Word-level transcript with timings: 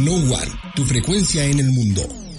No 0.00 0.14
One, 0.14 0.52
tu 0.74 0.86
frecuencia 0.86 1.44
en 1.44 1.58
el 1.58 1.70
mundo. 1.72 2.29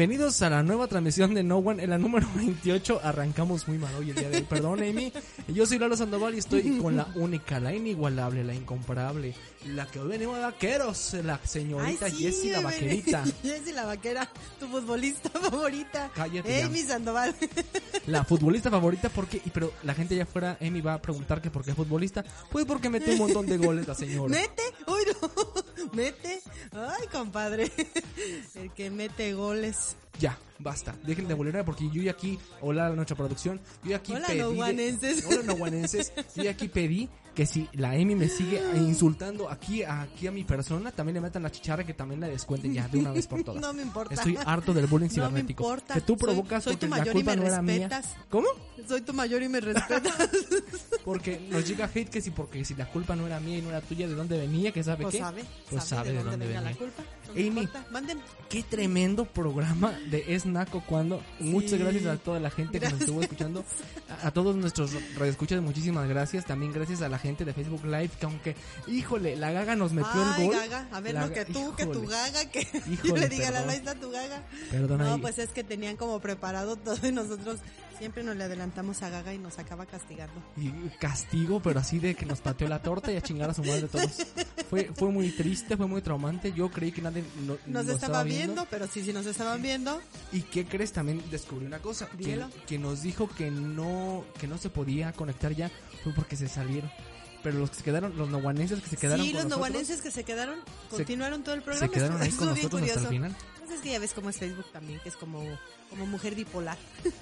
Bienvenidos 0.00 0.40
a 0.40 0.48
la 0.48 0.62
nueva 0.62 0.86
transmisión 0.86 1.34
de 1.34 1.42
No 1.42 1.58
One, 1.58 1.84
en 1.84 1.90
la 1.90 1.98
número 1.98 2.26
28. 2.34 3.02
Arrancamos 3.04 3.68
muy 3.68 3.76
mal 3.76 3.94
hoy 3.96 4.08
el 4.08 4.16
día 4.16 4.30
de 4.30 4.38
hoy. 4.38 4.42
Perdón, 4.44 4.82
Amy. 4.82 5.12
Yo 5.48 5.66
soy 5.66 5.78
Lalo 5.78 5.94
Sandoval 5.94 6.34
y 6.34 6.38
estoy 6.38 6.78
con 6.78 6.96
la 6.96 7.06
única, 7.16 7.60
la 7.60 7.74
inigualable, 7.74 8.42
la 8.42 8.54
incomparable, 8.54 9.34
la 9.66 9.84
que 9.84 9.98
hoy 9.98 10.08
venimos 10.08 10.36
de 10.36 10.40
vaqueros, 10.44 11.16
la 11.22 11.38
señorita 11.44 12.06
Ay, 12.06 12.12
sí, 12.12 12.22
Jessie 12.22 12.50
la 12.50 12.60
vaquerita. 12.60 13.24
Jessie 13.42 13.74
la 13.74 13.84
vaquera, 13.84 14.26
tu 14.58 14.68
futbolista 14.68 15.28
favorita. 15.38 16.10
Cállate 16.14 16.60
ya. 16.60 16.64
Amy 16.64 16.80
Sandoval. 16.80 17.36
La 18.06 18.24
futbolista 18.24 18.70
favorita, 18.70 19.10
porque, 19.10 19.42
pero 19.52 19.70
la 19.82 19.92
gente 19.92 20.14
allá 20.14 20.22
afuera, 20.22 20.56
Amy 20.62 20.80
va 20.80 20.94
a 20.94 21.02
preguntar 21.02 21.42
que 21.42 21.50
por 21.50 21.62
qué 21.62 21.72
es 21.72 21.76
futbolista. 21.76 22.24
Pues 22.50 22.64
porque 22.64 22.88
mete 22.88 23.12
un 23.12 23.18
montón 23.18 23.44
de 23.44 23.58
goles 23.58 23.86
la 23.86 23.94
señora. 23.94 24.30
Mete, 24.30 24.62
uy 24.86 25.02
no, 25.20 25.52
mete. 25.92 26.40
Ay, 26.72 27.06
compadre. 27.12 27.70
El 28.54 28.70
que 28.72 28.90
mete 28.90 29.32
goles. 29.34 29.96
Ya, 30.18 30.36
basta. 30.58 30.94
Dejen 31.04 31.28
de 31.28 31.34
bolear 31.34 31.64
porque 31.64 31.88
yo 31.92 32.02
ya 32.02 32.10
aquí, 32.12 32.38
hola 32.60 32.88
a 32.88 32.90
nuestra 32.90 33.16
producción, 33.16 33.58
yo 33.82 33.90
ya 33.90 33.96
aquí 33.96 34.12
Hola, 34.12 34.26
pedí. 34.26 34.36
de- 34.38 34.42
noguanenses. 34.44 35.24
hola, 35.26 35.42
noguanenses. 35.44 36.12
Yo 36.36 36.42
ya 36.42 36.50
aquí 36.50 36.68
pedí 36.68 37.08
que 37.40 37.46
si 37.46 37.66
la 37.72 37.92
Amy 37.92 38.14
me 38.16 38.28
sigue 38.28 38.60
insultando 38.76 39.48
aquí, 39.48 39.82
aquí 39.82 40.26
a 40.26 40.30
mi 40.30 40.44
persona, 40.44 40.92
también 40.92 41.14
le 41.14 41.20
metan 41.22 41.42
la 41.42 41.50
chicharra 41.50 41.84
que 41.84 41.94
también 41.94 42.20
la 42.20 42.28
descuenten 42.28 42.74
ya 42.74 42.86
de 42.86 42.98
una 42.98 43.12
vez 43.12 43.26
por 43.26 43.42
todas. 43.44 43.62
No 43.62 43.72
me 43.72 43.80
importa. 43.80 44.12
Estoy 44.12 44.36
harto 44.44 44.74
del 44.74 44.86
bullying 44.86 45.06
No 45.08 45.22
me 45.22 45.28
cibernético. 45.30 45.62
importa. 45.64 45.94
Que 45.94 46.02
tú 46.02 46.12
Soy- 46.12 46.18
provocas 46.18 46.62
soy 46.64 46.76
tu 46.76 46.86
porque 46.86 47.02
la 47.02 47.10
y 47.10 47.12
culpa 47.14 47.30
me 47.30 47.36
no 47.38 47.46
era 47.46 47.62
mía. 47.62 48.02
¿Cómo? 48.28 48.46
Soy 48.86 49.00
tu 49.00 49.14
mayor 49.14 49.42
y 49.42 49.48
me 49.48 49.58
respetas. 49.60 50.14
Porque 51.04 51.40
nos 51.50 51.66
llega 51.66 51.86
hate 51.86 52.10
que 52.10 52.20
si 52.20 52.30
porque 52.30 52.62
si 52.64 52.74
la 52.74 52.84
culpa 52.86 53.16
no 53.16 53.26
era 53.26 53.40
mía 53.40 53.56
y 53.58 53.62
no 53.62 53.70
era 53.70 53.80
tuya, 53.80 54.06
¿de 54.06 54.14
dónde 54.14 54.36
venía? 54.38 54.70
¿Qué 54.70 54.84
sabe 54.84 55.02
Pues 55.04 55.14
qué? 55.14 55.20
sabe, 55.20 55.44
Pues 55.70 55.82
sabe 55.84 56.12
de 56.12 56.22
dónde 56.22 56.46
venga 56.46 56.60
venía. 56.60 56.70
la 56.72 56.76
culpa. 56.76 57.02
Amy. 57.32 57.68
Manden. 57.90 58.20
Qué 58.48 58.64
tremendo 58.64 59.24
programa 59.26 59.92
de 60.10 60.34
Es 60.34 60.44
Naco 60.44 60.82
cuando. 60.84 61.22
Muchas 61.38 61.78
gracias 61.78 62.04
a 62.06 62.16
toda 62.16 62.40
la 62.40 62.50
gente 62.50 62.80
que 62.80 62.88
nos 62.90 63.00
estuvo 63.00 63.20
escuchando. 63.22 63.64
A, 64.22 64.26
a 64.26 64.30
todos 64.32 64.56
nuestros 64.56 64.92
radioescuchas, 65.16 65.62
muchísimas 65.62 66.08
gracias. 66.08 66.44
También 66.46 66.72
gracias 66.72 67.00
a 67.02 67.08
la 67.08 67.18
gente 67.18 67.44
de 67.44 67.52
Facebook 67.52 67.84
Live 67.84 68.10
que 68.18 68.26
aunque, 68.26 68.56
híjole, 68.88 69.36
la 69.36 69.52
gaga 69.52 69.76
nos 69.76 69.92
metió 69.92 70.10
Ay, 70.14 70.42
el 70.42 70.46
gol. 70.48 70.56
gaga. 70.56 70.88
A 70.90 71.00
ver, 71.00 71.14
La 71.14 71.26
no, 71.28 71.32
que 71.32 71.44
tú, 71.44 71.74
que 71.76 71.86
tu 71.86 72.06
gaga, 72.06 72.44
que 72.50 72.64
yo 72.86 72.92
Híjole, 72.92 73.20
le 73.20 73.28
diga, 73.28 73.46
perdón. 73.50 73.66
la 73.68 73.74
está 73.74 73.94
tu 73.94 74.10
gaga. 74.10 74.42
Perdón 74.70 74.98
No, 74.98 75.14
ahí. 75.14 75.20
pues 75.20 75.38
es 75.38 75.50
que 75.50 75.62
tenían 75.62 75.96
como 75.96 76.18
preparado 76.20 76.74
todo 76.76 77.06
y 77.06 77.12
nosotros 77.12 77.60
siempre 78.00 78.24
nos 78.24 78.34
le 78.34 78.44
adelantamos 78.44 79.02
a 79.02 79.10
Gaga 79.10 79.32
y 79.34 79.38
nos 79.38 79.58
acaba 79.58 79.86
castigando. 79.86 80.32
Y 80.56 80.70
castigo, 80.98 81.60
pero 81.60 81.78
así 81.80 81.98
de 81.98 82.14
que 82.14 82.24
nos 82.26 82.40
pateó 82.40 82.66
la 82.66 82.80
torta 82.82 83.12
y 83.12 83.16
a 83.16 83.20
chingar 83.20 83.50
a 83.50 83.54
su 83.54 83.62
madre 83.62 83.86
todos. 83.88 84.26
Fue, 84.70 84.90
fue 84.96 85.10
muy 85.10 85.30
triste, 85.30 85.76
fue 85.76 85.86
muy 85.86 86.00
traumante. 86.00 86.52
Yo 86.52 86.70
creí 86.70 86.92
que 86.92 87.02
nadie 87.02 87.22
no- 87.46 87.58
Nos 87.66 87.86
lo 87.86 87.92
estaba 87.92 88.22
viendo, 88.24 88.66
pero 88.70 88.86
sí, 88.86 89.04
sí 89.04 89.12
nos 89.12 89.26
estaban 89.26 89.60
viendo. 89.62 90.00
¿Y 90.32 90.42
qué 90.42 90.64
crees? 90.64 90.92
También 90.92 91.22
descubrí 91.30 91.66
una 91.66 91.78
cosa. 91.80 92.08
Que, 92.66 92.78
nos 92.78 93.02
dijo 93.02 93.28
que 93.28 93.50
no, 93.50 94.24
que 94.40 94.46
no 94.46 94.56
se 94.58 94.70
podía 94.70 95.12
conectar 95.12 95.54
ya 95.54 95.70
fue 96.02 96.12
porque 96.14 96.36
se 96.36 96.48
salieron. 96.48 96.90
Pero 97.42 97.58
los 97.58 97.70
que 97.70 97.76
se 97.76 97.82
quedaron, 97.82 98.16
los 98.16 98.28
noguanenses 98.28 98.80
que 98.82 98.88
se 98.90 98.96
quedaron 98.96 99.24
sí, 99.24 99.32
con 99.32 99.42
los 99.42 99.50
noguanenses 99.50 100.00
que 100.02 100.10
se 100.10 100.24
quedaron, 100.24 100.58
continuaron 100.90 101.42
todo 101.42 101.54
el 101.54 101.62
programa. 101.62 101.86
se 101.86 101.92
quedaron 101.92 102.20
ahí 102.20 102.30
con 102.32 102.48
nosotros 102.48 102.82
hasta 102.82 103.00
el 103.00 103.06
final. 103.08 103.36
Es 103.74 103.80
que 103.80 103.90
ya 103.90 103.98
ves 103.98 104.12
cómo 104.12 104.30
es 104.30 104.36
Facebook 104.36 104.66
también, 104.72 105.00
que 105.00 105.08
es 105.08 105.16
como, 105.16 105.42
como 105.88 106.06
mujer 106.06 106.34
bipolar. 106.34 106.76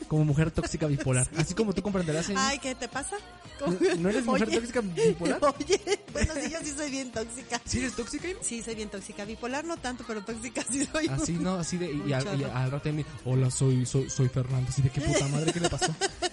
Como 0.08 0.24
mujer 0.24 0.50
tóxica 0.52 0.86
bipolar. 0.86 1.28
Así 1.36 1.54
como 1.54 1.72
tú 1.72 1.82
comprenderás, 1.82 2.28
Amy. 2.28 2.36
Ay, 2.38 2.58
¿qué 2.58 2.74
te 2.74 2.88
pasa? 2.88 3.16
¿No, 3.60 3.96
no 3.98 4.08
eres 4.08 4.24
mujer 4.24 4.48
Oye. 4.48 4.58
tóxica 4.58 4.80
bipolar? 4.80 5.40
Oye, 5.42 5.80
bueno, 6.12 6.32
sí, 6.34 6.50
yo 6.50 6.58
sí 6.62 6.72
soy 6.76 6.90
bien 6.90 7.10
tóxica. 7.10 7.60
¿Sí 7.64 7.78
eres 7.78 7.94
tóxica? 7.94 8.28
Sí, 8.40 8.62
soy 8.62 8.74
bien 8.74 8.88
tóxica. 8.88 9.24
Bipolar 9.24 9.64
no 9.64 9.76
tanto, 9.76 10.04
pero 10.06 10.22
tóxica 10.24 10.64
sí 10.70 10.86
soy. 10.90 11.08
Así, 11.08 11.32
¿no? 11.32 11.54
Así 11.54 11.76
de... 11.76 11.86
Y, 11.86 12.00
Un 12.00 12.12
al, 12.12 12.40
y 12.40 12.44
al 12.44 12.70
rato 12.70 12.88
Amy, 12.88 13.04
hola, 13.24 13.50
soy, 13.50 13.84
soy, 13.84 14.08
soy 14.08 14.28
Fernando. 14.28 14.68
Así 14.68 14.82
de, 14.82 14.90
¿qué 14.90 15.00
puta 15.00 15.26
madre? 15.28 15.52
¿Qué 15.52 15.60
le 15.60 15.68
pasó? 15.68 15.94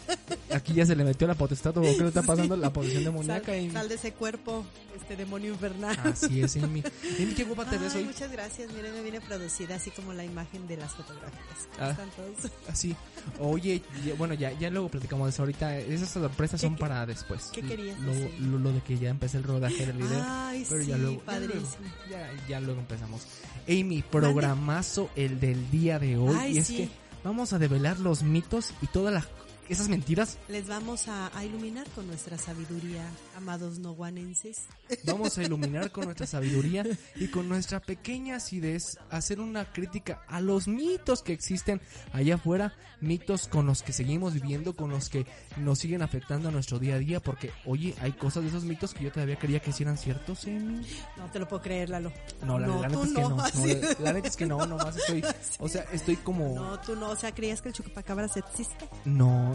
Aquí 0.56 0.74
ya 0.74 0.86
se 0.86 0.96
le 0.96 1.04
metió 1.04 1.28
la 1.28 1.36
potestad 1.36 1.78
o 1.78 1.82
qué 1.82 1.98
le 1.98 2.08
está 2.08 2.22
pasando 2.24 2.56
la 2.56 2.72
posesión 2.72 3.04
Sal, 3.04 3.12
demoníaca, 3.14 3.52
Amy. 3.54 3.72
sal 3.72 3.90
de 3.90 3.96
ese 3.96 4.14
cuerpo, 4.14 4.66
este 4.96 5.16
demonio 5.16 5.52
infernal. 5.54 5.98
Así 6.04 6.42
es, 6.42 6.56
Amy. 6.58 6.82
Amy, 7.20 7.34
qué 7.36 7.44
guapa 7.44 7.70
te 7.70 7.78
ves 7.78 7.94
hoy. 7.96 8.06
muchas 8.06 8.32
gracias. 8.32 8.72
Miren, 8.74 8.94
me 8.94 9.02
viene 9.02 9.22
producida 9.22 9.76
así 9.76 9.92
como 9.92 10.14
la 10.14 10.24
imagen 10.24 10.68
de 10.68 10.78
las 10.78 10.94
fotografías. 10.94 11.68
Ah. 11.80 11.90
Están 11.92 12.10
todos. 12.12 12.52
Así. 12.70 12.96
Oye, 13.40 13.82
ya- 14.06 14.14
bueno, 14.16 14.34
ya, 14.34 14.52
ya 14.58 14.70
luego 14.70 14.90
platicamos 14.90 15.28
de 15.28 15.30
eso 15.32 15.42
ahorita. 15.44 15.78
Esas 15.78 16.10
sorpresas 16.10 16.62
son 16.62 16.76
¿Qué- 16.76 16.80
para 16.82 17.06
después. 17.06 17.50
qué 17.54 17.62
querías 17.62 18.00
Lo, 18.00 18.14
decir? 18.14 18.40
lo, 18.42 18.60
lo 18.60 18.72
de 18.72 18.82
que 18.82 18.98
ya 18.98 19.10
empecé 19.10 19.38
el 19.38 19.44
rodaje 19.44 19.86
del 19.86 19.98
video. 19.98 20.24
Ay, 20.26 20.66
pero 20.70 20.82
sí, 20.84 20.88
ya 20.90 20.98
luego. 20.98 21.20
padrísimo. 21.22 21.64
Ya, 22.10 22.18
luego- 22.18 22.36
ya, 22.42 22.48
ya 22.48 22.60
luego 22.62 22.80
empezamos. 22.80 23.22
Amy, 23.68 24.04
programazo 24.10 25.10
el 25.16 25.40
del 25.40 25.70
día 25.72 26.00
de 26.00 26.18
hoy. 26.18 26.36
Ay, 26.40 26.56
y 26.56 26.58
es 26.60 26.68
sí. 26.68 26.78
que 26.78 26.90
vamos 27.24 27.54
a 27.54 27.60
develar 27.60 28.00
los 28.00 28.24
mitos 28.24 28.72
y 28.82 28.88
todas 28.88 29.14
las 29.14 29.26
esas 29.70 29.90
mentiras. 29.90 30.38
Les 30.48 30.68
vamos 30.68 31.08
a, 31.08 31.36
a 31.38 31.44
iluminar 31.44 31.88
con 31.96 32.08
nuestra 32.08 32.38
sabiduría, 32.38 33.03
amados 33.36 33.80
noguanenses. 33.80 34.64
Vamos 35.06 35.38
a 35.38 35.44
iluminar 35.46 35.92
con 35.92 36.06
nuestra 36.06 36.28
sabiduría 36.28 36.86
y 37.16 37.28
con 37.30 37.50
nuestra 37.50 37.80
pequeña 37.80 38.36
acidez 38.38 38.98
hacer 39.09 39.40
una 39.40 39.72
crítica 39.72 40.22
a 40.28 40.42
los 40.42 40.68
mitos 40.68 41.24
que 41.24 41.34
existen 41.34 41.81
allá 42.14 42.36
afuera, 42.36 42.74
mitos 43.02 43.48
con 43.48 43.66
los 43.66 43.84
que 43.84 43.94
seguimos 43.94 44.34
viviendo, 44.34 44.75
con 44.75 44.90
los 44.92 45.09
que 45.09 45.25
nos 45.58 45.80
siguen 45.80 46.02
afectando 46.02 46.50
a 46.50 46.52
nuestro 46.52 46.80
día 46.80 46.96
a 46.96 47.00
día, 47.00 47.20
porque 47.20 47.52
oye, 47.66 47.96
hay 48.02 48.12
cosas 48.14 48.44
de 48.44 48.50
esos 48.50 48.64
mitos 48.64 48.94
que 48.94 49.04
yo 49.04 49.12
todavía 49.12 49.38
creía 49.38 49.59
que 49.59 49.72
sí 49.72 49.84
eran 49.84 49.98
ciertos. 49.98 50.46
Amy. 50.46 50.86
No 51.18 51.30
te 51.31 51.40
lo 51.40 51.48
puedo 51.48 51.62
creer, 51.62 51.90
Lalo. 51.90 52.12
No, 52.46 52.59
la, 52.59 52.68
la 52.68 52.88
neta 52.88 53.04
es 53.04 53.12
que 53.12 53.22
no, 53.22 53.30
no, 53.30 53.38
la, 53.38 53.96
la 54.00 54.14
neta 54.14 54.28
es 54.28 54.36
que 54.36 54.46
no, 54.46 54.66
nomás 54.66 54.96
estoy, 54.98 55.24
o 55.59 55.68
sea, 55.68 55.86
estoy 55.92 56.18
como, 56.18 56.54
No, 56.54 56.80
tú 56.81 56.96
no. 56.96 57.09
O 57.09 57.16
sea, 57.16 57.34
¿creías 57.34 57.62
que 57.62 57.70
el 57.70 57.74
chupacabras 57.74 58.38
existe? 58.38 58.88
no. 59.06 59.55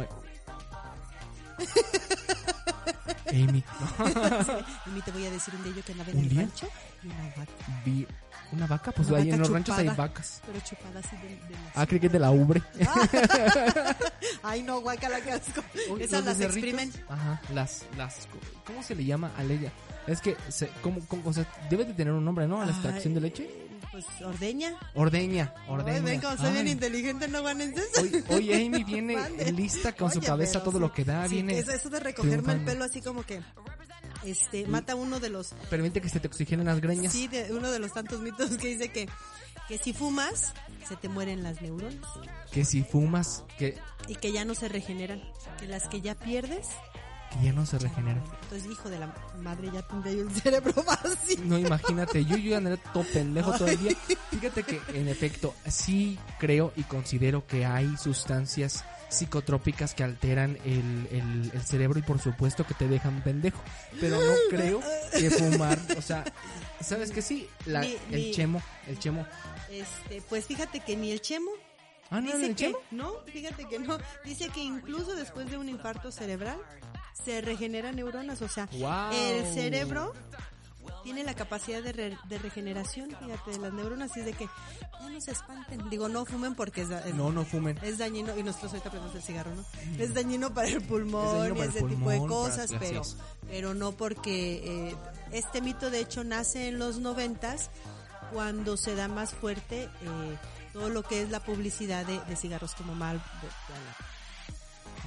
Amy, 3.31 3.63
Y 4.87 4.91
ni 4.91 5.01
te 5.03 5.11
voy 5.13 5.27
a 5.27 5.31
decir 5.31 5.55
un 5.55 5.63
de 5.63 5.71
ellos 5.71 5.85
que 5.85 5.93
andaba 5.93 6.11
en 6.11 6.19
¿Un 6.19 6.25
el 6.25 6.29
día? 6.31 6.41
rancho 6.43 6.69
y 7.03 7.07
una 7.07 7.29
vaca. 7.37 7.83
vi 7.85 8.07
una 8.53 8.67
vaca, 8.67 8.93
pues 8.93 9.09
Una 9.09 9.19
ahí 9.19 9.31
en 9.31 9.39
los 9.39 9.51
ranchos 9.51 9.77
hay 9.79 9.89
vacas. 9.89 10.41
Pero 10.47 10.61
chupada 10.61 11.01
así 11.01 11.17
de, 11.17 11.29
de 11.29 11.51
las- 11.51 11.77
Ah, 11.77 11.87
creí 11.87 12.01
que 12.01 12.07
es 12.07 12.13
de 12.13 12.19
la 12.19 12.31
ubre. 12.31 12.63
Ay, 14.43 14.63
no, 14.63 14.81
guacala, 14.81 15.21
qué 15.21 15.33
asco. 15.33 15.63
Esas 15.99 16.25
las 16.25 16.39
becerritos, 16.39 16.81
exprimen. 16.81 16.93
Ajá, 17.09 17.41
las, 17.53 17.85
las, 17.97 18.29
¿cómo 18.65 18.83
se 18.83 18.95
le 18.95 19.05
llama 19.05 19.31
a 19.37 19.43
ella? 19.45 19.73
Es 20.07 20.21
que, 20.21 20.37
se, 20.49 20.69
¿cómo, 20.83 21.01
cómo, 21.07 21.23
o 21.29 21.33
sea, 21.33 21.47
debe 21.69 21.85
de 21.85 21.95
tener 21.95 22.13
un 22.13 22.25
nombre, 22.25 22.47
¿no? 22.47 22.61
A 22.61 22.67
la 22.67 22.73
extracción 22.73 23.15
de 23.15 23.19
Ay, 23.21 23.23
leche. 23.25 23.51
Pues 23.93 24.05
ordeña. 24.25 24.73
Ordeña, 24.95 25.53
ordeña. 25.69 25.97
Ay, 25.99 26.03
ven, 26.03 26.21
como 26.21 26.37
soy 26.37 26.53
bien 26.53 26.69
inteligente, 26.69 27.27
no 27.29 27.41
guanenses. 27.43 27.89
Hoy, 27.99 28.25
hoy 28.29 28.53
Amy 28.67 28.85
viene 28.85 29.19
lista 29.53 29.93
con 29.93 30.11
su 30.13 30.19
Oye, 30.19 30.27
cabeza 30.29 30.53
pero 30.61 30.65
todo 30.65 30.75
sí, 30.75 30.81
lo 30.81 30.93
que 30.93 31.05
da, 31.05 31.27
sí, 31.27 31.35
viene. 31.35 31.59
Eso, 31.59 31.73
eso 31.73 31.91
de 31.91 31.99
recogerme 32.01 32.37
el 32.37 32.43
triunfando. 32.45 32.73
pelo 32.73 32.85
así 32.85 33.01
como 33.03 33.23
que 33.25 33.41
este 34.25 34.67
mata 34.67 34.95
uno 34.95 35.21
de 35.21 35.31
los 35.31 35.49
Permite 35.71 36.01
que 36.01 36.09
se 36.09 36.21
te 36.21 36.29
oxigenen 36.29 36.67
las 36.67 36.81
greñas. 36.81 37.13
sí 37.13 37.29
de 37.29 37.53
uno 37.55 37.71
de 37.71 37.79
los 37.79 37.93
tantos 37.93 38.21
mitos 38.21 38.51
que 38.57 38.69
dice 38.69 38.91
que 38.93 39.09
que 39.69 39.79
si 39.79 39.93
fumas 39.93 40.53
se 40.89 40.97
te 40.97 41.09
mueren 41.09 41.43
las 41.45 41.63
neuronas 41.63 42.05
Que 42.51 42.65
si 42.65 42.83
fumas, 42.83 43.45
que, 43.57 43.79
y 44.09 44.17
que 44.17 44.33
ya 44.33 44.45
no 44.45 44.55
se 44.57 44.69
regeneran, 44.69 45.23
que 45.61 45.69
las 45.69 45.87
que 45.87 46.01
ya 46.01 46.17
pierdes, 46.17 46.67
que 47.31 47.45
ya 47.47 47.53
no 47.53 47.65
se 47.65 47.79
regenera. 47.79 48.21
entonces 48.43 48.69
hijo 48.69 48.91
de 48.91 48.99
la 48.99 49.15
madre 49.39 49.71
ya 49.73 49.83
tendría 49.87 50.15
yo 50.15 50.23
el 50.23 50.31
cerebro 50.33 50.75
vacío. 50.87 51.39
No, 51.45 51.57
imagínate, 51.57 52.25
yo, 52.25 52.37
yo 52.37 52.57
andaré 52.57 52.79
todo 52.93 53.05
pendejo 53.13 53.53
todo 53.53 53.69
el 53.69 53.79
día. 53.79 53.93
Fíjate 54.33 54.65
que, 54.65 54.81
en 54.95 55.07
efecto, 55.07 55.55
sí 55.69 56.19
creo 56.41 56.73
y 56.75 56.83
considero 56.83 57.47
que 57.47 57.65
hay 57.65 57.97
sustancias 57.97 58.85
psicotrópicas 59.11 59.95
que 59.95 60.03
alteran 60.05 60.57
el, 60.65 61.09
el, 61.11 61.51
el 61.53 61.63
cerebro 61.63 61.99
y 61.99 62.03
por 62.03 62.19
supuesto 62.21 62.65
que 62.67 62.75
te 62.75 62.89
dejan 62.89 63.23
pendejo. 63.23 63.61
Pero 64.01 64.17
no 64.19 64.33
creo 64.51 64.81
que 65.13 65.31
fumar, 65.31 65.79
o 65.97 66.03
sea, 66.03 66.25
¿Sabes 66.81 67.11
que 67.11 67.21
sí? 67.21 67.47
La- 67.67 67.85
el 67.85 68.33
chemo, 68.35 68.63
el 68.87 68.99
chemo. 68.99 69.27
Este, 69.71 70.23
pues 70.29 70.47
fíjate 70.47 70.81
que 70.81 70.97
ni 70.97 71.13
el 71.13 71.21
chemo 71.21 71.51
Ah, 72.13 72.21
no, 72.21 72.33
dice 72.33 72.47
el 72.47 72.57
que 72.57 72.65
chemo. 72.67 72.79
no, 72.91 73.13
fíjate 73.27 73.67
que 73.69 73.79
no. 73.79 73.99
Dice 74.25 74.49
que 74.49 74.61
incluso 74.61 75.15
después 75.15 75.49
de 75.51 75.59
un 75.59 75.69
infarto 75.69 76.11
cerebral 76.11 76.59
se 77.25 77.41
regeneran 77.43 77.95
neuronas, 77.97 78.41
o 78.43 78.49
sea, 78.49 78.67
Wow. 78.73 79.13
el 79.13 79.45
cerebro 79.55 80.13
tiene 81.05 81.25
la 81.25 81.35
capacidad 81.35 81.83
de, 81.83 81.93
re- 81.93 82.19
de 82.29 82.39
regeneración, 82.39 83.09
fíjate, 83.11 83.51
de 83.53 83.59
las 83.59 83.73
neuronas, 83.73 84.17
y 84.17 84.21
es 84.21 84.27
de 84.27 84.33
que 84.35 84.47
ya 85.01 85.09
no 85.11 85.21
se 85.21 85.31
espanten. 85.33 85.89
Digo, 85.91 86.09
no 86.09 86.25
fumen 86.27 86.55
porque 86.55 86.83
es, 86.83 86.91
es- 86.91 87.15
No, 87.15 87.31
no 87.33 87.45
fumen. 87.45 87.79
es 87.83 87.99
dañino, 87.99 88.37
y 88.37 88.43
nosotros 88.43 88.73
ahorita 88.73 88.89
aprendemos 88.89 89.17
el 89.17 89.23
cigarro, 89.23 89.55
¿no? 89.55 89.65
Es 89.99 90.13
dañino 90.15 90.53
para 90.53 90.69
el 90.69 90.83
pulmón 90.83 91.57
y 91.57 91.61
ese 91.61 91.83
tipo 91.83 92.11
de 92.11 92.19
cosas, 92.19 92.71
pero, 92.79 93.03
pero 93.49 93.75
no 93.75 93.93
porque 93.93 94.89
eh, 94.91 94.97
este 95.33 95.61
mito 95.61 95.91
de 95.91 96.01
hecho 96.01 96.23
nace 96.25 96.69
en 96.69 96.79
los 96.79 96.99
noventas 96.99 97.71
cuando 98.33 98.77
se 98.77 98.95
da 98.95 99.09
más 99.09 99.33
fuerte 99.35 99.85
eh, 99.85 100.39
todo 100.73 100.89
lo 100.89 101.03
que 101.03 101.23
es 101.23 101.31
la 101.31 101.41
publicidad 101.41 102.07
de, 102.07 102.21
de 102.21 102.37
cigarros 102.37 102.75
como 102.75 102.95
mal. 102.95 103.21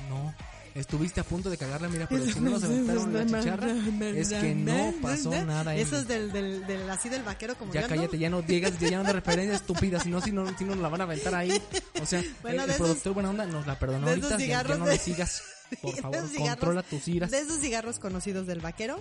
No. 0.09 0.33
Estuviste 0.75 1.19
a 1.19 1.23
punto 1.23 1.51
de 1.51 1.57
cagarla, 1.57 1.87
mira, 1.87 2.07
pero 2.09 2.25
si 2.25 2.39
no 2.39 2.49
nos 2.51 2.63
aventaron 2.63 3.13
la 3.13 3.25
chicharra, 3.27 3.67
es 4.15 4.29
que 4.29 4.55
no 4.55 4.93
pasó 5.03 5.29
nada. 5.45 5.75
Eso 5.75 5.97
es 5.97 6.07
del, 6.07 6.31
del, 6.31 6.65
del- 6.65 6.89
así 6.89 7.09
del 7.09 7.21
vaquero 7.21 7.55
como 7.55 7.71
Ya 7.71 7.87
cállate, 7.87 8.17
ya 8.17 8.29
no 8.31 8.41
digas, 8.41 8.79
ya 8.79 8.97
no 8.97 9.03
de 9.03 9.13
referencia 9.13 9.55
estúpida, 9.55 9.99
si 9.99 10.09
no, 10.09 10.19
si 10.19 10.31
no, 10.31 10.47
si 10.57 10.63
no 10.63 10.71
nos 10.71 10.79
la 10.81 10.89
van 10.89 11.01
a 11.01 11.03
aventar 11.03 11.35
ahí. 11.35 11.61
O 12.01 12.05
sea, 12.07 12.23
Bueno, 12.41 12.63
el, 12.63 12.69
esos- 12.71 12.77
productor 12.87 13.13
buena 13.13 13.29
onda 13.29 13.45
nos 13.45 13.67
la 13.67 13.77
perdonó 13.77 14.07
ahorita, 14.07 14.37
ya- 14.39 14.63
ya, 14.63 14.75
no 14.75 14.87
le 14.87 14.97
sigas, 14.97 15.43
por 15.81 15.95
favor, 15.95 16.21
controla 16.35 16.81
tus 16.81 17.07
iras. 17.07 17.29
De 17.29 17.37
esos 17.39 17.59
cigarros 17.59 17.99
conocidos 17.99 18.47
del 18.47 18.59
vaquero, 18.59 18.99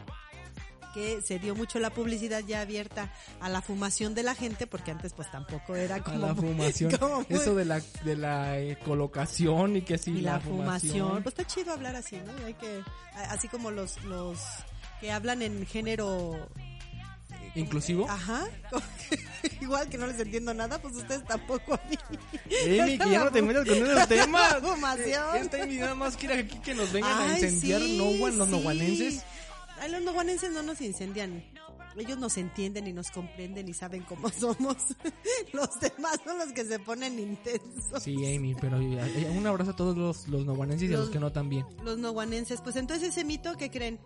que 0.93 1.21
se 1.23 1.39
dio 1.39 1.55
mucho 1.55 1.79
la 1.79 1.91
publicidad 1.91 2.43
ya 2.47 2.61
abierta 2.61 3.13
a 3.41 3.49
la 3.49 3.63
fumación 3.63 4.15
de 4.15 4.23
la 4.23 4.35
gente, 4.35 4.67
porque 4.67 4.91
antes 4.91 5.13
pues 5.15 5.31
tampoco 5.31 5.75
era 5.77 5.97
A 5.97 6.03
como... 6.05 6.19
la 6.27 6.35
fumación, 6.35 6.91
como 6.99 7.25
eso 7.29 7.55
de 7.55 7.65
la, 7.65 7.81
de 8.05 8.17
la 8.17 8.59
eh, 8.59 8.79
colocación 8.85 9.77
y 9.77 9.83
que 9.83 9.99
sí, 9.99 10.11
y 10.13 10.21
la, 10.21 10.33
la 10.35 10.41
fumación. 10.41 10.93
fumación. 10.93 11.23
Pues 11.23 11.35
está 11.39 11.47
chido 11.47 11.73
hablar 11.73 11.97
así, 11.97 12.17
¿no? 12.17 12.47
Hay 12.47 12.55
que, 12.55 12.83
a- 13.15 13.33
así 13.33 13.49
como 13.49 13.71
los, 13.71 14.03
los 14.05 14.39
que 15.01 15.11
hablan 15.11 15.43
en 15.43 15.67
género... 15.67 16.49
¿Inclusivo? 17.55 18.09
Ajá. 18.09 18.47
Igual 19.61 19.89
que 19.91 19.99
no 19.99 20.07
les 20.07 20.19
entiendo 20.19 20.55
nada, 20.55 20.81
pues 20.81 20.95
ustedes 20.97 21.23
tampoco 21.25 21.75
a 21.75 21.81
mí. 21.91 21.99
Amy, 22.81 22.97
que 22.99 23.11
ya 23.11 23.25
no 23.25 23.31
te 23.31 23.43
metas 23.43 23.67
con 23.67 23.77
esos 23.77 24.09
temas. 24.09 24.55
Fumación. 24.61 25.37
Esta 25.37 25.67
nada 25.67 25.95
más 25.95 26.17
quiere 26.17 26.39
aquí 26.41 26.59
que 26.61 26.75
nos 26.75 26.91
vengan 26.93 27.13
a 27.13 27.25
Ay, 27.35 27.43
incendiar 27.43 27.81
sí, 27.83 27.99
Nowan, 27.99 28.39
los 28.39 28.47
sí. 28.49 28.53
noguanenses. 28.55 29.23
Ay, 29.83 29.91
los 29.91 30.03
noguanenses 30.03 30.53
no 30.53 30.63
nos 30.63 30.81
incendian. 30.81 31.43
Ellos 31.97 32.19
nos 32.19 32.39
entienden 32.39 32.87
y 32.87 32.93
nos 32.93 33.11
comprenden 33.11 33.69
y 33.69 33.75
saben 33.75 34.03
cómo 34.05 34.31
somos. 34.41 34.77
Los 35.53 35.79
demás 35.81 36.19
son 36.25 36.39
los 36.39 36.53
que 36.53 36.65
se 36.65 36.79
ponen 36.79 37.19
intensos. 37.19 38.03
Sí, 38.03 38.15
Amy, 38.35 38.55
pero 38.55 38.81
eh, 38.81 39.31
un 39.37 39.47
abrazo 39.47 39.73
a 39.73 39.77
todos 39.77 39.97
los, 39.97 40.29
los 40.29 40.47
noguanenses 40.47 40.89
y 40.91 40.95
a 40.95 40.99
los 40.99 41.11
que 41.11 41.19
no 41.19 41.33
también. 41.33 41.67
Los 41.83 41.99
noguanenses. 41.99 42.61
Pues 42.61 42.77
entonces 42.77 43.09
ese 43.11 43.25
mito, 43.25 43.57
¿qué 43.57 43.71
creen? 43.71 43.99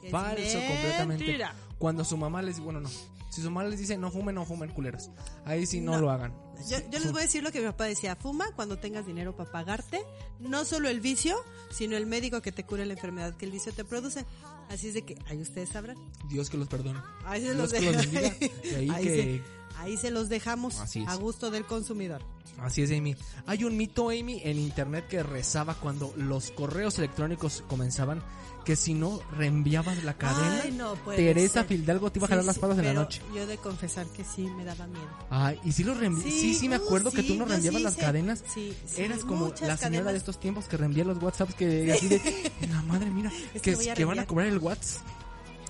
Que 0.00 0.08
es 0.08 0.12
Falso 0.12 0.58
completamente. 0.58 1.24
mentira. 1.24 1.54
Cuando 1.78 2.04
su 2.04 2.16
mamá 2.16 2.42
les 2.42 2.60
bueno, 2.60 2.80
no. 2.80 2.88
Si 3.30 3.40
su 3.42 3.50
mamá 3.50 3.64
les 3.68 3.80
dice 3.80 3.96
no 3.98 4.12
fumen, 4.12 4.36
no 4.36 4.44
fumen 4.46 4.70
culeros. 4.70 5.10
Ahí 5.44 5.66
sí 5.66 5.80
no, 5.80 5.92
No. 5.92 6.02
lo 6.02 6.10
hagan. 6.10 6.32
Yo, 6.68 6.78
yo 6.88 7.00
les 7.00 7.10
voy 7.10 7.22
a 7.22 7.24
decir 7.24 7.42
lo 7.42 7.50
que 7.50 7.58
mi 7.58 7.66
papá 7.66 7.84
decía, 7.86 8.14
fuma 8.14 8.46
cuando 8.54 8.78
tengas 8.78 9.06
dinero 9.06 9.34
para 9.34 9.50
pagarte, 9.50 10.00
no 10.38 10.64
solo 10.64 10.88
el 10.88 11.00
vicio, 11.00 11.34
sino 11.72 11.96
el 11.96 12.06
médico 12.06 12.40
que 12.42 12.52
te 12.52 12.64
cure 12.64 12.86
la 12.86 12.92
enfermedad 12.92 13.34
que 13.36 13.44
el 13.46 13.50
vicio 13.50 13.72
te 13.72 13.84
produce. 13.84 14.24
Así 14.70 14.88
es 14.88 14.94
de 14.94 15.02
que 15.02 15.16
ahí 15.26 15.40
ustedes 15.40 15.68
sabrán. 15.68 15.96
Dios 16.28 16.50
que 16.50 16.56
los 16.56 16.68
perdone. 16.68 17.00
Ahí 17.24 17.40
se 17.40 17.54
Dios 17.54 17.56
los, 17.56 17.72
que 17.72 17.80
deja- 17.80 17.92
los 17.92 18.10
bendiga. 18.10 18.36
Y 18.64 18.74
ahí 18.74 18.90
ahí 18.90 19.04
que- 19.04 19.22
se- 19.22 19.42
ahí 19.78 19.96
se 19.96 20.10
los 20.10 20.28
dejamos 20.28 20.76
a 21.06 21.14
gusto 21.16 21.50
del 21.50 21.64
consumidor. 21.66 22.22
Así 22.58 22.82
es, 22.82 22.90
Amy. 22.92 23.16
Hay 23.46 23.64
un 23.64 23.76
mito, 23.76 24.10
Amy, 24.10 24.40
en 24.44 24.58
internet 24.58 25.06
que 25.08 25.22
rezaba 25.22 25.74
cuando 25.74 26.12
los 26.16 26.50
correos 26.52 26.98
electrónicos 26.98 27.64
comenzaban 27.68 28.22
que 28.64 28.76
si 28.76 28.94
no 28.94 29.20
reenviabas 29.36 30.02
la 30.04 30.14
cadena, 30.14 30.62
Ay, 30.64 30.72
no 30.72 30.94
puede 30.96 31.18
Teresa 31.18 31.60
ser. 31.60 31.66
Fidalgo 31.66 32.10
te 32.10 32.18
iba 32.18 32.26
a 32.26 32.28
Sí, 32.28 32.32
jalar 32.32 32.44
las 32.44 32.54
sí, 32.56 32.60
patas 32.60 32.78
en 32.78 32.84
la 32.86 32.92
noche. 32.94 33.22
Yo 33.34 33.46
de 33.46 33.58
confesar 33.58 34.06
que 34.06 34.24
sí 34.24 34.42
me 34.42 34.64
daba 34.64 34.86
miedo. 34.86 35.08
Ay, 35.30 35.60
y 35.64 35.72
si 35.72 35.84
lo 35.84 35.94
sí, 35.94 36.54
sí, 36.54 36.68
me 36.68 36.78
uh, 36.78 36.82
acuerdo 36.82 37.10
que 37.10 37.22
sí, 37.22 37.28
tú 37.28 37.34
no 37.34 37.44
reenviabas 37.44 37.78
sí 37.80 37.84
las 37.84 37.96
cadenas. 37.96 38.44
Sí, 38.52 38.74
sí, 38.86 39.02
Eras 39.02 39.24
como 39.24 39.52
la 39.60 39.76
señora 39.76 40.12
de 40.12 40.18
estos 40.18 40.40
tiempos 40.40 40.66
que 40.66 40.76
reenvía 40.76 41.04
los 41.04 41.22
WhatsApps 41.22 41.54
que 41.54 41.92
así 41.92 42.08
de, 42.08 42.52
la 42.68 42.82
madre, 42.82 43.10
mira, 43.10 43.30
Es 43.54 43.62
que, 43.62 43.70
que 43.70 43.76
voy 43.76 43.88
a 43.88 43.94
que 43.94 44.04
van 44.04 44.18
a 44.18 44.26
cobrar 44.26 44.48
el 44.48 44.58
WhatsApp. 44.58 45.02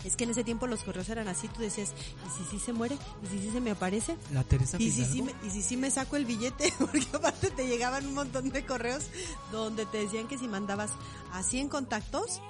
Es 0.04 0.16
que 0.16 0.24
en 0.24 0.30
ese 0.30 0.44
tiempo 0.44 0.66
los 0.66 0.82
correos 0.84 1.08
eran 1.08 1.28
así, 1.28 1.48
tú 1.48 1.62
decías, 1.62 1.92
¿y 2.26 2.44
si 2.44 2.50
sí 2.50 2.58
se 2.64 2.74
muere? 2.74 2.96
¿Y 3.22 3.26
si 3.26 3.38
sí 3.40 3.50
se 3.50 3.60
me 3.60 3.70
aparece? 3.70 4.16
La 4.32 4.44
Teresa 4.44 4.76
Y 4.78 4.90
si, 4.90 5.04
sí 5.06 5.22
me, 5.22 5.34
y 5.46 5.50
si 5.50 5.62
sí 5.62 5.78
me 5.78 5.90
saco 5.90 6.16
el 6.16 6.26
billete, 6.26 6.72
porque 6.78 7.06
aparte 7.12 7.50
te 7.50 7.66
llegaban 7.66 8.06
un 8.06 8.14
montón 8.14 8.50
de 8.50 8.66
correos 8.66 9.04
donde 9.50 9.86
te 9.86 9.98
decían 9.98 10.28
que 10.28 10.36
si 10.36 10.46
mandabas 10.46 10.90
a 11.32 11.42
100 11.42 11.70
contactos, 11.70 12.42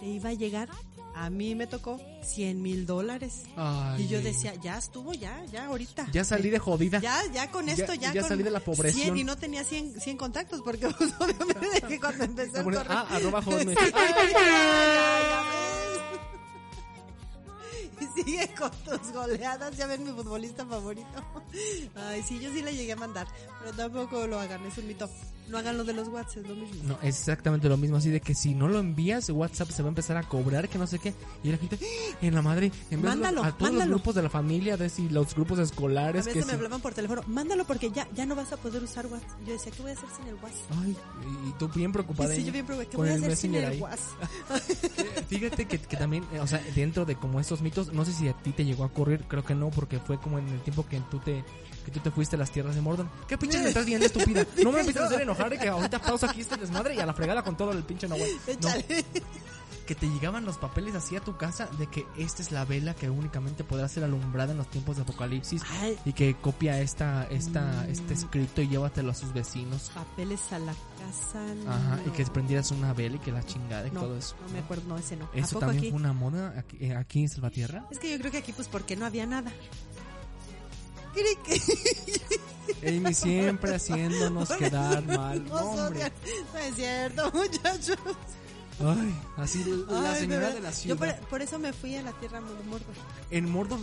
te 0.00 0.06
iba 0.06 0.30
a 0.30 0.32
llegar, 0.34 0.68
a 1.14 1.30
mí 1.30 1.54
me 1.54 1.66
tocó 1.66 1.98
100 2.22 2.60
mil 2.62 2.84
dólares. 2.86 3.42
Ay, 3.56 4.04
Y 4.04 4.08
yo 4.08 4.20
decía, 4.20 4.54
ya 4.56 4.76
estuvo, 4.78 5.14
ya, 5.14 5.44
ya, 5.50 5.66
ahorita. 5.66 6.06
ya 6.12 6.24
salí 6.24 6.50
de 6.50 6.58
jodida. 6.58 6.98
Ya, 7.00 7.22
ya 7.32 7.50
con 7.50 7.68
esto, 7.68 7.94
Ya- 7.94 8.00
ya, 8.08 8.12
ya 8.12 8.20
con 8.20 8.28
salí 8.28 8.42
de 8.42 8.50
la 8.50 8.60
pobreza. 8.60 8.96
100 8.98 9.16
y 9.16 9.24
no 9.24 9.36
tenía 9.36 9.64
100, 9.64 10.00
100 10.00 10.16
contactos, 10.18 10.60
porque 10.62 10.88
pues, 10.98 11.12
obviamente 11.18 11.80
que 11.88 11.98
cuando 12.00 12.24
empezó 12.24 12.58
el 12.58 12.64
correo... 12.64 12.82
ah, 12.88 13.06
arroba. 13.10 13.42
Y 17.98 18.22
sigue 18.22 18.48
con 18.54 18.70
tus 18.84 19.10
goleadas, 19.12 19.74
ya 19.76 19.86
ven 19.86 20.04
mi 20.04 20.10
futbolista 20.10 20.66
favorito. 20.66 21.08
Ay, 21.94 22.22
sí, 22.22 22.38
yo 22.40 22.52
sí 22.52 22.60
le 22.60 22.74
llegué 22.76 22.92
a 22.92 22.96
mandar, 22.96 23.26
pero 23.60 23.72
tampoco 23.74 24.26
lo 24.26 24.38
hagan, 24.38 24.64
es 24.66 24.76
un 24.76 24.86
mito. 24.86 25.08
No 25.48 25.58
hagan 25.58 25.76
lo 25.78 25.84
de 25.84 25.92
los 25.92 26.08
WhatsApp, 26.08 26.38
es 26.44 26.48
lo 26.48 26.56
mismo. 26.56 26.82
No, 26.84 26.98
es 27.02 27.18
exactamente 27.20 27.68
lo 27.68 27.76
mismo, 27.76 27.96
así 27.96 28.10
de 28.10 28.20
que 28.20 28.34
si 28.34 28.54
no 28.54 28.66
lo 28.68 28.80
envías, 28.80 29.30
WhatsApp 29.30 29.70
se 29.70 29.82
va 29.82 29.88
a 29.88 29.90
empezar 29.90 30.16
a 30.16 30.24
cobrar, 30.24 30.68
que 30.68 30.76
no 30.78 30.86
sé 30.88 30.98
qué, 30.98 31.14
y 31.44 31.50
la 31.50 31.56
gente, 31.58 31.78
¡Ah! 31.80 32.16
en 32.20 32.34
la 32.34 32.42
madre, 32.42 32.72
en 32.90 33.00
vez 33.02 33.10
Mándalo, 33.10 33.44
a 33.44 33.52
todos 33.52 33.70
mándalo. 33.70 33.90
los 33.92 34.00
grupos 34.00 34.14
de 34.16 34.22
la 34.22 34.30
familia, 34.30 34.76
de 34.76 34.88
si 34.88 35.08
los 35.08 35.34
grupos 35.34 35.58
A 35.60 35.62
escolares, 35.62 36.24
que 36.26 36.30
veces 36.34 36.46
me 36.46 36.50
si- 36.52 36.56
hablaban 36.56 36.80
por 36.80 36.94
teléfono, 36.94 37.22
mándalo 37.28 37.64
porque 37.64 37.90
ya, 37.92 38.08
ya 38.14 38.26
no 38.26 38.34
vas 38.34 38.52
a 38.52 38.56
poder 38.56 38.82
usar 38.82 39.06
WhatsApp. 39.06 39.38
Yo 39.46 39.52
decía, 39.52 39.70
¿qué 39.76 39.82
voy 39.82 39.90
a 39.92 39.94
hacer 39.94 40.08
sin 40.16 40.26
el 40.26 40.34
WhatsApp? 40.34 40.78
Ay, 40.82 40.96
y 41.48 41.52
tú 41.58 41.68
bien 41.68 41.92
preocupada. 41.92 42.30
sí, 42.34 42.40
ahí 42.40 42.44
yo 42.46 42.52
bien 42.52 42.66
preocupada, 42.66 42.90
¿qué 42.90 42.96
voy 42.96 43.08
a 43.10 43.14
hacer 43.14 43.36
sin 43.36 43.54
el. 43.54 43.80
WhatsApp? 43.80 44.30
Fíjate 45.28 45.66
que, 45.66 45.78
que 45.78 45.96
también, 45.96 46.24
eh, 46.32 46.40
o 46.40 46.46
sea, 46.46 46.60
dentro 46.74 47.04
de 47.04 47.16
como 47.16 47.40
estos 47.40 47.62
mitos, 47.62 47.92
no 47.92 48.04
sé 48.04 48.12
si 48.12 48.28
a 48.28 48.32
ti 48.32 48.52
te 48.52 48.64
llegó 48.64 48.82
a 48.84 48.86
ocurrir, 48.86 49.24
creo 49.28 49.44
que 49.44 49.54
no, 49.54 49.70
porque 49.70 49.98
fue 50.00 50.18
como 50.18 50.38
en 50.38 50.48
el 50.48 50.60
tiempo 50.60 50.86
que 50.86 51.00
tú 51.10 51.18
te 51.20 51.44
que 51.86 51.90
tú 51.92 52.00
te 52.00 52.10
fuiste 52.10 52.36
a 52.36 52.38
las 52.38 52.50
tierras 52.50 52.74
de 52.74 52.82
Mordor. 52.82 53.06
¿Qué 53.28 53.38
pinches 53.38 53.62
me 53.62 53.68
estás 53.68 53.86
viendo, 53.86 54.04
estúpida? 54.04 54.44
No 54.62 54.72
me 54.72 54.80
empieces 54.80 55.02
a 55.02 55.06
hacer 55.06 55.20
enojar 55.22 55.54
y 55.54 55.58
que 55.58 55.68
ahorita 55.68 56.00
pausa 56.02 56.28
aquí 56.30 56.42
este 56.42 56.56
desmadre 56.56 56.94
y 56.96 57.00
a 57.00 57.06
la 57.06 57.14
fregada 57.14 57.42
con 57.42 57.56
todo 57.56 57.72
el 57.72 57.82
pinche 57.84 58.06
no, 58.08 58.16
güey. 58.16 58.30
No, 58.60 58.68
que 59.86 59.94
te 59.94 60.08
llegaban 60.08 60.44
los 60.44 60.58
papeles 60.58 60.96
así 60.96 61.14
a 61.14 61.20
tu 61.20 61.36
casa 61.36 61.68
de 61.78 61.86
que 61.86 62.04
esta 62.18 62.42
es 62.42 62.50
la 62.50 62.64
vela 62.64 62.94
que 62.96 63.08
únicamente 63.08 63.62
podrá 63.62 63.86
ser 63.88 64.02
alumbrada 64.02 64.50
en 64.50 64.58
los 64.58 64.68
tiempos 64.68 64.96
de 64.96 65.02
apocalipsis 65.02 65.62
Ay. 65.80 65.96
y 66.04 66.12
que 66.12 66.34
copia 66.34 66.80
esta 66.80 67.24
esta 67.30 67.84
Mm. 67.86 67.90
este 67.90 68.14
escrito 68.14 68.62
y 68.62 68.68
llévatelo 68.68 69.12
a 69.12 69.14
sus 69.14 69.32
vecinos. 69.32 69.92
Papeles 69.94 70.40
a 70.52 70.58
la 70.58 70.72
casa. 70.98 71.40
Ajá, 71.68 72.00
y 72.04 72.08
no. 72.08 72.12
que 72.14 72.24
prendieras 72.26 72.72
una 72.72 72.92
vela 72.94 73.14
y 73.14 73.18
que 73.20 73.30
la 73.30 73.44
chingada 73.44 73.86
y 73.86 73.92
no, 73.92 74.00
todo 74.00 74.18
eso. 74.18 74.34
No 74.48 74.52
me 74.54 74.58
acuerdo, 74.58 74.88
no, 74.88 74.98
ese 74.98 75.14
no. 75.16 75.26
¿A 75.32 75.36
Eso 75.38 75.60
también 75.60 75.78
aquí? 75.78 75.90
fue 75.90 76.00
una 76.00 76.12
moda 76.12 76.52
aquí, 76.58 76.78
eh, 76.80 76.96
aquí 76.96 77.20
en 77.20 77.28
Salvatierra. 77.28 77.84
Es 77.92 78.00
que 78.00 78.10
yo 78.10 78.18
creo 78.18 78.32
que 78.32 78.38
aquí, 78.38 78.52
pues, 78.52 78.66
porque 78.66 78.96
no 78.96 79.06
había 79.06 79.24
nada. 79.26 79.52
Amy 82.86 83.14
siempre 83.14 83.74
haciéndonos 83.74 84.48
quedar 84.50 85.04
mal. 85.06 85.44
No, 85.46 85.56
hombre. 85.56 86.12
No 86.52 86.58
es 86.58 86.74
cierto, 86.74 87.30
muchachos. 87.32 87.96
Ay, 88.78 89.14
así 89.38 89.64
la 89.88 90.12
Ay, 90.12 90.20
señora 90.20 90.50
de 90.50 90.60
la 90.60 90.70
Yo 90.70 90.76
ciudad. 90.76 91.18
por, 91.20 91.28
por 91.28 91.42
eso 91.42 91.58
me 91.58 91.72
fui 91.72 91.96
a 91.96 92.02
la 92.02 92.12
tierra 92.12 92.40
de 92.40 92.46
Mordor. 92.68 92.94
En 93.30 93.50
Mordor. 93.50 93.78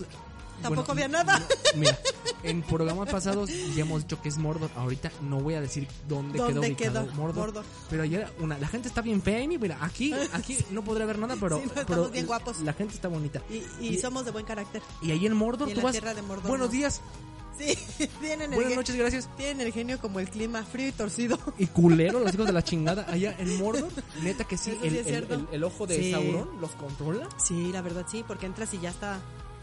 Tampoco 0.64 0.92
había 0.94 1.08
nada. 1.08 1.42
mira, 1.76 1.98
en 2.44 2.62
programas 2.64 3.10
pasados 3.10 3.50
ya 3.76 3.82
hemos 3.84 4.02
dicho 4.04 4.22
que 4.22 4.30
es 4.30 4.38
Mordor. 4.38 4.70
Ahorita 4.76 5.12
no 5.22 5.40
voy 5.40 5.54
a 5.56 5.62
decir 5.62 5.88
dónde, 6.08 6.34
quedó 6.34 6.46
¿Dónde 6.52 6.60
ubicado 6.70 7.06
quedó? 7.06 7.16
Mordor, 7.16 7.46
Mordor. 7.48 7.66
Pero 7.90 8.04
ayer 8.04 8.28
una, 8.40 8.58
la 8.58 8.68
gente 8.68 8.88
está 8.88 9.02
bien 9.02 9.22
fea, 9.22 9.44
Amy. 9.44 9.58
Mira, 9.58 9.78
aquí, 9.82 10.14
aquí 10.34 10.58
no 10.72 10.84
podré 10.84 11.06
ver 11.06 11.20
nada, 11.20 11.36
pero, 11.40 11.60
Sí, 11.60 11.70
pero 11.88 12.10
bien 12.10 12.26
guapos. 12.26 12.60
la 12.62 12.74
gente 12.74 12.96
está 12.96 13.08
bonita. 13.08 13.42
Y, 13.50 13.86
y 13.86 13.98
somos 14.00 14.26
de 14.26 14.32
buen 14.32 14.46
carácter. 14.46 14.82
Y 15.02 15.12
ahí 15.12 15.26
en 15.26 15.36
Mordor 15.36 15.68
Y 15.68 15.72
en 15.72 15.76
tú 15.76 15.82
la 15.82 15.86
vas. 15.86 15.92
tierra 15.94 16.14
de 16.14 16.22
Mordor 16.22 16.48
Buenos 16.50 16.68
no. 16.68 16.74
días, 16.74 17.02
Sí, 17.56 17.78
tienen 18.20 18.50
el, 18.52 18.56
buenas 18.56 18.76
noches, 18.76 18.96
gracias. 18.96 19.30
tienen 19.38 19.62
el 19.62 19.72
genio 19.72 20.00
como 20.00 20.20
el 20.20 20.28
clima, 20.28 20.64
frío 20.64 20.88
y 20.88 20.92
torcido. 20.92 21.38
Y 21.60 21.68
culero, 21.68 22.20
los 22.20 22.34
hijos 22.34 22.48
de 22.48 22.52
la 22.52 22.64
chingada. 22.64 23.06
Allá 23.08 23.36
en 23.38 23.60
Mordor, 23.60 23.90
neta 24.24 24.44
que 24.44 24.58
sí, 24.58 24.72
el, 24.82 25.04
sí 25.06 25.12
el- 25.12 25.48
el 25.52 25.64
ojo 25.64 25.86
de 25.86 25.98
Sí. 25.98 26.12
Sauron 26.12 26.50
los 26.60 26.72
controla. 26.72 27.30
Sí, 27.38 27.72
la 27.72 27.84
verdad 27.84 28.08
sí, 28.10 28.24
porque 28.28 28.48
entras 28.48 28.74
y 28.74 28.80
ya 28.80 28.90
está 28.90 29.20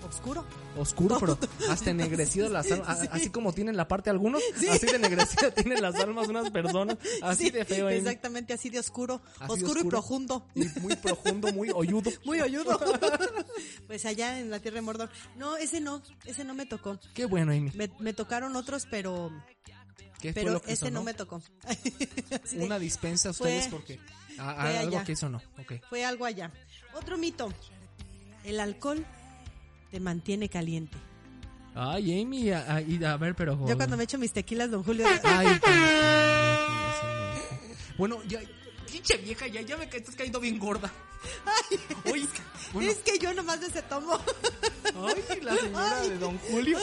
oscuro. 0.06 0.44
oscuro, 0.76 1.18
pero 1.20 1.38
hasta 1.70 1.90
ennegrecido 1.90 2.48
las 2.48 2.70
almas, 2.70 3.08
así 3.10 3.30
como 3.30 3.52
tienen 3.52 3.76
la 3.76 3.86
parte 3.88 4.10
algunos, 4.10 4.42
así 4.70 4.86
de 4.86 4.96
ennegrecido 4.96 5.52
tienen 5.54 5.80
las 5.82 5.94
almas 5.96 6.28
unas 6.28 6.50
personas, 6.50 6.96
así 7.22 7.44
Sí, 7.44 7.50
de 7.50 7.64
feo. 7.64 7.88
Exactamente, 7.88 8.52
así 8.52 8.70
de 8.70 8.78
oscuro. 8.78 9.20
Así 9.38 9.62
oscuro, 9.64 9.80
y 9.80 9.84
profundo. 9.84 10.46
Y 10.54 10.64
muy 10.80 10.96
profundo, 10.96 11.52
muy 11.52 11.70
hoyudo. 11.74 12.10
Muy 12.24 12.40
hoyudo. 12.40 12.78
pues 13.86 14.04
allá 14.06 14.38
en 14.40 14.50
la 14.50 14.58
tierra 14.60 14.76
de 14.76 14.82
Mordor. 14.82 15.10
No, 15.36 15.56
ese 15.56 15.80
no, 15.80 16.02
ese 16.24 16.44
no 16.44 16.54
me 16.54 16.66
tocó. 16.66 16.98
Qué 17.14 17.24
bueno, 17.24 17.52
Amy. 17.52 17.70
Me, 17.74 17.90
me 17.98 18.12
tocaron 18.12 18.54
otros, 18.56 18.86
pero 18.90 19.30
¿Qué 20.20 20.32
fue 20.32 20.42
pero 20.42 20.52
lo 20.54 20.62
que 20.62 20.72
ese 20.72 20.86
sonó? 20.86 21.00
no 21.00 21.04
me 21.04 21.14
tocó. 21.14 21.42
Una 22.56 22.78
dispensa 22.78 23.30
a 23.30 23.32
Fue- 23.32 23.48
ustedes 23.56 23.68
porque 23.72 23.98
a- 24.38 24.50
a- 24.50 24.60
fue 24.62 24.78
algo 24.78 24.96
allá. 24.96 25.04
que 25.04 25.12
eso 25.12 25.28
no. 25.28 25.38
Ok. 25.58 25.72
Fue 25.88 26.04
algo 26.04 26.24
allá. 26.26 26.52
Otro 26.94 27.16
mito. 27.18 27.52
El 28.44 28.60
alcohol 28.60 29.04
te 29.90 30.00
mantiene 30.00 30.48
caliente. 30.48 30.96
Ay, 31.74 32.20
Amy, 32.22 32.50
a, 32.50 32.74
a- 32.74 32.80
y 32.82 33.02
a 33.04 33.16
ver, 33.16 33.34
pero. 33.34 33.58
Yo 33.66 33.76
cuando 33.76 33.96
me 33.96 34.04
echo 34.04 34.18
mis 34.18 34.32
tequilas, 34.32 34.70
don 34.70 34.82
Julio. 34.82 35.06
Ay, 35.24 35.46
Bueno, 37.98 38.22
ya. 38.26 38.40
Pinche 38.90 39.16
vieja, 39.18 39.46
ya, 39.46 39.60
ya 39.60 39.76
me 39.76 39.88
ca- 39.88 39.98
estás 39.98 40.16
cayendo 40.16 40.40
bien 40.40 40.58
gorda. 40.58 40.90
Oye, 42.10 42.26
bueno, 42.72 42.90
Es 42.90 42.98
que 42.98 43.18
yo 43.20 43.32
nomás 43.34 43.60
de 43.60 43.66
ese 43.68 43.82
tomo. 43.82 44.18
ay, 44.84 45.22
la 45.42 45.54
señora 45.56 46.00
de 46.00 46.18
Don 46.18 46.36
Julio. 46.38 46.76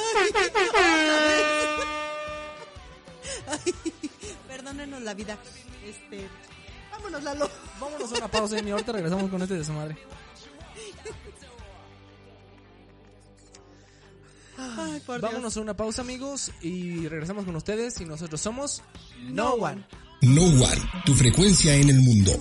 Perdónenos 4.47 5.01
la 5.01 5.13
vida. 5.13 5.37
Este, 5.85 6.27
vámonos, 6.91 7.23
Lalo. 7.23 7.49
Vámonos 7.79 8.11
a 8.13 8.15
una 8.17 8.27
pausa, 8.27 8.57
Amy. 8.57 8.71
Ahorita 8.71 8.91
regresamos 8.91 9.29
con 9.29 9.41
este 9.41 9.55
desmadre. 9.55 9.97
Ay, 14.97 15.03
por 15.05 15.19
Dios. 15.19 15.31
Vámonos 15.31 15.57
a 15.57 15.61
una 15.61 15.75
pausa, 15.75 16.01
amigos, 16.01 16.51
y 16.61 17.07
regresamos 17.07 17.45
con 17.45 17.55
ustedes. 17.55 17.99
Y 18.01 18.05
nosotros 18.05 18.41
somos 18.41 18.81
No 19.23 19.53
One. 19.53 19.85
No 20.21 20.43
One, 20.43 20.81
tu 21.05 21.13
frecuencia 21.13 21.75
en 21.75 21.89
el 21.89 21.99
mundo. 22.01 22.31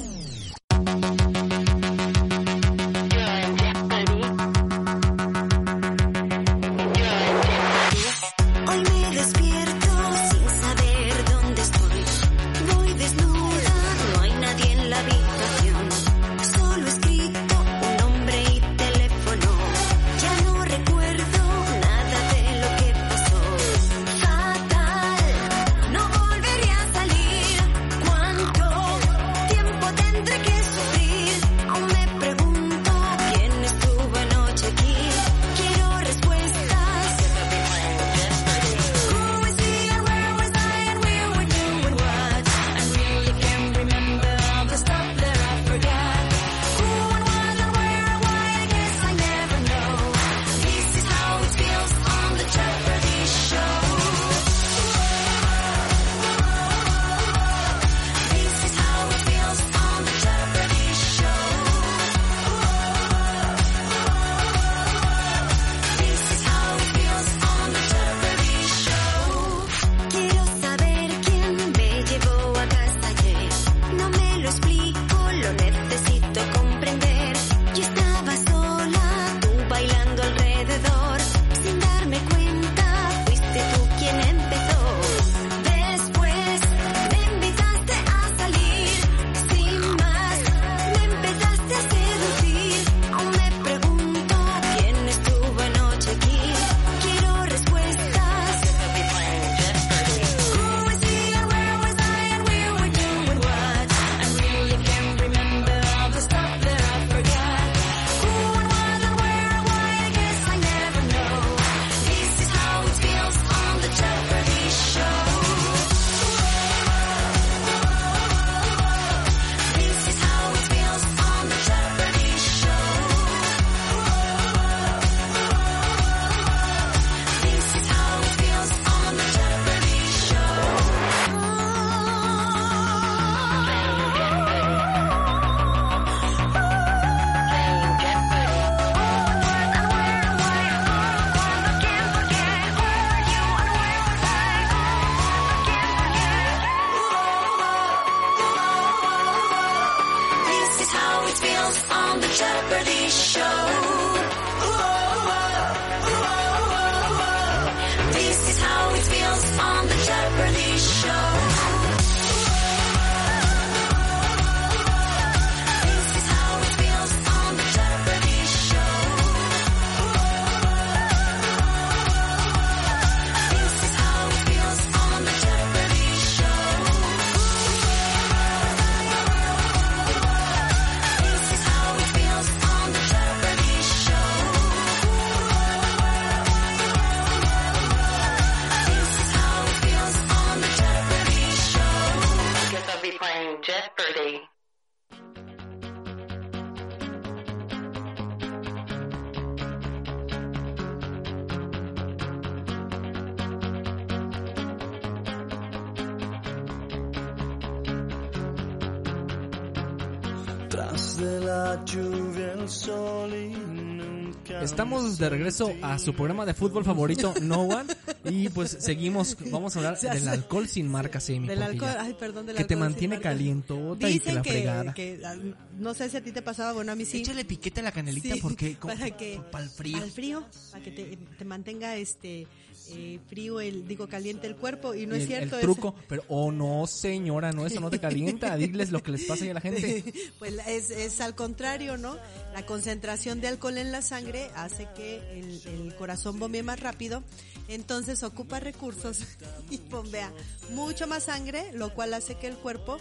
Estamos 214.76 215.16
de 215.16 215.30
regreso 215.30 215.72
a 215.80 215.98
su 215.98 216.12
programa 216.12 216.44
de 216.44 216.52
fútbol 216.52 216.84
favorito, 216.84 217.32
No 217.40 217.62
One. 217.62 217.94
Y 218.26 218.50
pues 218.50 218.76
seguimos, 218.78 219.34
vamos 219.50 219.74
a 219.74 219.78
hablar 219.78 219.98
del 219.98 220.28
alcohol 220.28 220.68
sin 220.68 220.86
marcas, 220.86 221.30
Amy. 221.30 221.46
Del 221.48 221.60
porque 221.60 221.72
alcohol, 221.86 221.96
ay, 221.98 222.14
perdón, 222.20 222.44
del 222.44 222.56
que 222.56 222.64
te 222.64 222.74
alcohol 222.74 222.90
mantiene 222.90 223.18
calientota 223.18 224.06
y 224.10 224.12
que 224.12 224.18
Dicen 224.18 224.34
la 224.34 224.42
que, 224.42 224.50
fregada. 224.50 224.92
que, 224.92 225.20
ah, 225.24 225.34
no 225.78 225.94
sé 225.94 226.10
si 226.10 226.18
a 226.18 226.20
ti 226.22 226.30
te 226.30 226.42
pasaba, 226.42 226.74
bueno, 226.74 226.92
a 226.92 226.94
mí 226.94 227.06
sí. 227.06 227.22
Échale 227.22 227.46
piquete 227.46 227.80
a 227.80 227.84
la 227.84 227.92
canelita 227.92 228.34
Sí, 228.34 228.40
porque 228.42 228.76
como- 228.76 228.92
para 228.94 229.10
que 229.16 229.40
para 229.50 229.64
el 229.64 229.70
frío. 229.70 229.96
al 229.96 230.10
frío, 230.10 230.44
para 230.72 230.84
que 230.84 230.90
te, 230.90 231.16
te 231.38 231.44
mantenga 231.46 231.96
este 231.96 232.46
eh, 232.90 233.18
frío 233.28 233.60
el 233.60 233.86
digo 233.86 234.08
caliente 234.08 234.46
el 234.46 234.56
cuerpo 234.56 234.94
y 234.94 235.06
no 235.06 235.14
es 235.14 235.26
cierto 235.26 235.56
el 235.56 235.62
truco, 235.62 235.94
pero 236.08 236.24
oh 236.28 236.52
no 236.52 236.86
señora, 236.86 237.52
no 237.52 237.66
eso 237.66 237.80
no 237.80 237.90
te 237.90 237.98
calienta, 237.98 238.56
diles 238.56 238.90
lo 238.90 239.02
que 239.02 239.12
les 239.12 239.24
pasa 239.24 239.44
a 239.50 239.54
la 239.54 239.60
gente. 239.60 240.04
pues 240.38 240.54
es, 240.66 240.90
es 240.90 241.20
al 241.20 241.34
contrario, 241.34 241.96
¿no? 241.96 242.16
La 242.54 242.64
concentración 242.66 243.40
de 243.40 243.48
alcohol 243.48 243.78
en 243.78 243.92
la 243.92 244.02
sangre 244.02 244.50
hace 244.54 244.88
que 244.96 245.18
el, 245.38 245.62
el 245.66 245.94
corazón 245.96 246.38
bombee 246.38 246.62
más 246.62 246.80
rápido, 246.80 247.22
entonces 247.68 248.22
ocupa 248.22 248.60
recursos 248.60 249.20
y 249.70 249.78
bombea 249.78 250.32
mucho 250.70 251.06
más 251.06 251.24
sangre, 251.24 251.72
lo 251.72 251.94
cual 251.94 252.14
hace 252.14 252.36
que 252.36 252.46
el 252.46 252.56
cuerpo 252.56 252.98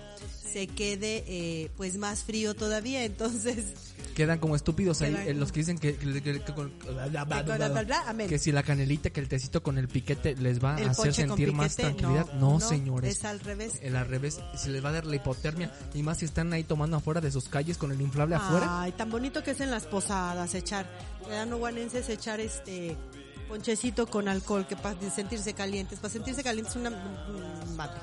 se 0.55 0.67
quede 0.67 1.23
eh, 1.27 1.69
pues 1.75 1.97
más 1.97 2.23
frío 2.23 2.53
todavía, 2.53 3.03
entonces 3.03 3.65
Quedan 4.15 4.39
como 4.39 4.55
estúpidos 4.55 5.01
ahí 5.01 5.13
eh, 5.27 5.33
los 5.33 5.51
que 5.51 5.59
dicen 5.59 5.77
que, 5.77 5.97
que- 5.97 6.21
que- 6.23 6.41
que 6.41 6.53
con- 6.53 6.71
amén. 8.07 8.27
que 8.29 8.39
si 8.39 8.51
la 8.51 8.63
canelita, 8.63 9.09
que 9.09 9.19
el 9.19 9.27
tecito 9.27 9.61
con 9.61 9.77
el 9.77 9.87
piquete 9.89 10.35
les 10.37 10.63
va 10.63 10.79
el 10.79 10.87
a 10.87 10.91
hacer 10.91 11.13
sentir 11.13 11.51
más 11.51 11.75
tranquilidad. 11.75 12.31
No, 12.33 12.59
señores. 12.59 13.17
Es 13.17 13.25
al 13.25 13.39
revés. 13.41 13.73
El 13.81 13.95
al 13.95 14.07
revés, 14.07 14.39
se 14.55 14.69
les 14.69 14.83
va 14.83 14.89
a 14.89 14.93
dar 14.93 15.05
la 15.05 15.17
hipotermia. 15.17 15.71
Y 15.93 16.01
más 16.01 16.19
si 16.19 16.25
están 16.25 16.51
ahí 16.53 16.63
tomando 16.63 16.97
afuera 16.97 17.19
de 17.21 17.29
sus 17.29 17.49
calles 17.49 17.77
con 17.77 17.91
el 17.91 17.99
inflable 18.01 18.35
afuera. 18.35 18.81
Ay, 18.81 18.93
tan 18.93 19.09
bonito 19.09 19.43
que 19.43 19.51
es 19.51 19.59
en 19.59 19.69
las 19.69 19.83
posadas 19.85 20.55
echar, 20.55 20.89
¿verdad? 21.27 21.45
No 21.45 21.57
guanenses 21.57 22.07
echar 22.09 22.39
este 22.39 22.95
ponchecito 23.47 24.07
con 24.07 24.27
alcohol 24.27 24.65
que 24.67 24.75
para 24.75 24.99
sentirse 25.11 25.53
calientes, 25.53 25.99
para 25.99 26.11
sentirse 26.13 26.43
calientes 26.43 26.75
una 26.75 26.89
mm, 26.91 27.75
mate. 27.75 27.99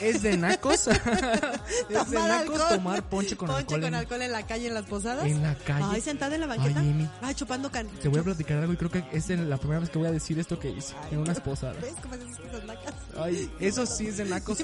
Es 0.00 0.22
de 0.22 0.36
nacos. 0.36 0.86
es 1.90 2.10
de 2.10 2.18
nacos 2.18 2.68
tomar 2.68 3.02
ponche 3.08 3.36
con 3.36 3.48
Ponche 3.48 3.60
alcohol. 3.60 3.80
con 3.80 3.88
en- 3.88 3.94
alcohol 3.96 4.22
en 4.22 4.32
la 4.32 4.46
calle 4.46 4.68
en 4.68 4.74
las 4.74 4.86
posadas. 4.86 5.26
En 5.26 5.42
la 5.42 5.54
calle. 5.56 5.84
Ay, 5.90 6.00
sentada 6.00 6.34
en 6.36 6.40
la 6.40 6.46
banqueta. 6.46 6.82
Ay, 7.20 7.34
chupando 7.34 7.70
can. 7.70 7.86
Te 7.88 8.08
voy 8.08 8.20
a 8.20 8.22
platicar 8.22 8.58
algo 8.58 8.72
y 8.72 8.76
creo 8.76 8.90
que 8.90 9.04
es 9.12 9.28
la 9.28 9.56
primera 9.58 9.80
vez 9.80 9.90
que 9.90 9.98
voy 9.98 10.08
a 10.08 10.12
decir 10.12 10.38
esto 10.38 10.58
que 10.58 10.70
hice 10.70 10.94
en 11.10 11.18
unas 11.18 11.40
posadas. 11.40 11.80
¿Ves 11.82 11.94
cómo 12.02 12.14
esas 12.14 12.64
nacas? 12.64 12.94
Ay, 13.18 13.50
eso 13.60 13.84
sí 13.84 14.06
es 14.06 14.16
de 14.16 14.24
nacos. 14.24 14.58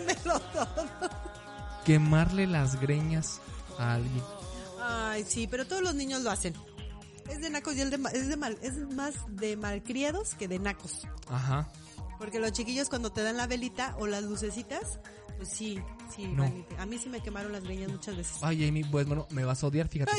Quemarle 1.85 2.47
las 2.47 2.81
greñas 2.81 3.41
a 3.79 3.95
alguien. 3.95 4.23
Ay, 4.81 5.25
sí, 5.29 5.47
pero 5.47 5.67
todos 5.67 5.83
los 5.83 5.95
niños 5.95 6.23
lo 6.23 6.31
hacen. 6.31 6.55
Es 7.31 7.41
de 7.41 7.51
nacos 7.51 7.75
y 7.77 7.81
el 7.81 7.91
de, 7.91 7.99
es 8.13 8.29
de 8.29 8.37
mal, 8.37 8.59
es 8.63 8.77
más 8.95 9.15
de 9.29 9.57
malcriados 9.57 10.35
que 10.35 10.49
de 10.49 10.59
nacos. 10.59 11.07
Ajá. 11.29 11.69
Porque 12.19 12.39
los 12.39 12.53
chiquillos 12.53 12.89
cuando 12.89 13.11
te 13.13 13.23
dan 13.23 13.37
la 13.37 13.47
velita 13.47 13.97
o 13.99 14.07
las 14.07 14.23
lucecitas, 14.25 15.01
pues 15.37 15.49
sí, 15.49 15.81
sí, 16.15 16.29
No. 16.29 16.45
a 16.79 16.87
mí 16.87 16.97
sí 16.97 17.09
me 17.09 17.21
quemaron 17.21 17.51
las 17.53 17.65
greñas 17.65 17.91
muchas 17.91 18.17
veces. 18.17 18.37
Ay, 18.41 18.69
Amy, 18.69 18.85
pues 18.85 19.05
bueno, 19.07 19.27
me 19.31 19.45
vas 19.45 19.65
a 19.65 19.67
odiar, 19.67 19.89
fíjate. 19.89 20.13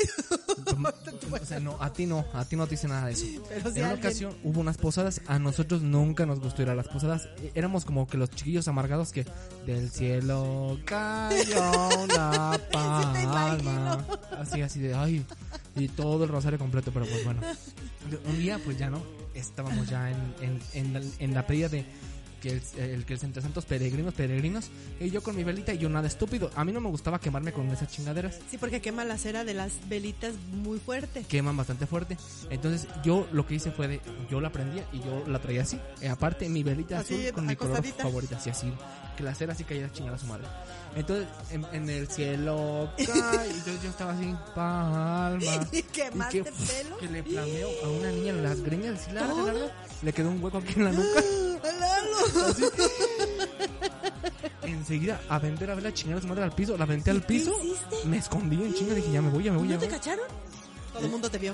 o 1.41 1.45
sea, 1.45 1.59
no, 1.61 1.77
a 1.81 1.93
ti 1.93 2.05
no, 2.05 2.25
a 2.33 2.43
ti 2.45 2.55
no 2.57 2.65
te 2.65 2.71
dice 2.71 2.87
nada 2.89 3.07
de 3.07 3.13
eso. 3.13 3.25
Pero 3.47 3.71
si 3.71 3.79
en 3.79 3.85
una 3.85 3.93
ocasión 3.95 4.35
hubo 4.43 4.59
unas 4.59 4.77
posadas, 4.77 5.21
a 5.27 5.39
nosotros 5.39 5.81
nunca 5.83 6.25
nos 6.25 6.39
gustó 6.41 6.63
ir 6.63 6.69
a 6.69 6.75
las 6.75 6.87
posadas. 6.89 7.29
Eh, 7.37 7.51
Éramos 7.55 7.85
como 7.85 8.07
que 8.07 8.17
los 8.17 8.29
chiquillos 8.29 8.67
amargados 8.67 9.11
que 9.13 9.25
del 9.65 9.89
cielo 9.89 10.77
cayó 10.85 11.89
una 12.03 12.59
palma. 12.73 14.05
así, 14.37 14.61
así 14.61 14.79
de, 14.81 14.93
ay, 14.95 15.25
y 15.75 15.87
todo 15.89 16.23
el 16.23 16.29
rosario 16.29 16.57
completo, 16.59 16.91
pero 16.93 17.05
pues 17.05 17.23
bueno. 17.23 17.41
Un 18.27 18.37
día, 18.37 18.59
pues 18.63 18.77
ya 18.77 18.89
no, 18.89 19.01
estábamos 19.33 19.87
ya 19.89 20.09
en, 20.11 20.33
en, 20.41 20.61
en, 20.73 20.93
la, 20.93 21.01
en 21.19 21.33
la 21.33 21.45
pedida 21.47 21.69
de 21.69 21.85
que 22.41 22.49
el, 22.51 22.61
el 22.77 23.05
que 23.05 23.13
el 23.15 23.19
Entre 23.23 23.41
Santos 23.41 23.65
peregrinos, 23.65 24.13
peregrinos, 24.13 24.69
y 24.99 25.09
yo 25.09 25.23
con 25.23 25.35
mi 25.35 25.43
velita 25.43 25.73
y 25.73 25.79
yo 25.79 25.89
nada 25.89 26.07
estúpido. 26.07 26.51
A 26.55 26.63
mí 26.63 26.71
no 26.71 26.79
me 26.79 26.89
gustaba 26.89 27.19
quemarme 27.19 27.51
con 27.51 27.67
esas 27.69 27.89
chingaderas 27.89 28.39
Sí, 28.51 28.57
porque 28.59 28.81
quema 28.81 29.03
la 29.03 29.17
cera 29.17 29.43
de 29.43 29.55
las 29.55 29.71
velitas 29.89 30.35
muy 30.51 30.77
fuerte. 30.77 31.23
queman 31.23 31.57
bastante 31.57 31.87
fuerte. 31.87 32.17
Entonces 32.51 32.87
yo 33.03 33.27
lo 33.31 33.47
que 33.47 33.55
hice 33.55 33.71
fue 33.71 33.87
de, 33.87 34.01
yo 34.29 34.41
la 34.41 34.51
prendía 34.51 34.85
y 34.93 34.99
yo 34.99 35.23
la 35.27 35.39
traía 35.39 35.63
así. 35.63 35.79
Eh, 36.01 36.07
aparte 36.09 36.47
mi 36.47 36.61
velita 36.61 36.99
Así, 36.99 37.15
azul 37.15 37.33
con 37.33 37.47
mi 37.47 37.55
color 37.55 37.83
favorito, 37.83 38.35
así 38.35 38.51
así. 38.51 38.71
Que 39.17 39.23
la 39.23 39.33
cera 39.33 39.53
así 39.53 39.63
cayera 39.63 39.91
chingada 39.91 40.17
a 40.17 40.19
su 40.19 40.27
madre. 40.27 40.45
Entonces 40.95 41.27
en, 41.51 41.65
en 41.73 41.89
el 41.89 42.07
cielo 42.07 42.89
cae, 42.97 43.47
y 43.47 43.51
entonces 43.51 43.83
yo 43.83 43.89
estaba 43.89 44.13
así, 44.13 44.33
palma. 44.55 45.67
Y 45.71 45.81
quemaste 45.83 46.37
Y 46.37 46.43
que, 46.43 46.51
pelo. 46.51 46.97
que 46.97 47.07
le 47.07 47.23
flameo 47.23 47.69
a 47.83 47.89
una 47.89 48.11
niña 48.11 48.29
en 48.29 48.43
las 48.43 48.61
greñas 48.61 48.99
así 49.01 49.11
larga, 49.11 49.43
larga. 49.43 49.71
Le 50.01 50.13
quedó 50.13 50.29
un 50.29 50.41
hueco 50.43 50.57
aquí 50.59 50.73
en 50.77 50.85
la 50.85 50.91
nuca. 50.91 51.21
¡Lalo! 51.79 52.61
Enseguida 54.63 55.21
aventé 55.29 55.67
la 55.67 55.75
vela 55.75 55.93
chingada 55.93 56.19
a 56.19 56.21
su 56.21 56.27
madre 56.27 56.43
al 56.43 56.51
piso, 56.53 56.77
la 56.77 56.83
aventé 56.85 57.11
al 57.11 57.21
qué 57.21 57.27
piso. 57.27 57.51
hiciste? 57.63 58.07
Me 58.07 58.17
escondí 58.17 58.55
en 58.55 58.73
chinga, 58.73 58.93
dije 58.95 59.11
ya 59.11 59.21
me 59.21 59.29
voy, 59.29 59.43
ya 59.43 59.51
me 59.51 59.57
voy, 59.59 59.67
ya 59.67 59.75
¿No 59.75 59.81
me 59.81 59.87
te 59.87 59.91
voy. 59.91 59.99
cacharon? 59.99 60.25
Todo 60.93 61.05
el 61.05 61.11
mundo 61.11 61.29
te 61.29 61.37
vio. 61.37 61.53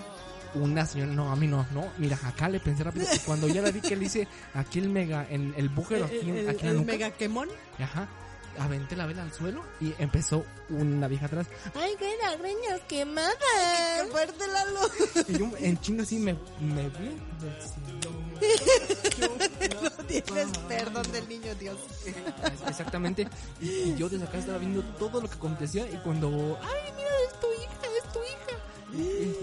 Una 0.54 0.86
señora, 0.86 1.12
no, 1.14 1.32
a 1.32 1.36
mí 1.36 1.48
no, 1.48 1.66
no, 1.72 1.86
mira, 1.98 2.20
acá 2.26 2.50
le 2.50 2.60
pensé 2.60 2.84
rápido. 2.84 3.06
y 3.14 3.20
Cuando 3.20 3.48
ya 3.48 3.62
la 3.62 3.72
vi 3.72 3.80
que 3.80 3.96
le 3.96 4.06
hice 4.06 4.28
aquí 4.54 4.80
el 4.80 4.90
mega, 4.90 5.26
en 5.30 5.54
el 5.58 5.70
bújero, 5.70 6.06
aquí, 6.06 6.18
El, 6.22 6.30
en- 6.30 6.38
el- 6.40 6.50
aquí 6.50 6.60
en 6.62 6.66
la 6.66 6.72
el 6.72 6.78
nuca, 6.80 6.92
mega 6.92 7.12
quemón. 7.12 7.48
ajá, 7.80 8.08
aventé 8.64 8.96
la 8.96 9.06
vela 9.06 9.24
al 9.24 9.34
suelo 9.34 9.64
y 9.80 9.94
empezó 10.00 10.46
una 10.70 11.08
vieja 11.08 11.26
atrás. 11.26 11.48
¡Ay, 11.76 11.96
qué 11.98 12.16
las 12.22 12.38
greñas 12.40 12.80
quemadas! 12.88 13.34
¡Qué 14.04 14.08
fuerte, 14.12 14.48
Lalo! 14.48 14.80
Y 15.28 15.38
yo 15.38 15.50
en 15.58 15.80
chingo 15.82 16.04
así 16.04 16.18
me, 16.20 16.34
me 16.60 16.90
vi. 16.90 17.18
No 19.22 19.92
tienes 20.08 20.58
perdón 20.68 21.12
del 21.12 21.28
niño 21.30 21.54
Dios. 21.56 21.78
Exactamente. 22.68 23.28
Y, 23.62 23.70
y 23.70 23.96
yo 23.98 24.10
desde 24.10 24.26
acá 24.26 24.40
estaba 24.40 24.58
viendo 24.58 24.82
todo 24.98 25.22
lo 25.22 25.28
que 25.30 25.36
acontecía 25.36 25.88
y 25.90 25.98
cuando, 25.98 26.58
ay, 26.62 26.92
mira, 26.96 27.10
es 27.28 27.40
tu 27.40 27.48
hija, 27.54 27.98
es 27.98 28.14
tu 28.14 28.20
hija. 28.20 28.58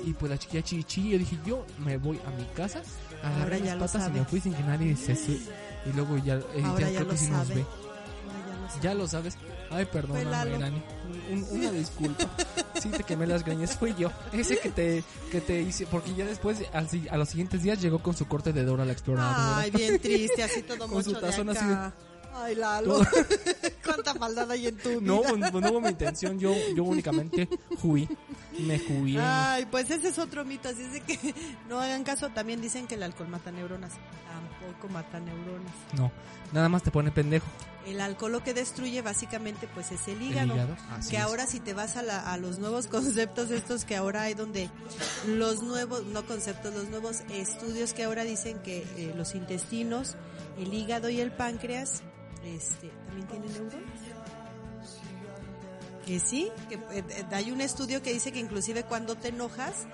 Y, 0.05 0.11
y 0.11 0.13
pues 0.19 0.31
la 0.31 0.39
chiquilla 0.39 0.63
chichi, 0.63 1.11
yo 1.11 1.19
dije, 1.19 1.39
yo 1.47 1.65
me 1.79 1.97
voy 1.97 2.21
a 2.27 2.31
mi 2.31 2.45
casa, 2.55 2.83
Ahora 3.23 3.37
agarré 3.37 3.63
ya 3.63 3.77
mis 3.77 3.85
patas 3.91 4.09
y 4.09 4.13
me 4.19 4.25
fui 4.25 4.41
sin 4.41 4.53
que 4.55 4.63
nadie 4.63 4.97
se 4.97 5.15
su 5.17 5.33
Y 5.33 5.93
luego 5.95 6.19
ya, 6.19 6.35
eh, 6.35 6.63
Ahora 6.65 6.81
ya 6.81 6.91
ya 6.91 6.99
creo 6.99 7.05
lo 7.05 7.11
que 7.11 7.17
sí 7.19 7.27
nos 7.31 7.47
sabe. 7.49 7.55
ve. 7.61 7.67
Ya 8.83 8.95
lo 8.95 9.09
sabes. 9.09 9.37
Ay, 9.71 9.87
Lalo. 10.25 10.59
Nani. 10.59 10.83
Un- 11.31 11.47
una 11.59 11.71
disculpa. 11.73 12.25
Sí, 12.79 12.91
te 12.91 13.03
quemé 13.03 13.27
las 13.27 13.45
greñas. 13.45 13.77
Fui 13.77 13.93
yo. 13.99 14.09
Ese 14.33 14.57
que 14.61 14.71
te, 14.71 15.03
que 15.33 15.41
te 15.41 15.61
hice. 15.63 15.85
Porque 15.87 16.15
ya 16.15 16.25
después, 16.25 16.59
a 16.73 17.17
los 17.17 17.29
siguientes 17.29 17.65
días, 17.65 17.83
llegó 17.83 17.99
con 18.01 18.15
su 18.17 18.29
corte 18.29 18.53
de 18.53 18.63
Dora 18.65 18.85
la 18.85 18.93
Exploradora. 18.93 19.59
Ay, 19.59 19.73
bien 19.73 19.99
triste, 19.99 20.45
así 20.45 20.63
todo 20.63 20.79
Con 20.89 21.03
su 21.03 21.11
mucho 21.11 21.21
de 21.21 21.27
tazón 21.27 21.49
así 21.49 21.59
acá. 21.59 21.93
Ay, 22.35 22.55
Lalo. 22.55 23.01
Cuánta 23.85 24.15
maldad 24.15 24.49
hay 24.53 24.69
en 24.69 24.77
tu 24.77 25.01
No, 25.01 25.23
vida. 25.23 25.51
pues, 25.51 25.63
no 25.65 25.71
hubo 25.73 25.81
mi 25.81 25.89
intención. 25.89 26.39
Yo, 26.39 26.55
yo 26.77 26.85
únicamente 26.85 27.49
jugué. 27.83 28.07
Me 28.61 28.79
jugué. 28.79 29.19
Ay, 29.21 29.67
pues 29.69 29.91
ese 29.91 30.09
es 30.11 30.19
otro 30.21 30.45
mito, 30.45 30.69
así 30.69 30.83
es 30.83 30.93
de 30.93 31.01
que 31.01 31.35
no 31.69 31.81
hagan 31.81 32.05
caso. 32.05 32.29
También 32.29 32.61
dicen 32.61 32.87
que 32.87 32.95
el 32.95 33.03
alcohol 33.03 33.27
mata 33.29 33.51
neuronas. 33.51 33.91
Tampoco 34.61 34.89
mata 34.93 35.19
neuronas. 35.19 35.73
No, 35.97 36.13
nada 36.53 36.69
más 36.69 36.85
te 36.85 36.93
pone 36.93 37.11
pendejo. 37.11 37.47
El 37.89 38.01
alcohol 38.01 38.33
lo 38.33 38.43
que 38.45 38.55
destruye 38.55 39.01
básicamente 39.03 39.67
pues 39.75 39.91
es 39.93 40.07
el 40.09 40.21
hígado. 40.23 40.55
que 41.09 41.17
es. 41.17 41.23
ahora 41.23 41.47
si 41.47 41.59
te 41.61 41.73
vas 41.75 41.97
a, 41.97 42.03
la- 42.03 42.33
a 42.33 42.37
los 42.37 42.59
nuevos 42.59 42.87
conceptos 42.89 43.51
estos 43.51 43.85
que 43.85 43.97
ahora 43.97 44.23
hay 44.23 44.35
donde 44.35 44.69
los 45.27 45.63
nuevos, 45.63 46.05
no 46.07 46.25
conceptos, 46.27 46.75
los 46.75 46.89
nuevos 46.89 47.21
estudios 47.31 47.93
que 47.95 48.05
ahora 48.05 48.25
dicen 48.25 48.59
que 48.61 48.79
eh, 48.97 49.13
los 49.17 49.35
intestinos, 49.35 50.17
el 50.59 50.73
hígado 50.75 51.09
y 51.09 51.21
el 51.21 51.33
páncreas 51.33 52.03
este, 52.45 52.91
también 53.07 53.27
tienen 53.29 53.53
neuronas. 53.53 54.01
Que 56.07 56.21
sí, 56.21 56.51
que 56.71 56.77
eh, 56.77 57.05
eh, 57.11 57.25
hay 57.33 57.51
un 57.51 57.61
estudio 57.61 58.03
que 58.03 58.13
dice 58.15 58.33
que 58.33 58.39
inclusive 58.41 58.83
cuando 58.85 59.15
te 59.15 59.29
enojas, 59.29 59.87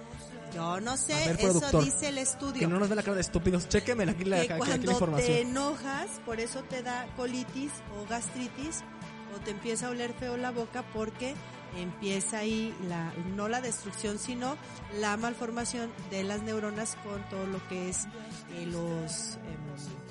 yo 0.55 0.81
no 0.81 0.97
sé, 0.97 1.15
ver, 1.15 1.41
eso 1.41 1.81
dice 1.83 2.09
el 2.09 2.19
estudio 2.19 2.61
Que 2.61 2.67
no 2.67 2.79
nos 2.79 2.89
dé 2.89 2.95
la 2.95 3.03
cara 3.03 3.15
de 3.17 3.21
estúpidos. 3.21 3.69
Chéqueme 3.69 4.05
aquí 4.05 4.25
la, 4.25 4.37
que 4.47 4.53
aquí- 4.53 4.71
aquí 4.71 4.87
la 4.87 4.95
cuando 4.99 5.17
te 5.19 5.41
enojas, 5.43 6.09
por 6.25 6.41
eso 6.41 6.63
te 6.63 6.83
da 6.83 7.07
colitis 7.17 7.73
o 7.99 8.07
gastritis 8.09 8.83
o 9.37 9.41
te 9.41 9.51
empieza 9.51 9.89
a 9.89 9.91
oler 9.91 10.13
feo 10.15 10.37
la 10.37 10.51
boca 10.53 10.85
porque 10.95 11.35
empieza 11.77 12.39
ahí 12.39 12.73
la 12.89 13.13
no 13.35 13.49
la 13.49 13.61
destrucción 13.61 14.19
sino 14.21 14.57
la 15.01 15.17
malformación 15.17 15.91
de 16.11 16.23
las 16.23 16.41
neuronas 16.43 16.97
con 17.03 17.21
todo 17.29 17.45
lo 17.47 17.67
que 17.69 17.89
es 17.89 18.05
eh, 18.53 18.67
los 18.67 19.35
em, 19.37 20.04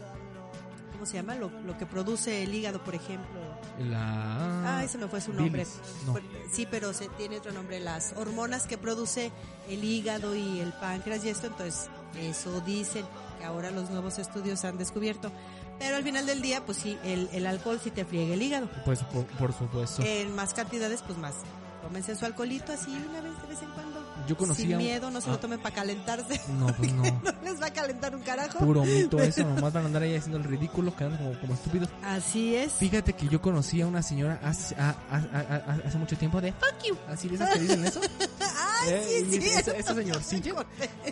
¿cómo 1.04 1.12
se 1.12 1.18
llama? 1.18 1.36
Lo, 1.36 1.50
lo 1.66 1.78
que 1.78 1.86
produce 1.86 2.44
el 2.44 2.56
hígado, 2.56 2.82
por 2.82 2.96
ejemplo. 2.96 3.42
La. 3.78 4.78
Ay, 4.78 4.88
se 4.88 4.98
me 4.98 5.10
fue 5.10 5.20
su 5.20 5.34
nombre. 5.34 5.68
no. 6.06 6.16
Sí, 6.50 6.66
pero 6.72 6.94
se 6.94 7.10
tiene 7.10 7.40
otro 7.40 7.52
nombre. 7.52 7.82
Las 7.82 8.14
hormonas 8.16 8.68
que 8.68 8.78
produce 8.78 9.34
el 9.68 9.84
hígado 9.84 10.34
y 10.34 10.62
el 10.62 10.72
páncreas 10.72 11.26
y 11.26 11.30
esto, 11.30 11.48
entonces 11.48 11.90
eso 12.18 12.62
dicen 12.62 13.06
que 13.38 13.44
ahora 13.44 13.70
los 13.72 13.90
nuevos 13.90 14.18
estudios 14.18 14.64
han 14.64 14.78
descubierto. 14.78 15.30
Pero 15.78 15.98
al 15.98 16.04
final 16.04 16.26
del 16.26 16.42
día, 16.42 16.66
pues 16.66 16.78
sí, 16.78 16.98
el, 17.04 17.28
el 17.34 17.48
alcohol 17.48 17.82
sí 17.84 17.92
te 17.92 18.06
friega 18.06 18.34
el 18.36 18.42
hígado. 18.42 18.70
Pues 18.86 19.04
por, 19.04 19.26
por 19.26 19.52
supuesto. 19.52 20.04
En 20.06 20.34
más 20.34 20.54
cantidades, 20.54 21.02
pues 21.02 21.18
más. 21.18 21.36
Tómense 21.82 22.16
su 22.16 22.24
alcoholito 22.24 22.72
así 22.72 22.92
una 23.10 23.20
vez 23.20 23.34
de 23.42 23.48
vez 23.50 23.62
en 23.62 23.72
cuando. 23.72 23.93
Yo 24.28 24.38
conocí 24.38 24.64
sin 24.64 24.78
miedo, 24.78 25.12
no 25.12 25.20
se 25.22 25.28
lo 25.30 25.36
ah. 25.36 25.40
tomen 25.40 25.60
para 25.60 25.76
calentarse. 25.76 26.40
No, 26.60 26.68
pues 26.68 26.94
no. 26.94 27.04
No 27.04 27.34
les 27.44 27.62
va 27.62 27.68
a 27.68 27.74
calentar 27.74 28.16
un 28.16 28.22
carajo. 28.22 28.60
Puro 28.60 28.84
mito 28.86 29.20
eso, 29.20 29.44
nomás 29.56 29.74
van 29.74 29.84
a 29.84 29.88
andar 29.88 30.04
ahí 30.04 30.16
haciendo 30.16 30.38
el 30.38 30.44
ridículo, 30.44 30.96
quedando 30.96 31.18
como, 31.18 31.40
como 31.40 31.54
estúpidos. 31.54 31.90
Así 32.04 32.56
es. 32.56 32.74
Fíjate 32.74 33.14
que 33.14 33.28
yo 33.28 33.42
conocí 33.42 33.82
a 33.82 33.88
una 33.88 34.02
señora 34.02 34.40
hace, 34.44 34.76
a- 34.76 34.96
a- 35.10 35.16
a- 35.18 35.72
a- 35.72 35.88
hace 35.88 35.98
mucho 35.98 36.18
tiempo 36.18 36.40
de 36.42 36.52
fuck 36.54 36.84
you. 36.88 36.96
Así 37.08 37.28
de 37.30 37.36
esas 37.36 37.50
que 37.54 37.60
dicen 37.60 37.86
eso. 37.86 38.00
Ay, 38.40 38.90
Eh, 38.90 39.26
sí, 39.30 39.38
y 39.38 39.42
sí. 39.42 39.48
esa, 39.50 39.72
esa 39.72 39.96
señorcilla, 39.96 40.54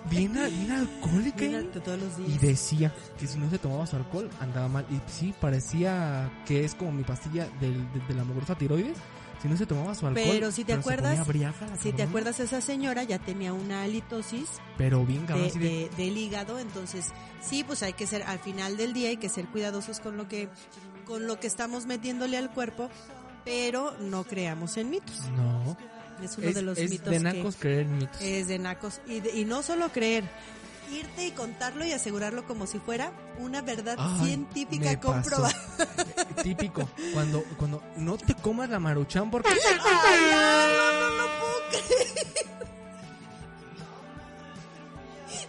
bien, 0.09 0.33
bien 0.33 0.71
alcohólica. 0.71 1.45
Todos 1.83 1.99
los 1.99 2.19
Y 2.19 2.23
días. 2.23 2.41
decía 2.41 2.93
que 3.17 3.27
si 3.27 3.37
no 3.39 3.49
se 3.49 3.57
tomaba 3.59 3.87
su 3.87 3.95
alcohol 3.95 4.29
andaba 4.39 4.67
mal. 4.67 4.85
Y 4.89 4.99
sí, 5.11 5.33
parecía 5.39 6.29
que 6.45 6.63
es 6.65 6.75
como 6.75 6.91
mi 6.91 7.03
pastilla 7.03 7.47
del, 7.59 7.91
de, 7.93 7.99
de 8.07 8.13
la 8.13 8.23
mugrosa 8.23 8.55
tiroides. 8.55 8.97
Si 9.41 9.47
no 9.47 9.57
se 9.57 9.65
tomaba 9.65 9.95
su 9.95 10.05
alcohol. 10.05 10.27
Pero 10.29 10.51
si 10.51 10.63
te 10.63 10.73
acuerdas, 10.73 11.17
ponía 11.17 11.23
briaga 11.23 11.67
la 11.67 11.77
Si 11.77 11.91
te 11.93 12.03
acuerdas, 12.03 12.39
esa 12.39 12.61
señora 12.61 13.03
ya 13.03 13.17
tenía 13.17 13.53
una 13.53 13.81
halitosis 13.83 14.47
Pero 14.77 15.03
bien 15.05 15.25
cabrón, 15.25 15.47
de, 15.53 15.59
de- 15.59 15.89
de- 15.89 15.89
del 15.97 16.17
hígado, 16.17 16.59
entonces 16.59 17.05
sí, 17.41 17.63
pues 17.63 17.81
hay 17.83 17.93
que 17.93 18.05
ser, 18.05 18.21
al 18.23 18.39
final 18.39 18.77
del 18.77 18.93
día 18.93 19.09
hay 19.09 19.17
que 19.17 19.29
ser 19.29 19.47
cuidadosos 19.47 19.99
con 19.99 20.15
lo 20.17 20.27
que, 20.27 20.47
con 21.05 21.25
lo 21.25 21.39
que 21.39 21.47
estamos 21.47 21.87
metiéndole 21.87 22.37
al 22.37 22.51
cuerpo, 22.51 22.89
pero 23.43 23.95
no 23.99 24.23
creamos 24.25 24.77
en 24.77 24.89
mitos. 24.91 25.29
No. 25.35 25.75
Es 26.23 26.37
uno 26.37 26.49
Es, 26.49 26.53
de 26.55 26.61
los 26.61 26.77
es 26.77 26.91
mitos 26.91 27.09
de 27.09 27.17
que- 27.17 27.23
nacos 27.23 27.55
creer 27.55 27.79
en 27.81 27.97
mitos. 27.97 28.21
es 28.21 28.47
de 28.47 28.59
nacos. 28.59 29.01
Y, 29.07 29.21
de- 29.21 29.39
y 29.39 29.45
no 29.45 29.63
solo 29.63 29.89
creer, 29.89 30.23
irte 30.91 31.25
y 31.27 31.31
contarlo 31.31 31.85
y 31.85 31.91
asegurarlo 31.91 32.45
como 32.45 32.67
si 32.67 32.79
fuera 32.79 33.11
una 33.39 33.61
verdad 33.61 33.95
Ay, 33.99 34.25
científica 34.25 34.99
comprobada. 34.99 35.55
Típico. 36.43 36.87
Cuando, 37.13 37.43
cuando 37.57 37.81
no 37.97 38.17
te 38.17 38.33
comas 38.35 38.69
la 38.69 38.79
maruchan 38.79 39.31
porque... 39.31 39.49
Ay, 40.05 40.19
no, 40.31 40.41
no, 40.67 41.09
no 41.09 41.17
lo 41.17 41.27
puedo 41.39 41.55
creer. 41.69 42.31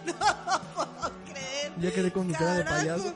No 0.05 0.13
puedo 0.75 1.11
creer. 1.25 1.71
Ya 1.79 1.91
quedé 1.91 2.11
con 2.11 2.27
mi 2.27 2.33
cara 2.33 2.55
de 2.55 2.63
payaso. 2.63 3.13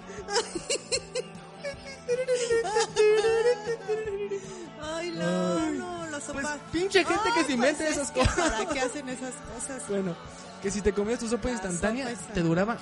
Ay, 4.81 5.11
no, 5.11 5.71
no, 5.71 6.07
la 6.07 6.19
sopa. 6.21 6.41
Pues, 6.41 6.53
pinche 6.71 7.03
gente 7.03 7.29
que 7.35 7.43
se 7.43 7.51
inventa 7.53 7.83
pues, 7.83 7.89
es 7.91 7.97
esas 7.97 8.11
cosas. 8.11 8.51
¿Para 8.51 8.69
qué 8.69 8.79
hacen 8.79 9.09
esas 9.09 9.33
cosas? 9.53 9.83
Bueno, 9.89 10.15
que 10.61 10.71
si 10.71 10.81
te 10.81 10.93
comías 10.93 11.19
tu 11.19 11.27
sopa 11.27 11.49
instantánea, 11.49 12.09
sopa 12.15 12.33
te 12.33 12.41
duraba 12.41 12.77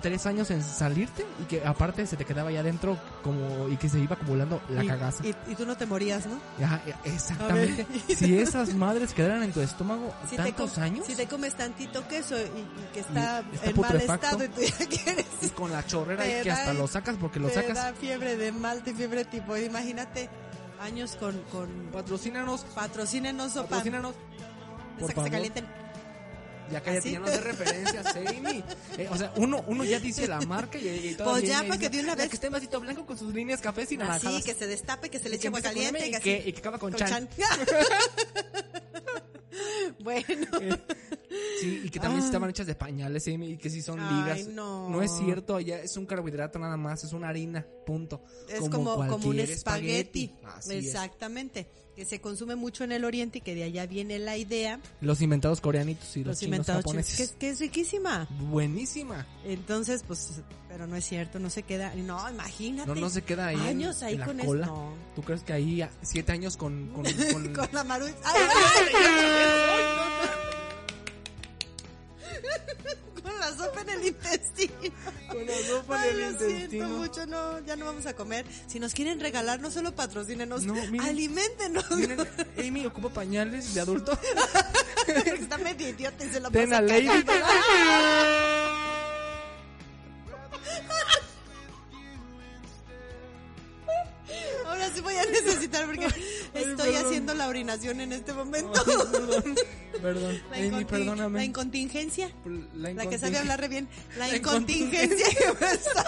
tres 0.00 0.26
años 0.26 0.50
en 0.50 0.64
salirte 0.64 1.24
y 1.40 1.44
que 1.44 1.64
aparte 1.64 2.04
se 2.08 2.16
te 2.16 2.24
quedaba 2.24 2.50
ya 2.50 2.58
adentro 2.58 2.98
como 3.22 3.68
y 3.68 3.76
que 3.76 3.88
se 3.88 4.00
iba 4.00 4.16
acumulando 4.16 4.60
la 4.68 4.82
Y- 4.82 4.88
cagaza. 4.88 5.24
Y, 5.24 5.32
y 5.48 5.54
tú 5.54 5.64
no 5.64 5.76
te 5.76 5.86
morías, 5.86 6.26
¿no? 6.26 6.40
Ajá, 6.64 6.80
e- 6.84 7.14
exactamente. 7.14 7.86
Si 8.16 8.36
esas 8.40 8.74
madres 8.74 9.14
quedaran 9.14 9.44
en 9.44 9.52
tu 9.52 9.60
estómago 9.60 10.12
Si 10.28 10.34
tantos 10.36 10.76
años 10.78 11.06
si 11.06 11.14
te 11.14 11.28
comes 11.28 11.54
tantito 11.56 12.06
queso 12.08 12.34
y, 12.36 12.40
y 12.40 12.88
que 12.92 12.98
está, 13.00 13.44
está 13.52 13.70
en 13.70 13.80
mal 13.80 13.96
estado 14.00 14.44
y 14.44 14.48
tú 14.48 14.60
ya 14.62 14.86
quieres. 14.88 15.26
y 15.40 15.48
con 15.50 15.70
la 15.70 15.86
chorrera 15.86 16.26
y 16.40 16.42
que 16.42 16.50
hasta 16.50 16.72
lo 16.74 16.88
sacas 16.88 17.14
porque 17.20 17.38
lo 17.38 17.46
te 17.46 17.54
sacas. 17.54 17.74
da 17.76 17.92
fiebre 17.92 18.36
de 18.36 18.50
malte 18.50 18.90
y 18.90 18.94
fiebre 18.94 19.24
tipo. 19.24 19.56
Imagínate 19.56 20.28
años 20.80 21.14
con, 21.14 21.40
con 21.52 21.68
Patrocínanos, 21.92 22.62
patrocínenos 22.74 23.52
sopa. 23.52 23.68
patrocínanos. 23.68 24.14
por 24.98 25.14
que 25.14 25.22
se 25.22 25.30
calienten. 25.30 25.81
Ya 26.72 26.80
cállate, 26.80 26.98
¿Así? 27.00 27.12
ya 27.12 27.18
no 27.20 27.26
de 27.26 27.40
referencias, 27.40 28.16
Amy. 28.16 28.64
Eh, 28.98 29.08
o 29.10 29.16
sea, 29.16 29.32
uno, 29.36 29.62
uno 29.66 29.84
ya 29.84 30.00
dice 30.00 30.26
la 30.26 30.40
marca 30.40 30.78
y, 30.78 30.88
y 30.88 31.14
todavía 31.14 31.40
Pues 31.40 31.48
ya, 31.48 31.62
para 31.68 31.78
que 31.78 31.88
de 31.90 31.98
una 32.00 32.08
"La 32.08 32.14
vez- 32.16 32.28
que 32.30 32.34
esté 32.36 32.46
en 32.48 32.52
vasito 32.54 32.80
blanco 32.80 33.06
con 33.06 33.16
sus 33.18 33.32
líneas 33.34 33.60
cafés 33.60 33.92
y 33.92 33.96
naranjadas. 33.96 34.38
Así, 34.38 34.44
que 34.44 34.54
se 34.54 34.66
destape, 34.66 35.10
que 35.10 35.18
se 35.18 35.24
le 35.24 35.30
que 35.32 35.36
eche 35.36 35.48
agua 35.48 35.60
con 35.60 35.68
caliente. 35.70 36.08
Y 36.08 36.14
así- 36.14 36.22
que- 36.24 36.42
y 36.48 36.52
que 36.52 36.58
acaba 36.60 36.78
con 36.78 36.94
chan. 36.94 37.28
bueno. 40.00 40.46
Sí, 41.60 41.82
y 41.84 41.90
que 41.90 42.00
también 42.00 42.22
sí 42.22 42.26
estaban 42.26 42.50
hechas 42.50 42.66
de 42.66 42.74
pañales, 42.74 43.26
Amy, 43.28 43.52
y 43.52 43.56
que 43.58 43.70
sí 43.70 43.82
son 43.82 44.00
Ay, 44.00 44.22
ligas. 44.42 44.48
no. 44.54 45.02
es 45.02 45.12
cierto, 45.16 45.60
ya 45.60 45.78
es 45.78 45.96
un 45.96 46.06
carbohidrato 46.06 46.58
nada 46.58 46.76
más, 46.76 47.04
es 47.04 47.12
una 47.12 47.28
harina, 47.28 47.64
punto. 47.86 48.22
Es 48.48 48.60
como, 48.60 48.94
como, 49.08 49.28
un 49.28 49.38
espagueti. 49.38 50.34
Así 50.44 50.68
es. 50.88 50.94
Que 52.02 52.06
se 52.08 52.20
consume 52.20 52.56
mucho 52.56 52.82
en 52.82 52.90
el 52.90 53.04
oriente 53.04 53.38
y 53.38 53.40
que 53.42 53.54
de 53.54 53.62
allá 53.62 53.86
viene 53.86 54.18
la 54.18 54.36
idea. 54.36 54.80
Los 55.00 55.22
inventados 55.22 55.60
coreanitos 55.60 56.16
y 56.16 56.24
los, 56.24 56.30
Los 56.30 56.38
chinos 56.40 56.42
inventados 56.56 56.82
chinos, 56.82 56.90
japoneses. 57.06 57.16
que, 57.16 57.22
es- 57.22 57.32
que 57.38 57.48
es 57.50 57.60
riquísima. 57.60 58.26
Buenísima. 58.50 59.24
Entonces, 59.44 60.02
pues, 60.04 60.40
pero 60.68 60.88
no 60.88 60.96
es 60.96 61.04
cierto, 61.04 61.38
no 61.38 61.48
se 61.48 61.62
queda. 61.62 61.94
No, 61.94 62.28
imagínate. 62.28 62.88
No, 62.88 62.96
no 62.96 63.08
se 63.08 63.22
queda 63.22 63.46
ahí 63.46 63.54
en- 63.54 63.62
Años 63.62 64.02
ahí 64.02 64.14
en, 64.14 64.18
la 64.20 64.26
con 64.26 64.40
eso. 64.40 64.46
cola. 64.48 64.66
No. 64.66 64.94
¿Tú 65.14 65.22
crees 65.22 65.44
que 65.44 65.52
ahí 65.52 65.88
siete 66.02 66.32
años 66.32 66.56
con... 66.56 66.88
con, 66.88 67.04
con- 67.32 67.54
Con 67.54 67.68
la 67.70 67.84
maru... 67.84 68.06
¡Ay, 68.06 68.14
ay! 68.24 68.92
Con 73.22 73.38
la 73.38 73.48
sopa 73.56 73.80
en 73.82 73.88
el 73.90 74.06
intestino. 74.06 74.72
con 75.28 75.46
la 75.46 75.56
sopa 75.68 76.00
Ay, 76.02 76.10
en 76.10 76.16
el 76.16 76.20
lo 76.32 76.38
siento 76.38 76.54
intestino? 76.54 76.88
mucho, 76.88 77.26
no, 77.26 77.60
ya 77.60 77.76
no 77.76 77.84
vamos 77.86 78.06
a 78.06 78.14
comer. 78.14 78.44
Si 78.66 78.80
nos 78.80 78.94
quieren 78.94 79.20
regalar, 79.20 79.60
no 79.60 79.70
solo 79.70 79.94
patrocínenos, 79.94 80.64
No, 80.64 80.74
miren. 80.74 81.00
aliméntenos. 81.08 81.88
Miren, 81.92 82.26
Amy 82.58 82.84
ocupa 82.86 83.08
pañales 83.10 83.74
de 83.74 83.80
adulto. 83.80 84.18
Porque 85.06 85.30
está 85.40 85.58
medio 85.58 85.88
idiota 85.88 86.24
y 86.24 86.30
se 86.30 86.40
la 86.40 86.50
Ten 86.50 86.70
pasa 86.70 86.78
a 86.78 86.82
Lady. 86.82 87.08
Ahora 94.66 94.90
sí 94.94 95.00
voy 95.00 95.14
a 95.16 95.24
necesitar 95.26 95.86
porque 95.86 96.06
estoy 96.06 96.74
perdón. 96.76 97.06
haciendo 97.06 97.34
la 97.34 97.48
orinación 97.48 98.00
en 98.00 98.12
este 98.12 98.32
momento. 98.32 98.72
Perdón, 98.84 99.54
perdón. 100.00 100.42
La, 100.50 100.56
Amy, 100.76 100.84
perdóname. 100.84 101.38
la 101.40 101.44
incontingencia. 101.44 102.30
La, 102.74 102.92
La 102.94 103.06
que 103.06 103.18
sabe 103.18 103.38
hablar 103.38 103.60
re 103.60 103.68
bien. 103.68 103.88
La, 104.18 104.28
La 104.28 104.36
incontingencia 104.36 105.26
que 105.30 105.52
me, 105.60 105.70
está, 105.72 106.04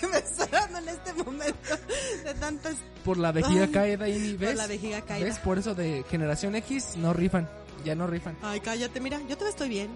que 0.00 0.06
me 0.08 0.18
está 0.18 0.46
dando 0.46 0.78
en 0.78 0.88
este 0.88 1.12
momento. 1.14 1.78
De 2.24 2.34
tantas. 2.34 2.76
Por 3.04 3.18
la 3.18 3.32
vejiga 3.32 3.64
Ay, 3.64 3.70
caída, 3.72 4.04
Amy, 4.06 4.32
¿ves? 4.36 4.56
la 4.56 4.66
vejiga 4.66 5.00
caída. 5.02 5.26
¿Ves? 5.26 5.38
Por 5.38 5.58
eso 5.58 5.74
de 5.74 6.04
generación 6.10 6.54
X 6.56 6.96
no 6.96 7.12
rifan. 7.12 7.48
Ya 7.84 7.94
no 7.94 8.06
rifan. 8.06 8.36
Ay, 8.42 8.60
cállate, 8.60 8.98
mira, 9.00 9.18
yo 9.20 9.36
todavía 9.36 9.50
estoy 9.50 9.68
bien. 9.68 9.90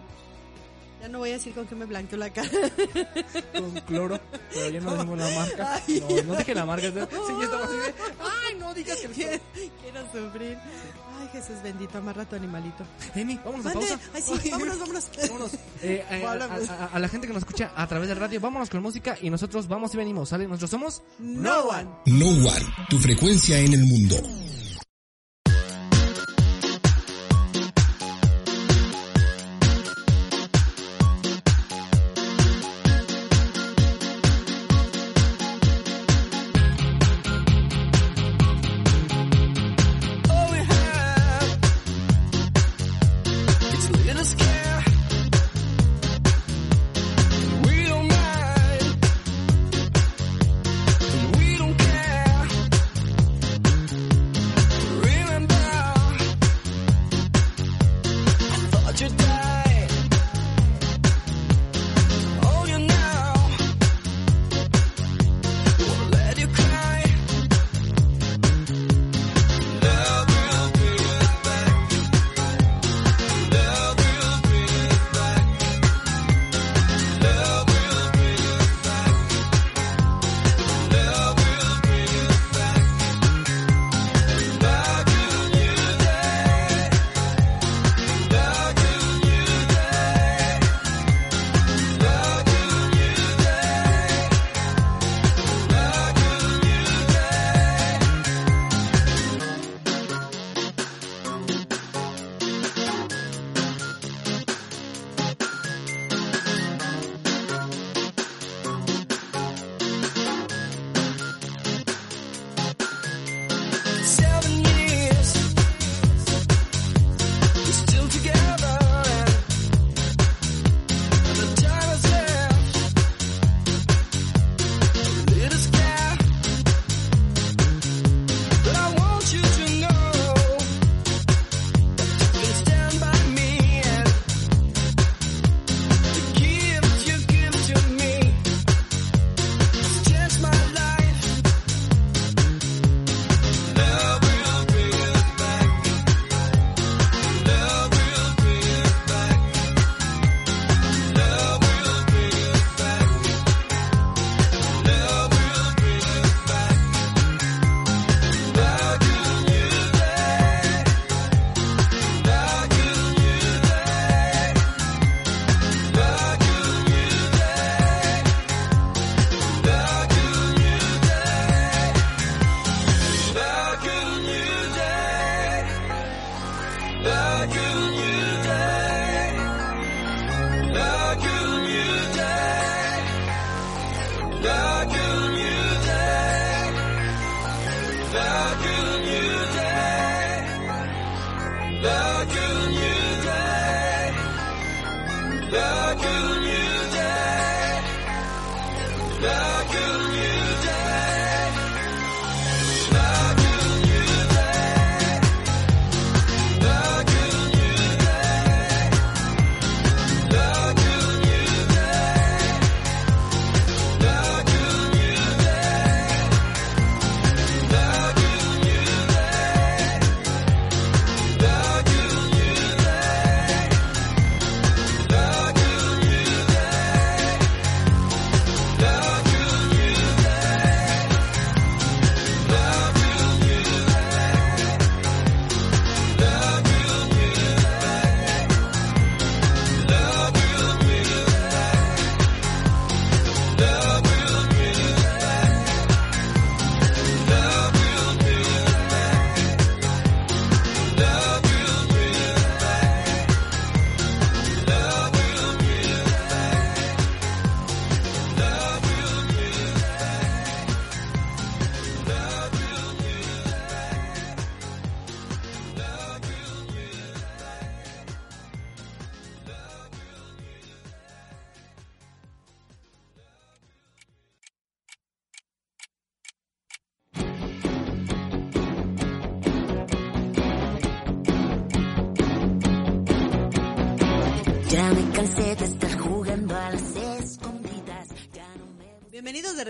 Ya 1.01 1.09
no 1.09 1.19
voy 1.19 1.31
a 1.31 1.33
decir 1.35 1.55
con 1.55 1.67
qué 1.67 1.75
me 1.75 1.85
blanqueó 1.87 2.19
la 2.19 2.31
cara. 2.31 2.49
Con 3.53 3.71
cloro. 3.87 4.19
Pero 4.53 4.69
ya 4.71 4.81
no 4.81 4.93
decimos 4.95 5.19
la 5.19 5.31
marca. 5.31 5.75
Ay. 5.87 6.05
No, 6.09 6.23
no 6.33 6.37
dije 6.37 6.55
la 6.55 6.65
marca. 6.67 6.89
Sí, 6.89 6.95
ya 6.97 7.45
estaba 7.45 7.65
así 7.65 7.77
de... 7.77 7.95
Ay, 8.21 8.55
no 8.59 8.75
digas 8.75 8.99
que... 8.99 9.09
Quiero, 9.09 9.39
quiero 9.83 10.01
sufrir. 10.13 10.59
Ay, 11.21 11.29
Jesús 11.33 11.63
bendito, 11.63 11.99
amarra 11.99 12.25
tu 12.25 12.37
animalito. 12.37 12.85
Amy, 13.15 13.39
vámonos 13.45 13.67
a 13.67 13.73
pausa. 13.73 13.99
Ay, 14.15 14.23
sí, 14.23 14.51
vámonos, 14.51 14.79
vámonos. 14.79 15.11
Vámonos. 15.29 15.55
Eh, 15.83 16.05
eh, 16.11 16.25
a, 16.25 16.35
Vámonos. 16.37 16.69
a- 16.71 16.99
la 16.99 17.09
gente 17.09 17.27
que 17.27 17.33
nos 17.33 17.43
escucha 17.43 17.73
a 17.77 17.87
través 17.87 18.09
del 18.09 18.19
radio, 18.19 18.41
vámonos 18.41 18.69
con 18.71 18.83
música 18.83 19.17
y 19.21 19.31
nosotros 19.31 19.67
vamos 19.69 19.93
y 19.95 19.97
venimos, 19.97 20.29
¿sale? 20.29 20.47
Nosotros 20.47 20.71
somos 20.71 21.03
No 21.19 21.61
one. 21.69 21.89
No 22.07 22.27
One, 22.29 22.67
tu 22.89 22.99
frecuencia 22.99 23.59
en 23.59 23.73
el 23.75 23.85
mundo. 23.85 24.17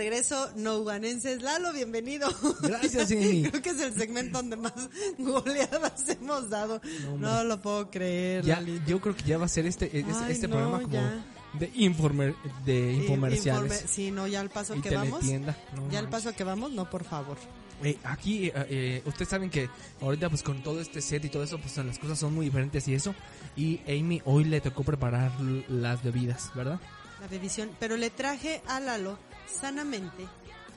Regreso, 0.03 0.49
nouganenses. 0.55 1.41
Lalo, 1.41 1.73
bienvenido. 1.73 2.29
Gracias, 2.61 3.11
Amy. 3.11 3.43
Creo 3.43 3.61
que 3.61 3.69
es 3.71 3.79
el 3.81 3.93
segmento 3.93 4.37
donde 4.37 4.55
más 4.55 4.73
goleadas 5.17 6.07
hemos 6.07 6.49
dado. 6.49 6.81
No, 7.17 7.43
lo 7.43 7.61
puedo 7.61 7.89
creer. 7.91 8.45
Ya, 8.45 8.61
yo 8.87 9.01
creo 9.01 9.13
que 9.15 9.23
ya 9.23 9.37
va 9.37 9.45
a 9.45 9.49
ser 9.49 9.65
este, 9.65 9.99
es- 9.99 10.05
Ay, 10.23 10.31
este 10.31 10.47
no, 10.47 10.55
programa 10.55 10.81
como 10.81 10.93
ya. 10.93 11.25
de 11.59 11.69
informer, 11.75 12.33
de 12.65 12.93
infomerciales. 12.93 13.83
informe- 13.83 13.87
Sí, 13.89 14.11
no, 14.11 14.25
ya 14.25 14.39
al 14.39 14.49
paso 14.49 14.81
que 14.81 14.89
vamos. 14.95 15.21
No 15.21 15.89
Ya 15.91 15.99
al 15.99 16.09
paso 16.09 16.33
que 16.33 16.45
vamos, 16.45 16.71
no, 16.71 16.89
por 16.89 17.03
favor. 17.03 17.37
Eh, 17.83 17.97
aquí, 18.05 18.47
eh, 18.47 18.53
eh, 18.69 19.01
ustedes 19.05 19.27
saben 19.29 19.49
que 19.49 19.69
ahorita 20.01 20.29
pues 20.29 20.43
con 20.43 20.63
todo 20.63 20.79
este 20.81 21.01
set 21.01 21.23
y 21.25 21.29
todo 21.29 21.43
eso, 21.43 21.59
pues 21.59 21.75
las 21.77 21.99
cosas 21.99 22.17
son 22.19 22.33
muy 22.33 22.45
diferentes 22.45 22.87
y 22.87 22.93
eso. 22.93 23.13
Y 23.57 23.81
Amy 23.87 24.21
hoy 24.23 24.45
le 24.45 24.61
tocó 24.61 24.83
preparar 24.83 25.31
las 25.67 26.01
bebidas, 26.03 26.51
¿verdad? 26.55 26.79
La 27.21 27.27
bebición. 27.27 27.69
Pero 27.81 27.97
le 27.97 28.09
traje 28.09 28.61
a 28.67 28.79
Lalo 28.79 29.17
sanamente 29.49 30.25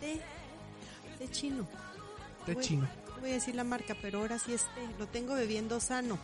té, 0.01 0.21
té 1.19 1.29
chino. 1.31 1.67
De 2.47 2.55
Voy- 2.55 2.65
chino. 2.65 2.89
Voy 3.21 3.31
a 3.31 3.35
decir 3.35 3.55
la 3.55 3.63
marca, 3.65 3.97
pero 4.03 4.19
ahora 4.19 4.39
sí 4.39 4.53
es 4.53 4.63
té. 4.75 4.81
Lo 4.99 5.07
tengo 5.07 5.35
bebiendo 5.35 5.79
sano. 5.81 6.19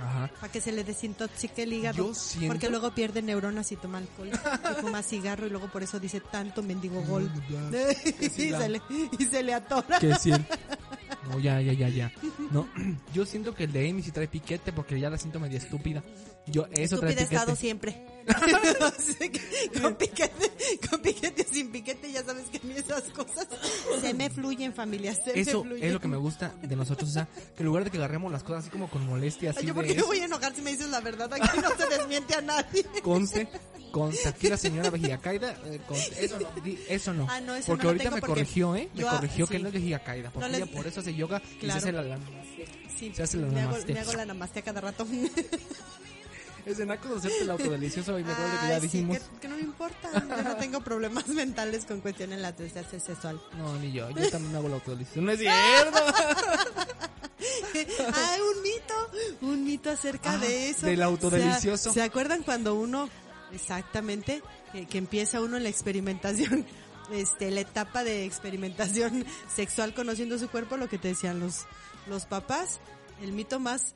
Ajá. 0.00 0.30
Para 0.40 0.52
que 0.52 0.60
se 0.60 0.70
le 0.70 0.84
desintoxique 0.84 1.64
el 1.64 1.72
hígado. 1.72 1.96
Yo 2.08 2.14
siento- 2.14 2.48
Porque 2.52 2.70
luego 2.70 2.94
pierde 2.94 3.22
neuronas 3.22 3.72
y 3.72 3.76
toma 3.76 3.98
alcohol. 3.98 4.30
y 4.78 4.80
fuma 4.80 5.02
cigarro 5.02 5.46
y 5.46 5.50
luego 5.50 5.66
por 5.68 5.82
eso 5.82 5.98
dice 5.98 6.20
tanto 6.20 6.62
mendigo 6.62 7.02
gol. 7.02 7.28
y, 8.20 8.28
se 8.28 8.68
le, 8.68 8.80
y 9.18 9.24
se 9.24 9.42
le 9.42 9.54
atora. 9.54 9.98
Que 9.98 10.14
sí. 10.14 10.30
No, 11.28 11.38
ya, 11.38 11.60
ya, 11.60 11.74
ya, 11.74 11.88
ya. 11.90 12.10
No, 12.50 12.66
yo 13.12 13.26
siento 13.26 13.54
que 13.54 13.64
el 13.64 13.72
de 13.72 13.90
Amy 13.90 14.02
sí 14.02 14.12
trae 14.12 14.28
piquete 14.28 14.72
porque 14.72 14.98
ya 14.98 15.10
la 15.10 15.18
siento 15.18 15.38
media 15.38 15.58
estúpida. 15.58 16.02
Yo, 16.50 16.66
eso 16.72 16.94
Estúpida 16.96 17.20
he 17.20 17.24
estado 17.24 17.54
siempre. 17.56 18.04
Que 18.28 19.80
con 19.80 19.94
piquete, 19.96 20.52
con 20.90 21.00
piquete 21.00 21.46
o 21.48 21.52
sin 21.54 21.70
piquete, 21.72 22.12
ya 22.12 22.22
sabes 22.22 22.48
que 22.50 22.58
a 22.58 22.60
mí 22.62 22.74
esas 22.76 23.04
cosas 23.04 23.46
se 24.02 24.12
me 24.14 24.28
fluyen, 24.28 24.74
familia. 24.74 25.14
Se 25.14 25.38
Eso 25.40 25.62
me 25.64 25.70
fluyen. 25.70 25.86
es 25.86 25.92
lo 25.94 26.00
que 26.00 26.08
me 26.08 26.16
gusta 26.18 26.54
de 26.62 26.76
nosotros, 26.76 27.08
o 27.08 27.12
sea, 27.12 27.26
que 27.56 27.62
en 27.62 27.66
lugar 27.66 27.84
de 27.84 27.90
que 27.90 27.96
agarremos 27.96 28.30
las 28.30 28.42
cosas 28.42 28.64
así 28.64 28.70
como 28.70 28.90
con 28.90 29.06
molestia, 29.06 29.50
así 29.50 29.60
Ay, 29.60 29.66
Yo 29.66 29.72
de 29.72 29.74
porque 29.80 29.94
me 29.94 30.02
voy 30.02 30.18
a 30.20 30.24
enojar 30.26 30.54
si 30.54 30.60
me 30.62 30.72
dices 30.72 30.88
la 30.90 31.00
verdad. 31.00 31.32
Aquí 31.32 31.58
no 31.58 31.70
se 31.76 31.86
desmiente 31.98 32.34
a 32.34 32.40
nadie. 32.42 32.84
conste, 33.02 33.48
conste, 33.92 34.28
aquí 34.28 34.48
la 34.48 34.58
señora 34.58 34.90
vejiga 34.90 35.16
caída, 35.18 35.56
eh, 35.64 35.80
eso 36.20 36.38
no, 36.38 36.60
di- 36.62 36.78
eso 36.88 37.14
no, 37.14 37.26
Ah, 37.30 37.40
no, 37.40 37.54
eso 37.54 37.66
porque 37.68 37.84
no 37.84 37.88
ahorita 37.90 38.10
me 38.10 38.20
porque 38.20 38.26
corrigió, 38.34 38.76
eh, 38.76 38.90
me 38.94 39.00
yo, 39.00 39.08
corrigió 39.08 39.46
que 39.46 39.56
sí. 39.56 39.62
no 39.62 39.68
es 39.68 39.74
vejiga 39.74 39.98
caída, 40.00 40.30
porque 40.30 40.46
No 40.50 40.52
les- 40.58 40.62
ella 40.68 40.72
por 40.76 40.86
eso 40.86 41.00
hace 41.00 41.14
yoga 41.14 41.40
y 41.56 41.58
Claro. 41.60 41.80
se 41.80 41.88
hace 41.88 41.92
la, 41.92 42.02
la- 42.02 42.18
Sí, 42.98 43.12
Se 43.14 43.22
hace 43.22 43.36
la 43.38 43.46
me, 43.46 43.60
hago, 43.62 43.76
me 43.86 44.00
hago 44.00 44.12
la 44.14 44.26
namaste 44.26 44.58
a 44.58 44.62
cada 44.62 44.80
rato. 44.80 45.06
es 46.66 46.78
de 46.78 46.86
naco 46.86 47.08
de 47.08 47.16
hacerte 47.18 47.42
el 47.42 47.50
autodelicioso 47.50 48.18
y 48.18 48.24
me 48.24 48.32
acuerdo 48.32 48.60
que 48.60 48.68
ya 48.68 48.76
sí, 48.76 48.86
dijimos, 48.86 49.18
que, 49.18 49.40
que 49.40 49.48
no 49.48 49.56
me 49.56 49.62
importa. 49.62 50.10
Yo 50.12 50.42
no 50.42 50.56
tengo 50.56 50.80
problemas 50.80 51.26
mentales 51.28 51.84
con 51.86 52.00
cuestión 52.00 52.32
en 52.32 52.42
la 52.42 52.54
tercera 52.54 52.88
sexual. 52.88 53.40
no, 53.56 53.76
ni 53.78 53.92
yo, 53.92 54.10
yo 54.10 54.30
también 54.30 54.54
hago 54.56 54.66
el 54.68 54.74
autodelicioso, 54.74 55.20
no 55.22 55.32
es 55.32 55.38
cierto, 55.40 55.98
Ay, 58.14 58.40
un 58.40 58.62
mito, 58.62 59.10
un 59.42 59.64
mito 59.64 59.90
acerca 59.90 60.32
Ah, 60.34 60.38
de 60.38 60.70
eso. 60.70 60.86
del 60.86 61.02
autodelicioso. 61.02 61.90
¿Se, 61.90 62.00
¿Se 62.00 62.02
acuerdan 62.02 62.42
cuando 62.42 62.74
uno, 62.74 63.08
exactamente, 63.52 64.42
que, 64.72 64.86
que 64.86 64.98
empieza 64.98 65.40
uno 65.40 65.56
en 65.56 65.62
la 65.62 65.68
experimentación, 65.68 66.66
este, 67.12 67.50
la 67.50 67.60
etapa 67.60 68.04
de 68.04 68.24
experimentación 68.24 69.24
sexual 69.54 69.94
conociendo 69.94 70.38
su 70.38 70.48
cuerpo, 70.48 70.76
lo 70.76 70.88
que 70.88 70.98
te 70.98 71.08
decían 71.08 71.38
los, 71.40 71.66
los 72.08 72.26
papás, 72.26 72.80
el 73.22 73.32
mito 73.32 73.60
más 73.60 73.94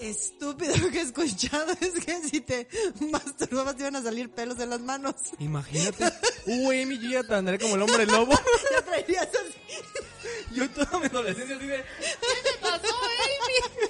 estúpido 0.00 0.72
que 0.90 0.98
he 0.98 1.02
escuchado 1.02 1.72
es 1.80 2.04
que 2.04 2.20
si 2.28 2.40
te 2.40 2.66
masturbabas 3.12 3.76
te 3.76 3.82
iban 3.82 3.96
a 3.96 4.02
salir 4.02 4.30
pelos 4.30 4.58
en 4.58 4.70
las 4.70 4.80
manos. 4.80 5.14
imagínate, 5.38 6.04
uh, 6.46 6.70
Amy, 6.70 6.98
yo 6.98 7.10
ya 7.10 7.22
te 7.22 7.34
andaré 7.34 7.58
como 7.58 7.74
el 7.76 7.82
hombre 7.82 8.06
lobo, 8.06 8.32
Ya 8.72 8.82
traerías 8.82 9.28
así. 9.28 10.54
yo 10.54 10.68
toda 10.70 10.98
mi 10.98 11.06
adolescencia 11.06 11.56
así 11.56 11.66
de, 11.66 11.76
¿qué 11.76 12.50
te 12.50 12.58
pasó, 12.60 12.86
Amy? 12.88 13.89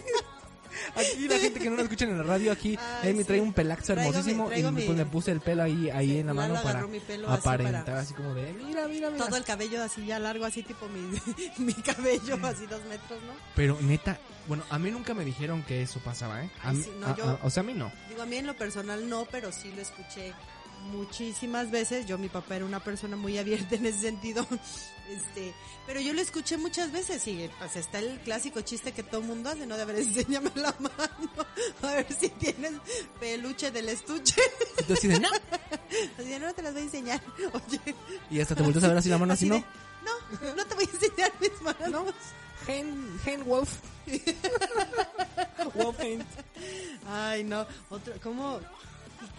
Aquí 0.96 1.28
la 1.28 1.38
gente 1.38 1.58
que 1.60 1.70
no 1.70 1.76
lo 1.76 1.82
escucha 1.82 2.04
en 2.04 2.16
la 2.18 2.24
radio, 2.24 2.52
aquí 2.52 2.78
Ay, 3.02 3.10
Amy 3.10 3.18
sí. 3.20 3.24
trae 3.24 3.40
un 3.40 3.52
pelaxo 3.52 3.92
Traigo 3.94 4.10
mi- 4.10 4.16
hermosísimo 4.18 4.46
traigo 4.48 4.68
y 4.68 4.72
mi- 4.72 4.82
pues 4.82 4.98
le 4.98 5.06
puse 5.06 5.30
el 5.32 5.40
pelo 5.40 5.62
ahí, 5.62 5.90
ahí 5.90 6.08
Sí, 6.10 6.18
en 6.18 6.26
la 6.26 6.34
mano 6.34 6.54
para 6.62 6.86
pelo 6.86 7.28
así 7.30 7.38
aparentar 7.40 7.84
para- 7.84 8.00
así 8.00 8.14
como 8.14 8.34
de, 8.34 8.52
mira, 8.52 8.86
mira, 8.88 9.10
mira. 9.10 9.26
Todo 9.26 9.36
el 9.36 9.44
cabello 9.44 9.82
así 9.82 10.04
ya 10.06 10.18
largo, 10.18 10.44
así 10.44 10.62
tipo 10.62 10.86
mi, 10.88 11.00
mi 11.58 11.74
cabello, 11.74 12.38
así 12.44 12.66
dos 12.66 12.82
metros, 12.84 13.22
¿no? 13.22 13.32
Pero 13.54 13.78
neta, 13.80 14.18
bueno, 14.48 14.62
a 14.70 14.78
mí 14.78 14.90
nunca 14.90 15.14
me 15.14 15.24
dijeron 15.24 15.62
que 15.62 15.82
eso 15.82 16.00
pasaba, 16.00 16.42
¿eh? 16.44 16.50
A 16.62 16.72
mí- 16.72 16.82
sí, 16.82 16.90
no, 16.98 17.06
a- 17.06 17.16
yo- 17.16 17.24
a- 17.24 17.38
o 17.42 17.50
sea, 17.50 17.62
a 17.62 17.66
mí 17.66 17.74
no. 17.74 17.92
Digo, 18.08 18.22
a 18.22 18.26
mí 18.26 18.36
en 18.36 18.46
lo 18.46 18.56
personal 18.56 19.08
no, 19.08 19.26
pero 19.30 19.52
sí 19.52 19.72
lo 19.74 19.82
escuché 19.82 20.32
muchísimas 20.92 21.70
veces. 21.70 22.06
Yo, 22.06 22.18
mi 22.18 22.28
papá 22.28 22.56
era 22.56 22.64
una 22.64 22.80
persona 22.80 23.16
muy 23.16 23.38
abierta 23.38 23.74
en 23.76 23.86
ese 23.86 23.98
sentido. 24.00 24.46
Este, 25.10 25.52
pero 25.86 26.00
yo 26.00 26.12
lo 26.12 26.20
escuché 26.20 26.56
muchas 26.56 26.92
veces 26.92 27.26
y 27.26 27.50
pues 27.58 27.74
está 27.74 27.98
el 27.98 28.20
clásico 28.20 28.60
chiste 28.60 28.92
que 28.92 29.02
todo 29.02 29.22
mundo 29.22 29.50
hace, 29.50 29.66
¿no? 29.66 29.76
De 29.76 29.84
ver, 29.84 29.96
enséñame 29.98 30.50
la 30.54 30.74
mano, 30.78 31.46
a 31.82 31.86
ver 31.86 32.06
si 32.12 32.28
tienes 32.28 32.72
peluche 33.18 33.70
del 33.70 33.88
estuche. 33.88 34.40
Entonces 34.78 35.10
de, 35.10 35.18
no. 35.18 35.28
Así 36.18 36.28
de, 36.28 36.38
no 36.38 36.54
te 36.54 36.62
las 36.62 36.72
voy 36.72 36.82
a 36.82 36.84
enseñar. 36.84 37.20
Oye. 37.52 37.94
Y 38.30 38.40
hasta 38.40 38.54
te 38.54 38.62
vuelves 38.62 38.84
a 38.84 38.88
ver 38.88 38.98
así 38.98 39.08
la 39.08 39.18
mano 39.18 39.32
así, 39.32 39.48
de, 39.48 39.58
¿no? 39.58 39.64
no, 40.04 40.54
no 40.54 40.66
te 40.66 40.74
voy 40.76 40.84
a 40.84 40.90
enseñar 40.90 41.32
mis 41.40 41.60
manos. 41.60 41.90
No. 41.90 42.06
Hen, 42.68 43.20
hen 43.24 43.44
Wolf. 43.44 43.78
Wolf 45.74 45.98
Hen. 46.00 46.24
Ay, 47.08 47.42
no. 47.42 47.66
Otro, 47.88 48.14
¿cómo? 48.22 48.60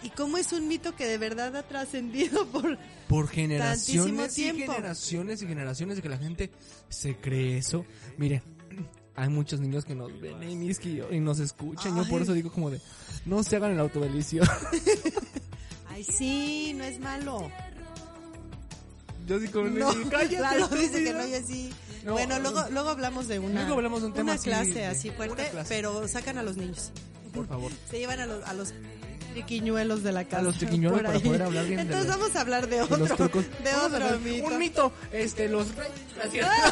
¿Y, 0.02 0.06
y 0.06 0.10
cómo 0.10 0.36
es 0.38 0.52
un 0.52 0.68
mito 0.68 0.94
que 0.94 1.06
de 1.06 1.18
verdad 1.18 1.54
ha 1.56 1.62
trascendido 1.62 2.46
por... 2.52 2.78
Por 3.08 3.28
generaciones 3.28 4.38
y 4.38 4.44
generaciones 4.44 5.42
y 5.42 5.46
generaciones 5.46 5.96
de 5.96 6.02
que 6.02 6.08
la 6.08 6.18
gente 6.18 6.50
se 6.88 7.16
cree 7.16 7.58
eso. 7.58 7.84
Mire, 8.16 8.42
hay 9.16 9.28
muchos 9.28 9.60
niños 9.60 9.84
que 9.84 9.94
nos 9.94 10.18
ven 10.20 10.42
es 10.68 10.78
que 10.78 10.94
yo- 10.94 11.12
y 11.12 11.20
nos 11.20 11.38
escuchan. 11.40 11.96
Yo 11.96 12.08
por 12.08 12.22
eso 12.22 12.32
digo 12.32 12.50
como 12.52 12.70
de, 12.70 12.80
no 13.26 13.42
se 13.42 13.56
hagan 13.56 13.72
el 13.72 13.80
autodelicio. 13.80 14.42
Ay, 15.88 16.04
sí, 16.04 16.72
no 16.74 16.84
es 16.84 16.98
malo. 17.00 17.50
Yo 19.26 19.36
así 19.36 19.48
como, 19.48 19.68
No, 19.68 19.92
cállate. 20.10 20.40
Lalo 20.40 20.68
dice 20.68 21.02
que 21.04 21.10
estúpida". 21.10 21.22
no, 21.22 21.26
yo 21.28 21.46
sí. 21.46 21.70
No, 22.04 22.12
bueno, 22.12 22.38
no. 22.40 22.50
luego, 22.50 22.68
luego 22.70 22.88
hablamos 22.88 23.28
de 23.28 23.38
una, 23.38 23.60
Luego 23.60 23.74
hablamos 23.76 24.00
de 24.00 24.08
un 24.08 24.14
tema 24.14 24.32
una 24.32 24.40
clase 24.42 24.86
así 24.86 25.10
fuerte, 25.10 25.48
clase. 25.50 25.68
pero 25.68 26.08
sacan 26.08 26.38
a 26.38 26.42
los 26.42 26.56
niños. 26.56 26.90
Por 27.32 27.46
favor. 27.46 27.70
Se 27.88 27.98
llevan 27.98 28.18
a 28.20 28.26
los, 28.26 28.44
a 28.44 28.52
los 28.54 28.74
triquiñuelos 29.32 30.02
de 30.02 30.12
la 30.12 30.24
casa. 30.24 30.42
los 30.42 30.56
triquiñuelos 30.58 31.02
para 31.02 31.18
poder 31.20 31.42
hablar 31.42 31.64
bien 31.66 31.76
de 31.76 31.82
Entonces 31.82 32.08
los- 32.08 32.18
vamos 32.18 32.36
a 32.36 32.40
hablar 32.40 32.68
de 32.68 32.76
De 32.76 32.82
otro, 32.82 32.96
los 32.98 33.08
de 33.08 33.14
a 33.70 33.82
otro 33.86 34.18
mito. 34.20 34.46
Un 34.46 34.58
mito, 34.58 34.92
este, 35.12 35.48
los 35.48 35.74
reyes. 35.74 35.92
¿no 36.16 36.22
es 36.22 36.30
cierto? 36.32 36.52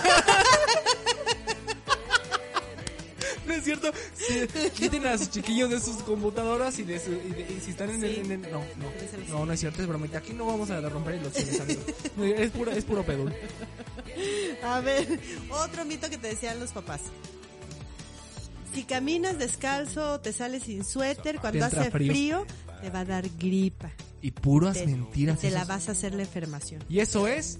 No 3.46 3.54
es 3.56 3.64
cierto. 3.64 3.90
Sí, 4.16 4.46
quiten 4.76 5.06
a 5.06 5.18
sus 5.18 5.30
chiquillos 5.30 5.70
de 5.70 5.80
sus 5.80 5.96
computadoras 6.02 6.78
y, 6.78 6.84
de 6.84 7.00
su- 7.00 7.10
y 7.12 7.30
de- 7.32 7.52
y 7.56 7.60
si 7.60 7.70
están 7.72 7.90
en 7.90 8.04
el, 8.04 8.14
Sí. 8.14 8.20
en 8.20 8.30
el- 8.32 8.42
No, 8.42 8.60
no. 8.76 8.90
No, 9.38 9.46
no 9.46 9.52
es 9.52 9.58
cierto, 9.58 9.82
es 9.82 9.88
bromita. 9.88 10.18
Aquí 10.18 10.32
no 10.34 10.46
vamos 10.46 10.70
a 10.70 10.80
romper 10.82 11.16
ilusiones, 11.16 11.60
amigos. 11.60 11.84
Es 12.38 12.50
puro, 12.52 12.70
es 12.70 12.84
puro 12.84 13.02
pedul. 13.04 13.34
A 14.62 14.78
ver, 14.80 15.18
otro 15.50 15.84
mito 15.84 16.08
que 16.08 16.18
te 16.18 16.28
decían 16.28 16.60
los 16.60 16.70
papás. 16.70 17.00
Si 18.74 18.84
caminas 18.84 19.38
descalzo, 19.38 20.20
te 20.20 20.32
sales 20.32 20.64
sin 20.64 20.84
suéter, 20.84 21.40
cuando 21.40 21.64
hace 21.64 21.90
frío. 21.90 22.12
frío. 22.12 22.46
te 22.80 22.90
va 22.90 23.00
a 23.00 23.04
dar 23.04 23.28
gripa. 23.38 23.90
Y 24.22 24.30
puras 24.32 24.74
Te, 24.74 24.86
mentiras. 24.86 25.38
te 25.40 25.50
la 25.50 25.64
vas 25.64 25.88
a 25.88 25.92
hacer 25.92 26.14
la 26.14 26.22
enfermación. 26.22 26.84
Y 26.88 27.00
eso 27.00 27.26
es 27.26 27.58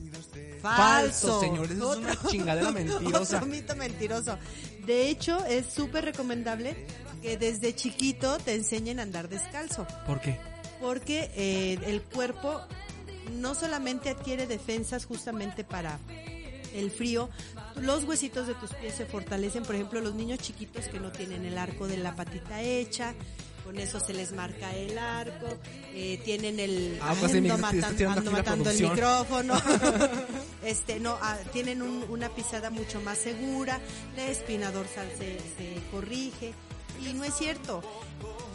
Falso, 0.61 1.41
señores, 1.41 1.71
eso 1.71 1.93
es 1.95 1.99
una 2.01 2.17
chingadera 2.29 2.71
mentirosa. 2.73 3.37
Otro 3.39 3.47
mito 3.49 3.75
mentiroso. 3.77 4.37
De 4.87 5.09
hecho, 5.09 5.45
es 5.47 5.67
súper 5.67 6.05
recomendable 6.05 6.87
que 7.23 7.37
desde 7.39 7.75
chiquito 7.75 8.39
te 8.39 8.55
enseñen 8.55 8.99
a 8.99 9.03
andar 9.03 9.29
descalzo. 9.29 9.87
¿Por 10.07 10.21
qué? 10.21 10.39
Porque 10.81 11.31
eh, 11.35 11.79
el 11.87 12.03
cuerpo 12.03 12.61
no 13.33 13.55
solamente 13.55 14.11
adquiere 14.11 14.47
defensas 14.47 15.07
justamente 15.07 15.65
para 15.65 15.99
el 16.75 16.91
frío, 16.91 17.29
los 17.77 18.05
huesitos 18.05 18.47
de 18.47 18.55
tus 18.55 18.73
pies 18.75 18.95
se 18.95 19.07
fortalecen, 19.07 19.63
por 19.65 19.75
ejemplo, 19.75 20.01
los 20.01 20.15
niños 20.15 20.39
chiquitos 20.41 20.87
que 20.87 21.01
no 21.01 21.11
tienen 21.13 21.45
el 21.45 21.59
arco 21.59 21.87
de 21.89 21.97
la 21.97 22.15
patita 22.17 22.63
hecha, 22.63 23.15
con 23.65 23.79
eso 23.79 24.01
se 24.01 24.15
les 24.15 24.33
marca 24.33 24.75
el 24.75 24.99
arco, 24.99 25.47
eh, 25.95 26.21
tienen 26.25 26.59
el 26.59 26.99
Ah, 27.01 27.15
pues 27.19 27.33
sí, 27.33 27.39
ando, 27.39 27.57
matan- 27.59 28.25
la 28.25 28.31
matando 28.31 28.71
el 28.71 28.81
micrófono, 28.83 29.55
este, 30.65 30.99
no, 31.01 31.19
ah, 31.21 31.37
tienen 31.53 31.83
un- 31.83 32.05
una 32.09 32.29
pisada 32.31 32.71
mucho 32.71 33.01
más 33.01 33.19
segura, 33.19 33.81
la 34.17 34.27
espina 34.27 34.71
dorsal 34.73 35.09
se, 35.17 35.39
se 35.57 35.81
corrige 35.91 36.53
y 37.05 37.13
no 37.13 37.25
es 37.25 37.35
cierto. 37.35 37.83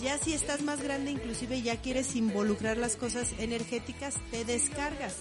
Ya 0.04 0.18
si 0.18 0.34
estás 0.34 0.62
más 0.62 0.82
grande, 0.82 1.12
inclusive 1.12 1.62
ya 1.62 1.78
quieres 1.82 2.16
involucrar 2.16 2.78
las 2.78 2.96
cosas 2.98 3.30
energéticas, 3.40 4.16
te 4.30 4.44
descargas. 4.44 5.16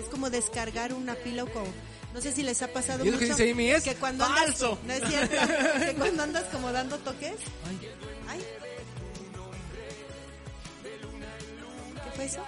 Es 0.00 0.06
como 0.10 0.28
descargar 0.30 0.92
una 0.92 1.14
pila 1.14 1.44
o 1.44 1.46
como, 1.46 1.66
no 2.14 2.20
sé 2.20 2.32
si 2.32 2.42
les 2.42 2.60
ha 2.62 2.68
pasado 2.72 3.04
mucho 3.04 3.18
que 3.18 3.26
dice 3.26 3.50
Amy 3.50 3.70
es 3.70 3.84
que 3.84 3.94
cuando 3.96 4.24
falso. 4.24 4.78
andas, 4.82 5.00
no 5.00 5.06
es 5.06 5.12
cierto, 5.12 5.36
que 5.86 5.94
cuando 5.94 6.22
andas 6.22 6.44
como 6.52 6.72
dando 6.72 6.96
toques, 6.98 7.34
Ay, 7.68 7.90
ay, 8.28 8.40
¿qué 12.04 12.10
fue 12.14 12.24
eso? 12.24 12.40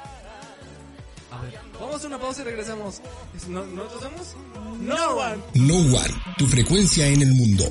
a 1.30 1.42
ver, 1.42 1.60
vamos 1.78 2.02
a 2.02 2.06
una 2.06 2.18
pausa 2.18 2.40
y 2.40 2.44
regresamos. 2.44 3.02
Es- 3.36 3.48
¿no- 3.48 3.66
¿Nosotros 3.66 4.02
somos? 4.02 4.80
No 4.80 5.16
one. 5.16 5.42
No 5.54 5.74
One, 5.76 6.14
tu 6.38 6.46
frecuencia 6.46 7.06
en 7.06 7.20
el 7.20 7.34
mundo. 7.34 7.64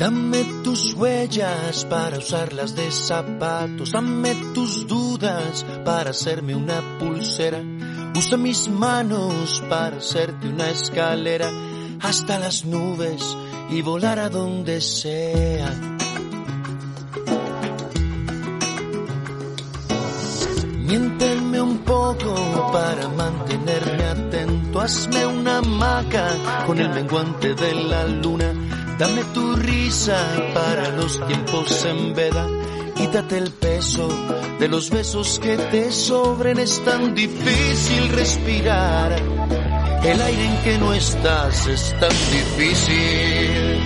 Dame 0.00 0.44
tus 0.64 0.94
huellas 0.94 1.84
para 1.84 2.16
usarlas 2.16 2.74
de 2.74 2.90
zapatos. 2.90 3.92
Dame 3.92 4.34
tus 4.54 4.86
dudas 4.86 5.66
para 5.84 6.08
hacerme 6.08 6.54
una 6.54 6.80
pulsera. 6.98 7.62
Usa 8.16 8.38
mis 8.38 8.66
manos 8.68 9.62
para 9.68 9.98
hacerte 9.98 10.48
una 10.48 10.70
escalera 10.70 11.50
hasta 12.00 12.38
las 12.38 12.64
nubes 12.64 13.36
y 13.68 13.82
volar 13.82 14.18
a 14.20 14.30
donde 14.30 14.80
sea. 14.80 15.70
Miénteme 20.78 21.60
un 21.60 21.76
poco 21.80 22.70
para 22.72 23.06
mantenerme 23.06 24.04
atento. 24.04 24.80
Hazme 24.80 25.26
una 25.26 25.58
hamaca 25.58 26.64
con 26.66 26.78
el 26.78 26.88
menguante 26.88 27.54
de 27.54 27.74
la 27.74 28.06
luna. 28.06 28.69
Dame 29.00 29.24
tu 29.32 29.56
risa 29.56 30.14
para 30.52 30.90
los 30.90 31.26
tiempos 31.26 31.86
en 31.86 32.14
veda. 32.14 32.46
Quítate 32.94 33.38
el 33.38 33.50
peso 33.50 34.06
de 34.58 34.68
los 34.68 34.90
besos 34.90 35.38
que 35.38 35.56
te 35.56 35.90
sobren. 35.90 36.58
Es 36.58 36.84
tan 36.84 37.14
difícil 37.14 38.10
respirar. 38.10 39.16
El 40.04 40.20
aire 40.20 40.44
en 40.44 40.56
que 40.64 40.76
no 40.76 40.92
estás 40.92 41.66
es 41.66 41.98
tan 41.98 42.10
difícil. 42.10 43.80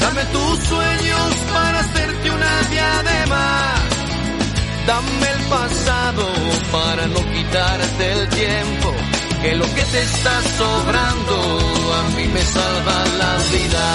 Dame 0.00 0.24
tus 0.32 0.58
sueños 0.58 1.34
para 1.54 1.78
hacerte 1.78 2.30
una 2.32 2.62
diadema. 2.68 3.74
Dame 4.88 5.30
el 5.36 5.42
pasado 5.48 6.26
para 6.72 7.06
no 7.06 7.20
quitarte 7.32 8.12
el 8.12 8.28
tiempo. 8.30 9.17
Que 9.42 9.54
lo 9.54 9.64
que 9.64 9.84
te 9.84 10.02
está 10.02 10.42
sobrando 10.42 11.34
a 11.94 12.16
mí 12.16 12.26
me 12.26 12.42
salva 12.42 13.04
la 13.18 13.36
vida. 13.52 13.86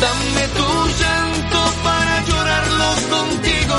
Dame 0.00 0.48
tu 0.58 0.68
llanto 1.00 1.60
para 1.84 2.24
llorarlo 2.24 2.88
contigo. 3.16 3.78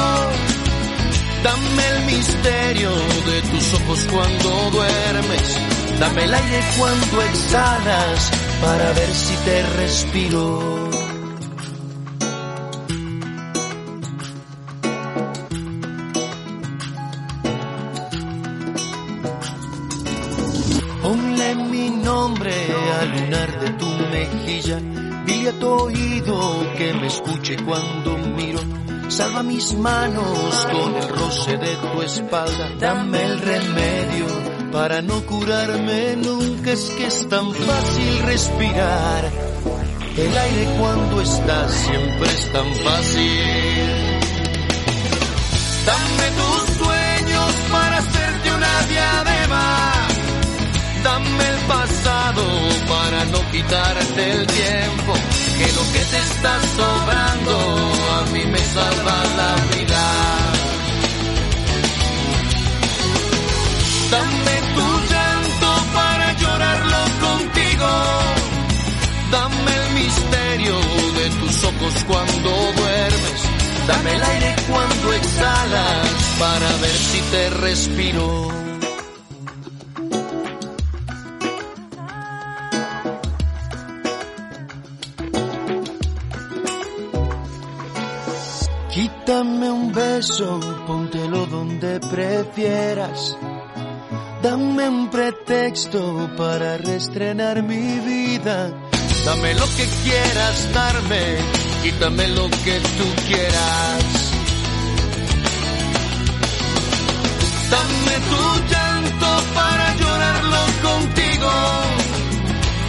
Dame 1.43 1.87
el 1.89 2.05
misterio 2.05 2.91
de 3.29 3.41
tus 3.51 3.73
ojos 3.73 4.07
cuando 4.11 4.71
duermes. 4.71 5.57
Dame 5.99 6.23
el 6.23 6.33
aire 6.33 6.63
cuando 6.77 7.21
exhalas 7.21 8.31
para 8.61 8.91
ver 8.93 9.13
si 9.13 9.35
te 9.45 9.63
respiro. 9.77 11.06
Escuche 27.47 27.57
cuando 27.63 28.17
miro. 28.17 28.59
Salva 29.09 29.41
mis 29.43 29.73
manos 29.75 30.67
con 30.71 30.95
el 30.95 31.09
roce 31.09 31.57
de 31.57 31.75
tu 31.77 32.01
espalda. 32.01 32.69
Dame 32.79 33.23
el 33.23 33.39
remedio 33.39 34.25
para 34.71 35.01
no 35.01 35.21
curarme 35.25 36.15
nunca. 36.17 36.71
Es 36.71 36.89
que 36.97 37.07
es 37.07 37.27
tan 37.29 37.53
fácil 37.53 38.19
respirar. 38.25 39.31
El 40.17 40.37
aire 40.37 40.67
cuando 40.79 41.21
estás 41.21 41.71
siempre 41.71 42.27
es 42.27 42.51
tan 42.51 42.73
fácil. 42.75 43.41
Dame 45.85 46.27
tus 46.39 46.77
sueños 46.77 47.53
para 47.71 47.97
hacerte 47.97 48.55
una 48.55 48.81
diadema. 48.87 49.93
Dame 51.03 51.49
el 51.49 51.59
pasado 51.67 52.43
para 52.89 53.25
no 53.25 53.51
quitarte 53.51 54.31
el 54.31 54.47
tiempo. 54.47 55.36
Que 55.57 55.71
lo 55.73 55.91
que 55.91 55.99
te 56.11 56.17
está 56.17 56.53
sobrando 56.75 57.57
a 58.17 58.21
mí 58.31 58.45
me 58.45 58.59
salva 58.59 59.17
la 59.39 59.55
vida. 59.75 60.03
Dame 64.11 64.55
tu 64.75 64.87
llanto 65.11 65.69
para 65.93 66.33
llorarlo 66.33 67.01
contigo. 67.25 67.89
Dame 69.31 69.71
el 69.81 69.93
misterio 69.95 70.75
de 71.19 71.29
tus 71.39 71.63
ojos 71.63 72.03
cuando 72.05 72.49
duermes. 72.49 73.41
Dame 73.87 74.15
el 74.15 74.23
aire 74.23 74.55
cuando 74.69 75.13
exhalas 75.13 76.07
para 76.39 76.67
ver 76.77 76.97
si 77.11 77.21
te 77.31 77.49
respiro. 77.49 78.66
prefieras. 92.09 93.37
Dame 94.41 94.87
un 94.87 95.09
pretexto 95.09 96.29
para 96.37 96.77
restrenar 96.77 97.63
mi 97.63 97.99
vida. 97.99 98.71
Dame 99.25 99.53
lo 99.55 99.65
que 99.65 99.85
quieras 100.03 100.73
darme, 100.73 101.37
quítame 101.83 102.27
lo 102.29 102.49
que 102.49 102.79
tú 102.97 103.07
quieras. 103.27 104.03
Dame 107.69 108.15
tu 108.29 108.71
llanto 108.71 109.29
para 109.53 109.95
llorarlo 109.95 110.61
contigo. 110.87 111.51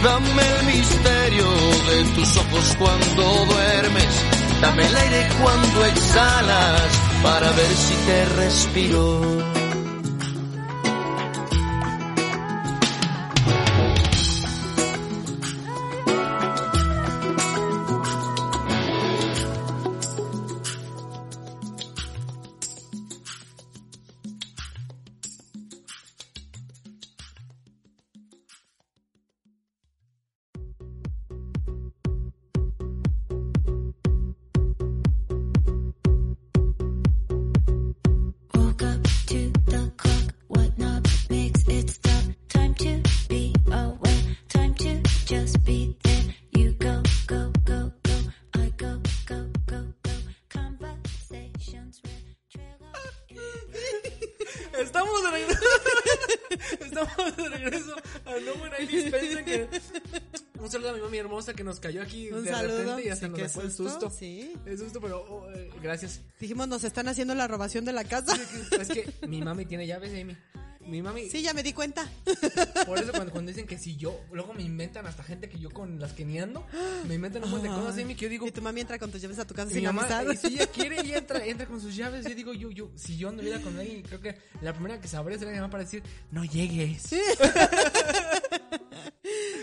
Dame 0.03 0.43
el 0.59 0.65
misterio 0.65 1.45
de 1.89 2.03
tus 2.15 2.37
ojos 2.37 2.75
cuando 2.77 3.45
duermes. 3.45 4.13
Dame 4.61 4.85
el 4.85 4.95
aire 4.95 5.29
cuando 5.41 5.85
exhalas 5.85 7.08
para 7.21 7.51
ver 7.51 7.71
si 7.75 7.95
te 8.05 8.25
respiro. 8.35 9.58
Estamos 54.81 55.23
de 55.23 55.31
regreso. 55.31 55.61
Estamos 56.79 57.37
de 57.37 57.49
regreso 57.49 57.95
a 58.25 58.31
No 58.39 58.87
Dispenser, 58.87 59.45
que 59.45 59.67
Un 60.59 60.69
saludo 60.69 60.89
a 60.89 60.93
mi 60.93 61.01
mami 61.01 61.17
hermosa 61.17 61.53
que 61.53 61.63
nos 61.63 61.79
cayó 61.79 62.01
aquí 62.01 62.29
Un 62.31 62.43
de 62.43 62.51
saludo. 62.51 62.77
repente 62.77 63.05
y 63.05 63.09
hasta 63.09 63.25
Sí, 63.27 63.31
nos 63.31 63.41
dejó 63.41 63.61
el 63.61 63.71
susto, 63.71 64.09
sí. 64.09 64.53
El 64.65 64.77
susto, 64.77 64.99
pero 65.01 65.25
oh, 65.29 65.49
eh, 65.51 65.69
gracias. 65.81 66.21
Dijimos, 66.39 66.67
nos 66.67 66.83
están 66.83 67.07
haciendo 67.07 67.35
la 67.35 67.47
robación 67.47 67.85
de 67.85 67.93
la 67.93 68.03
casa. 68.03 68.37
Es 68.79 68.87
que 68.89 69.09
mi 69.27 69.41
mami 69.41 69.65
tiene 69.65 69.87
llaves, 69.87 70.11
Amy. 70.11 70.35
Mi 70.89 71.01
mami, 71.01 71.29
Sí, 71.29 71.41
ya 71.41 71.53
me 71.53 71.63
di 71.63 71.73
cuenta. 71.73 72.09
por 72.85 72.97
eso 72.99 73.11
cuando, 73.11 73.31
cuando 73.31 73.49
dicen 73.51 73.67
que 73.67 73.77
si 73.77 73.95
yo, 73.95 74.19
luego 74.31 74.53
me 74.53 74.63
inventan 74.63 75.05
hasta 75.05 75.23
gente 75.23 75.47
que 75.49 75.59
yo 75.59 75.69
con 75.69 75.99
las 75.99 76.13
que 76.13 76.25
ni 76.25 76.39
ando, 76.39 76.65
me 77.07 77.15
inventan 77.15 77.43
un 77.43 77.51
montón 77.51 77.69
de 77.71 77.75
cosas, 77.81 77.97
Amy, 78.01 78.15
que 78.15 78.23
yo 78.25 78.29
digo, 78.29 78.47
Y 78.47 78.51
tu 78.51 78.61
mami 78.61 78.81
entra 78.81 78.97
con 78.99 79.11
tus 79.11 79.21
llaves 79.21 79.39
a 79.39 79.45
tu 79.45 79.53
casa 79.53 79.69
sin 79.71 79.83
mamá, 79.83 80.01
avisar. 80.03 80.27
eh, 80.31 80.35
si 80.37 80.47
ella 80.55 80.67
quiere 80.67 81.05
y 81.05 81.13
entra, 81.13 81.45
entra 81.45 81.65
con 81.67 81.79
sus 81.79 81.95
llaves, 81.95 82.25
yo 82.25 82.35
digo, 82.35 82.53
yo, 82.53 82.71
yo, 82.71 82.89
si 82.95 83.17
yo 83.17 83.29
anduviera 83.29 83.59
con 83.61 83.77
alguien, 83.77 84.01
creo 84.01 84.19
que 84.21 84.37
la 84.61 84.73
primera 84.73 84.99
que 84.99 85.07
sabría 85.07 85.37
sería 85.37 85.53
mi 85.53 85.59
mamá 85.59 85.71
para 85.71 85.83
decir, 85.83 86.03
no 86.31 86.43
llegues. 86.45 87.09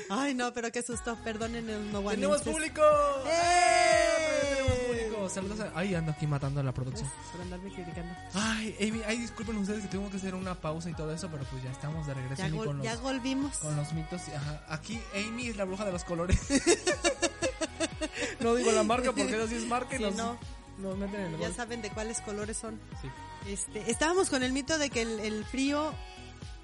Ay, 0.08 0.34
no, 0.34 0.52
pero 0.54 0.70
qué 0.70 0.82
susto. 0.82 1.18
Perdonen 1.24 1.68
el 1.68 1.90
no 1.92 1.98
one 2.00 2.14
¡Tenemos 2.14 2.42
público! 2.42 2.82
¡Eh! 3.26 4.15
Saludos 5.28 5.60
a... 5.60 5.72
Ay, 5.74 5.94
ando 5.94 6.12
aquí 6.12 6.26
matando 6.26 6.60
a 6.60 6.62
la 6.62 6.72
producción. 6.72 7.08
Por 7.32 7.40
andarme 7.40 7.70
criticando. 7.72 8.14
Ay, 8.34 8.76
Amy, 8.80 9.02
ay, 9.06 9.18
disculpen 9.18 9.56
ustedes 9.56 9.82
que 9.82 9.88
tuvimos 9.88 10.10
que 10.10 10.16
hacer 10.18 10.34
una 10.34 10.54
pausa 10.54 10.90
y 10.90 10.94
todo 10.94 11.12
eso, 11.12 11.28
pero 11.30 11.44
pues 11.44 11.62
ya 11.62 11.70
estamos 11.70 12.06
de 12.06 12.14
regreso 12.14 12.42
Ya, 12.42 12.50
con, 12.50 12.78
los, 12.78 13.00
volvimos. 13.02 13.58
con 13.58 13.76
los 13.76 13.92
mitos. 13.92 14.22
Ajá. 14.34 14.62
Aquí 14.68 15.00
Amy 15.14 15.48
es 15.48 15.56
la 15.56 15.64
bruja 15.64 15.84
de 15.84 15.92
los 15.92 16.04
colores. 16.04 16.38
no 18.40 18.54
digo 18.54 18.72
la 18.72 18.82
marca 18.82 19.12
porque 19.12 19.34
esa 19.34 19.48
sí 19.48 19.56
es 19.56 19.66
marca 19.66 19.94
y 19.94 19.98
Sí, 19.98 20.04
nos, 20.04 20.14
no. 20.14 20.38
nos 20.78 20.96
meten 20.96 21.20
en 21.20 21.34
el 21.34 21.40
Ya 21.40 21.52
saben 21.52 21.82
de 21.82 21.90
cuáles 21.90 22.20
colores 22.20 22.56
son. 22.56 22.80
Sí. 23.00 23.08
Este, 23.50 23.90
estábamos 23.90 24.28
con 24.30 24.42
el 24.42 24.52
mito 24.52 24.78
de 24.78 24.90
que 24.90 25.02
el, 25.02 25.20
el 25.20 25.44
frío 25.44 25.92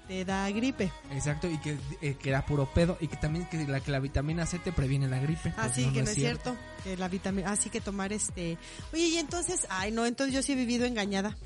te 0.07 0.25
da 0.25 0.49
gripe. 0.51 0.91
Exacto, 1.11 1.49
y 1.49 1.57
que, 1.59 1.77
eh, 2.01 2.15
que 2.21 2.29
era 2.29 2.45
puro 2.45 2.71
pedo 2.73 2.97
y 2.99 3.07
que 3.07 3.17
también 3.17 3.45
que 3.45 3.65
la, 3.67 3.79
que 3.79 3.91
la 3.91 3.99
vitamina 3.99 4.45
C 4.45 4.59
te 4.59 4.71
previene 4.71 5.07
la 5.07 5.19
gripe. 5.19 5.51
Pues 5.51 5.57
Así 5.57 5.85
que 5.91 6.03
no 6.03 6.09
es 6.09 6.15
cierto. 6.15 6.55
Que 6.83 6.97
la 6.97 7.07
vitamina, 7.07 7.51
así 7.51 7.69
que 7.69 7.79
tomar 7.81 8.11
este. 8.13 8.57
Oye, 8.91 9.07
y 9.07 9.17
entonces, 9.17 9.65
ay 9.69 9.91
no, 9.91 10.05
entonces 10.05 10.33
yo 10.33 10.41
sí 10.41 10.53
he 10.53 10.55
vivido 10.55 10.85
engañada. 10.85 11.37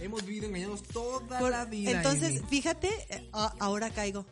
Hemos 0.00 0.24
vivido 0.24 0.46
engañados 0.46 0.82
toda 0.82 1.38
Por- 1.38 1.50
la 1.50 1.64
vida. 1.66 1.90
entonces, 1.90 2.38
Amy. 2.40 2.48
fíjate, 2.48 2.88
eh, 3.10 3.28
a- 3.32 3.54
ahora 3.60 3.90
caigo. 3.90 4.26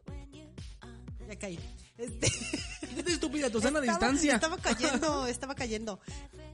Ya 1.28 1.36
caí. 1.38 1.58
Este, 1.98 2.30
¿Qué 2.96 3.02
te 3.02 3.12
estúpida? 3.12 3.50
Tu 3.50 3.60
sana 3.60 3.80
distancia. 3.80 4.34
Estaba 4.36 4.56
cayendo, 4.58 5.26
estaba 5.26 5.54
cayendo. 5.54 6.00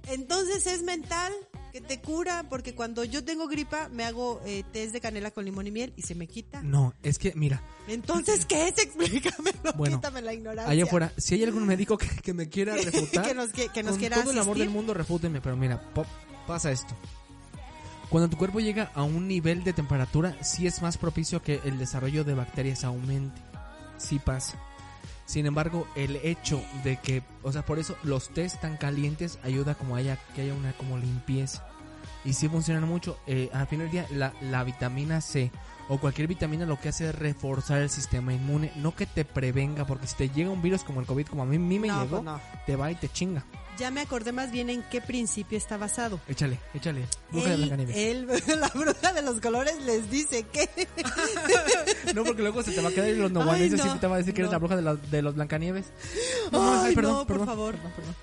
Entonces 0.09 0.67
es 0.67 0.83
mental 0.83 1.33
que 1.73 1.81
te 1.81 2.01
cura 2.01 2.45
porque 2.49 2.75
cuando 2.75 3.05
yo 3.05 3.25
tengo 3.25 3.47
gripa 3.49 3.89
me 3.89 4.05
hago 4.05 4.41
eh, 4.45 4.65
test 4.73 4.93
de 4.93 5.01
canela 5.01 5.31
con 5.31 5.45
limón 5.45 5.67
y 5.67 5.71
miel 5.71 5.93
y 5.97 6.03
se 6.03 6.15
me 6.15 6.27
quita. 6.27 6.63
No, 6.63 6.95
es 7.03 7.19
que, 7.19 7.33
mira, 7.35 7.63
Entonces, 7.89 8.45
¿qué 8.47 8.69
es? 8.69 8.79
Explícamelo, 8.79 9.73
Bueno, 9.77 9.97
quítame 9.99 10.23
la 10.23 10.33
ignorancia. 10.35 10.71
allá 10.73 10.85
afuera, 10.85 11.13
si 11.17 11.35
hay 11.35 11.45
algún 11.45 11.67
médico 11.67 11.97
que, 11.99 12.09
que 12.09 12.35
me 12.35 12.49
quiera 12.49 12.75
refutar, 12.85 13.27
Que 13.27 13.35
nos 13.35 13.51
que- 13.51 13.69
que 13.69 13.83
nos 13.83 13.93
con 13.93 13.99
quiera 14.01 14.21
todo 14.23 14.31
el 14.33 14.39
amor 14.39 14.59
del 14.59 14.71
mundo, 14.71 14.95
refútenme. 14.95 15.41
Pero 15.41 15.57
mira, 15.57 15.81
pop, 15.95 16.07
pasa 16.47 16.71
esto. 16.73 16.95
Cuando 18.09 18.31
tu 18.31 18.37
cuerpo 18.39 18.59
llega 18.61 18.91
a 18.95 19.03
un 19.03 19.29
nivel 19.29 19.65
de 19.65 19.75
temperatura, 19.75 20.37
sí 20.43 20.67
es 20.67 20.81
más 20.81 20.97
propicio 20.97 21.43
que 21.43 21.61
el 21.65 21.79
desarrollo 21.79 22.25
de 22.25 22.33
bacterias 22.35 22.83
aumente. 22.85 23.41
Sí 23.99 24.19
pasa. 24.19 24.59
Sin 25.29 25.45
embargo, 25.45 25.87
el 25.95 26.17
hecho 26.17 26.63
de 26.85 26.97
que, 26.97 27.23
o 27.43 27.53
sea, 27.53 27.63
por 27.65 27.79
eso 27.79 27.95
los 28.03 28.31
test 28.31 28.63
tan 28.63 28.79
calientes 28.79 29.39
ayuda 29.45 29.75
como 29.75 29.95
haya, 29.95 30.17
que 30.35 30.41
haya 30.41 30.55
una 30.55 30.73
como 30.73 30.97
limpieza. 30.97 31.69
Y 32.25 32.33
sí 32.33 32.49
funcionan 32.49 32.89
mucho. 32.89 33.19
Eh, 33.27 33.51
al 33.53 33.67
final 33.67 33.91
del 33.91 33.93
día, 33.93 34.07
la, 34.11 34.33
la 34.41 34.65
vitamina 34.65 35.21
C 35.21 35.53
o 35.91 35.99
cualquier 35.99 36.29
vitamina 36.29 36.65
lo 36.65 36.81
que 36.81 36.89
hace 36.89 37.11
es 37.11 37.15
reforzar 37.15 37.81
el 37.83 37.91
sistema 37.91 38.33
inmune, 38.33 38.73
no 38.77 38.95
que 38.97 39.05
te 39.05 39.27
prevenga, 39.27 39.87
porque 39.87 40.07
si 40.07 40.17
te 40.17 40.31
llega 40.31 40.49
un 40.51 40.63
virus 40.63 40.83
como 40.83 41.01
el 41.01 41.07
COVID, 41.07 41.27
como 41.27 41.43
a 41.43 41.47
mí, 41.47 41.59
mí 41.59 41.79
me 41.79 41.89
No, 41.89 42.03
llegó, 42.03 42.23
pues 42.23 42.25
no. 42.25 42.41
te 42.67 42.77
va 42.77 42.91
y 42.91 42.95
te 42.95 43.09
chinga. 43.11 43.45
Ya 43.79 43.91
me 43.93 44.01
acordé 44.01 44.33
más 44.33 44.51
bien 44.51 44.71
en 44.71 44.83
qué 44.91 45.01
principio 45.01 45.57
está 45.57 45.77
basado. 45.77 46.21
Échale, 46.29 46.59
échale. 46.75 47.07
Bruja 47.31 47.51
de 47.51 47.57
Blancanieves. 47.57 47.97
él- 47.97 48.27
la 48.61 48.69
bruja 48.69 49.13
de 49.13 49.23
los 49.23 49.41
colores 49.41 49.81
les 49.85 50.11
dice 50.11 50.43
que 50.45 50.69
No, 52.15 52.25
porque 52.25 52.43
luego 52.43 52.63
se 52.63 52.73
te 52.73 52.81
va 52.81 52.89
a 52.89 52.93
quedar 52.93 53.09
y 53.11 53.15
los 53.17 53.29
Ay, 53.31 53.35
noguaneses 53.35 53.85
no, 53.85 53.95
y 53.95 53.99
te 53.99 54.07
va 54.09 54.17
a 54.17 54.19
decir 54.19 54.35
que 54.35 54.41
eres 54.41 54.49
no. 54.51 54.55
la 54.55 54.59
bruja 54.59 54.77
de, 54.77 54.83
la- 54.83 54.97
de 54.97 55.23
los 55.23 55.35
Blancanieves. 55.37 55.87
Ay, 56.53 56.61
ay, 56.89 56.95
perdón, 56.95 57.13
no, 57.13 57.19
por 57.27 57.27
perdón, 57.27 57.47
favor. 57.47 57.75
perdón, 57.77 57.93
perdón. 57.97 58.15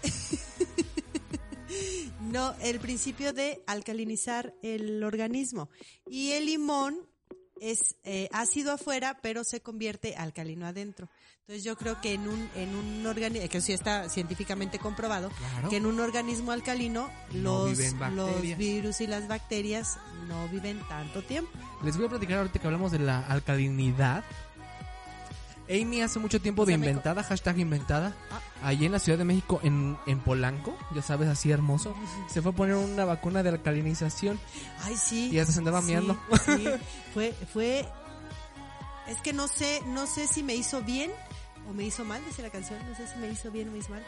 No, 2.31 2.53
el 2.61 2.79
principio 2.79 3.31
de 3.33 3.63
alcalinizar 3.67 4.53
el 4.61 5.03
organismo. 5.03 5.69
Y 6.09 6.31
el 6.31 6.47
limón 6.47 6.97
es 7.61 7.95
eh, 8.03 8.27
ácido 8.33 8.73
afuera, 8.73 9.19
pero 9.21 9.43
se 9.45 9.61
convierte 9.61 10.15
alcalino 10.15 10.65
adentro. 10.65 11.07
Entonces 11.47 11.63
yo 11.63 11.77
creo 11.77 12.01
que 12.01 12.13
en 12.15 12.27
un, 12.27 12.49
en 12.55 12.75
un 12.75 13.05
organismo, 13.05 13.47
que 13.49 13.61
sí 13.61 13.71
está 13.71 14.09
científicamente 14.09 14.79
comprobado, 14.79 15.29
Claro. 15.29 15.69
que 15.69 15.77
en 15.77 15.85
un 15.85 15.99
organismo 15.99 16.51
alcalino 16.51 17.07
No 17.33 17.67
los, 17.67 17.77
los 18.15 18.41
virus 18.57 18.99
y 19.01 19.05
las 19.05 19.27
bacterias 19.27 19.99
no 20.27 20.47
viven 20.47 20.79
tanto 20.89 21.21
tiempo. 21.21 21.51
Les 21.83 21.97
voy 21.97 22.07
a 22.07 22.09
platicar 22.09 22.39
ahorita 22.39 22.57
que 22.57 22.65
hablamos 22.65 22.91
de 22.91 22.97
la 22.97 23.19
alcalinidad. 23.19 24.23
Amy 25.69 26.01
hace 26.01 26.17
mucho 26.17 26.41
tiempo 26.41 26.65
de 26.65 26.71
Se 26.73 26.79
inventada, 26.79 27.21
hashtag 27.21 27.59
inventada, 27.59 28.15
Ah. 28.31 28.39
allí 28.63 28.87
en 28.87 28.91
la 28.93 28.97
Ciudad 28.99 29.19
de 29.19 29.25
México, 29.25 29.59
en, 29.61 29.99
en 30.07 30.19
Polanco, 30.21 30.75
ya 30.95 31.03
sabes, 31.03 31.29
así 31.29 31.51
hermoso, 31.51 31.95
se 32.27 32.41
fue 32.41 32.53
a 32.53 32.55
poner 32.55 32.73
una 32.75 33.05
vacuna 33.05 33.43
de 33.43 33.49
alcalinización 33.49 34.39
Ay, 34.81 34.95
sí. 34.97 35.29
y 35.31 35.37
hasta 35.37 35.53
se 35.53 35.59
andaba 35.59 35.81
Sí, 35.81 35.87
miando. 35.89 36.17
sí. 36.43 36.65
Fue, 37.13 37.33
fue, 37.53 37.87
es 39.07 39.21
que 39.21 39.31
no 39.33 39.47
sé, 39.47 39.83
no 39.87 40.07
sé 40.07 40.25
si 40.27 40.41
me 40.41 40.55
hizo 40.55 40.81
bien 40.81 41.11
o 41.69 41.73
me 41.73 41.83
hizo 41.85 42.03
mal, 42.05 42.23
dice 42.25 42.41
la 42.41 42.49
canción, 42.49 42.79
no 42.89 42.95
sé 42.95 43.07
si 43.07 43.17
me 43.19 43.29
hizo 43.31 43.51
bien 43.51 43.69
o 43.69 43.71
me 43.71 43.79
hizo 43.79 43.89
mal. 43.91 44.03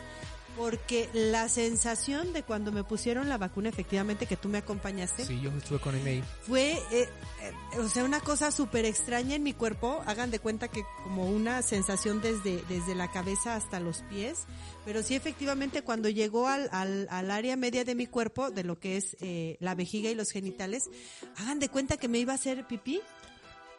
Porque 0.55 1.07
la 1.13 1.49
sensación 1.49 2.33
de 2.33 2.41
cuando 2.41 2.71
me 2.71 2.83
pusieron 2.83 3.29
la 3.29 3.37
vacuna, 3.37 3.69
efectivamente, 3.69 4.25
que 4.25 4.37
tú 4.37 4.49
me 4.49 4.57
acompañaste, 4.57 5.23
Sí, 5.23 5.39
yo 5.39 5.51
estuve 5.51 5.77
con 5.79 5.93
ahí. 5.93 6.23
fue, 6.41 6.71
eh, 6.91 7.07
eh, 7.43 7.77
o 7.77 7.87
sea, 7.87 8.03
una 8.03 8.21
cosa 8.21 8.49
súper 8.51 8.83
extraña 8.85 9.35
en 9.35 9.43
mi 9.43 9.53
cuerpo. 9.53 10.01
Hagan 10.07 10.31
de 10.31 10.39
cuenta 10.39 10.67
que 10.67 10.83
como 11.03 11.29
una 11.29 11.61
sensación 11.61 12.21
desde, 12.23 12.63
desde 12.69 12.95
la 12.95 13.11
cabeza 13.11 13.55
hasta 13.55 13.79
los 13.79 14.01
pies. 14.09 14.45
Pero 14.83 15.03
sí, 15.03 15.13
efectivamente, 15.13 15.83
cuando 15.83 16.09
llegó 16.09 16.47
al, 16.47 16.69
al, 16.71 17.07
al 17.11 17.29
área 17.29 17.55
media 17.55 17.83
de 17.85 17.93
mi 17.93 18.07
cuerpo, 18.07 18.49
de 18.49 18.63
lo 18.63 18.79
que 18.79 18.97
es 18.97 19.15
eh, 19.21 19.57
la 19.59 19.75
vejiga 19.75 20.09
y 20.09 20.15
los 20.15 20.31
genitales, 20.31 20.89
hagan 21.35 21.59
de 21.59 21.69
cuenta 21.69 21.97
que 21.97 22.07
me 22.07 22.17
iba 22.17 22.31
a 22.31 22.35
hacer 22.35 22.65
pipí. 22.65 22.99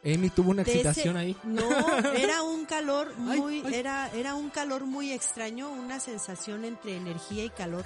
Amy 0.04 0.30
tuvo 0.30 0.50
una 0.52 0.62
excitación 0.62 1.16
ese- 1.16 1.26
ahí. 1.26 1.36
No, 1.44 1.62
era 2.16 2.42
un 2.42 2.64
calor 2.66 3.16
muy, 3.18 3.62
ay. 3.64 3.74
era, 3.74 4.10
era 4.14 4.34
un 4.34 4.50
calor 4.50 4.84
muy 4.86 5.12
extraño, 5.12 5.70
una 5.70 6.00
sensación 6.00 6.64
entre 6.64 6.96
energía 6.96 7.44
y 7.44 7.50
calor 7.50 7.84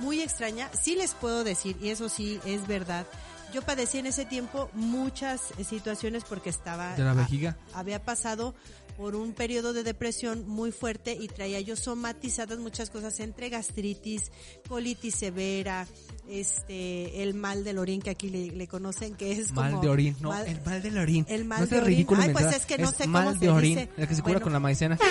muy 0.00 0.20
extraña. 0.20 0.68
Sí 0.80 0.94
les 0.94 1.12
puedo 1.14 1.44
decir, 1.44 1.76
y 1.80 1.88
eso 1.88 2.08
sí 2.08 2.38
es 2.44 2.66
verdad. 2.66 3.06
Yo 3.52 3.62
padecí 3.62 3.96
en 3.98 4.04
ese 4.06 4.26
tiempo 4.26 4.68
muchas 4.74 5.40
situaciones 5.66 6.24
porque 6.24 6.50
estaba 6.50 6.94
De 6.94 7.02
la 7.02 7.14
vejiga. 7.14 7.56
había 7.72 8.02
pasado 8.02 8.54
por 8.98 9.14
un 9.16 9.32
periodo 9.32 9.72
de 9.72 9.84
depresión 9.84 10.46
muy 10.48 10.72
fuerte 10.72 11.12
y 11.18 11.28
traía 11.28 11.60
yo 11.60 11.76
somatizadas 11.76 12.58
muchas 12.58 12.90
cosas 12.90 13.18
entre 13.20 13.48
gastritis, 13.48 14.32
colitis 14.68 15.14
severa, 15.14 15.86
este, 16.28 17.22
el 17.22 17.32
mal 17.34 17.62
del 17.62 17.78
orín 17.78 18.02
que 18.02 18.10
aquí 18.10 18.28
le, 18.28 18.50
le 18.50 18.66
conocen 18.66 19.14
que 19.14 19.30
es 19.32 19.52
Mal 19.52 19.70
como 19.70 19.82
de 19.82 19.88
orín, 19.88 20.16
no, 20.20 20.30
mal- 20.30 20.46
el 20.48 20.60
mal 20.62 20.82
del 20.82 20.98
orín. 20.98 21.24
El 21.28 21.44
mal 21.44 21.60
no 21.60 21.66
de 21.68 21.80
orín. 21.80 22.06
Ay, 22.16 22.30
pues 22.32 22.46
es 22.56 22.66
que 22.66 22.76
no 22.76 22.90
sé 22.90 23.04
cómo 23.04 23.12
mal 23.22 23.34
se 23.38 23.44
de 23.46 23.50
orín, 23.50 23.78
dice. 23.78 23.90
el 23.96 24.08
que 24.08 24.14
se 24.16 24.20
cura 24.22 24.32
Bueno. 24.34 24.44
con 24.44 24.52
la 24.52 24.58
maicena. 24.60 24.98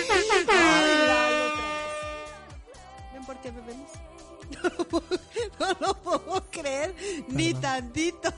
¿Ven 3.13 3.25
por 3.25 3.39
qué 3.41 3.51
me. 3.51 3.61
No 4.49 4.69
lo 4.77 4.87
puedo, 4.87 5.05
no 5.59 5.77
lo 5.81 5.93
puedo 6.03 6.45
creer, 6.51 6.95
ni 7.29 7.53
tantito. 7.53 8.33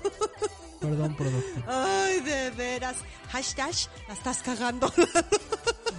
Perdón, 0.80 1.16
producto. 1.16 1.64
Ay, 1.68 2.20
de 2.22 2.52
veras. 2.52 2.96
Hashtag, 3.32 3.74
la 4.08 4.14
estás 4.14 4.42
cagando. 4.42 4.92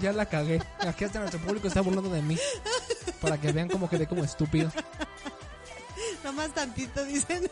Ya 0.00 0.12
la 0.14 0.24
cagué. 0.24 0.62
Aquí 0.78 1.04
hasta 1.04 1.18
nuestro 1.18 1.38
público 1.40 1.68
está 1.68 1.82
burlando 1.82 2.08
de 2.08 2.22
mí. 2.22 2.34
Para 3.20 3.38
que 3.38 3.52
vean 3.52 3.68
como 3.68 3.86
quedé 3.90 4.06
como 4.06 4.24
estúpido. 4.24 4.72
Nomás 6.24 6.54
tantito, 6.54 7.04
dicen. 7.04 7.50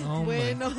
No, 0.00 0.24
bueno, 0.24 0.72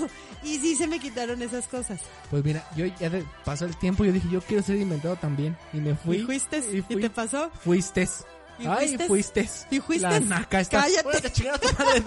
y 0.43 0.57
sí 0.59 0.75
se 0.75 0.85
me 0.85 0.99
quitaron 0.99 1.41
esas 1.41 1.65
cosas. 1.69 2.01
Pues 2.29 2.43
mira, 2.43 2.67
yo 2.75 2.85
ya 2.99 3.09
de- 3.09 3.23
pasó 3.45 3.63
el 3.63 3.77
tiempo 3.77 4.03
y 4.03 4.07
yo 4.07 4.13
dije, 4.13 4.27
yo 4.29 4.41
quiero 4.41 4.61
ser 4.63 4.75
inventado 4.75 5.15
también. 5.15 5.57
Y 5.71 5.77
me 5.77 5.95
fui. 5.95 6.17
¿Y 6.17 6.23
fuiste? 6.25 6.57
Y 6.73 6.77
¿Y, 6.79 6.81
fui. 6.81 6.99
te 7.01 7.09
pasó? 7.09 7.49
Fuistes. 7.63 8.25
¿Y 8.59 8.65
Ay, 8.65 8.97
fuistes. 8.97 9.67
¿Y 9.69 9.79
fuistes? 9.79 10.09
La 10.11 10.19
naca. 10.19 10.63
Cállate. 10.63 11.17
A 11.49 11.57
tu 11.59 11.67
madre 11.77 12.03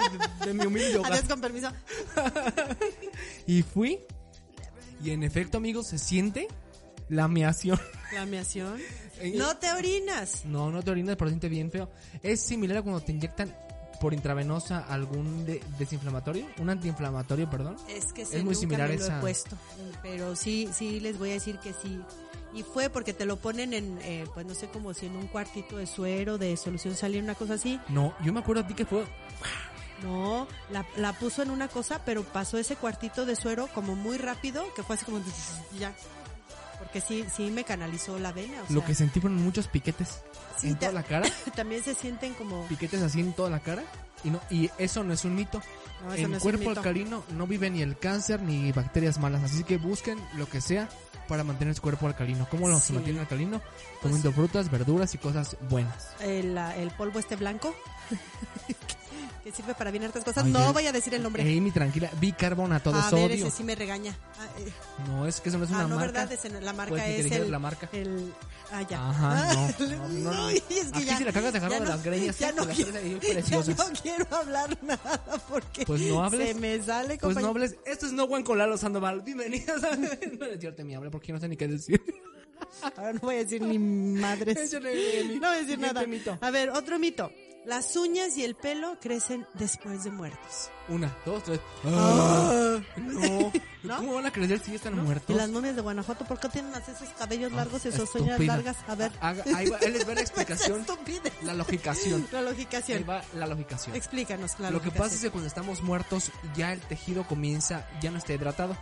de, 0.46 0.54
mi 0.54 0.66
humilde 0.66 0.98
hogar. 0.98 1.12
Adiós, 1.12 1.28
con 1.28 1.40
permiso. 1.40 1.68
Y 3.46 3.62
fui. 3.62 4.00
Y 5.02 5.10
en 5.10 5.22
efecto, 5.22 5.58
amigos, 5.58 5.86
se 5.88 5.98
siente 5.98 6.48
la 7.08 7.28
meación. 7.28 7.80
Lameación. 8.12 8.80
Eh, 9.22 9.34
No 9.36 9.54
te 9.58 9.70
orinas. 9.72 10.46
No, 10.46 10.70
no 10.70 10.82
te 10.82 10.90
orinas, 10.90 11.14
pero 11.16 11.28
siente 11.28 11.50
bien 11.50 11.70
feo. 11.70 11.90
Es 12.22 12.40
similar 12.40 12.78
a 12.78 12.82
cuando 12.82 13.02
te 13.02 13.12
inyectan 13.12 13.54
por 14.00 14.14
intravenosa 14.14 14.78
algún 14.88 15.44
de- 15.44 15.62
desinflamatorio, 15.78 16.46
un 16.58 16.70
antiinflamatorio, 16.70 17.50
perdón. 17.50 17.76
Es 17.86 18.14
que 18.14 18.22
Es 18.22 18.30
se 18.30 18.36
muy 18.38 18.54
nunca 18.54 18.60
similar 18.60 18.88
me 18.88 18.96
lo 18.96 19.04
esa- 19.04 19.18
he 19.18 19.20
puesto. 19.20 19.58
Pero 20.00 20.34
sí, 20.36 20.70
sí 20.72 21.00
les 21.00 21.18
voy 21.18 21.30
a 21.30 21.32
decir 21.34 21.58
que 21.58 21.74
sí. 21.74 22.00
Y 22.52 22.62
fue 22.62 22.90
porque 22.90 23.12
te 23.12 23.26
lo 23.26 23.36
ponen 23.36 23.72
en, 23.74 23.98
eh, 24.02 24.24
pues 24.34 24.44
no 24.44 24.54
sé, 24.54 24.68
como 24.68 24.92
si 24.92 25.06
en 25.06 25.16
un 25.16 25.28
cuartito 25.28 25.76
de 25.76 25.86
suero, 25.86 26.36
de 26.36 26.56
solución 26.56 26.96
salía 26.96 27.22
una 27.22 27.34
cosa 27.34 27.54
así. 27.54 27.80
No, 27.88 28.14
yo 28.24 28.32
me 28.32 28.40
acuerdo 28.40 28.62
a 28.62 28.66
ti 28.66 28.74
que 28.74 28.84
fue 28.84 29.04
No, 30.02 30.48
la, 30.70 30.84
la 30.96 31.12
puso 31.12 31.42
en 31.42 31.50
una 31.50 31.68
cosa, 31.68 32.02
pero 32.04 32.24
pasó 32.24 32.58
ese 32.58 32.76
cuartito 32.76 33.24
de 33.24 33.36
suero 33.36 33.68
como 33.74 33.94
muy 33.94 34.18
rápido, 34.18 34.64
que 34.74 34.82
fue 34.82 34.96
así 34.96 35.04
como 35.04 35.20
ya. 35.78 35.94
Porque 36.78 37.00
sí, 37.00 37.24
sí 37.34 37.50
me 37.50 37.62
canalizó 37.64 38.18
la 38.18 38.32
vena. 38.32 38.62
O 38.68 38.72
lo 38.72 38.80
sea, 38.80 38.86
que 38.88 38.94
sentí 38.94 39.20
fueron 39.20 39.42
muchos 39.42 39.68
piquetes 39.68 40.22
Sí, 40.58 40.68
en 40.68 40.76
toda 40.76 40.92
la 40.92 41.02
cara, 41.02 41.28
también 41.56 41.82
se 41.82 41.94
sienten 41.94 42.34
como... 42.34 42.66
piquetes 42.66 43.00
así 43.02 43.20
en 43.20 43.32
toda 43.32 43.50
la 43.50 43.60
cara. 43.60 43.84
Y 44.24 44.30
no 44.30 44.40
y 44.50 44.70
eso 44.76 45.02
no 45.02 45.14
es 45.14 45.24
un 45.24 45.34
mito. 45.34 45.62
No, 46.04 46.14
en 46.14 46.30
no 46.32 46.40
cuerpo 46.40 46.70
alcalino 46.70 47.24
no 47.30 47.46
vive 47.46 47.70
ni 47.70 47.80
el 47.82 47.98
cáncer 47.98 48.42
ni 48.42 48.72
bacterias 48.72 49.18
malas, 49.18 49.42
así 49.44 49.64
que 49.64 49.76
busquen 49.76 50.18
lo 50.36 50.46
que 50.48 50.60
sea 50.60 50.88
para 51.30 51.44
mantener 51.44 51.74
su 51.74 51.80
cuerpo 51.80 52.06
alcalino. 52.08 52.46
¿Cómo 52.50 52.68
lo 52.68 52.78
Sí. 52.78 52.92
mantiene 52.92 53.20
alcalino? 53.20 53.60
Pues- 53.60 54.02
Comiendo 54.02 54.32
frutas, 54.32 54.70
verduras 54.70 55.14
y 55.14 55.18
cosas 55.18 55.56
buenas. 55.70 56.08
el, 56.20 56.58
el 56.58 56.90
polvo 56.90 57.18
este 57.20 57.36
blanco, 57.36 57.74
que 59.42 59.52
sirve 59.52 59.74
para 59.74 59.90
bien 59.90 60.04
hartas 60.04 60.22
cosas. 60.24 60.44
Ay, 60.44 60.52
no 60.52 60.72
voy 60.72 60.86
a 60.86 60.92
decir 60.92 61.14
el 61.14 61.22
nombre. 61.22 61.42
Amy, 61.42 61.70
tranquila, 61.70 62.10
bicarbonato 62.20 62.92
de 62.92 62.98
a 62.98 63.02
ver, 63.02 63.10
sodio. 63.10 63.46
ese 63.46 63.56
sí 63.56 63.64
me 63.64 63.74
regaña. 63.74 64.16
Ah, 64.38 64.46
eh, 64.58 64.72
No, 65.08 65.26
es 65.26 65.40
que 65.40 65.48
eso 65.48 65.58
no 65.58 65.64
es 65.64 65.70
ah, 65.70 65.74
una 65.76 65.88
no, 65.88 65.96
marca. 65.96 66.26
¿verdad? 66.26 66.50
No- 66.52 66.60
la 66.60 66.72
marca 66.72 66.94
te 66.96 67.20
es 67.20 67.32
el... 67.32 67.50
la 67.50 67.58
marca. 67.58 67.88
el 67.92 68.32
ah, 68.72 68.82
ya. 68.88 69.08
Ajá, 69.08 69.54
no, 69.54 69.60
Ah, 69.60 69.74
no, 69.78 70.08
no, 70.08 70.32
no. 70.34 70.50
y 70.50 70.56
es 70.56 70.62
que 70.64 70.80
Aquí 70.98 71.04
ya- 71.04 71.16
si 71.18 71.24
la 71.24 71.32
cagas 71.32 71.52
ya 71.54 71.60
de 71.68 71.80
las 71.80 72.02
greñas, 72.02 72.38
ya 72.38 72.50
¿eh? 72.50 72.52
no, 72.56 72.66
quiero, 72.66 72.92
ya 72.92 73.74
no 73.74 73.84
quiero 74.02 74.26
hablar 74.36 74.78
nada 74.82 75.22
porque 75.48 75.86
Pues 75.86 76.00
no 76.02 76.22
hables. 76.22 76.48
se 76.48 76.54
me 76.54 76.82
sale 76.82 77.08
Pues 77.08 77.20
compañero. 77.20 77.42
no 77.42 77.48
hables. 77.50 77.76
Esto 77.86 78.06
es 78.06 78.12
No 78.12 78.26
Buen 78.26 78.42
con 78.44 78.58
Lalo 78.58 78.76
Sandoval. 78.76 79.22
Bienvenidas 79.22 79.82
a... 79.84 79.96
No 80.38 80.44
es 80.46 80.60
cierto, 80.60 80.84
mi 80.84 80.94
hable 80.94 81.10
porque 81.10 81.32
no 81.32 81.40
sé 81.40 81.48
ni 81.48 81.56
qué 81.56 81.66
decir. 81.66 82.02
Ahora 82.96 83.12
no 83.14 83.20
voy 83.20 83.36
a 83.36 83.38
decir 83.38 83.62
ni 83.62 83.78
madres. 83.78 84.72
No 84.74 84.80
voy 84.80 85.40
a 85.40 85.60
decir 85.60 85.78
nada. 85.78 86.04
A 86.40 86.50
ver, 86.50 86.70
otro 86.70 86.98
mito. 86.98 87.32
Las 87.66 87.94
uñas 87.94 88.36
y 88.38 88.44
el 88.44 88.54
pelo 88.54 88.96
crecen 89.00 89.46
después 89.54 90.02
de 90.04 90.10
muertos. 90.10 90.70
Una, 90.88 91.14
dos, 91.26 91.42
tres. 91.44 91.60
Ah. 91.84 92.78
No. 92.96 93.52
¿No? 93.82 93.96
¿Cómo 93.96 94.14
van 94.14 94.26
a 94.26 94.32
crecer 94.32 94.58
si 94.60 94.70
ya 94.72 94.76
están 94.76 94.96
¿No? 94.96 95.02
muertos? 95.04 95.34
Y 95.34 95.38
las 95.38 95.50
momias 95.50 95.76
de 95.76 95.82
Guanajuato, 95.82 96.24
¿por 96.24 96.38
qué 96.40 96.48
tienen 96.48 96.74
así 96.74 96.90
esos 96.90 97.08
cabellos 97.10 97.52
largos 97.52 97.84
y 97.84 97.88
Ah, 97.88 97.90
esos 97.94 98.14
uñas 98.14 98.40
largas? 98.40 98.76
A 98.88 98.94
ver. 98.94 99.12
Haga- 99.20 99.44
ahí 99.54 99.68
va, 99.68 99.78
él 99.78 99.92
les 99.92 100.08
va 100.08 100.14
la 100.14 100.20
explicación. 100.22 100.86
La 101.42 101.54
logicación. 101.54 102.26
La 102.32 102.38
Ahí 102.38 102.44
logicación. 102.44 103.04
va 103.08 103.22
la 103.34 103.46
logicación. 103.46 103.94
Explícanos 103.94 104.58
la 104.58 104.70
Lo 104.70 104.80
que 104.82 104.90
pasa 104.90 105.14
es 105.14 105.20
que 105.20 105.30
cuando 105.30 105.46
estamos 105.48 105.82
muertos, 105.82 106.30
ya 106.56 106.72
el 106.72 106.80
tejido 106.80 107.26
comienza, 107.26 107.86
ya 108.00 108.10
no 108.10 108.18
está 108.18 108.32
hidratado. 108.32 108.76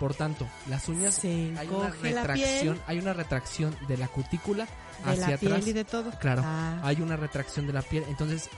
Por 0.00 0.14
tanto, 0.14 0.46
las 0.68 0.88
uñas 0.88 1.14
Se 1.14 1.54
hay 1.56 1.68
una 1.68 1.88
retracción, 1.90 2.82
hay 2.86 2.98
una 2.98 3.14
retracción 3.14 3.74
de 3.88 3.96
la 3.96 4.08
cutícula 4.08 4.68
de 5.04 5.10
hacia 5.12 5.28
la 5.30 5.36
piel 5.38 5.52
atrás. 5.52 5.68
y 5.68 5.72
de 5.72 5.84
todo. 5.84 6.10
Claro, 6.18 6.42
Ah. 6.44 6.80
hay 6.82 7.00
una 7.00 7.16
retracción 7.16 7.66
de 7.66 7.72
la 7.72 7.82
piel, 7.82 8.04
entonces 8.08 8.48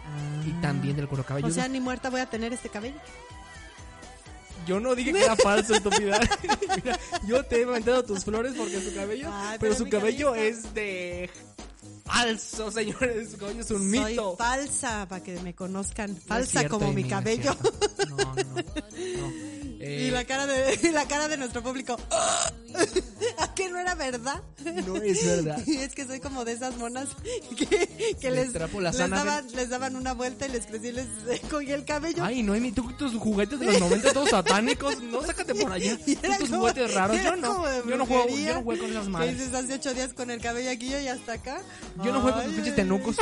y 0.46 0.50
Ah. 0.50 0.58
también 0.62 0.96
del 0.96 1.08
cuero 1.08 1.24
cabelludo. 1.24 1.50
O 1.50 1.54
sea, 1.54 1.68
ni 1.68 1.80
muerta 1.80 2.10
voy 2.10 2.20
a 2.20 2.26
tener 2.26 2.52
este 2.52 2.68
cabello. 2.68 2.96
yo 4.66 4.80
no 4.80 4.94
dije 4.94 5.12
que 5.12 5.22
era 5.24 5.36
falso, 5.36 5.74
estúpida. 5.74 6.20
Mira, 6.76 6.98
yo 7.26 7.42
te 7.44 7.56
he 7.56 7.62
inventado 7.62 8.04
tus 8.04 8.24
flores 8.24 8.52
porque 8.56 8.80
su 8.82 8.94
cabello, 8.94 9.30
Ay, 9.32 9.56
pero, 9.58 9.74
pero 9.74 9.74
su 9.76 9.88
cabello 9.90 10.34
es 10.34 10.74
de 10.74 11.30
falso, 12.04 12.70
señores. 12.70 13.30
Su 13.32 13.38
cabello 13.38 13.60
es 13.62 13.70
un 13.70 13.90
Soy 13.90 14.00
mito. 14.10 14.36
falsa, 14.36 15.06
para 15.08 15.22
que 15.22 15.38
me 15.40 15.54
conozcan. 15.54 16.12
No 16.14 16.20
Falsa 16.20 16.60
cierto, 16.60 16.78
como 16.78 16.92
mi 16.92 17.02
no 17.04 17.08
cabello. 17.08 17.56
No, 18.08 18.16
no, 18.16 18.34
no. 18.34 18.34
Eh, 19.80 20.06
Y 20.08 20.10
la 20.10 20.24
cara 20.24 20.46
de 20.46 20.78
y 20.82 20.90
la 20.90 21.06
cara 21.06 21.28
de 21.28 21.36
nuestro 21.36 21.62
público. 21.62 21.96
¿A 23.38 23.54
que 23.54 23.68
no 23.70 23.78
era 23.78 23.94
verdad? 23.94 24.42
No 24.86 24.96
es 24.96 25.24
verdad. 25.24 25.58
Es 25.68 25.94
que 25.94 26.04
soy 26.06 26.20
como 26.20 26.44
de 26.44 26.52
esas 26.52 26.76
monas 26.76 27.08
que, 27.56 28.16
que 28.20 28.30
les, 28.30 28.52
les, 28.52 28.98
daban, 29.10 29.46
les 29.54 29.68
daban 29.70 29.96
una 29.96 30.12
vuelta 30.14 30.46
y 30.46 30.50
les 30.50 30.66
crecí 30.66 30.88
y 30.88 30.92
les 30.92 31.06
cogí 31.50 31.70
el 31.72 31.84
cabello. 31.84 32.22
Ay, 32.24 32.42
Noemi, 32.42 32.72
tú 32.72 32.84
con 32.84 32.96
tus 32.96 33.14
juguetes 33.14 33.58
de 33.58 33.66
los 33.66 33.80
90 33.80 34.12
todos 34.12 34.30
satánicos, 34.30 35.00
no 35.02 35.22
sácate 35.24 35.54
por 35.54 35.72
allá. 35.72 35.96
Y 36.06 36.16
Tú 36.16 36.28
tus 36.38 36.48
como- 36.48 36.60
juguetes 36.60 36.94
raros, 36.94 37.16
yo 37.22 37.36
no. 37.36 37.64
Yo 37.88 37.96
no 37.96 38.06
juego, 38.06 38.28
yo 38.28 38.54
no 38.54 38.62
juego 38.62 38.82
con 38.82 38.90
esas 38.90 39.08
madres. 39.08 39.38
dices 39.38 39.54
hace 39.54 39.74
ocho 39.74 39.94
días 39.94 40.12
con 40.12 40.30
el 40.30 40.40
cabello 40.40 40.70
aquí 40.70 40.88
y 40.94 41.08
hasta 41.08 41.32
acá. 41.34 41.60
Yo 42.04 42.12
no 42.12 42.20
juego 42.20 42.36
con 42.36 42.46
tus 42.46 42.54
pinches 42.54 42.74
tenucos. 42.76 43.16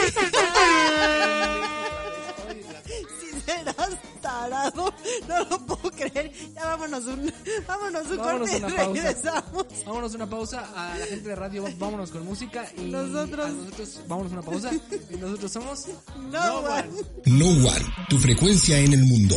Serás 3.46 3.90
tarado, 4.20 4.92
no 5.28 5.44
lo 5.44 5.66
puedo 5.66 5.90
creer. 5.92 6.32
Ya 6.54 6.64
vámonos 6.66 7.04
un, 7.06 7.32
vámonos 7.66 8.06
un 8.10 8.16
Vámonos 8.18 8.50
corte 8.50 8.56
una 8.56 8.68
y 8.68 8.72
pausa. 8.72 8.92
regresamos. 9.02 9.66
Vámonos 9.86 10.14
una 10.14 10.26
pausa 10.28 10.68
a 10.74 10.98
la 10.98 11.06
gente 11.06 11.28
de 11.28 11.36
radio, 11.36 11.64
vámonos 11.78 12.10
con 12.10 12.24
música 12.24 12.66
y 12.76 12.82
Nosotros- 12.90 13.46
a 13.46 13.48
nosotros 13.50 14.00
vámonos 14.08 14.32
una 14.32 14.42
pausa 14.42 14.70
y 15.10 15.16
nosotros 15.16 15.52
somos 15.52 15.86
No, 16.32 16.56
One. 16.58 16.88
No 17.26 17.46
One, 17.48 17.86
tu 18.08 18.18
frecuencia 18.18 18.78
en 18.78 18.92
el 18.92 19.04
mundo. 19.04 19.36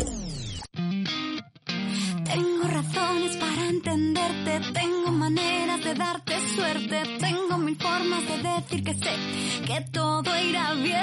Tengo 2.25 2.63
razones 2.67 3.37
para 3.37 3.69
entenderte, 3.69 4.71
tengo 4.73 5.11
maneras 5.11 5.83
de 5.83 5.93
darte 5.95 6.33
suerte, 6.55 7.01
tengo 7.19 7.57
mil 7.57 7.75
formas 7.77 8.23
de 8.27 8.37
decir 8.61 8.83
que 8.83 8.93
sé 8.93 9.15
que 9.65 9.81
todo 9.91 10.39
irá 10.39 10.73
bien. 10.73 10.98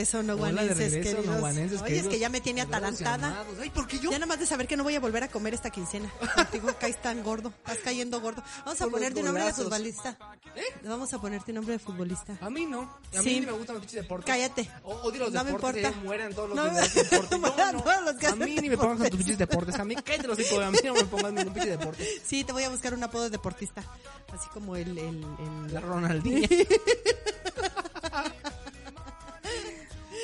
Regreso, 0.00 0.22
noguanenses, 0.22 0.92
regreso, 0.92 1.16
queridos. 1.16 1.42
Oye, 1.42 1.54
queridos 1.84 2.04
es 2.06 2.08
que 2.08 2.18
ya 2.18 2.28
me 2.28 2.40
tiene 2.40 2.60
atalantada. 2.62 3.28
amados. 3.28 3.56
Ay, 3.60 3.70
¿por 3.70 3.86
qué 3.86 3.98
yo? 3.98 4.10
Ya 4.10 4.18
nada 4.18 4.26
más 4.26 4.38
de 4.40 4.46
saber 4.46 4.66
que 4.66 4.76
no 4.76 4.82
voy 4.84 4.94
a 4.94 5.00
volver 5.00 5.22
a 5.24 5.28
comer 5.28 5.54
esta 5.54 5.70
quincena. 5.70 6.10
Contigo 6.34 6.68
caes 6.80 7.00
tan 7.02 7.22
gordo, 7.22 7.52
estás 7.58 7.78
cayendo 7.84 8.20
gordo. 8.20 8.42
Vamos 8.64 8.80
a 8.80 8.84
Por 8.84 8.92
ponerte 8.94 9.20
un 9.20 9.26
nombre 9.26 9.44
de 9.44 9.52
futbolista. 9.52 10.16
Vamos 10.84 11.12
a 11.12 11.20
ponerte 11.20 11.50
un 11.52 11.56
nombre 11.56 11.74
de 11.74 11.78
futbolista. 11.78 12.36
A 12.40 12.50
mí 12.50 12.66
no. 12.66 12.82
A 13.14 13.22
mí 13.22 13.24
Sí. 13.24 13.40
ni 13.40 13.46
me 13.46 13.52
gustan 13.52 13.76
los 13.76 13.80
pinches 13.84 14.02
deportes. 14.02 14.26
Cállate. 14.26 14.70
O- 14.84 14.94
Odio 15.08 15.20
los 15.20 15.32
No 15.32 15.44
me 15.44 15.52
deportes. 15.52 15.84
importa. 15.84 16.04
mueran 16.04 16.34
todos 16.34 16.48
los 16.50 16.56
No 16.56 16.64
que 16.64 16.70
me- 16.70 16.80
No, 17.60 17.72
no. 17.72 17.82
todos 17.82 18.04
los 18.04 18.14
que 18.16 18.26
A 18.26 18.36
mí 18.36 18.54
ni 18.56 18.68
me 18.70 18.76
pongas 18.76 19.00
a 19.06 19.10
tus 19.10 19.18
pinches 19.18 19.38
deportes. 19.38 19.74
A 19.78 19.84
mí 19.84 19.94
cállate 19.96 20.26
los 20.28 20.38
hijos. 20.38 20.62
A 20.62 20.70
mí 20.70 20.78
no 20.84 20.94
me 20.94 21.04
pongas 21.04 21.32
ningún 21.32 21.52
pinche 21.54 21.70
deporte. 21.70 22.06
Sí, 22.24 22.44
te 22.44 22.52
voy 22.52 22.64
a 22.64 22.68
buscar 22.70 22.94
un 22.94 23.02
apodo 23.02 23.24
de 23.24 23.30
deportista. 23.30 23.82
Así 24.32 24.48
como 24.52 24.76
el... 24.76 24.96
el, 24.98 25.24
el- 25.24 25.74
La 25.74 25.80
Ronaldinha. 25.80 26.48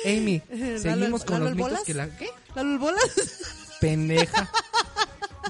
Amy, 0.05 0.41
seguimos 0.49 1.23
con 1.23 1.43
los 1.43 1.55
mitos 1.55 1.83
que 1.83 1.93
la... 1.93 2.15
¿Qué? 2.17 2.29
¿Lalo 2.55 2.79
bolas? 2.79 3.11
Pendeja. 3.81 4.49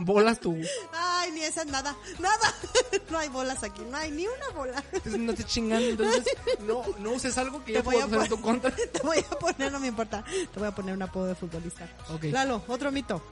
Bolas 0.01 0.39
tú. 0.39 0.55
Ay, 0.93 1.31
ni 1.31 1.41
esa 1.41 1.65
nada. 1.65 1.95
Nada. 2.19 2.53
No 3.09 3.17
hay 3.17 3.29
bolas 3.29 3.63
aquí. 3.63 3.81
No 3.89 3.95
hay 3.95 4.11
ni 4.11 4.27
una 4.27 4.49
bola. 4.53 4.83
Entonces 4.91 5.21
no 5.21 5.33
te 5.33 5.45
chingan. 5.45 5.81
Entonces 5.81 6.25
no, 6.59 6.83
no 6.99 7.11
uses 7.11 7.37
algo 7.37 7.63
que 7.63 7.71
Te 7.71 7.77
yo 7.79 7.83
voy 7.83 7.95
puedo 7.95 8.05
a 8.05 8.07
usar 8.07 8.21
en 8.23 8.29
tu 8.29 8.41
contra. 8.41 8.69
Te 8.71 8.99
voy 9.01 9.19
a 9.19 9.39
poner, 9.39 9.71
no 9.71 9.79
me 9.79 9.87
importa. 9.87 10.25
Te 10.25 10.59
voy 10.59 10.67
a 10.67 10.75
poner 10.75 10.93
un 10.93 11.01
apodo 11.01 11.25
de 11.27 11.35
futbolista. 11.35 11.87
Ok. 12.09 12.25
Lalo, 12.25 12.63
otro 12.67 12.91
mito. 12.91 13.23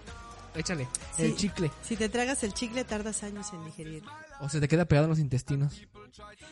Échale. 0.56 0.88
Sí. 1.18 1.24
El 1.24 1.36
chicle. 1.36 1.72
Si 1.84 1.98
te 1.98 2.08
tragas 2.08 2.42
el 2.44 2.54
chicle, 2.54 2.86
tardas 2.86 3.24
años 3.24 3.52
en 3.52 3.66
digerirlo. 3.66 4.10
O 4.42 4.50
se 4.50 4.60
te 4.60 4.68
queda 4.68 4.86
pegado 4.86 5.06
en 5.06 5.10
los 5.12 5.20
intestinos. 5.20 5.74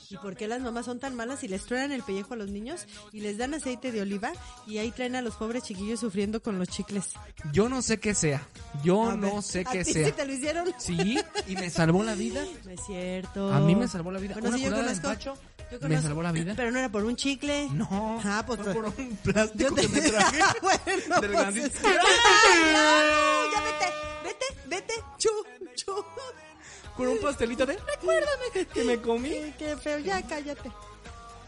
¿Y 0.09 0.17
por 0.17 0.35
qué 0.35 0.47
las 0.47 0.61
mamás 0.61 0.85
son 0.85 0.99
tan 0.99 1.15
malas 1.15 1.43
y 1.43 1.47
les 1.47 1.63
truenan 1.65 1.91
el 1.91 2.03
pellejo 2.03 2.33
a 2.33 2.37
los 2.37 2.49
niños 2.49 2.85
y 3.13 3.21
les 3.21 3.37
dan 3.37 3.53
aceite 3.53 3.91
de 3.91 4.01
oliva 4.01 4.31
y 4.67 4.77
ahí 4.77 4.91
traen 4.91 5.15
a 5.15 5.21
los 5.21 5.35
pobres 5.35 5.63
chiquillos 5.63 5.99
sufriendo 6.01 6.41
con 6.41 6.59
los 6.59 6.67
chicles? 6.67 7.11
Yo 7.53 7.69
no 7.69 7.81
sé 7.81 7.99
qué 7.99 8.13
sea. 8.13 8.45
Yo 8.83 9.09
A 9.09 9.15
no 9.15 9.35
ver, 9.35 9.43
sé 9.43 9.61
¿a 9.61 9.71
qué 9.71 9.83
ti 9.85 9.93
sea. 9.93 10.05
sí 10.07 10.11
te 10.11 10.25
lo 10.25 10.33
hicieron? 10.33 10.73
Sí, 10.77 11.17
y 11.47 11.55
me 11.55 11.69
salvó 11.69 12.03
la 12.03 12.13
vida. 12.15 12.43
No 12.65 12.71
es 12.71 12.81
cierto. 12.85 13.53
A 13.53 13.59
mí 13.61 13.75
me 13.75 13.87
salvó 13.87 14.11
la 14.11 14.19
vida. 14.19 14.33
Bueno, 14.33 14.49
Una 14.49 14.57
sí, 14.57 14.63
yo 14.65 14.69
conozco. 14.71 14.95
empacho 15.07 15.33
yo 15.71 15.79
me 15.79 15.79
conozco- 15.79 16.01
salvó 16.07 16.21
la 16.23 16.31
vida. 16.33 16.53
Pero 16.55 16.71
no 16.71 16.79
era 16.79 16.89
por 16.89 17.03
un 17.05 17.15
chicle. 17.15 17.69
No, 17.71 18.21
Ah, 18.23 18.43
pues 18.45 18.59
fue 18.59 18.73
por 18.73 18.85
un 18.85 19.17
plástico 19.23 19.73
te... 19.75 19.81
que 19.81 19.87
me 19.87 20.01
traje. 20.01 20.39
bueno, 20.61 21.21
del 21.21 21.31
pues 21.31 21.55
es 21.55 21.71
¡Ay, 21.83 22.73
no! 22.73 23.51
Ya 23.53 23.63
vete, 23.63 23.93
vete, 24.23 24.45
vete. 24.67 24.93
Chu, 25.17 25.29
chu. 25.75 25.93
Con 26.97 27.07
un 27.07 27.17
pastelito 27.19 27.65
de 27.65 27.77
recuérdame 27.77 28.67
que 28.73 28.83
me 28.83 29.01
comí. 29.01 29.53
Qué, 29.57 29.75
feo, 29.77 29.99
ya 29.99 30.21
cállate. 30.21 30.71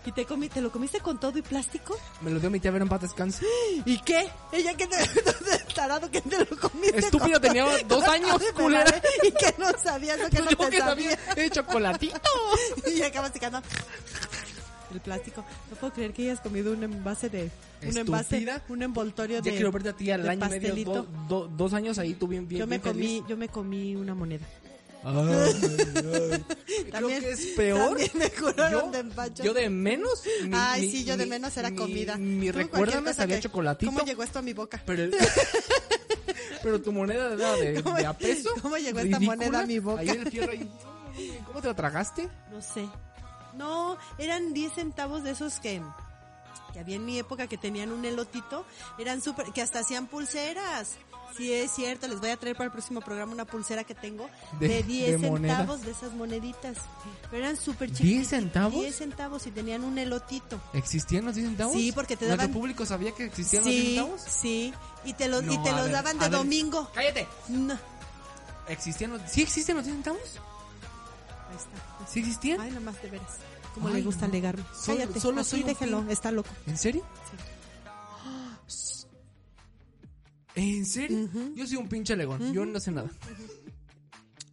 ¿Y 0.07 0.11
te, 0.11 0.23
comi 0.25 0.49
te 0.49 0.61
lo 0.61 0.71
comiste 0.71 0.99
con 0.99 1.19
todo 1.19 1.35
y 1.39 1.41
plástico? 1.41 1.97
Me 2.21 2.29
lo 2.29 2.39
dio 2.39 2.51
mi 2.51 2.59
tía 2.59 2.69
ver 2.69 2.83
en 2.83 2.87
paz 2.89 3.01
descanse. 3.01 3.43
¿Y 3.85 3.97
qué? 4.01 4.29
¿Ella 4.51 4.75
que 4.77 4.85
te... 4.85 4.97
tarado 5.75 6.09
que 6.11 6.21
te 6.21 6.37
lo 6.45 6.57
comiste? 6.59 6.99
Estúpido, 6.99 7.33
con- 7.39 7.41
tenía 7.41 7.65
dos 7.87 8.03
años, 8.03 8.39
culera. 8.55 9.01
¿Y 9.23 9.31
que 9.31 9.55
no 9.57 9.65
sabías 9.83 10.19
lo 10.19 10.29
que 10.29 10.39
no 10.43 10.49
Yo 10.51 10.57
te 10.57 10.69
que 10.69 10.77
sabía 10.79 11.15
sabía? 11.17 11.33
de 11.35 11.49
chocolatito. 11.49 12.19
y 12.95 13.01
acabas 13.01 13.31
sacando 13.33 13.61
el 14.93 15.01
plástico. 15.01 15.43
No 15.71 15.75
puedo 15.77 15.91
creer 15.93 16.13
que 16.13 16.21
hayas 16.23 16.39
comido 16.39 16.71
un 16.71 16.83
envase 16.83 17.29
de... 17.29 17.49
Un 17.87 17.97
envase, 17.97 18.45
un 18.69 18.83
envoltorio 18.83 19.37
Ya 19.37 19.41
de... 19.51 19.51
quiero 19.57 19.71
verte 19.71 19.89
a 19.89 19.93
ti 19.93 20.09
al 20.11 20.21
de 20.23 20.29
año 20.29 20.45
y 20.45 20.49
medio, 20.49 20.61
pastelito. 20.69 20.93
do- 20.93 21.07
do- 21.27 21.47
dos 21.47 21.73
años 21.73 21.97
ahí, 21.97 22.13
tú 22.13 22.27
bien, 22.27 22.47
bien, 22.47 22.59
yo 22.59 22.67
me 22.67 22.77
bien 22.77 22.93
feliz. 22.93 23.17
comí, 23.19 23.29
yo 23.29 23.37
me 23.37 23.47
comí 23.49 23.95
una 23.95 24.13
moneda. 24.15 24.45
Ay, 25.05 25.33
ay. 25.33 26.45
Creo 26.91 27.07
que 27.07 27.29
es 27.31 27.45
peor. 27.55 27.97
me 28.15 28.31
curaron 28.31 28.85
yo, 28.85 28.91
de 28.91 28.99
empacho. 28.99 29.43
yo 29.43 29.53
de 29.53 29.69
menos. 29.69 30.23
mi- 30.43 30.49
Ay, 30.57 30.81
mi- 30.81 30.91
sí, 30.91 31.05
yo 31.05 31.15
de 31.15 31.25
menos 31.27 31.55
era 31.57 31.69
mi- 31.69 31.75
comida. 31.77 32.17
Mi 32.17 32.51
cosa 32.51 33.13
sabía 33.13 33.35
que- 33.37 33.43
chocolatito. 33.43 33.91
¿Cómo 33.91 34.03
llegó 34.05 34.23
esto 34.23 34.39
a 34.39 34.41
mi 34.41 34.53
boca? 34.53 34.81
Pero, 34.85 35.03
el- 35.03 35.15
pero 36.63 36.81
tu 36.81 36.91
moneda 36.91 37.33
era 37.33 37.53
de, 37.55 37.83
¿Cómo- 37.83 37.95
de 37.97 38.05
a 38.05 38.13
peso. 38.13 38.49
cómo 38.61 38.77
llegó 38.77 38.99
esta 38.99 39.17
ridícula. 39.19 39.37
moneda 39.37 39.59
a 39.61 39.65
mi 39.67 39.79
boca? 39.79 40.01
Ahí 40.01 40.09
el 40.09 40.29
fierro 40.31 40.51
ahí. 40.51 40.69
¿Cómo 41.47 41.61
te 41.61 41.67
la 41.67 41.75
tragaste? 41.75 42.27
No 42.51 42.61
sé. 42.61 42.87
No, 43.53 43.97
eran 44.17 44.53
10 44.53 44.73
centavos 44.73 45.23
de 45.23 45.31
esos 45.31 45.59
que, 45.59 45.81
que 46.73 46.79
había 46.79 46.95
en 46.97 47.05
mi 47.05 47.17
época 47.19 47.47
que 47.47 47.57
tenían 47.57 47.91
un 47.91 48.03
elotito. 48.03 48.65
Eran 48.97 49.21
súper, 49.21 49.45
que 49.53 49.61
hasta 49.61 49.79
hacían 49.79 50.07
pulseras. 50.07 50.91
Sí, 51.35 51.51
es 51.51 51.71
cierto, 51.71 52.07
les 52.07 52.19
voy 52.19 52.29
a 52.29 52.37
traer 52.37 52.55
para 52.55 52.65
el 52.67 52.71
próximo 52.71 53.01
programa 53.01 53.33
una 53.33 53.45
pulsera 53.45 53.83
que 53.83 53.93
tengo 53.93 54.29
De- 54.59 54.67
de, 54.69 54.83
10 54.83 55.21
de 55.21 55.27
centavos 55.29 55.81
de 55.81 55.91
esas 55.91 56.13
moneditas. 56.13 56.77
Pero 57.29 57.43
eran 57.43 57.57
súper 57.57 57.89
¿10 57.91 57.95
chiquitas. 57.97 58.27
centavos? 58.27 58.73
10 58.81 58.95
centavos 58.95 59.45
y 59.47 59.51
tenían 59.51 59.83
un 59.83 59.97
elotito. 59.97 60.61
¿Existían 60.73 61.25
los 61.25 61.35
10 61.35 61.47
centavos? 61.47 61.73
Sí, 61.73 61.91
porque 61.91 62.15
te 62.15 62.25
¿Nuestro 62.25 62.47
daban- 62.47 62.53
público 62.53 62.85
sabía 62.85 63.11
que 63.13 63.25
existían 63.25 63.63
los 63.63 63.71
10 63.73 63.83
Sí, 63.83 63.95
centavos? 63.95 64.21
sí. 64.21 64.73
Y 65.03 65.13
te 65.13 65.27
los, 65.27 65.43
y 65.43 65.47
No, 65.47 65.63
te 65.63 65.69
a 65.69 65.73
los 65.73 65.83
ver, 65.83 65.91
daban 65.91 66.17
de 66.19 66.25
ver. 66.29 66.31
domingo. 66.31 66.89
¡Cállate! 66.93 67.27
No. 67.49 67.77
¿Existían 68.69 69.11
los... 69.11 69.21
¿Sí 69.29 69.41
existen 69.41 69.75
los 69.75 69.85
10 69.85 69.95
centavos? 69.97 70.19
Ahí 71.49 71.55
está. 71.57 72.11
¿Sí 72.11 72.19
existían? 72.19 72.61
Ay, 72.61 72.71
nomás 72.71 72.99
de 73.01 73.09
veras. 73.09 73.27
Como 73.73 73.89
Ay, 73.89 73.95
le 73.95 74.01
gusta 74.03 74.21
no. 74.21 74.31
alegarme. 74.31 74.63
Solo- 74.73 74.97
Cállate. 74.99 75.19
solo 75.19 75.41
así 75.41 75.49
soy 75.51 75.63
déjelo, 75.63 76.05
está 76.09 76.31
loco. 76.31 76.49
¿En 76.65 76.77
serio? 76.77 77.03
¿En 80.55 80.85
serio? 80.85 81.29
Yo 81.55 81.67
soy 81.67 81.77
un 81.77 81.87
pinche 81.89 82.15
legón. 82.15 82.53
Yo 82.53 82.65
no 82.65 82.79
sé 82.79 82.91
nada. 82.91 83.09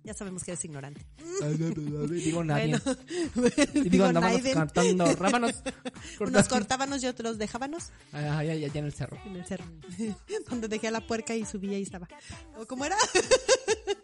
Ya 0.04 0.12
sabemos 0.14 0.42
que 0.42 0.50
eres 0.50 0.64
ignorante. 0.64 1.00
digo 2.10 2.42
nadie. 2.42 2.76
Bueno, 3.36 3.54
Y 3.74 3.88
digo, 3.88 4.04
andábamos 4.06 4.42
cantando 4.52 5.14
rábanos. 5.14 5.52
Unos 6.18 6.18
cortando- 6.18 6.48
cortábamos 6.48 7.02
y 7.04 7.06
otros 7.06 7.38
dejábamos 7.38 7.90
Ah, 8.12 8.38
Allá, 8.38 8.52
allá, 8.54 8.66
allá 8.66 8.80
en 8.80 8.84
el 8.86 8.92
cerro. 8.92 9.16
en 9.24 9.36
el 9.36 9.46
cerro. 9.46 9.64
Donde 10.50 10.66
dejé 10.66 10.88
a 10.88 10.90
la 10.90 11.06
puerca 11.06 11.36
y 11.36 11.44
subía 11.44 11.78
y 11.78 11.82
estaba. 11.82 12.08
¿O 12.56 12.66
cómo 12.66 12.84
era? 12.84 12.96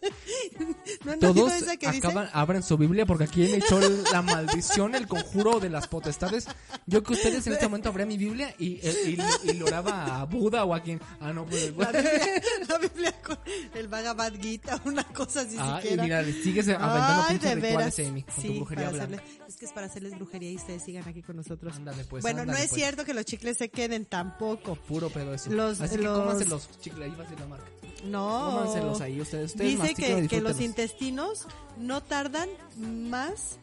¿No 1.05 1.12
oído 1.12 1.34
Todos 1.34 1.53
esa 1.55 1.76
que 1.76 1.86
dice? 1.90 1.99
acaban, 2.07 2.28
abren 2.32 2.62
su 2.62 2.76
Biblia 2.78 3.05
porque 3.07 3.24
aquí 3.24 3.42
me 3.42 3.57
echó 3.59 3.80
la 4.12 4.22
maldición, 4.22 4.94
el 4.94 5.07
conjuro 5.07 5.61
de 5.61 5.70
las 5.70 5.88
potestades. 5.88 6.46
Yo 6.86 7.03
que 7.03 7.12
ustedes 7.14 7.46
en 7.46 7.53
este 7.55 7.66
momento 7.66 7.88
abría 7.88 8.07
mi 8.07 8.16
Biblia 8.16 8.55
y, 8.59 8.66
y, 8.86 9.18
y, 9.44 9.51
y 9.51 9.53
le 9.55 9.64
oraba 9.64 10.20
a 10.20 10.24
Buda 10.24 10.64
o 10.64 10.74
a 10.74 10.80
quien. 10.80 11.01
Ah, 11.20 11.32
no, 11.32 11.44
pues. 11.46 11.72
La 11.76 11.90
Biblia, 11.92 12.42
la 12.68 12.78
Biblia 12.78 13.14
con 13.22 13.38
el 13.74 13.88
Bhagavad 13.88 14.32
Gita, 14.40 14.80
una 14.84 15.05
cosa 15.05 15.40
así 15.42 15.57
Ah, 15.59 15.78
y 15.78 15.82
siquiera. 15.82 16.03
mira, 16.05 16.22
le 16.22 16.32
sigues 16.42 16.68
aventando 16.68 17.24
Ay, 17.28 17.38
de 17.38 17.55
veras. 17.57 17.94
Con 17.96 18.22
tu 18.22 18.40
Sí, 18.40 18.49
brujería 18.59 18.90
para 18.90 19.07
blanca. 19.07 19.22
hacerle- 19.24 19.46
es 19.49 19.57
que 19.57 19.64
es 19.66 19.72
para 19.72 19.86
hacerles 19.86 20.14
brujería 20.16 20.51
y 20.53 20.57
ustedes 20.57 20.82
sigan 20.84 21.09
aquí 21.09 21.22
con 21.22 21.36
nosotros. 21.36 21.74
Ándale, 21.76 22.05
pues. 22.05 22.22
bueno, 22.22 22.38
no 22.38 22.42
ándale, 22.42 22.62
es 22.64 22.68
pues. 22.70 22.80
cierto 22.80 23.05
que 23.05 23.14
los 23.14 23.24
chicles 23.24 23.57
se 23.57 23.68
queden 23.70 24.07
tampoco. 24.07 24.76
Puro 24.76 25.11
pedo 25.11 25.34
eso. 25.34 25.51
Los- 25.51 25.80
Así 25.80 25.96
que 25.96 26.03
los- 26.03 26.18
cómanse 26.18 26.44
los 26.46 26.68
chicles, 26.80 27.09
ahí 27.11 27.14
va 27.16 27.24
a 27.24 27.28
ser 27.28 27.40
la 27.40 27.46
marca. 27.46 27.66
No. 28.05 28.53
Cómanselos 28.53 29.01
ahí 29.01 29.20
ustedes. 29.20 29.53
ustedes 29.53 29.80
Dice 29.80 29.94
que, 29.94 30.28
que 30.28 30.40
los 30.40 30.61
intestinos 30.61 31.46
no 31.76 32.03
tardan 32.03 32.49
más 32.76 33.59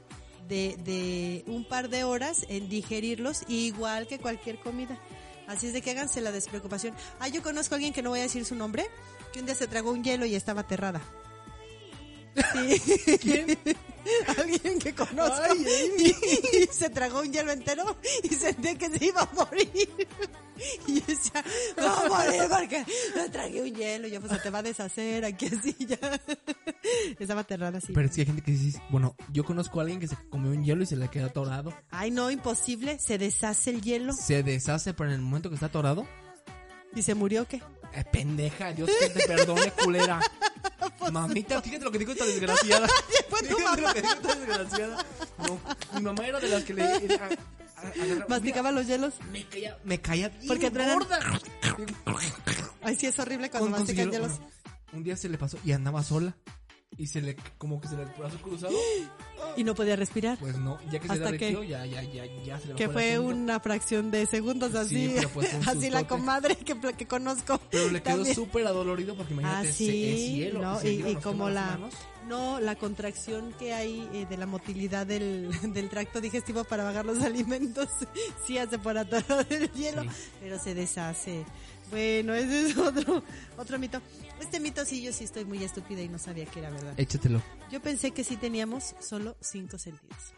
de, 0.48 0.78
de 0.84 1.44
un 1.48 1.66
par 1.66 1.90
de 1.90 2.04
horas 2.04 2.46
en 2.50 2.70
digerirlos, 2.70 3.44
igual 3.48 4.08
que 4.08 4.20
cualquier 4.20 4.60
comida. 4.60 5.00
Así 5.48 5.68
es 5.68 5.74
de 5.74 5.82
que 5.82 5.92
háganse 5.92 6.22
la 6.22 6.32
despreocupación. 6.32 6.96
Ah, 7.20 7.28
yo 7.28 7.44
conozco 7.44 7.76
a 7.76 7.78
alguien 7.78 7.94
que 7.94 8.02
no 8.02 8.10
voy 8.10 8.20
a 8.20 8.24
decir 8.24 8.46
su 8.46 8.56
nombre, 8.56 8.86
que 9.32 9.40
un 9.40 9.46
día 9.46 9.56
se 9.56 9.68
tragó 9.68 9.92
un 9.92 10.04
hielo 10.04 10.26
y 10.26 10.36
estaba 10.36 10.62
aterrada. 10.62 11.02
Sí. 12.36 13.18
¿Quién? 13.20 13.58
Alguien 14.38 14.80
que 14.80 14.94
conozco. 14.94 15.42
Ay, 15.42 15.66
y, 16.54 16.74
se 16.74 16.90
tragó 16.90 17.22
un 17.22 17.32
hielo 17.32 17.52
entero 17.52 17.98
y 18.24 18.30
sentía 18.30 18.76
que 18.76 18.90
se 18.90 19.06
iba 19.06 19.22
a 19.22 19.30
morir. 19.34 19.68
Y 20.88 21.02
yo 21.02 21.06
decía, 21.06 21.44
voy 21.76 21.86
a 21.86 22.08
morir 22.08 22.44
porque 22.50 22.86
me 23.14 23.28
tragué 23.28 23.62
un 23.62 23.76
hielo. 23.76 24.08
Y 24.08 24.12
yo, 24.12 24.22
pues 24.22 24.32
se 24.32 24.40
te 24.40 24.50
va 24.50 24.60
a 24.60 24.64
deshacer 24.64 25.26
aquí 25.26 25.48
así 25.48 25.76
ya. 25.80 25.98
Estaba 27.20 27.42
aterrada 27.42 27.80
así. 27.80 27.92
Pero 27.92 28.08
es 28.08 28.16
que 28.16 28.22
hay 28.22 28.28
gente 28.28 28.42
que 28.42 28.52
dice, 28.52 28.82
bueno, 28.90 29.18
yo 29.34 29.44
conozco 29.44 29.80
a 29.80 29.84
alguien 29.84 30.00
que 30.00 30.08
se 30.08 30.16
comió 30.30 30.52
un 30.52 30.64
hielo 30.64 30.84
y 30.84 30.86
se 30.86 30.96
le 30.96 31.10
queda 31.10 31.26
atorado. 31.26 31.74
Ay, 31.90 32.10
no, 32.10 32.32
imposible. 32.32 32.98
Se 33.00 33.18
deshace 33.18 33.72
el 33.72 33.82
hielo. 33.82 34.14
Se 34.14 34.44
deshace, 34.44 34.94
pero 34.94 35.10
en 35.10 35.16
el 35.16 35.22
momento 35.24 35.50
que 35.50 35.56
está 35.56 35.66
atorado, 35.66 36.08
¿Y 36.96 37.02
se 37.02 37.14
murió 37.14 37.46
qué? 37.46 37.62
Eh, 37.96 38.04
pendeja, 38.12 38.74
Dios 38.74 38.90
que 39.00 39.10
te 39.10 39.28
perdone, 39.28 39.72
culera. 39.72 40.20
Mamita, 41.12 41.62
fíjate 41.62 41.84
lo 41.86 41.92
que 41.92 42.00
dijo 42.00 42.12
esta 42.14 42.26
desgraciada. 42.26 42.88
Fíjate 43.30 43.82
lo 43.82 43.94
que 43.94 44.02
dijo 44.02 44.14
esta 44.16 44.36
desgraciada. 44.36 45.06
No, 45.38 45.60
mi 45.94 46.02
mamá 46.02 46.26
era 46.28 46.40
de 46.40 46.50
las 46.50 46.64
que 46.64 46.74
le... 46.74 46.84
a- 46.84 46.88
a- 46.88 46.98
agarra- 46.98 48.26
¿Masticaba 48.28 48.72
los 48.72 48.88
hielos? 48.88 49.14
Me 49.32 49.46
caía, 49.46 49.78
me 49.84 50.02
caía 50.02 50.30
bien 50.30 50.48
Porque 50.48 50.72
truenan. 50.72 50.98
gorda. 51.00 51.20
Ay, 52.82 52.96
sí, 52.96 53.06
es 53.08 53.20
horrible 53.20 53.50
cuando 53.50 53.70
Con- 53.72 53.80
mastican 53.80 54.12
hielo, 54.12 54.26
hielos. 54.28 54.40
un 54.94 55.04
día 55.04 55.16
se 55.18 55.30
le 55.30 55.38
pasó 55.38 55.58
y 55.64 55.72
andaba 55.74 56.04
sola. 56.04 56.36
Y 56.98 57.08
se 57.08 57.22
le, 57.22 57.36
como 57.58 57.82
que 57.82 57.88
se 57.90 57.96
le 57.98 58.04
el 58.04 58.10
brazo 58.18 58.38
cruzado. 58.42 58.74
Y 59.58 59.64
no 59.64 59.76
podía 59.76 59.96
respirar. 59.96 60.38
Pues 60.40 60.58
no, 60.58 60.80
ya 60.92 61.00
que 61.00 61.08
se 61.08 61.14
¿Hasta 61.14 61.26
derritió, 61.26 61.62
qué? 61.62 61.68
ya, 61.68 61.86
ya, 61.86 62.02
ya, 62.04 62.26
ya 62.44 62.60
se 62.60 62.70
le 62.70 62.76
Que 62.76 62.90
fue 62.90 63.20
una 63.20 63.60
fracción 63.60 64.10
de 64.10 64.26
segundos 64.26 64.74
así. 64.76 65.14
Sí, 65.20 65.28
pues 65.34 65.54
así 65.68 65.90
la 65.90 66.08
comadre 66.08 66.56
que, 66.56 66.76
que 66.98 67.06
conozco. 67.06 67.60
Pero 67.70 67.90
le 67.92 68.02
quedó 68.02 68.26
súper 68.26 68.66
adolorido 68.66 69.16
porque 69.16 69.34
Ah, 69.34 69.38
imagínate, 69.40 69.74
sí, 69.74 69.88
ese- 69.90 70.14
es 70.14 70.32
hielo. 70.32 70.62
¿no? 70.62 70.80
se 70.80 70.92
Y, 70.94 70.98
hielo 70.98 71.10
y 71.12 71.16
como 71.18 71.50
la... 71.50 71.66
manos. 71.68 71.94
No, 72.28 72.60
la 72.60 72.76
contracción 72.76 73.54
que 73.60 73.74
hay 73.74 74.10
eh, 74.14 74.26
de 74.28 74.36
la 74.38 74.48
motilidad 74.48 75.06
del, 75.06 75.52
del 75.74 75.90
tracto 75.90 76.22
digestivo 76.22 76.64
para 76.64 76.84
bajar 76.84 77.06
los 77.06 77.22
alimentos 77.24 77.88
sí 78.48 78.58
hace 78.58 78.80
por 78.80 78.98
atorar 78.98 79.46
el 79.52 79.70
hielo, 79.74 80.02
Sí. 80.04 80.10
pero 80.42 80.58
se 80.60 80.74
deshace. 80.74 81.46
Bueno, 81.96 82.34
ese 82.34 82.68
es 82.68 82.78
otro, 82.78 83.24
otro 83.58 83.80
mito. 83.80 84.02
Este 84.42 84.60
mito 84.60 84.84
sí, 84.84 85.02
yo 85.02 85.14
sí 85.14 85.24
estoy 85.24 85.46
muy 85.46 85.64
estúpida 85.64 86.02
y 86.02 86.10
no 86.10 86.20
sabía 86.20 86.46
que 86.46 86.60
era 86.60 86.70
verdad. 86.70 86.94
Échatelo. 86.98 87.42
Yo 87.72 87.82
pensé 87.82 88.12
que 88.12 88.26
sí 88.26 88.36
teníamos 88.36 88.96
solo 89.00 89.38
cinco 89.40 89.78
sentidos. 89.78 90.34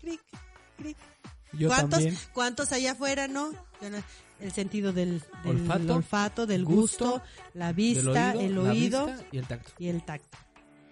Cric, 0.00 0.20
cric. 0.78 0.96
Yo 1.54 1.66
¿Cuántos, 1.66 1.98
también. 1.98 2.18
¿Cuántos 2.32 2.70
allá 2.70 2.92
afuera, 2.92 3.26
no? 3.26 3.50
El 4.38 4.52
sentido 4.52 4.92
del, 4.92 5.20
del 5.42 5.62
Olfato, 5.62 5.94
olfato, 5.96 6.46
del 6.46 6.64
gusto, 6.64 7.10
gusto, 7.10 7.22
la 7.54 7.72
vista, 7.72 8.34
el 8.34 8.56
oído 8.56 9.06
vista 9.06 9.26
y 9.32 9.38
el 9.38 9.46
tacto. 9.48 9.72
y 9.80 9.88
el 9.88 10.04
tacto. 10.04 10.38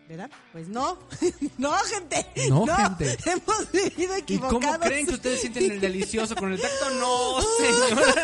¿Verdad? 0.09 0.31
Pues 0.53 0.69
no, 0.69 0.99
no, 1.59 1.73
gente. 1.79 2.27
No, 2.49 2.67
gente. 2.67 3.17
Hemos 3.25 3.73
vivido 3.73 4.17
¿Y 4.17 4.21
equivocados. 4.21 4.63
cómo 4.63 4.79
creen 4.81 5.07
que 5.07 5.15
ustedes 5.15 5.41
sienten 5.41 5.71
el 5.73 5.81
delicioso 5.81 6.35
con 6.37 6.53
el 6.53 6.61
tacto? 6.61 6.91
No, 6.91 7.41
señora. 7.41 8.15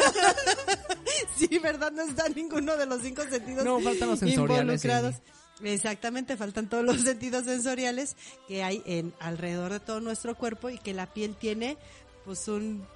Sí, 1.36 1.58
¿verdad? 1.58 1.92
No 1.92 2.02
está 2.02 2.28
ninguno 2.28 2.76
de 2.76 2.84
los 2.86 3.00
cinco 3.02 3.22
sentidos 3.22 3.64
No, 3.64 3.80
faltan 3.80 4.08
los 4.08 4.18
sensoriales, 4.18 4.84
involucrados. 4.84 5.14
Exactamente, 5.62 6.36
faltan 6.36 6.68
todos 6.68 6.84
los 6.84 7.00
sentidos 7.00 7.44
sensoriales 7.44 8.16
que 8.46 8.62
hay 8.62 8.82
en 8.86 9.14
alrededor 9.20 9.72
de 9.72 9.80
todo 9.80 10.00
nuestro 10.00 10.36
cuerpo 10.36 10.68
y 10.70 10.78
que 10.78 10.94
la 10.94 11.06
piel 11.12 11.36
tiene 11.36 11.76
pues 12.24 12.46
un 12.48 12.86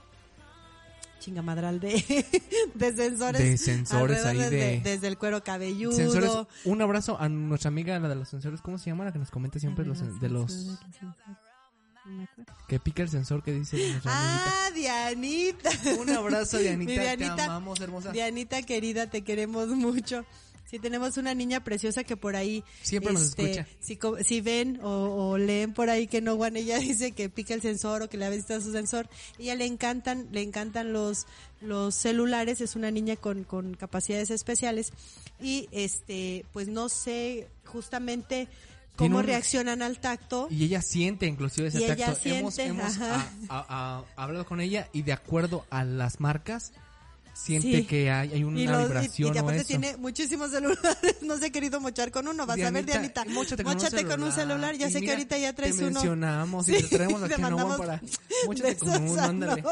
chingamadral 1.23 1.81
de, 1.81 1.93
de 2.75 2.93
sensores. 2.97 3.41
De 3.41 3.57
sensores 3.57 4.25
ahí 4.25 4.39
desde, 4.39 4.57
de- 4.57 4.81
desde 4.81 5.09
el 5.09 5.17
cuero 5.17 5.43
cabelludo. 5.43 5.97
Sensores. 5.97 6.31
Un 6.65 6.83
abrazo 6.83 7.17
a 7.21 7.29
nuestra 7.29 7.69
amiga, 7.69 7.99
la 7.99 8.09
de 8.09 8.17
los 8.17 8.29
sensores. 8.29 8.61
¿Cómo 8.61 8.79
se 8.79 8.91
llama? 8.91 9.05
La 9.05 9.13
que 9.13 9.19
nos 9.19 9.31
comenta 9.31 9.59
siempre 9.59 9.85
los, 9.87 10.21
de 10.21 10.29
los... 10.29 10.79
Que 12.69 12.81
pica 12.81 13.03
el 13.03 13.09
sensor 13.09 13.43
que 13.45 13.53
dice 13.53 13.77
nuestra 13.77 14.11
amiguita. 14.13 14.53
Ah, 14.67 14.71
Dianita. 14.75 15.71
Un 16.01 16.11
abrazo, 16.11 16.59
Dianita. 16.59 16.91
Mi 16.93 16.99
Dianita. 16.99 17.37
Te 17.37 17.43
amamos, 17.43 17.81
hermosa. 17.81 18.11
Dianita 18.11 18.61
querida, 18.63 19.09
te 19.09 19.23
queremos 19.23 19.69
mucho. 19.69 20.25
Sí, 20.73 20.79
tenemos 20.79 21.19
una 21.19 21.35
niña 21.35 21.63
preciosa 21.63 22.03
que 22.03 22.17
por 22.17 22.35
ahí... 22.35 22.65
Siempre 22.81 23.13
nos 23.13 23.23
este, 23.25 23.43
escucha. 23.61 23.67
Si, 23.79 23.99
si 24.25 24.41
ven 24.41 24.81
o, 24.83 24.89
o 25.33 25.37
leen 25.39 25.75
por 25.75 25.91
ahí 25.91 26.07
que 26.07 26.23
no, 26.23 26.35
Juan, 26.37 26.57
ella 26.57 26.79
dice 26.81 27.13
que 27.13 27.29
pica 27.29 27.53
el 27.53 27.61
sensor 27.61 28.01
o 28.01 28.09
que 28.09 28.17
le 28.17 28.25
ha 28.25 28.31
visto 28.31 28.59
su 28.63 28.73
sensor. 28.73 29.07
Ella 29.39 29.55
le 29.55 29.67
encantan, 29.67 30.29
le 30.33 30.41
encantan 30.41 30.95
los, 30.95 31.27
los 31.61 31.95
celulares, 31.95 32.63
es 32.63 32.75
una 32.75 32.91
niña 32.91 33.17
con, 33.17 33.45
con 33.45 33.75
capacidades 33.75 34.31
especiales. 34.31 34.93
Y 35.43 35.69
este, 35.73 36.47
pues 36.55 36.69
no 36.69 36.89
sé 36.89 37.49
justamente 37.67 38.49
cómo 38.97 39.19
un- 39.19 39.25
reaccionan 39.25 39.83
al 39.83 39.99
tacto. 39.99 40.49
Y 40.51 40.65
ella 40.65 40.81
siente 40.81 41.27
inclusive 41.27 41.69
ese 41.69 41.81
Y 41.81 41.85
ella 41.85 41.97
tacto. 41.97 42.29
hemos 42.31 42.55
siente, 42.55 42.81
hemos 42.81 42.97
ajá. 42.97 43.31
a- 43.51 43.59
a- 43.59 43.99
a- 43.99 44.05
hablado 44.25 44.47
con 44.47 44.63
ella 44.63 44.89
y 44.95 45.03
de 45.03 45.13
acuerdo 45.13 45.67
a 45.69 45.85
las 45.85 46.19
marcas, 46.19 46.73
siente 47.35 47.79
Sí. 47.79 47.85
que 47.87 48.11
hay, 48.11 48.33
hay 48.33 48.45
una 48.45 48.59
Y, 48.61 48.67
los- 48.67 48.81
y- 48.81 48.85
vibración 48.85 49.35
y 49.35 49.39
o 49.39 49.41
aparte 49.41 49.59
eso. 49.61 49.69
tiene 49.69 49.97
muchísimos 49.97 50.51
celulares, 50.53 51.17
no 51.23 51.39
se 51.39 51.47
ha 51.47 51.51
querido 51.51 51.81
mochar 51.81 52.11
con 52.11 52.29
uno, 52.29 52.47
vas 52.47 52.61
a 52.61 52.71
ver 52.71 52.85
Dianita, 52.85 53.23
Dianita, 53.25 53.25
móchate 53.27 53.65
con, 53.65 53.77
un, 53.77 54.09
con 54.11 54.23
un 54.25 54.33
celular, 54.33 54.77
ya 54.77 54.89
Y 54.89 54.93
sé 54.93 54.99
que 54.99 55.01
mira, 55.03 55.13
ahorita 55.15 55.39
ya 55.39 55.53
traes 55.55 55.77
te 55.77 55.85
uno. 55.85 55.93
mencionamos 55.93 56.69
y 56.69 56.75
Sí, 56.77 56.83
te 56.89 56.97
traemos 56.97 57.23
aquí 57.23 57.35
a 57.35 57.39
mandamos 57.39 57.79
para... 57.79 58.01
Móchate 58.47 58.77
con 58.77 59.09
uno, 59.09 59.23
ándale. 59.23 59.65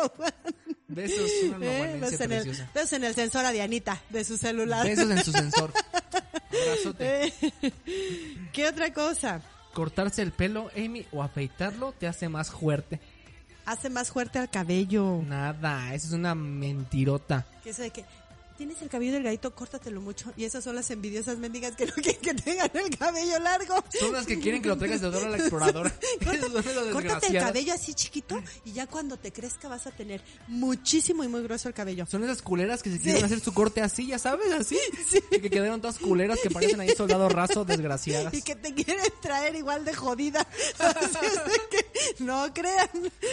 Besos, 0.88 1.30
una 1.54 1.66
Eh, 1.66 1.98
besos 2.00 2.20
en 2.20 2.32
el, 2.32 2.44
besos 2.74 2.92
en 2.94 3.04
el 3.04 3.14
sensor 3.14 3.44
a 3.44 3.52
Dianita, 3.52 4.00
de 4.10 4.24
su 4.24 4.36
celular. 4.36 4.84
Besos 4.84 5.08
en 5.10 5.24
su 5.24 5.30
sensor. 5.32 5.72
Abrazote. 6.50 7.26
Eh, 7.26 7.72
¿Qué 8.52 8.66
otra 8.66 8.92
cosa? 8.92 9.40
Cortarse 9.72 10.20
el 10.22 10.32
pelo, 10.32 10.68
Amy, 10.76 11.06
o 11.12 11.22
afeitarlo 11.22 11.92
te 11.92 12.08
hace 12.08 12.28
más 12.28 12.50
fuerte. 12.50 13.00
Hace 13.66 13.90
más 13.90 14.10
fuerte 14.10 14.38
al 14.38 14.50
cabello. 14.50 15.22
Nada, 15.26 15.94
eso 15.94 16.08
es 16.08 16.12
una 16.12 16.34
mentirota. 16.34 17.46
Que 17.62 17.70
eso 17.70 17.82
de 17.82 17.90
que 17.90 18.04
tienes 18.60 18.82
el 18.82 18.90
cabello 18.90 19.14
delgadito, 19.14 19.54
córtatelo 19.54 20.02
mucho. 20.02 20.34
Y 20.36 20.44
esas 20.44 20.62
son 20.62 20.74
las 20.74 20.90
envidiosas 20.90 21.38
mendigas 21.38 21.74
que 21.76 21.86
no 21.86 21.94
quieren 21.94 22.20
que 22.20 22.34
tengan 22.34 22.70
el 22.74 22.98
cabello 22.98 23.38
largo. 23.38 23.82
Son 23.98 24.12
las 24.12 24.26
que 24.26 24.38
quieren 24.38 24.60
que 24.60 24.68
lo 24.68 24.76
traigas 24.76 25.00
de 25.00 25.06
odor 25.06 25.24
a 25.24 25.30
la 25.30 25.38
exploradora. 25.38 25.90
Córtate 26.92 27.28
el 27.28 27.42
cabello 27.42 27.72
así 27.72 27.94
chiquito 27.94 28.38
y 28.66 28.72
ya 28.72 28.86
cuando 28.86 29.16
te 29.16 29.32
crezca 29.32 29.66
vas 29.66 29.86
a 29.86 29.92
tener 29.92 30.20
muchísimo 30.46 31.24
y 31.24 31.28
muy 31.28 31.42
grueso 31.42 31.68
el 31.68 31.74
cabello. 31.74 32.04
Son 32.04 32.22
esas 32.22 32.42
culeras 32.42 32.82
que 32.82 32.90
se 32.90 33.00
quieren 33.00 33.24
hacer 33.24 33.40
su 33.40 33.54
corte 33.54 33.80
así, 33.80 34.06
ya 34.06 34.18
sabes, 34.18 34.52
así. 34.52 34.78
Y 35.30 35.38
que 35.40 35.48
quedaron 35.48 35.80
todas 35.80 35.96
culeras 35.96 36.38
que 36.42 36.50
parecen 36.50 36.80
ahí 36.80 36.90
soldado 36.90 37.30
raso, 37.30 37.64
desgraciadas. 37.64 38.34
Y 38.34 38.42
que 38.42 38.56
te 38.56 38.74
quieren 38.74 39.10
traer 39.22 39.56
igual 39.56 39.86
de 39.86 39.94
jodida. 39.94 40.46
Así 40.78 41.18
es 41.24 41.34
de 41.34 41.60
que 41.70 42.24
no 42.24 42.52
crean. 42.52 42.90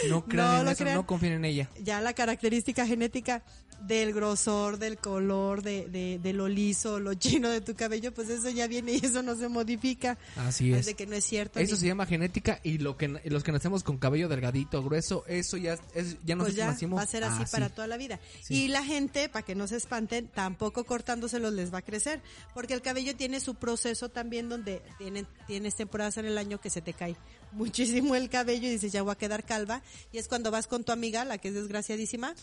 No 0.08 0.24
crean 0.24 0.68
en 0.68 0.94
no 0.94 1.06
confíen 1.06 1.34
en 1.34 1.44
ella. 1.44 1.68
Ya 1.82 2.00
la 2.00 2.14
característica 2.14 2.86
genética 2.86 3.42
del 3.80 4.12
grosor, 4.12 4.78
del 4.78 4.98
color, 4.98 5.62
de, 5.62 5.88
de, 5.88 6.18
de 6.18 6.32
lo 6.32 6.48
liso, 6.48 6.98
lo 7.00 7.14
chino 7.14 7.48
de 7.48 7.60
tu 7.60 7.74
cabello, 7.74 8.12
pues 8.12 8.28
eso 8.28 8.50
ya 8.50 8.66
viene 8.66 8.92
y 8.94 8.96
eso 9.06 9.22
no 9.22 9.34
se 9.36 9.48
modifica. 9.48 10.18
Así 10.36 10.72
es. 10.72 10.86
De 10.86 10.94
que 10.94 11.06
no 11.06 11.14
es 11.14 11.24
cierto. 11.24 11.58
Eso 11.60 11.74
ni- 11.74 11.80
se 11.80 11.86
llama 11.86 12.04
genética 12.06 12.60
y 12.62 12.78
lo 12.78 12.96
que 12.96 13.08
los 13.24 13.44
que 13.44 13.52
nacemos 13.52 13.84
con 13.84 13.98
cabello 13.98 14.28
delgadito, 14.28 14.82
grueso, 14.82 15.24
eso 15.26 15.56
ya 15.56 15.74
es 15.94 16.16
ya 16.24 16.34
nosotros 16.34 16.44
pues 16.44 16.54
ya 16.56 16.66
nacimos 16.66 16.98
va 16.98 17.02
a 17.02 17.06
ser 17.06 17.24
así 17.24 17.42
así. 17.44 17.52
para 17.52 17.68
toda 17.68 17.86
la 17.86 17.96
vida. 17.96 18.20
Sí. 18.42 18.64
Y 18.64 18.68
la 18.68 18.84
gente, 18.84 19.28
para 19.28 19.44
que 19.44 19.54
no 19.54 19.66
se 19.66 19.76
espanten, 19.76 20.28
tampoco 20.28 20.84
cortándoselos 20.84 21.52
les 21.52 21.72
va 21.72 21.78
a 21.78 21.82
crecer, 21.82 22.20
porque 22.54 22.74
el 22.74 22.82
cabello 22.82 23.14
tiene 23.16 23.40
su 23.40 23.54
proceso 23.54 24.08
también 24.08 24.48
donde 24.48 24.82
tienen, 24.98 25.26
tienes 25.46 25.74
temporadas 25.76 26.16
en 26.18 26.26
el 26.26 26.36
año 26.38 26.60
que 26.60 26.70
se 26.70 26.82
te 26.82 26.92
cae 26.94 27.16
muchísimo 27.52 28.14
el 28.14 28.28
cabello 28.28 28.66
y 28.68 28.70
dices 28.70 28.92
ya 28.92 29.02
voy 29.02 29.12
a 29.12 29.16
quedar 29.16 29.44
calva 29.44 29.82
y 30.12 30.18
es 30.18 30.28
cuando 30.28 30.50
vas 30.50 30.66
con 30.66 30.84
tu 30.84 30.92
amiga, 30.92 31.24
la 31.24 31.38
que 31.38 31.48
es 31.48 31.54
desgraciadísima, 31.54 32.34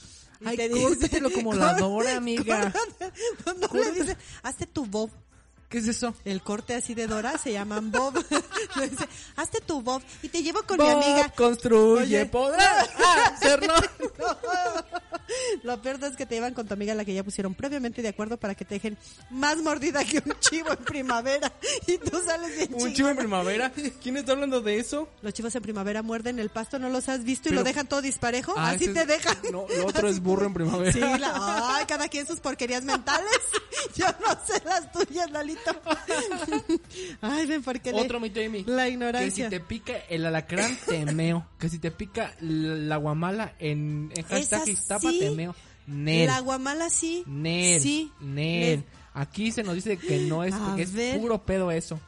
y 0.42 0.48
Ay, 0.48 0.58
te 0.58 0.70
dice, 0.70 1.22
como 1.34 1.54
la 1.54 1.74
Dora, 1.80 2.16
amiga. 2.18 2.74
No 3.46 3.80
le 3.80 3.92
dice, 3.92 4.18
hazte 4.44 4.66
tu 4.68 4.86
bob. 4.86 5.10
¿Qué 5.70 5.80
es 5.80 5.88
eso? 5.88 6.14
El 6.26 6.44
corte 6.44 6.76
así 6.76 6.94
de 6.94 7.08
Dora 7.08 7.38
se 7.40 7.52
llaman 7.52 7.92
bob. 7.92 8.14
Le 8.76 8.88
dice, 8.90 9.08
hazte 9.36 9.62
tu 9.62 9.82
bob 9.82 10.02
y 10.22 10.30
te 10.30 10.44
llevo 10.44 10.62
con 10.64 10.78
Bob 10.78 10.86
mi 11.00 11.04
amiga. 11.06 11.30
construye, 11.30 12.02
Oye. 12.22 12.26
podrá 12.28 12.82
hacerlo. 13.34 13.74
Lo 15.64 15.82
peor 15.82 16.00
es 16.04 16.16
que 16.16 16.26
te 16.26 16.36
llevan 16.36 16.54
con 16.54 16.68
tu 16.68 16.74
amiga 16.74 16.94
la 16.94 17.06
que 17.06 17.14
ya 17.14 17.24
pusieron 17.24 17.56
previamente 17.56 18.02
de 18.02 18.10
acuerdo 18.10 18.38
para 18.38 18.56
que 18.56 18.66
te 18.66 18.76
dejen 18.76 18.98
más 19.30 19.58
mordida 19.58 20.04
que 20.06 20.18
un 20.18 20.34
chivo 20.40 20.70
en 20.72 20.78
primavera. 20.86 21.52
Y 21.88 21.98
tú 21.98 22.22
sales 22.26 22.56
bien 22.56 22.70
Un 22.74 22.94
chivo 22.94 23.10
en 23.10 23.18
primavera. 23.18 23.72
¿Quién 24.02 24.18
está 24.18 24.34
hablando 24.34 24.62
de 24.62 24.80
eso? 24.80 25.10
Los 25.22 25.34
chivos 25.34 25.56
en 25.56 25.62
primavera 25.62 26.02
muerden 26.02 26.40
el 26.40 26.50
pasto, 26.50 26.80
¿no 26.80 26.90
los 26.90 27.10
has 27.10 27.24
visto 27.24 27.50
y 27.50 27.54
lo 27.54 27.64
dejan 27.64 27.88
todo 27.88 28.02
disparejo? 28.02 28.54
Ah, 28.58 28.72
Así 28.72 28.88
te 28.94 29.02
es- 29.02 29.08
dejan. 29.08 29.38
No, 29.52 29.66
lo 29.78 29.86
otro 29.88 30.08
es 30.08 30.20
burro 30.20 30.46
en 30.46 30.54
primavera. 30.54 30.92
Sí, 30.92 31.00
la, 31.00 31.76
ay, 31.78 31.86
cada 31.88 32.08
quien 32.08 32.26
sus 32.28 32.40
porquerías 32.40 32.84
mentales. 32.84 33.30
Yo 33.96 34.06
no 34.22 34.30
sé 34.46 34.62
las 34.66 34.92
tuyas, 34.92 35.30
Lalito. 35.32 35.72
Ay, 37.22 37.46
ven, 37.46 37.64
porque 37.64 37.92
le- 37.92 38.02
Otro 38.02 38.20
mito, 38.20 38.40
Amy. 38.40 38.64
la 38.66 38.84
Que 38.86 38.90
ignorancia. 38.92 39.46
si 39.46 39.50
te 39.50 39.60
pica 39.60 39.94
el 40.10 40.26
alacrán, 40.26 40.78
te 40.88 41.06
meo. 41.06 41.48
Que 41.60 41.70
si 41.70 41.80
te 41.80 41.92
pica 41.92 42.34
la 42.42 42.76
la 42.96 42.98
guamala 42.98 43.56
en, 43.60 44.12
en 44.16 44.24
hashtag 44.26 44.70
Esa 44.70 45.00
sí. 45.00 45.08
Te 45.30 45.36
meo. 45.36 45.56
Nel. 45.88 46.28
La 46.28 46.40
guamala 46.40 46.90
sí. 46.90 47.24
Nel. 47.26 47.82
Sí. 47.82 48.12
Nel. 48.20 48.80
Nel. 48.80 48.84
Aquí 49.14 49.52
se 49.52 49.64
nos 49.64 49.76
dice 49.76 49.98
que 49.98 50.20
no 50.20 50.44
es, 50.44 50.54
que 50.76 50.82
es 50.82 50.94
ver. 50.94 51.20
puro 51.20 51.44
pedo 51.44 51.72
eso. 51.72 52.00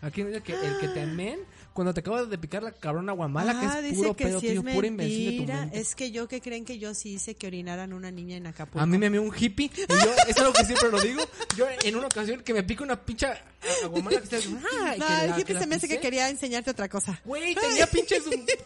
Aquí 0.00 0.22
nos 0.22 0.32
dice 0.32 0.42
que 0.42 0.52
el 0.52 0.78
que 0.78 0.88
te 0.88 1.06
men, 1.06 1.40
cuando 1.78 1.94
te 1.94 2.00
acabas 2.00 2.28
de 2.28 2.38
picar 2.38 2.60
la 2.64 2.72
cabrona 2.72 3.12
guamala, 3.12 3.52
Ah, 3.52 3.60
que 3.60 3.66
es 3.66 3.82
dice 3.84 3.96
puro 3.98 4.16
que 4.16 4.24
pedo 4.24 4.40
sí 4.40 4.48
tuyo, 4.48 4.62
es 4.68 4.74
pura 4.74 4.86
invención 4.88 5.18
de 5.20 5.30
tu 5.30 5.36
mentira. 5.36 5.60
mente. 5.60 5.78
Es 5.78 5.94
que 5.94 6.10
yo 6.10 6.26
que 6.26 6.40
creen 6.40 6.64
que 6.64 6.76
yo 6.80 6.92
sí 6.92 7.10
hice 7.10 7.36
que 7.36 7.46
orinaran 7.46 7.92
una 7.92 8.10
niña 8.10 8.36
en 8.36 8.48
Acapulco. 8.48 8.80
A 8.80 8.86
mí 8.86 8.98
me 8.98 9.08
meó 9.08 9.22
un 9.22 9.32
hippie 9.32 9.70
y 9.76 9.92
yo, 9.92 10.10
es 10.26 10.36
algo 10.38 10.52
que 10.54 10.64
siempre 10.64 10.90
lo 10.90 11.00
digo. 11.00 11.22
Yo 11.56 11.66
en 11.84 11.94
una 11.94 12.06
ocasión 12.08 12.42
que 12.42 12.52
me 12.52 12.64
pica 12.64 12.82
una 12.82 13.00
pincha 13.00 13.40
guamala 13.88 14.20
que 14.20 14.24
está 14.24 14.36
ah, 14.38 14.94
No, 14.98 15.06
el 15.22 15.30
la- 15.30 15.38
hippie 15.38 15.54
la 15.54 15.60
se 15.60 15.66
me 15.68 15.76
hace 15.76 15.86
que 15.88 16.00
quería 16.00 16.28
enseñarte 16.28 16.72
otra 16.72 16.88
cosa. 16.88 17.20
Güey, 17.24 17.54
tenía 17.54 17.86
pinches, 17.86 18.24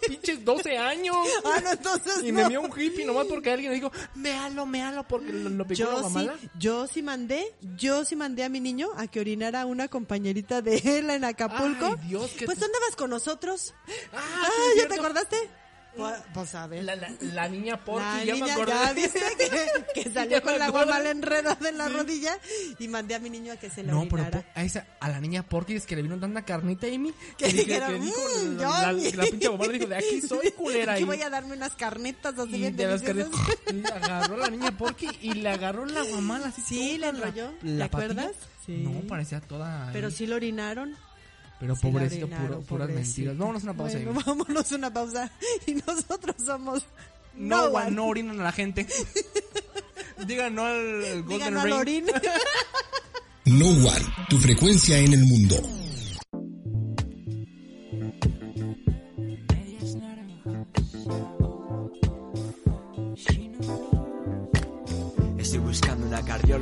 pinches 0.08 0.42
12 0.42 0.78
años. 0.78 1.14
Ah, 1.44 1.60
no, 1.62 1.72
entonces 1.72 2.24
Y 2.24 2.32
no. 2.32 2.42
me 2.42 2.48
vio 2.48 2.62
un 2.62 2.70
hippie 2.80 3.04
nomás 3.04 3.26
porque 3.26 3.50
alguien 3.50 3.72
le 3.72 3.76
dijo, 3.76 3.92
méalo, 4.14 4.64
méalo, 4.64 5.06
porque 5.06 5.32
lo, 5.34 5.50
lo 5.50 5.66
picó 5.66 5.84
la 5.84 5.90
Yo 5.90 5.96
sí, 5.96 6.00
guamala. 6.00 6.34
yo 6.58 6.86
sí 6.86 7.02
mandé, 7.02 7.44
yo 7.76 8.04
sí 8.06 8.16
mandé 8.16 8.44
a 8.44 8.48
mi 8.48 8.60
niño 8.60 8.88
a 8.96 9.06
que 9.06 9.20
orinara 9.20 9.66
una 9.66 9.88
compañerita 9.88 10.62
de 10.62 10.78
él 10.78 11.10
en 11.10 11.24
Acapulco. 11.24 11.96
Ay, 12.00 12.08
Dios, 12.08 12.30
que 12.32 12.46
pues 12.46 12.58
tú 12.58 12.64
andabas 12.64 12.96
con 13.02 13.10
nosotros. 13.10 13.74
Ah, 14.12 14.18
Ah, 14.44 14.48
sí, 14.74 14.78
¿ya 14.80 14.88
te 14.88 14.94
acordaste? 14.94 15.36
Pues, 15.94 16.14
pues, 16.32 16.54
a 16.54 16.66
ver. 16.68 16.84
La, 16.84 16.96
la, 16.96 17.10
la 17.20 17.48
niña 17.50 17.76
Porky, 17.84 18.00
La 18.20 18.24
ya 18.24 18.32
me 18.34 18.40
niña, 18.40 18.54
acordé. 18.54 18.72
ya 18.72 18.92
viste 18.94 19.20
que, 19.38 20.02
que 20.02 20.10
salió 20.14 20.36
me 20.38 20.42
con 20.42 20.58
la 20.58 20.66
acuerdo. 20.66 20.86
guamala 20.86 21.10
enredada 21.10 21.68
en 21.68 21.76
la 21.76 21.88
rodilla 21.88 22.38
y 22.78 22.88
mandé 22.88 23.14
a 23.14 23.18
mi 23.18 23.28
niño 23.28 23.52
a 23.52 23.56
que 23.56 23.68
se 23.68 23.82
la 23.82 23.92
No, 23.92 24.02
pero 24.08 24.22
orinara. 24.22 24.40
po- 24.40 24.46
a, 24.54 24.64
esa, 24.64 24.86
a 25.00 25.10
la 25.10 25.20
niña 25.20 25.42
Porky 25.42 25.74
es 25.74 25.84
que 25.84 25.94
le 25.96 26.00
vino 26.02 26.18
tanta 26.18 26.46
carnita, 26.46 26.86
Amy. 26.86 27.12
Que 27.36 27.46
dije- 27.48 27.64
dijeron, 27.66 28.00
dijo 28.00 28.16
"Mm, 28.42 28.56
la, 28.56 28.68
la, 28.68 28.86
Johnny". 28.92 29.12
la 29.12 29.24
pinche 29.24 29.50
mamá 29.50 29.66
le 29.66 29.72
dijo, 29.74 29.86
de 29.86 29.96
aquí 29.96 30.22
soy 30.22 30.50
culera. 30.52 30.92
Aquí 30.94 31.02
y- 31.02 31.04
voy 31.06 31.20
a 31.22 31.28
darme 31.28 31.56
unas 31.56 31.74
carnitas 31.74 32.38
así 32.38 32.52
bien 32.52 32.74
de 32.76 32.86
las 32.86 33.02
carnitas, 33.02 33.30
agarró 33.92 34.36
la 34.38 34.48
niña 34.48 34.74
Porky 34.78 35.08
y 35.20 35.34
le 35.34 35.48
agarró 35.50 35.84
la 35.84 36.02
guamala 36.04 36.46
así. 36.46 36.62
Sí, 36.62 36.92
le 36.92 36.98
la- 37.00 37.08
enrolló. 37.08 37.52
la 37.62 37.76
¿Te 37.88 37.96
acuerdas? 37.96 38.30
Sí. 38.64 38.76
No, 38.78 38.98
parecía 39.08 39.40
toda. 39.42 39.90
Pero 39.92 40.06
ahí. 40.06 40.12
sí 40.14 40.26
lo 40.26 40.36
orinaron. 40.36 40.96
Pero 41.62 41.76
Sí 41.76 41.82
pobrecito, 41.82 42.26
puro- 42.28 42.60
puras 42.62 42.88
pobrecito. 42.88 42.94
mentiras. 43.30 43.38
Vámonos 43.38 43.62
a 43.62 43.64
una 43.70 43.76
pausa. 43.76 43.98
Bueno, 43.98 44.20
vámonos 44.26 44.72
a 44.72 44.74
una 44.74 44.92
pausa. 44.92 45.30
Y 45.66 45.74
nosotros 45.76 46.36
somos... 46.44 46.84
No, 47.36 47.66
one. 47.66 47.90
no 47.92 48.06
orinan 48.06 48.40
a 48.40 48.42
la 48.42 48.52
gente. 48.52 48.84
Digan 50.26 50.54
no 50.56 50.66
al, 50.66 51.22
Golden 51.22 51.28
Digan 51.28 51.56
al 51.56 51.64
Ring. 51.64 51.74
orín. 51.74 52.06
No 53.44 53.66
One, 53.68 54.06
tu 54.28 54.38
frecuencia 54.38 54.98
en 54.98 55.12
el 55.12 55.24
mundo. 55.24 55.56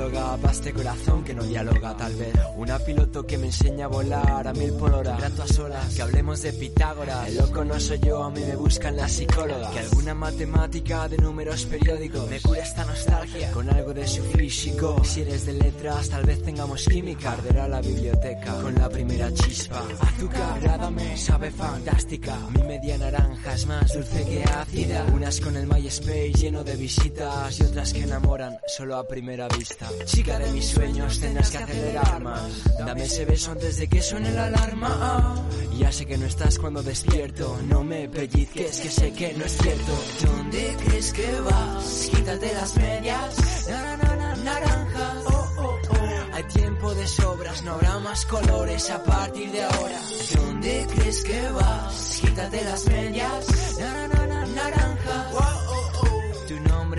Para 0.08 0.52
este 0.52 0.72
corazón 0.72 1.22
que 1.24 1.34
no 1.34 1.42
dialoga 1.42 1.94
tal 1.94 2.14
vez. 2.14 2.32
Una 2.56 2.78
piloto 2.78 3.26
que 3.26 3.36
me 3.36 3.46
enseña 3.46 3.84
a 3.84 3.88
volar 3.88 4.48
a 4.48 4.52
mil 4.54 4.72
por 4.72 4.94
hora. 4.94 5.16
Rato 5.16 5.42
a 5.42 5.46
solas, 5.46 5.94
que 5.94 6.00
hablemos 6.00 6.40
de 6.40 6.52
Pitágoras. 6.54 7.28
El 7.28 7.36
loco 7.36 7.64
no 7.64 7.78
soy 7.78 7.98
yo, 8.00 8.22
a 8.22 8.30
mí 8.30 8.40
me 8.40 8.56
buscan 8.56 8.96
las 8.96 9.12
psicólogas. 9.12 9.70
Que 9.72 9.80
alguna 9.80 10.14
matemática 10.14 11.06
de 11.08 11.18
números 11.18 11.66
periódicos 11.66 12.30
Me 12.30 12.40
cura 12.40 12.62
esta 12.62 12.84
nostalgia. 12.86 13.52
Con 13.52 13.68
algo 13.68 13.92
de 13.92 14.08
su 14.08 14.22
físico. 14.22 15.02
Si 15.04 15.20
eres 15.20 15.44
de 15.44 15.52
letras 15.52 16.08
tal 16.08 16.24
vez 16.24 16.42
tengamos 16.42 16.84
química. 16.86 17.32
Arderá 17.32 17.68
la 17.68 17.82
biblioteca 17.82 18.54
con 18.54 18.74
la 18.74 18.88
primera 18.88 19.32
chispa. 19.34 19.84
Azúcar, 20.00 20.52
agrádame, 20.56 21.16
sabe 21.18 21.50
fantástica. 21.50 22.38
Mi 22.54 22.62
media 22.62 22.96
naranja 22.96 23.54
es 23.54 23.66
más 23.66 23.92
dulce 23.92 24.24
que 24.24 24.44
ácida. 24.44 25.04
Unas 25.12 25.40
con 25.40 25.56
el 25.56 25.66
MySpace 25.66 26.32
lleno 26.32 26.64
de 26.64 26.76
visitas 26.76 27.58
Y 27.60 27.64
otras 27.64 27.92
que 27.92 28.02
enamoran 28.02 28.56
solo 28.66 28.96
a 28.96 29.06
primera 29.06 29.46
vista 29.48 29.89
Chica 30.04 30.38
de 30.38 30.52
mis 30.52 30.66
sueños 30.66 31.20
tendrás 31.20 31.50
que 31.50 31.58
acelerar 31.58 32.20
más. 32.20 32.64
Dame 32.78 33.04
ese 33.04 33.24
beso 33.24 33.52
antes 33.52 33.76
de 33.78 33.88
que 33.88 34.02
suene 34.02 34.30
la 34.32 34.46
alarma. 34.46 35.34
Ya 35.78 35.90
sé 35.92 36.06
que 36.06 36.18
no 36.18 36.26
estás 36.26 36.58
cuando 36.58 36.82
despierto. 36.82 37.58
No 37.68 37.82
me 37.84 38.08
pellizques 38.08 38.80
que 38.80 38.90
sé 38.90 39.12
que 39.12 39.32
no 39.34 39.44
es 39.44 39.56
cierto. 39.56 39.92
¿Dónde 40.26 40.76
crees 40.84 41.12
que 41.12 41.40
vas? 41.40 42.10
Quítate 42.14 42.54
las 42.54 42.76
medias. 42.76 43.66
Na, 43.68 43.96
na, 43.96 44.16
na, 44.16 44.36
naranja 44.36 45.14
oh, 45.26 45.48
oh, 45.58 45.78
oh. 45.90 46.34
Hay 46.34 46.42
tiempo 46.44 46.94
de 46.94 47.06
sobras, 47.06 47.62
no 47.62 47.72
habrá 47.72 47.98
más 47.98 48.26
colores 48.26 48.90
a 48.90 49.02
partir 49.04 49.50
de 49.52 49.62
ahora. 49.62 50.00
¿Dónde 50.36 50.86
crees 50.94 51.22
que 51.22 51.48
vas? 51.50 52.20
Quítate 52.20 52.64
las 52.64 52.86
medias. 52.86 53.46
Na, 53.78 54.08
naranja 54.08 55.30
oh, 55.34 55.69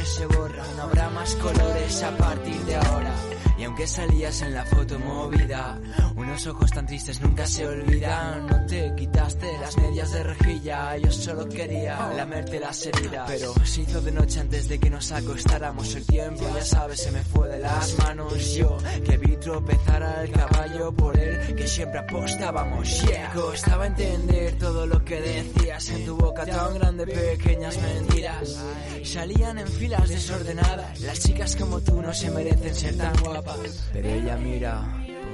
se 0.06 0.26
borra, 0.26 0.64
no 0.76 0.84
habrá 0.84 1.10
más 1.10 1.36
colores 1.36 2.04
a 2.04 2.12
partir 2.18 2.60
de 2.66 2.76
ahora. 2.76 3.14
Y 3.62 3.64
aunque 3.64 3.86
salías 3.86 4.42
en 4.42 4.56
la 4.56 4.66
foto 4.66 4.98
movida, 4.98 5.80
unos 6.16 6.48
ojos 6.48 6.72
tan 6.72 6.88
tristes 6.88 7.22
nunca 7.22 7.46
se 7.46 7.68
olvidan. 7.68 8.48
No 8.48 8.66
te 8.66 8.92
quitaste 8.96 9.46
las 9.60 9.78
medias 9.78 10.12
de 10.12 10.24
rejilla, 10.24 10.98
yo 10.98 11.12
solo 11.12 11.48
quería 11.48 12.12
lamerte 12.14 12.60
las 12.60 12.84
heridas. 12.88 13.30
Pero 13.30 13.54
se 13.64 13.82
hizo 13.82 14.02
de 14.02 14.14
noche 14.14 14.40
antes 14.40 14.68
de 14.68 14.80
que 14.80 14.90
nos 14.90 15.12
acostáramos. 15.12 15.94
El 15.94 16.08
tiempo, 16.08 16.44
ya 16.56 16.66
sabes, 16.66 17.02
se 17.02 17.12
me 17.12 17.24
fue 17.24 17.50
de 17.50 17.60
las 17.60 18.00
manos. 18.00 18.52
Yo 18.56 18.80
que 19.06 19.18
vi 19.18 19.38
tropezar 19.38 20.02
al 20.02 20.32
caballo 20.32 20.92
por 20.92 21.16
él, 21.20 21.56
que 21.56 21.68
siempre 21.68 22.00
apostábamos. 22.00 23.04
Yeah, 23.04 23.32
costaba 23.32 23.86
entender 23.86 24.58
todo 24.58 24.88
lo 24.88 25.06
que 25.06 25.22
decías 25.22 25.88
en 25.90 26.06
tu 26.08 26.18
boca 26.18 26.48
tan 26.48 26.74
grande, 26.80 27.06
pequeñas 27.06 27.78
mentiras. 27.80 28.58
Salían 29.04 29.60
en 29.60 29.68
filas 29.68 30.10
desordenadas. 30.10 31.00
Las 31.02 31.20
chicas 31.20 31.56
como 31.56 31.80
tú 31.82 32.02
no 32.02 32.12
se 32.12 32.32
merecen 32.32 32.74
ser 32.74 32.98
tan 32.98 33.16
guapas. 33.18 33.51
Pero 33.94 34.08
ella 34.10 34.38
mira 34.38 34.84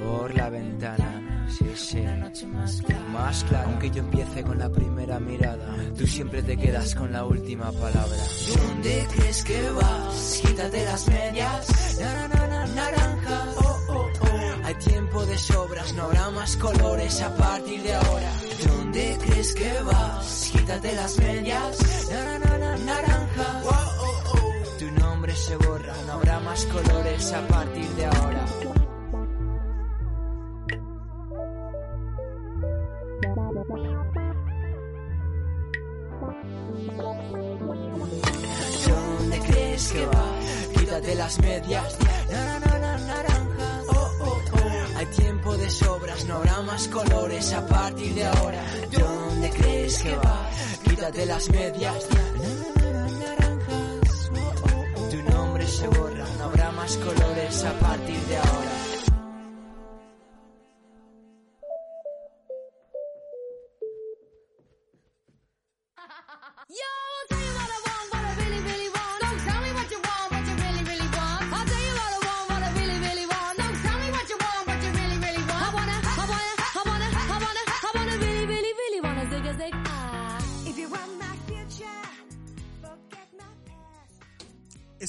por 0.04 0.34
la 0.34 0.50
ventana. 0.50 1.46
Sí, 1.48 1.64
sí. 1.74 2.04
Más 3.12 3.44
claro, 3.44 3.68
aunque 3.70 3.90
yo 3.90 4.00
empiece 4.00 4.42
con 4.42 4.58
la 4.58 4.68
primera 4.68 5.18
mirada, 5.18 5.74
tú 5.96 6.06
siempre 6.06 6.42
te 6.42 6.56
quedas 6.56 6.94
con 6.94 7.10
la 7.12 7.24
última 7.24 7.72
palabra. 7.72 8.16
¿Dónde 8.56 9.06
crees 9.14 9.44
que 9.44 9.70
vas? 9.70 10.42
Quítate 10.44 10.84
las 10.84 11.08
medias. 11.08 11.98
Na, 12.00 12.28
na, 12.28 12.46
na, 12.46 12.66
naranja. 12.66 13.44
Oh, 13.56 13.78
oh, 13.88 14.10
oh. 14.20 14.64
Hay 14.64 14.74
tiempo 14.74 15.24
de 15.24 15.38
sobras, 15.38 15.94
no 15.94 16.02
habrá 16.04 16.30
más 16.30 16.56
colores 16.58 17.20
a 17.22 17.34
partir 17.34 17.82
de 17.82 17.94
ahora. 17.94 18.32
¿Dónde 18.66 19.18
crees 19.22 19.54
que 19.54 19.72
vas? 19.82 20.50
Quítate 20.52 20.94
las 20.94 21.18
medias. 21.18 21.78
Na, 22.10 22.38
na, 22.38 22.58
na, 22.58 22.76
naranja. 22.76 23.62
Oh, 23.64 23.94
oh, 24.00 24.22
oh. 24.34 24.78
Tu 24.78 24.90
nombre 25.00 25.34
se 25.34 25.56
borra, 25.56 25.77
más 26.48 26.64
colores 26.64 27.32
a 27.34 27.46
partir 27.46 27.88
de 27.90 28.06
ahora. 28.06 28.44
¿Dónde 38.88 39.38
crees 39.40 39.92
que 39.92 40.06
vas? 40.06 40.78
Quítate 40.78 41.14
las 41.16 41.38
medias. 41.40 41.98
Oh, 43.88 44.10
oh, 44.20 44.40
oh. 44.52 44.96
Hay 44.96 45.06
tiempo 45.06 45.54
de 45.54 45.70
sobras, 45.70 46.24
no 46.24 46.36
habrá 46.36 46.62
más 46.62 46.88
colores 46.88 47.52
a 47.52 47.66
partir 47.66 48.14
de 48.14 48.24
ahora. 48.24 48.62
¿Dónde 48.90 49.50
crees 49.50 50.02
que 50.02 50.16
vas? 50.16 50.80
Quítate 50.82 51.26
las 51.26 51.50
medias. 51.50 52.06
Más 56.88 56.96
colores 56.96 57.64
a 57.64 57.72
partir 57.74 58.18
de 58.28 58.36
ahora. 58.38 58.77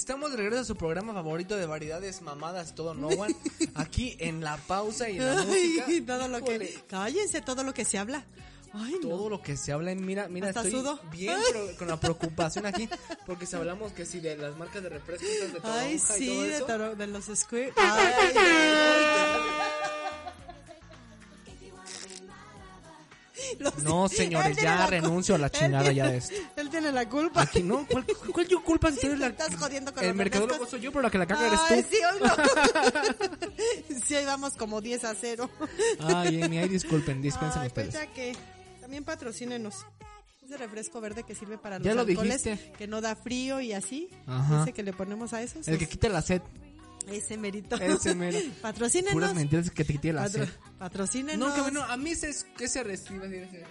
Estamos 0.10 0.32
de 0.32 0.38
regreso 0.38 0.62
a 0.62 0.66
su 0.66 0.76
programa 0.76 1.14
favorito 1.14 1.56
de 1.56 1.68
variedades, 1.68 2.24
mamadas 2.24 2.72
y 2.72 2.74
todo 2.74 2.96
No 2.96 3.10
One. 3.10 3.36
Aquí 3.76 4.16
en 4.18 4.44
la 4.44 4.58
pausa 4.58 5.08
y 5.08 5.18
en 5.20 5.24
la 5.36 5.44
música. 5.44 5.86
Ay, 5.88 6.02
todo 6.08 6.28
lo 6.28 6.38
Híjole, 6.40 6.68
que... 6.68 6.82
Cállense 6.88 7.42
todo 7.42 7.62
lo 7.64 7.76
que 7.76 7.86
se 7.86 8.00
habla. 8.00 8.26
Ay, 8.74 8.96
no. 9.04 9.10
todo 9.10 9.30
lo 9.30 9.40
que 9.44 9.56
se 9.56 9.72
habla 9.72 9.92
en 9.92 10.04
mira, 10.04 10.28
mira, 10.28 10.48
Hasta 10.48 10.62
estoy 10.64 10.80
sudo. 10.82 11.00
bien 11.12 11.38
pro- 11.52 11.78
con 11.78 11.88
la 11.90 12.00
preocupación 12.00 12.66
aquí 12.66 12.90
porque 13.28 13.46
si 13.46 13.56
hablamos 13.56 13.92
que 13.94 14.06
si 14.08 14.20
de 14.20 14.36
las 14.36 14.58
marcas 14.58 14.82
de 14.82 14.90
refrescos 14.90 15.28
de 15.30 15.60
Ay, 15.64 15.94
y 15.94 16.00
sí, 16.00 16.28
todo 16.28 16.42
de, 16.42 16.56
eso. 16.56 16.66
toro- 16.66 16.96
de 16.96 17.08
los 17.08 17.26
squirt. 17.26 17.74
Ay, 17.78 18.14
Los- 18.34 19.59
No, 23.84 24.08
señores, 24.10 24.58
ya 24.58 24.86
renuncio 24.88 25.36
a 25.36 25.38
la 25.38 25.50
chingada 25.50 25.92
ya 25.92 26.08
de 26.10 26.18
esto. 26.18 26.34
Él 26.56 26.70
tiene 26.70 26.92
la 26.92 27.08
culpa. 27.08 27.42
Aquí 27.42 27.64
no, 27.64 27.86
¿cuál, 27.88 28.06
cuál 28.34 28.48
yo 28.48 28.64
culpa? 28.64 28.92
Si 29.00 29.08
la, 29.16 29.28
Estás 29.28 29.56
jodiendo 29.56 29.94
con 29.94 30.04
el 30.04 30.14
mercadólogo 30.14 30.66
soy 30.66 30.82
yo, 30.82 30.92
pero 30.92 31.04
la 31.04 31.10
que 31.10 31.18
la 31.18 31.26
caga 31.28 31.48
eres 31.48 31.60
tú. 31.68 31.96
sí, 31.96 31.98
hoy 32.04 32.20
no. 32.28 34.00
sí, 34.06 34.16
hoy 34.16 34.26
vamos 34.26 34.54
como 34.56 34.82
10 34.82 35.04
a 35.06 35.16
0. 35.16 35.50
Ay, 36.00 36.42
Amy, 36.42 36.58
ay, 36.60 36.70
disculpen, 36.70 37.22
dispensen 37.22 37.60
pues 37.62 37.68
ustedes. 37.88 37.94
ya 37.94 38.08
que 38.08 38.36
también 38.82 39.04
patrocínenos. 39.04 39.86
Ese 40.46 40.58
refresco 40.58 41.00
verde 41.00 41.24
que 41.24 41.36
sirve 41.36 41.60
para 41.60 41.78
los 41.78 41.86
Ya 41.86 41.94
lo 41.94 42.02
alcoholes, 42.02 42.44
dijiste. 42.44 42.72
que 42.78 42.88
no 42.88 43.02
da 43.02 43.16
frío 43.16 43.62
y 43.62 43.74
así. 43.74 44.10
Ajá. 44.26 44.64
Ese 44.64 44.74
que 44.74 44.82
le 44.82 44.94
ponemos 44.94 45.32
a 45.34 45.44
esos. 45.44 45.68
El 45.68 45.78
que 45.78 45.88
quita 45.88 46.10
la 46.10 46.24
sed. 46.24 46.42
Ese 47.08 47.38
merito. 47.38 47.76
Ese 47.78 48.14
mero. 48.16 48.38
Patrocínenos. 48.62 49.14
Puras 49.14 49.34
mentiras 49.34 49.70
que 49.72 49.84
te 49.84 49.94
quite 49.94 50.14
la 50.14 50.24
Patro- 50.24 50.46
sed. 50.46 50.54
patrocínenos. 50.78 51.50
No, 51.50 51.56
que 51.56 51.62
bueno, 51.62 51.84
a 51.84 51.98
mí 51.98 52.14
se, 52.16 52.34
que 52.58 52.68
se 52.68 52.84
recibe. 52.84 53.26
ese- 53.44 53.66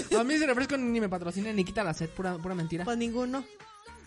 ese- 0.00 0.16
A 0.16 0.24
mí 0.24 0.34
ese 0.34 0.46
refresco 0.46 0.76
ni 0.76 1.00
me 1.00 1.08
patrocina 1.08 1.52
ni 1.52 1.64
quita 1.64 1.82
la 1.84 1.94
sed, 1.94 2.10
pura, 2.10 2.36
pura 2.38 2.54
mentira. 2.54 2.84
Pues 2.84 2.98
ninguno. 2.98 3.44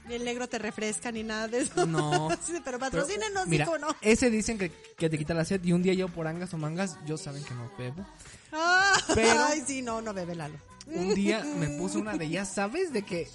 Ni 0.08 0.16
el 0.16 0.26
negro 0.26 0.50
te 0.50 0.58
refresca 0.58 1.12
ni 1.12 1.22
nada 1.24 1.48
de 1.48 1.60
eso. 1.60 1.86
No. 1.86 2.30
Sí, 2.46 2.54
pero 2.54 2.64
Pero, 2.64 2.80
patrocínenos, 2.80 3.48
mira, 3.48 3.66
dijo 3.66 3.78
no. 3.78 3.96
ese 4.02 4.30
dicen 4.30 4.58
que, 4.58 4.72
que 4.98 5.10
te 5.10 5.18
quita 5.18 5.34
la 5.34 5.46
sed 5.46 5.64
y 5.64 5.74
un 5.74 5.84
día 5.84 5.94
yo 5.94 6.08
por 6.08 6.28
angas 6.28 6.54
o 6.54 6.58
mangas, 6.58 6.98
yo 7.06 7.18
saben 7.18 7.44
que 7.44 7.54
no 7.54 7.72
bebo. 7.78 8.06
Ah, 8.52 8.98
Pero- 9.16 9.44
Ay, 9.48 9.64
sí, 9.66 9.82
no, 9.82 10.02
no 10.02 10.14
bebe 10.14 10.36
Lalo. 10.36 10.60
Un 10.94 11.14
día 11.16 11.44
me 11.58 11.68
puse 11.78 11.98
una 11.98 12.16
de 12.18 12.30
ya 12.30 12.46
sabes 12.46 12.92
de 12.94 13.02
que 13.04 13.28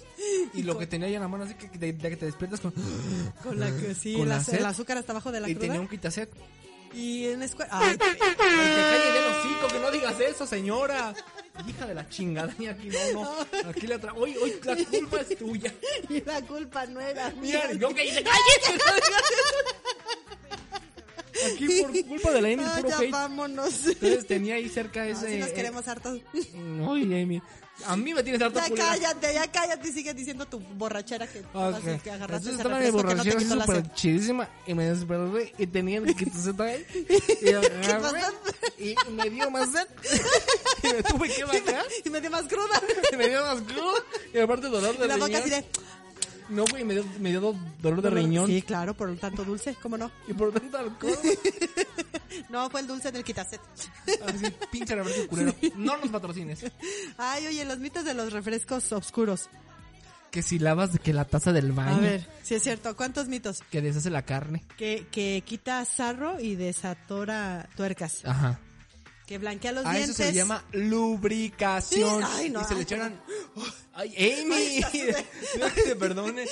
y 0.53 0.63
lo 0.63 0.77
que 0.77 0.87
tenía 0.87 1.09
ya 1.09 1.15
en 1.17 1.21
la 1.23 1.27
mano 1.27 1.43
así 1.45 1.53
que 1.55 1.67
de, 1.77 1.93
de 1.93 2.09
que 2.09 2.17
te 2.17 2.25
despiertas 2.25 2.59
con 2.61 2.73
Con 3.43 3.59
la 3.59 3.67
que 3.75 3.93
sí, 3.95 4.13
Con 4.15 4.29
la- 4.29 4.37
la 4.37 4.43
sed. 4.43 4.59
el 4.59 4.65
azúcar 4.65 4.97
hasta 4.97 5.11
abajo 5.13 5.31
de 5.31 5.39
la 5.41 5.49
y 5.49 5.53
cruda. 5.55 5.67
tenía 5.67 5.81
un 5.81 5.87
quitaset. 5.87 6.29
Y 6.93 7.25
en 7.27 7.39
la 7.39 7.45
escuela. 7.45 7.69
Ay, 7.73 7.89
Ay, 7.91 7.97
que 7.97 8.07
calle 8.07 9.11
de 9.11 9.21
los 9.29 9.43
cinco, 9.43 9.67
que 9.71 9.79
no 9.79 9.91
digas 9.91 10.19
eso, 10.19 10.47
señora. 10.47 11.13
Hija 11.67 11.85
de 11.85 11.93
la 11.93 12.07
chingada, 12.09 12.51
ni 12.57 12.67
aquí 12.67 12.89
no, 13.13 13.21
no. 13.23 13.69
Aquí 13.69 13.85
la 13.87 13.99
tra... 13.99 14.13
Hoy, 14.13 14.35
hoy 14.41 14.55
la 14.63 14.75
culpa 14.77 15.17
es 15.21 15.37
tuya. 15.37 15.73
y 16.09 16.21
la 16.21 16.41
culpa 16.43 16.85
no 16.87 16.99
era 17.01 17.29
mía. 17.31 17.71
yo 17.73 17.89
que 17.93 18.03
dice, 18.03 18.23
cállate. 18.23 18.83
Aquí 21.53 21.81
por 21.81 22.05
culpa 22.07 22.31
de 22.31 22.41
la 22.41 22.47
Amy, 22.49 22.63
Ay, 22.67 22.81
puro 22.83 22.89
ya 22.89 22.99
hate. 22.99 23.11
vámonos. 23.11 23.85
Entonces 23.87 24.27
tenía 24.27 24.55
ahí 24.55 24.69
cerca 24.69 25.05
No, 25.05 25.11
ese. 25.11 25.29
si 25.33 25.37
nos 25.37 25.49
queremos 25.49 25.87
hartos. 25.87 26.19
Ay, 26.33 27.21
Amy. 27.23 27.41
A 27.85 27.95
mí 27.95 28.11
me 28.11 28.23
tienes 28.23 28.41
harto 28.41 28.57
Ya 28.59 28.67
culera. 28.69 28.87
cállate, 28.87 29.33
ya 29.35 29.51
cállate 29.51 29.87
y 29.87 29.91
sigue 29.91 30.11
diciendo 30.15 30.47
tu 30.47 30.59
borrachera 30.59 31.27
que, 31.27 31.41
Ok. 31.53 32.01
que- 32.03 32.09
agarraste 32.09 32.49
Entonces 32.49 32.53
estaba 32.53 32.79
no 32.79 32.85
te 32.85 32.89
borrachera 32.91 33.39
la 33.55 33.65
súper 33.65 33.93
chidísima 33.93 34.49
y 34.65 34.73
me 34.73 34.85
desperté 34.89 35.53
y 35.59 35.67
tenía 35.67 35.99
el 35.99 36.15
quitaset 36.15 36.59
ahí. 36.59 36.83
Y 37.39 37.49
agarré 37.49 38.21
y 38.79 38.95
me 39.11 39.29
dio 39.29 39.51
más 39.51 39.69
sed. 39.71 39.87
Y 40.83 40.87
me 40.87 41.03
tuve 41.03 41.29
que 41.29 41.43
bajar. 41.43 41.85
Y 42.03 42.09
me 42.09 42.19
dio 42.19 42.31
más 42.31 42.43
cruda. 42.45 42.81
Y 43.13 43.15
me 43.15 43.29
dio 43.29 43.41
más 43.43 43.61
crudo. 43.61 43.93
Y 44.33 44.39
aparte 44.39 44.67
dolor 44.69 44.97
de 44.97 45.05
Y 45.05 45.07
la 45.07 45.15
boca 45.17 45.27
riñón. 45.27 45.41
así 45.43 45.49
de... 45.51 45.65
No, 46.49 46.65
güey, 46.65 46.83
me 46.85 46.93
dio, 46.93 47.05
me 47.19 47.29
dio 47.29 47.41
do- 47.41 47.55
dolor 47.81 48.01
de 48.01 48.09
riñón. 48.09 48.47
Sí, 48.47 48.61
claro, 48.61 48.93
por 48.95 49.15
tanto 49.17 49.43
dulce, 49.43 49.75
¿cómo 49.81 49.97
no? 49.97 50.09
Y 50.27 50.33
por 50.33 50.51
tanto 50.51 50.77
alcohol. 50.77 51.17
No, 52.49 52.69
fue 52.69 52.81
el 52.81 52.87
dulce 52.87 53.11
del 53.11 53.23
quitaset. 53.23 53.59
Así, 54.25 54.45
pinche 54.71 54.93
refresco 54.95 55.27
culero. 55.27 55.55
No 55.75 55.97
nos 55.97 56.09
patrocines. 56.09 56.63
Ay, 57.17 57.47
oye, 57.47 57.65
los 57.65 57.79
mitos 57.79 58.05
de 58.05 58.13
los 58.13 58.31
refrescos 58.31 58.91
oscuros. 58.91 59.49
Que 60.29 60.43
si 60.43 60.59
lavas 60.59 60.93
de 60.93 60.99
que 60.99 61.13
la 61.13 61.25
taza 61.25 61.51
del 61.51 61.71
baño. 61.71 61.95
A 61.95 61.99
ver, 61.99 62.27
si 62.43 62.53
es 62.55 62.61
cierto, 62.63 62.95
¿cuántos 62.95 63.27
mitos? 63.27 63.61
Que 63.71 63.81
deshace 63.81 64.09
la 64.11 64.21
carne. 64.23 64.63
Que, 64.77 65.07
que 65.09 65.41
quita 65.45 65.83
sarro 65.85 66.39
y 66.39 66.55
desatora 66.55 67.67
tuercas. 67.75 68.23
Ajá. 68.25 68.59
Que 69.27 69.37
blanquea 69.37 69.73
los 69.73 69.85
A 69.85 69.91
dientes. 69.91 70.11
eso 70.11 70.23
se 70.23 70.31
le 70.31 70.37
llama 70.37 70.63
lubricación. 70.71 72.21
Sí, 72.21 72.29
ay, 72.31 72.49
no, 72.49 72.61
y 72.61 72.63
se 72.63 72.73
le 72.75 72.79
ay, 72.79 72.83
echaran. 72.83 73.21
Ay, 73.93 74.41
Amy. 74.41 74.81
Que 75.75 75.81
te 75.81 75.95
perdone. 75.97 76.45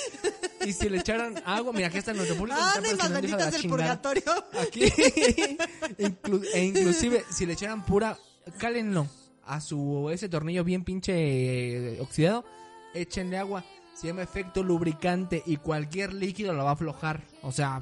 Y 0.64 0.74
si 0.74 0.90
le 0.90 0.98
echaran 0.98 1.42
agua. 1.46 1.72
Mira, 1.72 1.88
aquí 1.88 1.96
está 1.96 2.10
en 2.10 2.18
nuestro 2.18 2.36
público. 2.36 2.58
Ah, 2.60 2.74
de 2.74 2.80
más 2.82 2.90
presionando, 2.90 3.26
hija 3.26 3.36
de 3.36 3.44
la 3.44 3.50
benditas 3.50 3.62
del 3.62 3.70
purgatorio. 3.70 4.22
Aquí. 4.60 4.92
E 6.54 6.64
inclusive, 6.64 7.24
si 7.30 7.46
le 7.46 7.54
echaran 7.54 7.82
pura. 7.86 8.18
Cálenlo. 8.58 9.08
A 9.46 9.62
su. 9.62 10.10
Ese 10.12 10.28
tornillo 10.28 10.62
bien 10.62 10.84
pinche 10.84 11.14
eh, 11.14 12.00
oxidado. 12.02 12.44
Échenle 12.92 13.38
agua. 13.38 13.64
Se 13.94 14.08
llama 14.08 14.22
efecto 14.22 14.62
lubricante. 14.62 15.42
Y 15.46 15.56
cualquier 15.56 16.12
líquido 16.12 16.52
lo 16.52 16.64
va 16.64 16.70
a 16.70 16.74
aflojar. 16.74 17.22
O 17.40 17.52
sea. 17.52 17.80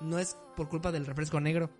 No 0.00 0.18
es 0.18 0.36
por 0.56 0.68
culpa 0.68 0.90
del 0.90 1.06
refresco 1.06 1.38
negro. 1.40 1.70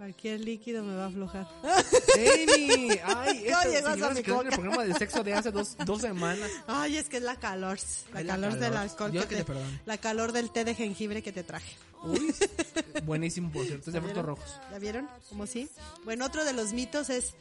Cualquier 0.00 0.40
líquido 0.40 0.82
me 0.82 0.96
va 0.96 1.04
a 1.04 1.06
aflojar. 1.08 1.46
Amy, 1.62 2.88
ay, 3.04 3.44
No 3.50 3.60
esta 3.60 3.94
llegó 3.94 4.06
a 4.06 4.14
mi 4.14 4.48
el 4.48 4.54
programa 4.54 4.84
de 4.84 4.94
sexo 4.94 5.22
de 5.22 5.34
hace 5.34 5.50
dos, 5.50 5.76
dos 5.84 6.00
semanas. 6.00 6.50
Ay, 6.66 6.96
es 6.96 7.10
que 7.10 7.18
es 7.18 7.22
la 7.22 7.36
calor. 7.36 7.78
La 8.14 8.22
la 8.22 8.32
calor 8.32 8.58
del 8.58 8.76
alcohol. 8.78 9.12
Yo 9.12 9.20
que 9.20 9.28
que 9.28 9.34
te- 9.34 9.40
te 9.42 9.44
perdono. 9.44 9.78
la 9.84 9.98
calor 9.98 10.32
del 10.32 10.50
té 10.50 10.64
de 10.64 10.74
jengibre 10.74 11.22
que 11.22 11.32
te 11.32 11.44
traje. 11.44 11.76
Uy, 12.02 12.34
buenísimo, 13.04 13.52
por 13.52 13.66
cierto, 13.66 13.90
es 13.90 13.92
de 13.92 14.00
¿Ya 14.00 14.06
frutos 14.06 14.24
rojos. 14.24 14.60
¿Ya 14.70 14.78
vieron? 14.78 15.06
¿Cómo 15.28 15.46
sí? 15.46 15.68
Bueno, 16.06 16.24
otro 16.24 16.46
de 16.46 16.54
los 16.54 16.72
mitos 16.72 17.10
es 17.10 17.34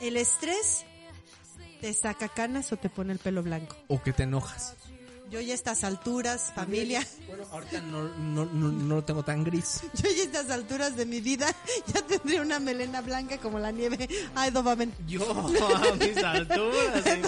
el 0.00 0.16
estrés 0.16 0.84
te 1.80 1.92
saca 1.94 2.28
canas 2.28 2.72
o 2.72 2.76
te 2.78 2.88
pone 2.90 3.12
el 3.12 3.20
pelo 3.20 3.44
blanco. 3.44 3.76
O 3.86 4.02
que 4.02 4.12
te 4.12 4.24
enojas. 4.24 4.74
Yo 5.32 5.40
ya 5.40 5.52
a 5.52 5.54
estas 5.54 5.82
alturas, 5.82 6.52
familia, 6.54 7.02
Bueno, 7.26 7.44
ahorita 7.50 7.80
no, 7.80 8.02
no, 8.18 8.44
no, 8.44 8.70
no 8.70 8.94
lo 8.96 9.02
tengo 9.04 9.22
tan 9.24 9.42
gris. 9.44 9.80
yo 9.94 10.10
ya 10.10 10.22
a 10.22 10.24
estas 10.26 10.50
alturas 10.50 10.94
de 10.94 11.06
mi 11.06 11.20
vida 11.22 11.46
ya 11.92 12.02
tendría 12.02 12.42
una 12.42 12.58
melena 12.60 13.00
blanca 13.00 13.38
como 13.38 13.58
la 13.58 13.70
nieve. 13.72 14.08
Ay, 14.34 14.50
dopamen. 14.50 14.92
Yo, 15.08 15.22
a 15.32 15.94
mis 15.96 16.16
alturas, 16.18 17.06
el, 17.06 17.24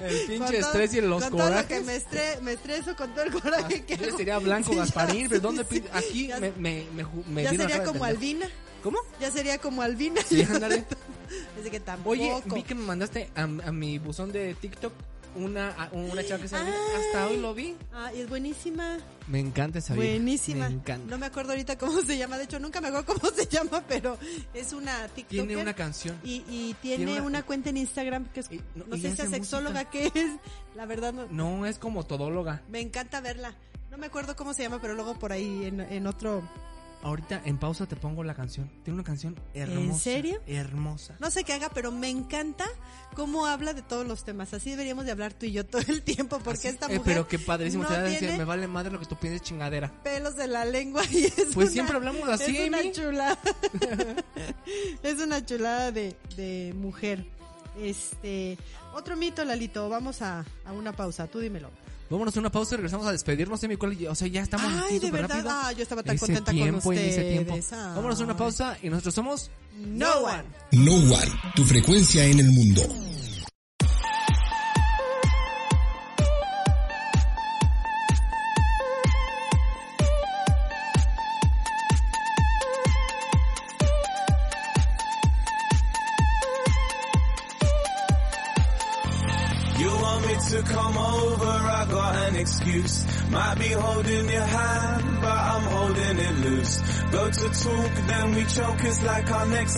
el 0.00 0.26
pinche 0.28 0.58
estrés 0.58 0.94
y 0.94 1.00
los 1.00 1.22
con 1.24 1.36
todo 1.36 1.50
lo 1.50 1.66
que 1.66 1.80
corajes. 1.80 1.84
me, 1.84 1.96
estre- 1.96 2.40
me 2.42 2.52
estreso 2.52 2.94
con 2.94 3.10
todo 3.12 3.24
el 3.24 3.32
coraje 3.32 3.84
que 3.84 3.96
Yo 3.96 4.16
sería 4.16 4.38
blanco 4.38 4.70
Sí, 4.70 4.76
ya, 4.76 4.82
Gasparín, 4.82 5.28
pero 5.28 5.40
¿dónde 5.40 5.64
sí. 5.68 5.82
Aquí 5.92 6.28
Ya- 6.28 6.38
me, 6.38 6.52
me, 6.52 6.86
me, 6.94 7.04
me 7.28 7.42
ya 7.42 7.50
sería 7.50 7.82
como. 7.82 8.04
Albina. 8.04 8.48
¿Cómo? 8.84 8.98
Ya 9.20 9.32
sería 9.32 9.58
como 9.58 9.82
Albina. 9.82 10.22
Sí. 10.22 10.42
Así 11.60 11.70
que 11.70 11.80
tampoco. 11.80 12.10
Oye, 12.10 12.40
vi 12.54 12.62
que 12.62 12.74
me 12.76 12.84
mandaste 12.84 13.30
a, 13.34 13.42
a 13.42 13.72
mi 13.72 13.98
buzón 13.98 14.30
de 14.30 14.54
TikTok 14.54 14.92
una, 15.38 15.88
una 15.92 16.24
chava 16.24 16.40
que 16.42 16.48
se 16.48 16.56
Hasta 16.56 17.26
hoy 17.28 17.36
lo 17.38 17.54
vi. 17.54 17.76
Ah, 17.92 18.12
y 18.14 18.20
es 18.20 18.28
buenísima. 18.28 18.98
Me 19.26 19.40
encanta 19.40 19.78
esa 19.78 19.94
vieja. 19.94 20.10
Buenísima. 20.14 20.68
Me 20.68 20.74
encanta. 20.76 21.06
No 21.10 21.18
me 21.18 21.26
acuerdo 21.26 21.52
ahorita 21.52 21.76
cómo 21.78 22.00
se 22.02 22.16
llama. 22.18 22.38
De 22.38 22.44
hecho, 22.44 22.58
nunca 22.58 22.80
me 22.80 22.88
acuerdo 22.88 23.14
cómo 23.20 23.32
se 23.36 23.46
llama, 23.46 23.82
pero 23.88 24.18
es 24.54 24.72
una 24.72 25.06
TikToker. 25.08 25.46
Tiene 25.46 25.56
una 25.62 25.74
canción. 25.74 26.18
Y, 26.24 26.44
y 26.48 26.74
tiene, 26.82 27.04
Tiene 27.04 27.12
una, 27.20 27.26
una- 27.26 27.42
cuenta 27.44 27.70
en 27.70 27.76
Instagram 27.78 28.26
que 28.26 28.40
es, 28.40 28.50
Y- 28.50 28.60
no, 28.74 28.96
sé 28.96 29.14
si 29.16 29.22
es 29.22 29.30
sexóloga 29.30 29.84
que 29.90 30.06
es. 30.14 30.30
La 30.74 30.86
verdad, 30.86 31.12
no, 31.12 31.26
No, 31.30 31.66
es 31.66 31.78
como 31.78 32.04
todóloga. 32.04 32.62
me 32.68 32.80
encanta 32.80 33.20
verla. 33.20 33.54
No 33.90 33.96
me 33.98 34.06
acuerdo 34.06 34.36
cómo 34.36 34.52
se 34.54 34.62
llama, 34.62 34.80
pero 34.80 34.94
luego 34.94 35.18
por 35.18 35.32
ahí 35.32 35.64
en, 35.64 35.80
en 35.80 36.06
otro... 36.06 36.42
Ahorita 37.02 37.40
en 37.44 37.58
pausa 37.58 37.86
te 37.86 37.94
pongo 37.94 38.24
la 38.24 38.34
canción. 38.34 38.68
Tiene 38.82 38.94
una 38.94 39.04
canción 39.04 39.38
hermosa. 39.54 40.00
serio? 40.00 40.40
Hermosa. 40.46 41.16
No 41.20 41.30
sé 41.30 41.44
qué 41.44 41.52
haga, 41.52 41.70
pero 41.72 41.92
me 41.92 42.08
encanta 42.10 42.66
cómo 43.14 43.46
habla 43.46 43.72
de 43.72 43.82
todos 43.82 44.06
los 44.06 44.24
temas. 44.24 44.52
Así 44.52 44.70
deberíamos 44.70 45.04
de 45.04 45.12
hablar 45.12 45.32
tú 45.32 45.46
y 45.46 45.52
yo 45.52 45.64
todo 45.64 45.82
el 45.86 46.02
tiempo, 46.02 46.38
porque 46.40 46.58
Así- 46.58 46.68
esta 46.68 46.86
eh, 46.86 46.98
mujer 46.98 47.02
pero 47.04 47.28
qué 47.28 47.38
padrísimo. 47.38 47.84
no 47.84 47.88
te 47.88 47.94
a 47.94 48.02
decir, 48.02 48.18
tiene 48.18 48.38
me 48.38 48.44
vale 48.44 48.66
madre 48.66 48.90
lo 48.90 48.98
que 48.98 49.06
tú 49.06 49.16
pienses 49.16 49.42
chingadera. 49.42 49.92
pelos 50.02 50.34
de 50.36 50.48
la 50.48 50.64
lengua 50.64 51.02
y 51.10 51.24
es 51.26 51.34
Pues 51.54 51.66
una- 51.68 51.70
siempre 51.70 51.96
hablamos 51.96 52.28
así, 52.28 52.56
es 52.56 52.68
una 52.68 52.90
chulada 52.92 53.38
es 55.02 55.18
una 55.20 55.44
chulada 55.46 55.92
de, 55.92 56.16
de 56.36 56.74
mujer 56.76 57.24
este 57.80 58.58
otro 58.92 59.16
mito 59.16 59.44
Lalito 59.44 59.88
vamos 59.88 60.20
a, 60.22 60.44
a 60.64 60.72
una 60.72 60.92
pausa 60.92 61.26
tú 61.28 61.38
dímelo 61.38 61.70
Vámonos 62.10 62.36
a 62.36 62.40
una 62.40 62.50
pausa 62.50 62.74
y 62.74 62.76
regresamos 62.78 63.06
a 63.06 63.12
despedirnos 63.12 63.60
de 63.60 63.68
mi 63.68 63.76
cual, 63.76 63.96
O 64.08 64.14
sea, 64.14 64.28
ya 64.28 64.42
estamos 64.42 64.66
ay 64.72 64.96
aquí 64.96 64.98
de 64.98 65.10
verdad 65.10 65.28
rápido. 65.36 65.50
ah 65.52 65.72
yo 65.72 65.82
estaba 65.82 66.02
tan 66.02 66.16
Ese 66.16 66.26
contenta 66.26 66.50
tiempo 66.50 66.80
con 66.80 66.94
ustedes 66.94 67.16
ese 67.18 67.30
tiempo. 67.30 67.52
Ay. 67.54 67.62
Vámonos 67.70 68.20
a 68.20 68.24
una 68.24 68.36
pausa 68.36 68.78
y 68.82 68.88
nosotros 68.88 69.14
somos 69.14 69.50
no 69.76 70.10
one 70.20 70.44
No 70.72 70.94
One, 70.94 71.32
tu 71.54 71.64
frecuencia 71.64 72.24
en 72.24 72.40
el 72.40 72.50
mundo. 72.50 72.82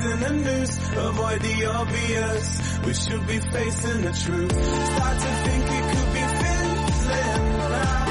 In 0.05 0.21
the 0.21 0.31
noose. 0.45 0.77
Avoid 0.97 1.41
the 1.41 1.65
obvious, 1.67 2.79
we 2.85 2.95
should 2.95 3.27
be 3.27 3.39
facing 3.39 4.01
the 4.03 4.13
truth. 4.13 4.53
Start 4.53 5.19
to 5.19 5.31
think 5.45 5.65
it 5.65 5.85
could 5.93 6.13
be 6.15 6.21
now. 7.71 8.05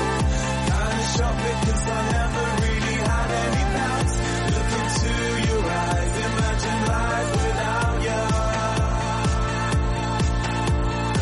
Kinda 0.70 1.04
shocked 1.16 1.44
because 1.50 1.84
I 1.88 2.02
never 2.18 2.46
really 2.64 2.98
had 3.10 3.30
any 3.46 3.64
doubts. 3.78 4.16
Look 4.54 4.72
into 4.80 5.14
your 5.48 5.64
eyes, 5.66 6.14
imagine 6.30 6.82
life 6.94 7.32
without 7.44 7.98
you. 8.08 8.22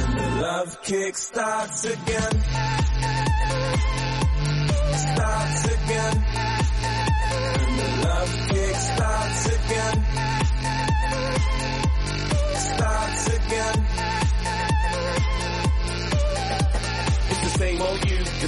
And 0.04 0.14
The 0.20 0.28
love 0.42 0.72
kick 0.84 1.14
starts 1.18 1.86
again. 1.86 2.36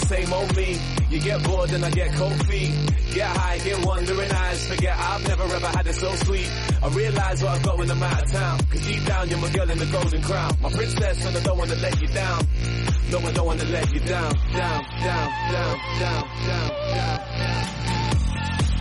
Same 0.10 0.34
old 0.34 0.56
me. 0.56 0.76
You 1.12 1.20
get 1.22 1.44
bored 1.44 1.70
and 1.70 1.86
I 1.86 1.92
get 1.92 2.12
cold 2.14 2.40
feet. 2.48 2.74
Get 3.14 3.28
high, 3.28 3.60
get 3.60 3.86
wandering 3.86 4.32
eyes. 4.32 4.68
Forget 4.68 4.98
I've 4.98 5.28
never 5.28 5.44
ever 5.44 5.68
had 5.68 5.86
it 5.86 5.94
so 5.94 6.10
sweet. 6.26 6.50
I 6.82 6.88
realize 6.90 7.44
what 7.44 7.52
I've 7.52 7.64
got 7.64 7.78
when 7.78 7.92
I'm 7.92 8.02
out 8.02 8.24
of 8.24 8.32
town. 8.32 8.60
Cause 8.72 8.82
deep 8.88 9.06
down 9.06 9.30
you're 9.30 9.40
my 9.40 9.52
girl 9.52 9.70
in 9.70 9.78
the 9.78 9.86
golden 9.86 10.22
crown. 10.24 10.52
My 10.62 10.72
princess 10.72 11.26
and 11.26 11.38
I 11.38 11.42
don't 11.42 11.58
wanna 11.58 11.76
let 11.76 12.02
you 12.02 12.08
down. 12.08 12.42
No, 13.12 13.20
I 13.20 13.32
don't 13.32 13.46
wanna 13.46 13.66
let 13.66 13.94
you 13.94 14.00
down. 14.00 14.34
Down, 14.34 14.84
down, 15.06 15.30
down, 15.52 15.78
down, 16.00 16.24
down, 16.48 17.20
down. 17.38 17.79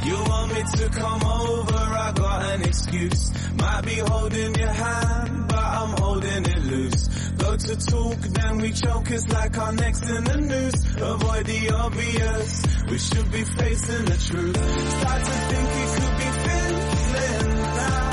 You 0.09 0.17
want 0.25 0.55
me 0.55 0.63
to 0.63 0.89
come 0.89 1.23
over, 1.23 1.77
I 1.77 2.13
got 2.17 2.43
an 2.53 2.63
excuse. 2.63 3.31
Might 3.57 3.83
be 3.85 3.97
holding 3.97 4.55
your 4.55 4.75
hand, 4.85 5.49
but 5.49 5.65
I'm 5.79 5.93
holding 6.03 6.45
it 6.47 6.63
loose. 6.65 7.09
Go 7.37 7.55
to 7.57 7.77
talk, 7.77 8.19
then 8.39 8.57
we 8.59 8.73
choke, 8.73 9.11
it's 9.11 9.29
like 9.29 9.59
our 9.59 9.73
necks 9.75 10.01
in 10.09 10.25
the 10.25 10.37
noose. 10.39 10.81
Avoid 10.97 11.45
the 11.45 11.71
obvious, 11.75 12.63
we 12.89 12.99
should 12.99 13.31
be 13.31 13.45
facing 13.45 14.05
the 14.07 14.19
truth. 14.29 14.57
Start 14.99 15.21
to 15.29 15.37
think 15.51 15.69
it 15.83 15.91
could 15.99 16.17
be 16.23 16.29
fizzling 16.45 17.57
now. 17.59 18.11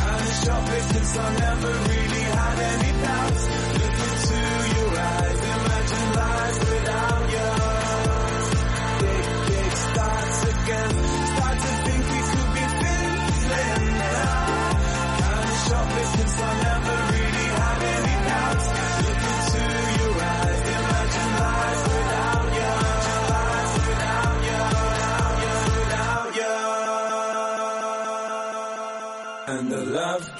Kind 0.00 0.20
of 0.24 0.34
shopping 0.42 0.84
since 0.94 1.18
I 1.18 1.28
never 1.36 1.72
really 1.90 2.24
had 2.38 2.58
any 2.72 2.92
doubts. 3.04 3.59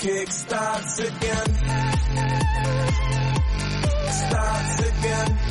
Kick 0.01 0.33
starts 0.33 0.99
again. 0.99 1.47
Starts 4.09 4.89
again. 4.89 5.50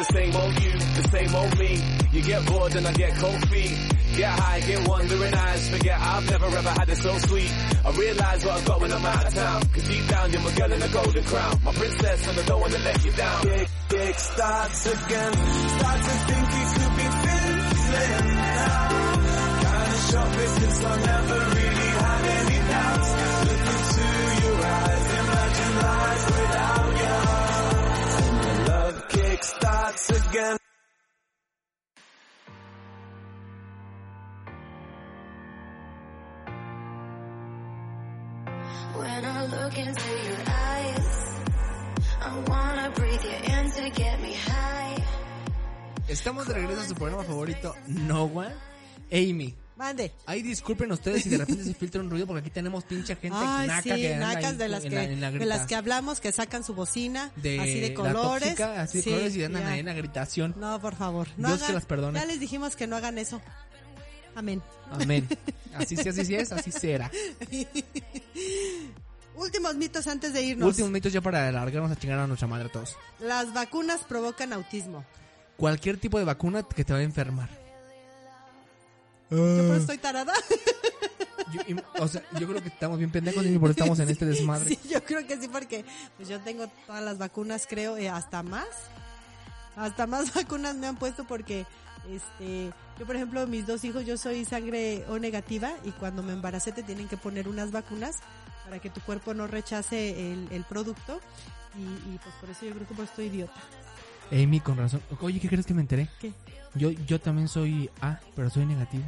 The 0.00 0.12
same 0.14 0.34
old 0.34 0.62
you, 0.62 0.72
the 0.72 1.08
same 1.12 1.34
old 1.34 1.58
me. 1.58 1.72
You 2.12 2.22
get 2.22 2.46
bored 2.46 2.74
and 2.74 2.86
I 2.86 2.92
get 2.92 3.14
cold 3.16 3.48
feet. 3.50 3.76
Get 4.16 4.32
high, 4.32 4.60
get 4.60 4.88
wandering 4.88 5.34
eyes. 5.34 5.68
Forget 5.68 6.00
I've 6.00 6.30
never 6.30 6.46
ever 6.46 6.70
had 6.70 6.88
it 6.88 6.96
so 6.96 7.18
sweet. 7.18 7.52
I 7.84 7.90
realize 7.90 8.44
what 8.44 8.54
I've 8.54 8.64
got 8.64 8.80
when 8.80 8.92
I'm 8.92 9.04
out 9.04 9.26
of 9.26 9.34
town. 9.34 9.60
Cause 9.74 9.88
deep 9.88 10.06
down 10.08 10.32
you're 10.32 10.40
my 10.40 10.52
girl 10.54 10.72
in 10.72 10.82
a 10.82 10.88
golden 10.88 11.24
crown. 11.24 11.60
My 11.64 11.72
princess 11.72 12.28
and 12.28 12.38
I 12.38 12.42
don't 12.44 12.60
wanna 12.60 12.78
let 12.78 13.04
you 13.04 13.12
down. 13.12 13.42
Kick, 13.42 13.68
kick 13.90 14.18
starts 14.18 14.86
again. 14.86 15.32
Start 15.76 16.00
to 16.08 16.14
think 16.28 16.48
it 16.60 16.68
could 16.80 16.94
be 16.96 17.06
fizzling 17.20 18.36
now. 18.40 18.88
Kinda 19.60 19.98
shopping 20.08 20.52
since 20.60 20.84
I 20.84 20.96
never 21.10 21.38
really 21.56 21.88
had 22.00 22.24
any 22.40 22.58
doubts. 22.72 23.49
Again. 29.98 30.56
When 38.94 39.24
I 39.24 39.46
look 39.46 39.78
into 39.78 40.10
your 40.28 40.42
eyes, 40.46 41.40
I 42.20 42.44
wanna 42.46 42.90
breathe 42.94 43.24
you 43.24 43.30
in 43.30 43.70
to 43.70 43.90
get 43.90 44.20
me 44.20 44.34
high. 44.34 45.02
Estamos 46.08 46.46
de 46.46 46.54
regreso 46.54 46.80
a 46.82 46.84
su 46.84 46.94
programa 46.94 47.24
favorito, 47.24 47.74
No 47.86 48.24
One. 48.24 48.54
Amy, 49.10 49.56
Mande. 49.80 50.12
ahí 50.26 50.42
disculpen 50.42 50.92
ustedes 50.92 51.22
si 51.22 51.30
de 51.30 51.38
repente 51.38 51.64
se 51.64 51.72
filtra 51.72 52.02
un 52.02 52.10
ruido 52.10 52.26
porque 52.26 52.40
aquí 52.42 52.50
tenemos 52.50 52.84
pinche 52.84 53.16
gente 53.16 53.38
Ay, 53.40 53.66
naca 53.66 53.82
sí, 53.82 53.88
que 54.02 54.14
nacas 54.16 54.58
de 54.58 54.68
las 54.68 54.82
que, 54.82 54.90
la- 54.90 55.06
la 55.08 55.30
de 55.30 55.46
las 55.46 55.66
que 55.66 55.74
hablamos, 55.74 56.20
que 56.20 56.32
sacan 56.32 56.62
su 56.64 56.74
bocina, 56.74 57.30
de 57.36 57.58
así 57.58 57.80
de 57.80 57.88
la 57.88 57.94
colores. 57.94 58.42
tóxica, 58.50 58.82
así 58.82 58.98
de 58.98 59.04
Sí, 59.04 59.10
colores 59.10 59.36
y 59.36 59.44
andan 59.44 59.66
ahí 59.66 59.80
en 59.80 59.86
la 59.86 59.94
gritación. 59.94 60.54
No, 60.58 60.78
por 60.82 60.94
favor. 60.96 61.28
No 61.38 61.48
Dios 61.48 61.60
que 61.60 61.64
hagan- 61.64 61.74
las 61.76 61.86
perdone. 61.86 62.20
Ya 62.20 62.26
les 62.26 62.38
dijimos 62.40 62.76
que 62.76 62.86
no 62.86 62.96
hagan 62.96 63.16
eso. 63.16 63.40
Amén. 64.34 64.60
Amén. 64.90 65.26
Así 65.74 65.96
sí, 65.96 66.08
así 66.08 66.24
sí 66.26 66.34
es, 66.34 66.52
así 66.52 66.70
será. 66.72 67.10
Últimos 69.36 69.74
mitos 69.76 70.06
antes 70.08 70.32
de 70.32 70.42
irnos. 70.42 70.68
Últimos 70.68 70.90
mitos 70.90 71.12
ya 71.12 71.20
para 71.20 71.48
alargarnos 71.48 71.90
a 71.90 71.96
chingar 71.96 72.18
a 72.18 72.26
nuestra 72.26 72.46
madre 72.48 72.66
a 72.66 72.72
todos. 72.72 72.96
Las 73.20 73.54
vacunas 73.54 74.02
provocan 74.02 74.52
autismo. 74.52 75.04
Cualquier 75.56 75.96
tipo 75.98 76.18
de 76.18 76.24
vacuna 76.24 76.62
que 76.64 76.84
te 76.84 76.92
va 76.92 76.98
a 76.98 77.02
enfermar. 77.02 77.48
Yo 79.30 79.36
por 79.36 79.46
eso 79.46 79.76
estoy 79.76 79.98
tarada. 79.98 80.32
Yo, 81.52 81.60
o 81.98 82.08
sea, 82.08 82.22
yo 82.38 82.46
creo 82.46 82.62
que 82.62 82.68
estamos 82.68 82.98
bien 82.98 83.10
pendejos 83.10 83.44
y 83.44 83.58
por 83.58 83.70
eso 83.70 83.78
estamos 83.78 83.98
en 83.98 84.08
este 84.08 84.24
desmadre. 84.26 84.68
Sí, 84.68 84.78
yo 84.88 85.02
creo 85.02 85.26
que 85.26 85.36
sí, 85.40 85.48
porque 85.48 85.84
pues 86.16 86.28
yo 86.28 86.40
tengo 86.40 86.68
todas 86.86 87.02
las 87.02 87.18
vacunas, 87.18 87.66
creo, 87.68 87.96
eh, 87.96 88.08
hasta 88.08 88.42
más. 88.42 88.66
Hasta 89.76 90.06
más 90.06 90.32
vacunas 90.34 90.76
me 90.76 90.86
han 90.86 90.96
puesto 90.96 91.24
porque, 91.24 91.66
este, 92.08 92.70
yo 92.98 93.06
por 93.06 93.16
ejemplo, 93.16 93.46
mis 93.46 93.66
dos 93.66 93.84
hijos, 93.84 94.04
yo 94.04 94.16
soy 94.16 94.44
sangre 94.44 95.04
O 95.08 95.18
negativa 95.18 95.72
y 95.84 95.90
cuando 95.90 96.22
me 96.22 96.32
embaracé 96.32 96.72
te 96.72 96.82
tienen 96.82 97.08
que 97.08 97.16
poner 97.16 97.48
unas 97.48 97.72
vacunas 97.72 98.16
para 98.64 98.78
que 98.78 98.90
tu 98.90 99.00
cuerpo 99.00 99.34
no 99.34 99.46
rechace 99.46 100.32
el, 100.32 100.48
el 100.52 100.64
producto 100.64 101.20
y, 101.76 102.14
y, 102.14 102.18
pues 102.22 102.34
por 102.40 102.50
eso 102.50 102.66
yo 102.66 102.74
creo 102.74 102.86
que 102.86 102.94
por 102.94 103.04
eso 103.04 103.12
estoy 103.12 103.26
idiota. 103.26 103.60
Amy, 104.32 104.60
con 104.60 104.76
razón. 104.76 105.02
Oye, 105.20 105.40
¿qué 105.40 105.48
crees 105.48 105.66
que 105.66 105.74
me 105.74 105.82
enteré? 105.82 106.08
¿Qué? 106.20 106.32
Yo, 106.74 106.90
yo 106.90 107.20
también 107.20 107.48
soy 107.48 107.90
A, 108.00 108.20
pero 108.36 108.50
soy 108.50 108.66
negativo. 108.66 109.04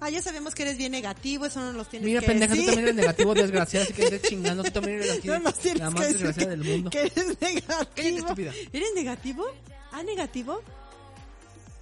Ah, 0.00 0.08
ya 0.08 0.22
sabemos 0.22 0.54
que 0.54 0.62
eres 0.62 0.78
bien 0.78 0.92
negativo, 0.92 1.44
eso 1.46 1.60
no 1.60 1.72
nos 1.74 1.88
tienes 1.90 2.06
Mira, 2.06 2.20
que 2.20 2.26
pendeja, 2.26 2.54
tú 2.54 2.60
decir. 2.60 2.66
también 2.74 2.84
eres 2.88 2.96
negativo, 2.96 3.34
desgraciada, 3.34 3.84
así 3.84 3.92
que 3.94 4.02
estés 4.04 4.22
chingando. 4.22 4.62
Tú 4.64 4.70
también 4.70 5.02
eres 5.02 5.24
No 5.24 5.38
nos 5.40 5.54
tienes 5.58 5.80
la 5.80 5.90
más 5.90 6.00
que 6.06 6.12
desgraciada 6.12 6.50
del 6.50 6.64
mundo. 6.64 6.90
Que 6.90 7.00
eres 7.02 7.26
negativo. 7.40 7.66
Cállate, 7.94 8.16
estúpida. 8.16 8.52
¿Eres 8.72 8.88
negativo? 8.94 9.44
¿Ah, 9.92 10.02
negativo? 10.02 10.62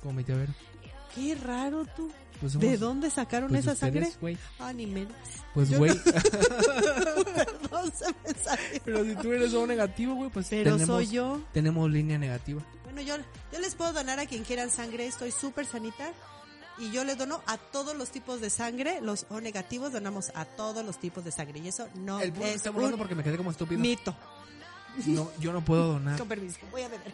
Como 0.03 0.15
me 0.15 0.25
te 0.25 0.35
ver. 0.35 0.49
Qué 1.15 1.35
raro 1.37 1.85
tú. 1.97 2.11
Pues 2.41 2.53
somos- 2.53 2.69
¿De 2.69 2.77
dónde 2.77 3.11
sacaron 3.11 3.49
pues 3.51 3.63
esa 3.65 3.73
ustedes, 3.73 4.13
sangre? 4.15 4.39
Ah, 4.61 4.73
ni 4.73 4.87
menos. 4.87 5.13
Pues, 5.55 5.77
güey. 5.77 5.93
Perdón, 6.05 7.93
se 7.93 8.07
me 8.25 8.35
salió. 8.45 8.81
pero 8.85 9.05
si 9.05 9.15
tú 9.17 9.33
eres 9.33 9.55
O 9.55 9.67
negativo, 9.67 10.15
güey, 10.15 10.31
pues 10.31 10.47
Pero 10.49 10.73
tenemos, 10.77 10.87
soy 10.87 11.09
yo. 11.09 11.41
tenemos 11.53 11.91
línea 11.91 12.19
negativa. 12.19 12.63
Bueno, 12.85 13.01
yo, 13.03 13.17
yo 13.53 13.59
les 13.61 13.75
puedo 13.75 13.93
donar 13.93 14.19
a 14.21 14.27
quien 14.27 14.45
quieran 14.45 14.71
sangre, 14.71 15.07
estoy 15.07 15.31
súper 15.33 15.67
sanita. 15.67 16.13
Y 16.79 16.91
yo 16.93 17.03
les 17.05 17.19
dono 17.19 17.43
a 17.47 17.59
todos 17.59 17.97
los 17.97 18.11
tipos 18.11 18.41
de 18.41 18.51
sangre, 18.51 19.01
los 19.01 19.27
O 19.31 19.41
negativos 19.41 19.93
donamos 19.93 20.31
a 20.35 20.45
todos 20.45 20.85
los 20.85 20.99
tipos 20.99 21.25
de 21.25 21.33
sangre. 21.33 21.59
Y 21.59 21.69
eso 21.69 21.89
no 21.95 22.21
El 22.21 22.33
es 22.43 22.57
está 22.57 22.71
un 22.71 22.97
porque 22.97 23.15
me 23.15 23.25
quedé 23.25 23.37
como 23.37 23.51
estúpido. 23.51 23.81
mito. 23.81 24.15
No, 25.07 25.31
yo 25.39 25.53
no 25.53 25.65
puedo 25.65 25.93
donar. 25.95 26.19
Con 26.19 26.29
permiso, 26.29 26.59
voy 26.71 26.83
a 26.83 26.89
beber. 26.89 27.13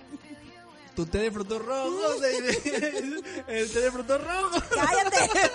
Tu 0.95 1.07
té 1.07 1.19
de 1.19 1.31
frutos 1.31 1.65
rojos. 1.65 2.23
El 3.49 3.73
té 3.73 3.81
de 3.81 3.91
frutos 3.91 4.23
rojos. 4.23 4.63
¡Cállate! 4.75 5.51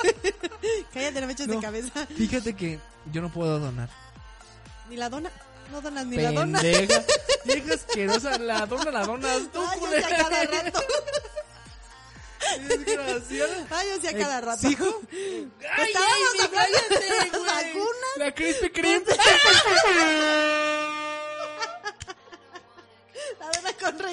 Cállate, 0.93 1.21
no 1.21 1.27
me 1.27 1.33
eches 1.33 1.47
de 1.47 1.59
cabeza. 1.59 2.05
Fíjate 2.07 2.55
que 2.55 2.79
yo 3.11 3.21
no 3.21 3.29
puedo 3.31 3.57
donar. 3.59 3.89
Ni 4.89 4.97
la 4.97 5.09
dona. 5.09 5.31
No 5.71 5.81
donas 5.81 6.05
ni 6.07 6.17
la 6.17 6.31
dona. 6.31 6.59
Pendeja. 6.59 7.03
Vieja 7.45 7.73
asquerosa. 7.75 8.37
La 8.39 8.65
dona, 8.65 8.91
la 8.91 9.05
donas 9.05 9.51
tú, 9.53 9.61
Ay, 9.69 9.79
yo 9.79 9.87
sé 9.89 9.97
a 9.99 10.01
culera. 10.01 10.17
cada 10.29 10.43
rato. 10.45 10.79
Desgraciada. 12.67 13.67
Ay, 13.69 13.87
yo 13.89 14.01
sé 14.01 14.09
a 14.09 14.17
cada 14.17 14.41
rato. 14.41 14.67
¿Sigo? 14.67 15.01
Ay, 15.11 15.87
Estábamos 15.87 16.33
ay, 16.33 16.45
hablando 16.45 16.99
de 16.99 17.39
vacunas. 17.39 18.17
La 18.17 18.33
Krispy 18.33 18.69
Kreme. 18.69 19.05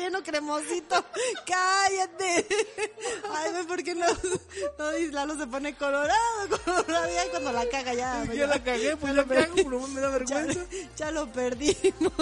relleno 0.06 0.22
cremosito. 0.22 1.04
Cállate. 1.46 2.46
Ay, 3.34 3.52
ve, 3.52 3.64
¿por 3.66 3.82
qué 3.82 3.94
no? 3.94 4.06
No, 4.78 4.90
Lalo 5.12 5.36
se 5.38 5.46
pone 5.46 5.74
colorado, 5.76 6.48
colorado. 6.64 7.08
Ya 7.14 7.30
cuando 7.30 7.52
la 7.52 7.68
caga 7.68 7.94
ya. 7.94 8.24
Que 8.28 8.36
ya 8.36 8.46
la 8.46 8.62
cagué, 8.62 8.96
pues 8.96 9.14
la 9.14 9.24
cago, 9.24 9.54
pero 9.56 9.86
me 9.88 10.00
da 10.00 10.08
Ya, 10.10 10.18
vergüenza. 10.18 10.60
ya 10.96 11.10
lo 11.10 11.30
perdimos. 11.32 12.12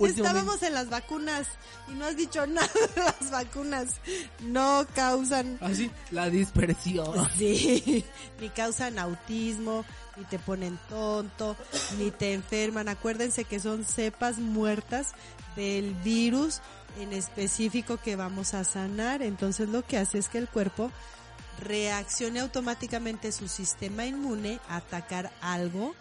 Estábamos 0.00 0.62
en 0.62 0.74
las 0.74 0.88
vacunas 0.88 1.46
y 1.88 1.92
no 1.92 2.06
has 2.06 2.16
dicho 2.16 2.46
nada 2.46 2.68
de 2.94 3.00
las 3.02 3.30
vacunas. 3.30 3.88
No 4.40 4.86
causan 4.94 5.58
Así, 5.60 5.90
la 6.10 6.30
dispersión. 6.30 7.28
Sí, 7.36 8.04
ni 8.40 8.48
causan 8.50 8.98
autismo, 8.98 9.84
ni 10.16 10.24
te 10.24 10.38
ponen 10.38 10.78
tonto, 10.88 11.56
ni 11.98 12.10
te 12.10 12.32
enferman. 12.32 12.88
Acuérdense 12.88 13.44
que 13.44 13.60
son 13.60 13.84
cepas 13.84 14.38
muertas 14.38 15.08
del 15.56 15.94
virus 15.96 16.60
en 16.98 17.12
específico 17.12 17.96
que 17.96 18.16
vamos 18.16 18.54
a 18.54 18.64
sanar. 18.64 19.22
Entonces 19.22 19.68
lo 19.68 19.84
que 19.84 19.98
hace 19.98 20.18
es 20.18 20.28
que 20.28 20.38
el 20.38 20.48
cuerpo 20.48 20.90
reaccione 21.60 22.40
automáticamente 22.40 23.32
su 23.32 23.48
sistema 23.48 24.06
inmune 24.06 24.60
a 24.68 24.76
atacar 24.76 25.32
algo 25.40 25.94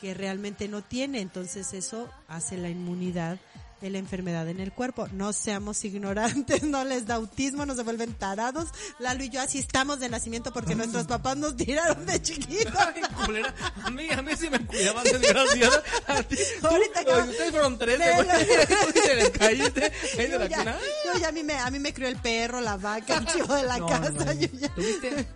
que 0.00 0.14
realmente 0.14 0.68
no 0.68 0.82
tiene. 0.82 1.20
Entonces 1.20 1.72
eso 1.74 2.08
hace 2.28 2.56
la 2.56 2.68
inmunidad 2.68 3.38
de 3.80 3.90
la 3.90 3.98
enfermedad 3.98 4.48
en 4.48 4.60
el 4.60 4.72
cuerpo. 4.72 5.08
No 5.12 5.32
seamos 5.32 5.84
ignorantes, 5.84 6.62
no 6.64 6.84
les 6.84 7.06
da 7.06 7.14
autismo, 7.16 7.64
no 7.66 7.74
se 7.74 7.82
vuelven 7.82 8.12
tarados. 8.14 8.68
Lalo 8.98 9.22
y 9.24 9.28
yo 9.30 9.40
así 9.40 9.58
estamos 9.58 10.00
de 10.00 10.08
nacimiento 10.08 10.52
porque 10.52 10.74
nuestros 10.74 11.06
papás 11.06 11.36
nos 11.36 11.56
tiraron 11.56 12.04
de 12.06 12.20
chiquitos. 12.20 12.72
Ay, 12.78 13.02
culera. 13.24 13.54
A 13.82 13.90
mí, 13.90 14.08
a 14.10 14.22
mí 14.22 14.32
sí 14.38 14.50
me 14.50 14.64
cuidaban, 14.66 15.04
desgraciada. 15.04 15.82
A 16.06 16.22
ti, 16.22 16.36
tú, 16.60 16.66
Ahorita 16.66 17.02
yo- 17.02 17.24
ustedes 17.24 17.50
fueron 17.50 17.78
tres, 17.78 17.98
te 18.94 19.14
les 19.16 19.30
caíste 19.30 19.92
Yo 20.30 20.44
ya, 20.46 20.64
yo 21.04 21.20
ya 21.20 21.28
a 21.28 21.32
mí 21.32 21.42
me, 21.42 21.54
a 21.54 21.70
mí 21.70 21.78
me 21.78 21.92
crió 21.92 22.08
el 22.08 22.16
perro, 22.16 22.60
la 22.60 22.76
vaca, 22.76 23.16
el 23.16 23.26
chivo 23.26 23.54
de 23.54 23.62
la 23.64 23.78
No, 23.78 23.86
casa. 23.86 24.10
no, 24.10 24.24
no. 24.24 24.32
yo 24.32 24.48
ya- 24.52 24.68
Tuviste 24.74 25.26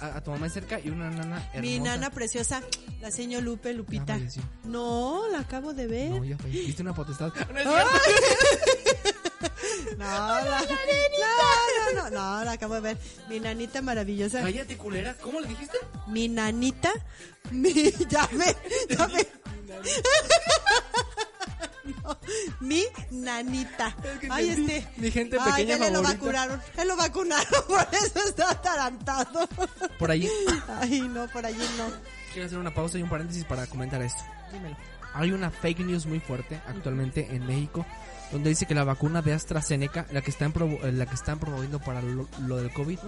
a, 0.00 0.16
a 0.16 0.20
tu 0.22 0.30
mamá 0.30 0.48
cerca 0.48 0.80
y 0.80 0.88
una 0.90 1.10
nana 1.10 1.36
hermosa. 1.52 1.60
Mi 1.60 1.78
nana 1.78 2.10
preciosa, 2.10 2.62
la 3.00 3.10
señor 3.10 3.42
Lupe, 3.42 3.72
Lupita. 3.74 4.18
No, 4.64 5.28
la 5.30 5.40
acabo 5.40 5.72
de 5.72 5.86
ver. 5.86 6.10
No, 6.10 6.24
ya. 6.24 6.36
Viste 6.44 6.82
una 6.82 6.94
potestad. 6.94 7.32
No 7.52 7.60
es. 7.60 7.66
No, 9.96 10.06
la, 10.06 10.62
no, 10.62 11.92
no, 11.94 12.10
no, 12.10 12.10
no, 12.10 12.44
la 12.44 12.52
acabo 12.52 12.74
de 12.74 12.80
ver. 12.80 12.98
Mi 13.28 13.40
nanita 13.40 13.82
maravillosa. 13.82 14.40
Cállate, 14.42 14.76
culera. 14.76 15.14
¿Cómo 15.14 15.40
le 15.40 15.48
dijiste? 15.48 15.76
Mi 16.06 16.28
nanita. 16.28 16.90
Mi, 17.50 17.72
ya 18.08 18.28
me, 18.32 18.56
ya 18.88 19.06
me. 19.08 19.26
No, 22.02 22.18
mi 22.60 22.84
nanita. 23.10 23.94
que 24.20 24.28
Ay, 24.30 24.48
entendí. 24.50 24.72
este. 24.74 25.00
Mi 25.00 25.10
gente 25.10 25.36
Ay, 25.40 25.50
pequeña 25.64 25.74
él 25.86 25.92
lo 25.92 26.02
favorita. 26.02 26.12
vacunaron. 26.12 26.60
Él 26.76 26.88
lo 26.88 26.96
vacunaron, 26.96 27.64
por 27.68 27.86
eso 27.92 28.28
está 28.28 28.50
atarantado. 28.50 29.48
Por 29.98 30.10
ahí 30.10 30.28
Ay, 30.80 31.00
no, 31.02 31.26
por 31.28 31.44
allí 31.46 31.64
no. 31.78 31.86
quiero 32.32 32.46
hacer 32.46 32.58
una 32.58 32.72
pausa 32.74 32.98
y 32.98 33.02
un 33.02 33.08
paréntesis 33.08 33.44
para 33.44 33.66
comentar 33.66 34.00
esto. 34.02 34.22
Hay 35.14 35.32
una 35.32 35.50
fake 35.50 35.80
news 35.80 36.06
muy 36.06 36.20
fuerte 36.20 36.60
actualmente 36.68 37.26
en 37.34 37.44
México 37.46 37.84
donde 38.32 38.50
dice 38.50 38.66
que 38.66 38.74
la 38.74 38.84
vacuna 38.84 39.22
de 39.22 39.32
AstraZeneca, 39.32 40.06
la 40.12 40.20
que 40.22 40.30
están 40.30 40.52
eh, 40.56 40.92
la 40.92 41.06
que 41.06 41.14
están 41.14 41.38
promoviendo 41.38 41.80
para 41.80 42.00
lo, 42.02 42.28
lo 42.46 42.56
del 42.56 42.72
COVID, 42.72 42.98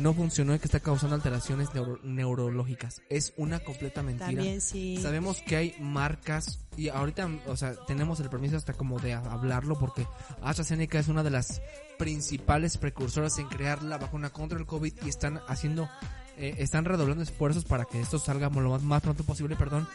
no 0.00 0.12
funcionó 0.14 0.54
y 0.54 0.58
que 0.58 0.66
está 0.66 0.80
causando 0.80 1.14
alteraciones 1.14 1.72
neuro- 1.74 2.00
neurológicas. 2.02 3.00
Es 3.08 3.32
una 3.36 3.60
completa 3.60 4.02
mentira. 4.02 4.26
También 4.26 4.60
sí. 4.60 4.98
Sabemos 5.00 5.40
que 5.42 5.56
hay 5.56 5.74
marcas 5.80 6.58
y 6.76 6.88
ahorita, 6.88 7.28
o 7.46 7.56
sea, 7.56 7.74
tenemos 7.86 8.20
el 8.20 8.28
permiso 8.28 8.56
hasta 8.56 8.72
como 8.72 8.98
de 8.98 9.14
hablarlo 9.14 9.78
porque 9.78 10.06
AstraZeneca 10.42 10.98
es 10.98 11.08
una 11.08 11.22
de 11.22 11.30
las 11.30 11.60
principales 11.98 12.76
precursoras 12.76 13.38
en 13.38 13.48
crear 13.48 13.82
la 13.82 13.98
vacuna 13.98 14.30
contra 14.30 14.58
el 14.58 14.66
COVID 14.66 14.92
y 15.04 15.08
están 15.08 15.40
haciendo, 15.48 15.88
eh, 16.36 16.54
están 16.58 16.84
redoblando 16.84 17.22
esfuerzos 17.22 17.64
para 17.64 17.84
que 17.84 18.00
esto 18.00 18.18
salga 18.18 18.48
lo 18.50 18.70
más, 18.70 18.82
más 18.82 19.02
pronto 19.02 19.24
posible, 19.24 19.56
perdón. 19.56 19.88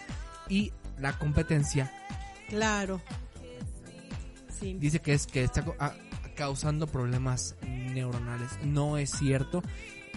Y 0.50 0.72
la 1.00 1.18
competencia 1.18 1.92
Claro. 2.50 3.00
Sí. 4.62 4.78
dice 4.80 5.00
que 5.00 5.14
es 5.14 5.28
que 5.28 5.44
está 5.44 5.66
ah, 5.80 5.94
causando 6.36 6.88
problemas 6.88 7.56
neuronales. 7.62 8.50
No 8.64 8.98
es 8.98 9.12
cierto. 9.12 9.62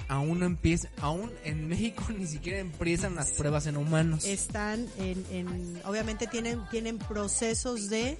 Aún 0.08 0.40
no 0.40 0.46
empieza, 0.46 0.88
aún 1.00 1.32
en 1.44 1.66
México 1.66 2.04
ni 2.16 2.26
siquiera 2.26 2.58
empiezan 2.58 3.14
las 3.14 3.32
pruebas 3.32 3.66
en 3.66 3.76
humanos. 3.76 4.24
están 4.24 4.86
en, 4.98 5.24
en 5.30 5.80
obviamente 5.84 6.26
tienen 6.26 6.60
tienen 6.70 6.98
procesos 6.98 7.88
de 7.88 8.18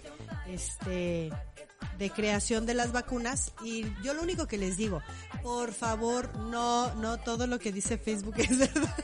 este 0.49 1.31
de 1.99 2.11
creación 2.11 2.67
de 2.67 2.75
las 2.75 2.93
vacunas 2.93 3.53
y 3.63 3.87
yo 4.03 4.15
lo 4.15 4.23
único 4.23 4.47
que 4.47 4.59
les 4.59 4.77
digo 4.77 5.03
por 5.43 5.73
favor 5.73 6.37
no 6.39 6.95
no 6.97 7.19
todo 7.19 7.47
lo 7.47 7.59
que 7.59 7.73
dice 7.73 7.99
Facebook 7.99 8.35
es 8.39 8.59
verdad. 8.59 8.95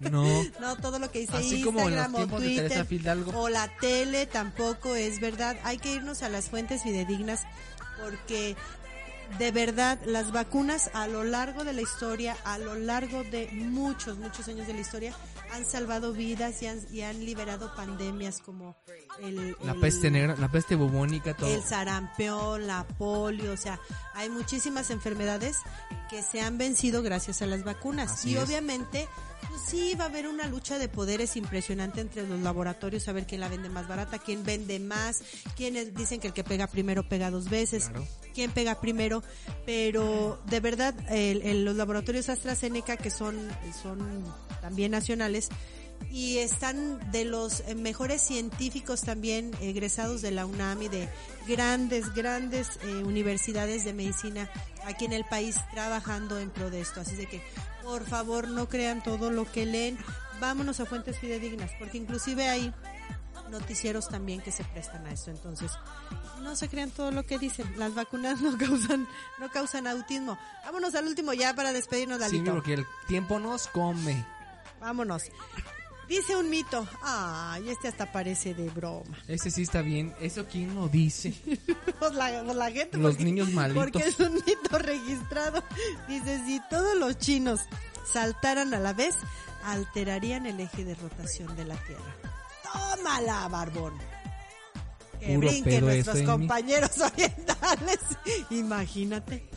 No. 0.00 0.24
no 0.60 0.76
todo 0.76 0.98
lo 0.98 1.10
que 1.10 1.20
dice 1.20 1.36
Así 1.36 1.62
como 1.62 1.80
Instagram 1.88 2.14
o 2.14 2.26
Twitter 2.26 2.86
o 3.34 3.48
la 3.48 3.68
tele 3.78 4.26
tampoco 4.26 4.94
es 4.94 5.20
verdad. 5.20 5.56
Hay 5.64 5.78
que 5.78 5.92
irnos 5.92 6.22
a 6.22 6.28
las 6.28 6.50
fuentes 6.50 6.82
fidedignas 6.82 7.44
porque 8.02 8.56
de 9.38 9.50
verdad, 9.50 9.98
las 10.06 10.32
vacunas 10.32 10.90
a 10.94 11.08
lo 11.08 11.24
largo 11.24 11.64
de 11.64 11.72
la 11.72 11.82
historia, 11.82 12.36
a 12.44 12.58
lo 12.58 12.74
largo 12.76 13.24
de 13.24 13.48
muchos, 13.52 14.18
muchos 14.18 14.46
años 14.48 14.66
de 14.66 14.74
la 14.74 14.80
historia, 14.80 15.14
han 15.52 15.64
salvado 15.64 16.12
vidas 16.12 16.62
y 16.62 16.66
han, 16.66 16.80
y 16.92 17.00
han 17.02 17.24
liberado 17.24 17.74
pandemias 17.74 18.40
como 18.40 18.76
el, 19.20 19.56
La 19.64 19.72
el- 19.72 19.80
peste 19.80 20.10
negra, 20.10 20.36
la 20.38 20.50
peste 20.50 20.74
bubónica, 20.74 21.34
todo. 21.34 21.52
el 21.54 21.62
sarampión, 21.62 22.66
la 22.66 22.84
polio, 22.98 23.52
o 23.52 23.56
sea, 23.56 23.80
hay 24.14 24.28
muchísimas 24.28 24.90
enfermedades 24.90 25.58
que 26.10 26.22
se 26.22 26.40
han 26.40 26.58
vencido 26.58 27.02
gracias 27.02 27.42
a 27.42 27.46
las 27.46 27.64
vacunas. 27.64 28.12
Así 28.12 28.30
y 28.32 28.36
es. 28.36 28.44
obviamente, 28.44 29.08
sí 29.68 29.94
va 29.94 30.04
a 30.04 30.08
haber 30.08 30.26
una 30.28 30.46
lucha 30.46 30.78
de 30.78 30.88
poderes 30.88 31.36
impresionante 31.36 32.00
entre 32.00 32.26
los 32.26 32.40
laboratorios, 32.40 33.08
a 33.08 33.12
ver 33.12 33.26
quién 33.26 33.40
la 33.40 33.48
vende 33.48 33.68
más 33.68 33.88
barata, 33.88 34.18
quién 34.18 34.44
vende 34.44 34.78
más, 34.78 35.22
quienes 35.56 35.94
dicen 35.94 36.20
que 36.20 36.28
el 36.28 36.32
que 36.32 36.44
pega 36.44 36.66
primero 36.66 37.08
pega 37.08 37.30
dos 37.30 37.48
veces, 37.50 37.88
Claro. 37.88 38.06
quién 38.34 38.50
pega 38.52 38.80
primero, 38.80 39.22
pero 39.64 40.38
de 40.46 40.60
verdad 40.60 40.94
el- 41.10 41.42
el- 41.42 41.64
los 41.64 41.76
laboratorios 41.76 42.28
AstraZeneca 42.28 42.96
que 42.96 43.10
son, 43.10 43.36
son 43.82 44.24
también 44.60 44.92
nacionales, 44.92 45.48
y 46.10 46.38
están 46.38 47.10
de 47.10 47.24
los 47.24 47.60
eh, 47.60 47.74
mejores 47.74 48.22
científicos 48.22 49.02
también 49.02 49.52
egresados 49.60 50.22
de 50.22 50.30
la 50.30 50.46
UNAM 50.46 50.82
y 50.82 50.88
de 50.88 51.08
grandes, 51.46 52.14
grandes 52.14 52.78
eh, 52.82 53.02
universidades 53.04 53.84
de 53.84 53.92
medicina 53.92 54.48
aquí 54.84 55.04
en 55.04 55.12
el 55.12 55.24
país 55.24 55.56
trabajando 55.72 56.38
en 56.38 56.50
pro 56.50 56.70
de 56.70 56.80
esto. 56.80 57.00
Así 57.00 57.16
de 57.16 57.26
que, 57.26 57.42
por 57.82 58.04
favor, 58.06 58.48
no 58.48 58.68
crean 58.68 59.02
todo 59.02 59.30
lo 59.30 59.50
que 59.50 59.66
leen. 59.66 59.98
Vámonos 60.40 60.80
a 60.80 60.86
fuentes 60.86 61.18
fidedignas, 61.18 61.70
porque 61.78 61.98
inclusive 61.98 62.48
hay 62.48 62.72
noticieros 63.50 64.08
también 64.08 64.40
que 64.40 64.52
se 64.52 64.64
prestan 64.64 65.06
a 65.06 65.12
esto. 65.12 65.30
Entonces, 65.30 65.70
no 66.42 66.56
se 66.56 66.68
crean 66.68 66.90
todo 66.90 67.10
lo 67.10 67.24
que 67.24 67.38
dicen. 67.38 67.66
Las 67.76 67.94
vacunas 67.94 68.40
no 68.42 68.56
causan, 68.58 69.06
no 69.38 69.50
causan 69.50 69.86
autismo. 69.86 70.38
Vámonos 70.64 70.94
al 70.94 71.06
último 71.06 71.32
ya 71.32 71.54
para 71.54 71.72
despedirnos, 71.72 72.18
Sí, 72.18 72.22
Lalito. 72.24 72.52
porque 72.54 72.74
el 72.74 72.86
tiempo 73.08 73.38
nos 73.38 73.66
come. 73.68 74.24
Vámonos. 74.80 75.24
Dice 76.08 76.36
un 76.36 76.48
mito. 76.50 76.86
Ay, 77.02 77.68
este 77.68 77.88
hasta 77.88 78.10
parece 78.12 78.54
de 78.54 78.68
broma. 78.70 79.16
Ese 79.28 79.50
sí 79.50 79.62
está 79.62 79.82
bien. 79.82 80.14
¿Eso 80.20 80.44
quién 80.46 80.74
lo 80.74 80.88
dice? 80.88 81.34
Pues 81.98 82.12
la, 82.14 82.42
pues 82.44 82.56
la 82.56 82.70
gente. 82.70 82.98
Los 82.98 83.12
porque- 83.14 83.24
niños 83.24 83.50
malitos. 83.52 83.82
Porque 83.84 84.08
es 84.08 84.20
un 84.20 84.34
mito 84.34 84.78
registrado. 84.78 85.64
Dice, 86.08 86.44
si 86.46 86.60
todos 86.70 86.94
los 86.96 87.16
chinos 87.18 87.60
saltaran 88.12 88.74
a 88.74 88.78
la 88.78 88.92
vez, 88.92 89.16
alterarían 89.64 90.46
el 90.46 90.60
eje 90.60 90.84
de 90.84 90.94
rotación 90.94 91.56
de 91.56 91.64
la 91.64 91.74
Tierra. 91.76 92.16
¡Tómala, 92.72 93.48
barbón! 93.48 93.94
Que 95.18 95.34
Puro 95.34 95.48
brinquen 95.48 95.84
nuestros 95.86 96.20
compañeros 96.22 96.90
orientales. 97.00 97.98
Imagínate. 98.50 99.48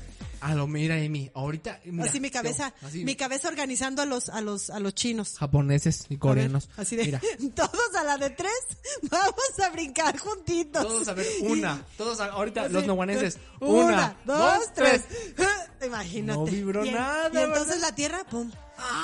A 0.42 0.56
lo 0.56 0.68
mira, 0.68 0.98
Emi. 0.98 1.30
Ahorita. 1.34 1.80
mira, 1.86 2.06
así 2.10 2.20
mi 2.20 2.30
cabeza, 2.30 2.74
así, 2.82 3.04
mi 3.04 3.16
cabeza 3.16 3.48
organizando 3.50 4.02
a 4.02 4.06
los, 4.06 4.30
a 4.30 4.42
los, 4.42 4.70
a 4.70 4.80
los 4.80 4.94
chinos. 4.96 5.38
Japoneses 5.38 6.06
y 6.10 6.18
coreanos. 6.18 6.68
Ver, 6.70 6.80
así 6.82 6.96
de, 6.96 7.06
Mira, 7.06 7.22
todos 7.56 7.96
a 7.98 8.04
la 8.04 8.18
de 8.18 8.30
tres, 8.30 8.52
vamos 9.10 9.60
a 9.66 9.70
brincar 9.70 10.18
juntitos. 10.18 10.82
todos 10.84 11.08
a 11.08 11.14
ver, 11.14 11.28
una. 11.42 11.84
Todos 11.98 12.20
a- 12.22 12.28
ahorita, 12.28 12.64
Así, 12.64 12.74
los 12.74 12.86
noguaneses. 12.86 13.38
Una, 13.60 13.86
Una, 13.86 14.18
dos, 14.26 14.74
tres. 14.74 15.04
Imagínate. 15.86 16.40
No 16.40 16.46
vibró 16.46 16.86
nada, 16.86 17.30
Y 17.34 17.44
entonces 17.44 17.68
¿verdad? 17.76 17.82
la 17.90 17.96
tierra, 17.96 18.24
pum. 18.30 18.52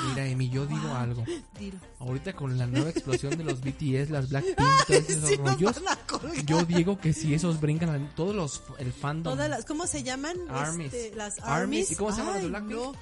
Mira, 0.10 0.26
Emi, 0.28 0.50
yo 0.50 0.66
digo 0.66 0.94
algo. 0.94 1.24
Dilo. 1.60 1.78
Ahorita 2.00 2.34
con 2.34 2.58
la 2.58 2.66
nueva 2.68 2.90
explosión 2.90 3.38
de 3.38 3.44
los 3.44 3.62
BTS, 3.62 4.10
las 4.10 4.30
Blackpink, 4.30 4.58
todos 4.88 5.10
esos 5.10 5.30
Sí, 5.30 5.36
rollos. 5.38 5.76
Yo 6.46 6.64
digo 6.64 7.00
que 7.00 7.14
si 7.14 7.34
esos 7.34 7.60
brincan, 7.60 7.90
a- 7.90 8.16
todos 8.16 8.36
los, 8.36 8.62
el 8.80 8.92
fandom. 8.94 9.34
Todas 9.36 9.50
las, 9.50 9.66
¿cómo 9.66 9.88
se 9.88 10.04
llaman? 10.04 10.36
Armies. 10.50 10.94
Este, 10.94 11.16
las 11.16 11.40
Armies. 11.40 11.92
¿Y 11.92 11.96
cómo 11.96 12.12
se 12.12 12.18
llaman 12.20 12.34
las 12.34 12.42
de 12.44 12.48
Ay, 12.48 12.50
Blackpink? 12.52 12.80
no. 12.80 12.94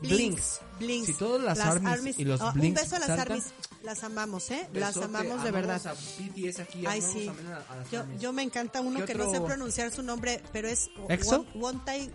Blinks. 0.00 0.60
Blinks. 0.78 1.06
Si 1.06 1.14
todos 1.14 1.40
las 1.42 1.58
armies 1.58 2.18
y 2.18 2.24
los 2.24 2.40
Ah, 2.40 2.48
Un 2.54 2.60
Blinks 2.60 2.82
beso 2.82 2.96
a 2.96 2.98
las 2.98 3.08
saltan, 3.08 3.26
armies. 3.32 3.52
Las 3.82 4.04
amamos, 4.04 4.50
¿eh? 4.50 4.68
Las 4.74 4.96
amamos 4.96 5.42
de 5.42 5.50
verdad. 5.50 5.80
a 5.86 5.92
BTS 5.94 6.60
aquí, 6.60 6.84
Ay, 6.86 7.00
sí. 7.00 7.28
a- 7.28 7.72
a 7.72 7.76
las 7.76 7.90
Yo, 7.90 8.04
yo 8.18 8.32
me 8.32 8.42
encanta 8.42 8.80
uno 8.80 9.00
¿Qué 9.00 9.06
que 9.06 9.14
no 9.14 9.24
sé 9.24 9.36
otro? 9.36 9.46
pronunciar 9.46 9.90
su 9.92 10.02
nombre, 10.02 10.42
pero 10.52 10.68
es 10.68 10.90
¿EXO? 11.08 11.46
Won, 11.54 11.62
Won 11.62 11.84
Tai, 11.84 12.10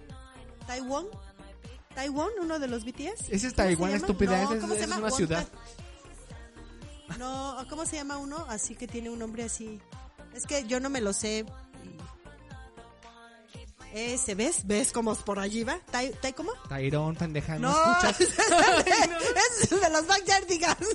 Taiwán. 0.68 1.06
Taiwán, 1.96 2.30
uno 2.42 2.60
de 2.60 2.68
los 2.68 2.84
BTS. 2.86 3.30
Ese 3.30 3.36
es 3.36 3.42
¿Cómo 3.42 3.50
se 3.50 3.56
Taiwán, 3.56 3.92
llama? 3.92 3.98
estúpida, 4.08 4.44
No, 4.44 4.54
es- 4.54 4.62
¿cómo 4.62 4.74
se 4.74 4.80
es 4.82 4.88
llama? 4.88 5.02
una 5.02 5.12
ciudad. 5.12 5.48
No, 7.20 7.66
¿cómo 7.70 7.86
se 7.86 7.98
llama 7.98 8.18
uno? 8.18 8.46
Así 8.50 8.76
que 8.76 8.88
tiene 8.88 9.10
un 9.10 9.20
nombre 9.20 9.44
así. 9.44 9.80
Es 10.34 10.46
que 10.46 10.66
yo 10.66 10.80
no 10.80 10.90
me 10.90 11.02
lo 11.02 11.12
sé. 11.14 11.46
Ese, 13.94 14.36
¿ves? 14.36 14.66
¿Ves 14.66 14.94
cómo 14.94 15.14
por 15.16 15.38
allí 15.38 15.66
va? 15.66 15.78
¿Tai, 15.92 16.12
tai 16.22 16.32
cómo? 16.32 16.54
Tairón, 16.70 17.14
pendeja, 17.18 17.60
no, 17.60 17.70
No, 17.72 17.92
escuchas. 18.08 18.22
es 19.62 19.70
de 19.70 19.90
los 19.90 20.08
Backyardigans. 20.08 20.78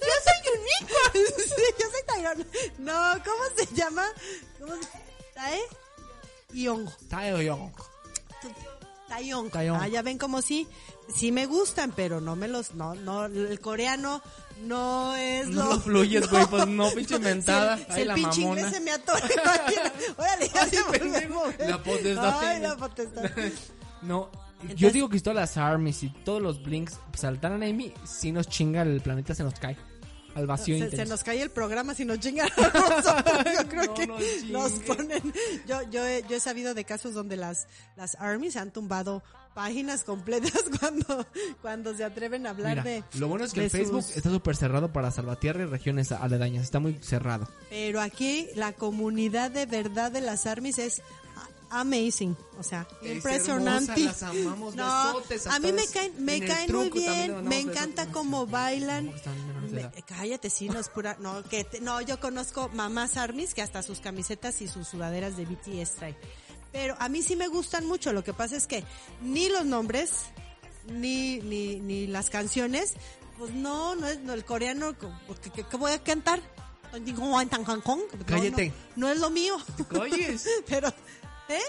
yo 0.00 0.12
soy 0.24 0.40
unico. 0.54 0.98
sí, 1.38 1.62
yo 1.78 1.86
soy 1.90 2.02
Tyrone. 2.16 2.46
No, 2.78 3.22
¿cómo 3.24 3.42
se 3.56 3.66
llama? 3.74 4.06
¿Cómo 4.58 4.74
se 4.74 4.88
Tae 5.36 5.60
Yong. 6.54 6.88
Taeyong. 7.08 7.72
Taeyong. 9.08 9.50
Taeyong. 9.50 9.80
Ah, 9.80 9.88
ya 9.88 10.02
ven 10.02 10.18
como 10.18 10.42
sí, 10.42 10.66
sí 11.14 11.30
me 11.30 11.46
gustan, 11.46 11.92
pero 11.94 12.20
no 12.20 12.34
me 12.34 12.48
los, 12.48 12.74
no, 12.74 12.94
no, 12.94 13.26
el 13.26 13.60
coreano 13.60 14.22
no 14.64 15.14
es 15.16 15.46
No 15.48 15.64
lo... 15.64 15.70
lo 15.74 15.80
fluyes, 15.80 16.28
güey, 16.30 16.46
pues 16.46 16.66
no, 16.66 16.90
pinche 16.94 17.16
inventada. 17.16 17.76
Si 17.76 17.82
el, 17.84 17.94
si 17.94 18.00
el 18.00 18.08
la 18.08 18.14
pinche 18.14 18.40
mamona. 18.40 18.60
inglés 18.60 18.74
se 18.74 18.80
me 18.80 18.90
atora, 18.92 19.20
imagina. 19.32 19.92
Órale, 20.16 20.48
ya 20.54 20.62
Ay, 20.62 20.70
se. 20.70 21.68
La 21.68 21.82
potestad. 21.82 22.40
Ay, 22.40 22.60
la 22.60 22.76
potestad. 22.76 23.30
No, 24.02 24.30
yo 24.74 24.90
digo 24.90 25.08
que 25.08 25.18
si 25.18 25.22
todas 25.22 25.36
las 25.36 25.56
armies 25.56 26.02
y 26.02 26.08
todos 26.10 26.40
los 26.42 26.62
blinks 26.62 26.98
saltaran 27.14 27.62
a 27.62 27.66
Amy, 27.66 27.92
si 28.04 28.32
nos 28.32 28.48
chinga 28.48 28.82
el 28.82 29.00
planeta, 29.00 29.34
se 29.34 29.44
nos 29.44 29.54
cae. 29.54 29.76
Al 30.36 30.46
vacío 30.46 30.88
Se, 30.90 31.04
nos 31.06 31.24
cae 31.24 31.40
el 31.42 31.50
programa 31.50 31.94
si 31.94 32.04
nos 32.04 32.20
chingan 32.20 32.48
a 32.56 32.78
nosotros. 32.78 33.44
Yo 33.62 33.68
creo 33.68 33.84
No 33.86 33.94
que 33.94 34.06
nos 34.52 34.72
ponen. 34.72 35.32
Yo, 35.66 35.82
yo, 35.90 36.06
he, 36.06 36.22
yo 36.28 36.36
he 36.36 36.40
sabido 36.40 36.74
de 36.74 36.84
casos 36.84 37.14
donde 37.14 37.36
las, 37.36 37.66
las 37.96 38.14
armies 38.16 38.56
han 38.56 38.70
tumbado 38.70 39.22
páginas 39.54 40.04
completas 40.04 40.52
cuando, 40.80 41.26
cuando 41.62 41.94
se 41.96 42.04
atreven 42.04 42.46
a 42.46 42.50
hablar 42.50 42.70
Mira, 42.72 42.82
de. 42.84 43.04
lo 43.18 43.28
bueno 43.28 43.46
es 43.46 43.54
que 43.54 43.64
el 43.64 43.70
Facebook 43.70 44.02
sus- 44.02 44.16
está 44.16 44.28
súper 44.30 44.54
cerrado 44.54 44.92
para 44.92 45.10
Salvatierra 45.10 45.62
y 45.62 45.66
regiones 45.66 46.12
aledañas. 46.12 46.62
Está 46.64 46.78
muy 46.78 46.98
cerrado. 47.00 47.48
Pero 47.70 48.00
aquí 48.02 48.48
la 48.54 48.72
comunidad 48.74 49.50
de 49.50 49.64
verdad 49.64 50.12
de 50.12 50.20
las 50.20 50.44
armies 50.46 50.78
es 50.78 51.00
amazing, 51.70 52.36
o 52.58 52.62
sea, 52.62 52.86
Es 53.02 53.16
impresionante. 53.16 53.92
hermosa, 53.92 54.32
las 54.32 54.44
amamos, 54.44 54.74
no, 54.76 55.06
besotes 55.18 55.46
a 55.46 55.58
mí 55.58 55.72
me 55.72 55.86
caen, 55.86 56.12
me 56.24 56.40
caen 56.44 56.72
muy 56.72 56.90
truco 56.90 56.98
bien, 56.98 57.44
me 57.48 57.60
encanta 57.60 58.06
cómo 58.12 58.46
bailan. 58.46 59.12
Me- 59.70 59.90
cállate, 60.06 60.48
sí, 60.50 60.68
no 60.68 60.78
es 60.78 60.88
pura, 60.88 61.16
no, 61.20 61.42
que 61.44 61.64
te- 61.64 61.80
no, 61.80 62.00
yo 62.00 62.20
conozco 62.20 62.68
mamás 62.74 63.16
armies 63.16 63.54
que 63.54 63.62
hasta 63.62 63.82
sus 63.82 64.00
camisetas 64.00 64.60
y 64.62 64.68
sus 64.68 64.86
sudaderas 64.88 65.36
de 65.36 65.44
BTS 65.46 65.94
traen. 65.96 66.16
Pero 66.72 66.94
a 66.98 67.08
mí 67.08 67.22
sí 67.22 67.36
me 67.36 67.48
gustan 67.48 67.86
mucho, 67.86 68.12
lo 68.12 68.22
que 68.22 68.32
pasa 68.34 68.56
es 68.56 68.66
que 68.66 68.84
ni 69.22 69.48
los 69.48 69.64
nombres, 69.64 70.10
ni, 70.88 71.38
ni, 71.40 71.80
ni 71.80 72.06
las 72.06 72.30
canciones, 72.30 72.94
pues 73.38 73.52
no, 73.52 73.94
no 73.96 74.06
es, 74.06 74.20
no, 74.20 74.32
el 74.34 74.44
coreano, 74.44 74.94
¿qué, 74.98 75.76
voy 75.76 75.92
a 75.92 76.02
cantar? 76.02 76.40
No, 78.12 78.18
no, 78.18 78.26
Cállate. 78.26 78.72
No, 78.94 79.08
es 79.10 79.18
lo 79.18 79.30
mío. 79.30 79.56
Calles. 79.90 80.48
Pero, 80.68 80.92
¿eh? 81.48 81.60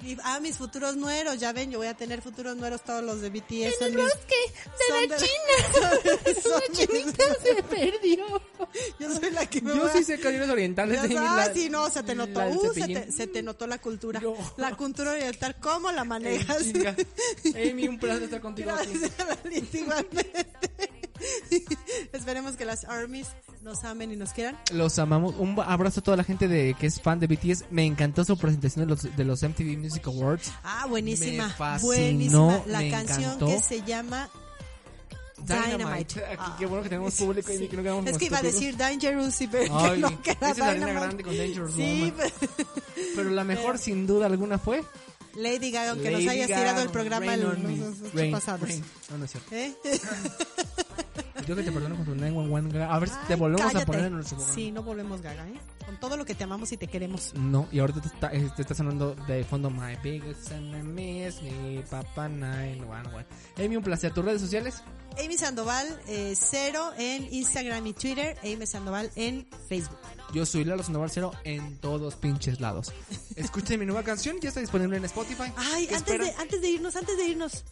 Y, 0.00 0.16
ah, 0.22 0.38
mis 0.38 0.56
futuros 0.56 0.94
nueros, 0.96 1.40
ya 1.40 1.52
ven, 1.52 1.72
yo 1.72 1.78
voy 1.78 1.88
a 1.88 1.94
tener 1.94 2.22
futuros 2.22 2.56
nueros 2.56 2.82
todos 2.84 3.02
los 3.02 3.20
de 3.20 3.30
BTS. 3.30 3.80
En 3.80 3.86
el 3.88 3.96
bosque 3.96 4.36
de 5.00 5.08
la 5.08 5.16
China. 5.16 6.34
Son, 6.42 6.62
chinita 6.72 7.24
se 7.42 7.62
perdió. 7.64 8.24
Yo 9.00 9.10
soy 9.12 9.30
la 9.32 9.44
que 9.46 9.60
me 9.60 9.74
Yo 9.74 9.80
voy 9.80 9.90
a- 9.90 9.92
sí 9.94 10.04
sé 10.04 10.20
canciones 10.20 10.48
orientales. 10.50 11.02
De 11.02 11.14
sabes, 11.14 11.48
la- 11.48 11.52
sí, 11.52 11.68
no, 11.68 11.90
se 11.90 12.04
te 12.04 12.14
notó. 12.14 12.38
la 12.38 12.46
Uh, 12.48 12.72
se, 12.74 12.86
te, 12.86 13.10
se 13.10 13.26
te 13.26 13.42
notó 13.42 13.66
la 13.66 13.78
cultura. 13.78 14.20
Yo. 14.20 14.36
La 14.56 14.76
cultura 14.76 15.10
oriental, 15.10 15.56
¿cómo 15.60 15.90
la 15.90 16.04
manejas? 16.04 16.62
Amy, 17.56 17.88
un 17.88 17.98
placer 17.98 18.22
estar 18.22 18.40
contigo 18.40 18.70
aquí. 18.70 18.92
Gracias, 18.92 19.74
igualmente. 19.74 20.46
Esperemos 22.12 22.56
que 22.56 22.64
las 22.64 22.84
armies 22.84 23.26
nos 23.62 23.84
amen 23.84 24.12
y 24.12 24.16
nos 24.16 24.32
quieran. 24.32 24.56
Los 24.72 24.98
amamos. 24.98 25.34
Un 25.38 25.58
abrazo 25.58 26.00
a 26.00 26.02
toda 26.02 26.16
la 26.16 26.24
gente 26.24 26.48
de 26.48 26.74
que 26.78 26.86
es 26.86 27.00
fan 27.00 27.20
de 27.20 27.26
BTS. 27.26 27.64
Me 27.70 27.84
encantó 27.84 28.24
su 28.24 28.36
presentación 28.38 28.86
de 28.86 28.90
los, 28.94 29.16
de 29.16 29.24
los 29.24 29.42
MTV 29.42 29.78
Music 29.78 30.06
Awards. 30.06 30.52
Ah, 30.64 30.86
buenísima. 30.88 31.48
Me 31.48 31.52
fascinó, 31.54 31.86
buenísima. 31.86 32.62
La 32.66 32.78
me 32.80 32.90
canción 32.90 33.22
encantó. 33.24 33.46
que 33.46 33.60
se 33.60 33.82
llama 33.82 34.28
Dynamite. 35.38 35.76
Dynamite. 35.78 36.24
Aquí, 36.26 36.36
Ah, 36.38 36.56
qué 36.58 36.66
bueno 36.66 36.82
que 36.82 36.88
tenemos 36.88 37.14
público 37.18 37.52
y 37.52 37.68
que 37.68 37.76
no 37.76 37.82
quedamos 37.82 38.06
Es 38.06 38.18
que 38.18 38.24
iba 38.26 38.38
a 38.38 38.42
decir 38.42 38.76
Dangerous 38.76 39.40
y 39.40 39.46
pero 39.48 39.78
Ay, 39.78 39.94
que 39.94 39.98
no, 40.00 40.22
que 40.22 40.30
era 40.32 40.40
esa 40.40 40.50
es 40.50 40.58
la 40.58 40.66
Ariana 40.66 40.86
Dynamite. 40.86 41.06
Grande 41.06 41.24
con 41.24 41.36
Dangerous 41.38 41.74
Sí, 41.74 42.12
pero- 42.16 42.34
Pero 43.16 43.30
la 43.30 43.44
mejor, 43.44 43.78
sin 43.78 44.06
duda 44.06 44.26
alguna, 44.26 44.58
fue. 44.58 44.82
Lady 45.36 45.70
Gaga, 45.70 45.90
aunque 45.90 46.10
nos 46.10 46.24
Lady 46.24 46.28
hayas 46.40 46.48
Gaga, 46.48 46.60
tirado 46.62 46.82
el 46.82 46.88
programa 46.88 47.34
el- 47.34 47.40
los 47.42 47.58
los 47.60 48.12
Rain, 48.14 48.32
pasados. 48.32 48.68
Rain. 48.68 48.84
No, 49.10 49.18
no 49.18 49.24
es 49.24 49.30
cierto. 49.30 49.54
¿Eh? 49.54 49.72
Yo 51.48 51.56
que 51.56 51.62
te 51.62 51.72
perdono 51.72 51.96
con 51.96 52.04
tu 52.04 52.14
911. 52.14 52.82
A 52.82 52.98
ver 52.98 53.08
si 53.08 53.14
te 53.26 53.34
volvemos 53.34 53.62
a 53.62 53.72
cállate. 53.72 53.86
poner 53.86 54.04
en 54.04 54.12
nuestro 54.12 54.36
programa. 54.36 54.54
Sí, 54.54 54.70
no 54.70 54.82
volvemos 54.82 55.22
Gaga, 55.22 55.48
¿eh? 55.48 55.58
Con 55.86 55.98
todo 55.98 56.18
lo 56.18 56.26
que 56.26 56.34
te 56.34 56.44
amamos 56.44 56.70
y 56.72 56.76
te 56.76 56.88
queremos. 56.88 57.32
No, 57.34 57.66
y 57.72 57.78
ahorita 57.78 58.02
te 58.02 58.08
está, 58.08 58.30
eh, 58.34 58.50
te 58.54 58.60
está 58.60 58.74
sonando 58.74 59.14
de 59.14 59.42
fondo 59.44 59.70
My 59.70 59.96
biggest 60.02 60.52
enemy 60.52 61.24
is 61.24 61.40
me, 61.40 61.82
Papa 61.90 62.28
911. 62.28 63.26
Amy, 63.64 63.76
un 63.78 63.82
placer. 63.82 64.12
¿Tus 64.12 64.24
redes 64.24 64.42
sociales? 64.42 64.82
Amy 65.24 65.38
Sandoval, 65.38 65.86
eh, 66.06 66.34
cero 66.38 66.92
en 66.98 67.32
Instagram 67.32 67.86
y 67.86 67.94
Twitter. 67.94 68.36
Amy 68.42 68.66
Sandoval 68.66 69.10
en 69.16 69.46
Facebook. 69.68 69.98
Yo 70.34 70.44
soy 70.44 70.64
Lalo 70.64 70.82
Sandoval 70.82 71.10
Cero 71.10 71.32
en 71.44 71.78
todos 71.78 72.14
pinches 72.16 72.60
lados. 72.60 72.92
Escuchen 73.36 73.80
mi 73.80 73.86
nueva 73.86 74.02
canción, 74.02 74.38
ya 74.40 74.48
está 74.48 74.60
disponible 74.60 74.96
en 74.98 75.04
Spotify. 75.06 75.50
Ay, 75.56 75.86
¿Qué 75.86 75.94
antes 75.94 76.18
de, 76.20 76.30
antes 76.38 76.60
de 76.60 76.68
irnos, 76.68 76.96
antes 76.96 77.16
de 77.16 77.24
irnos. 77.26 77.64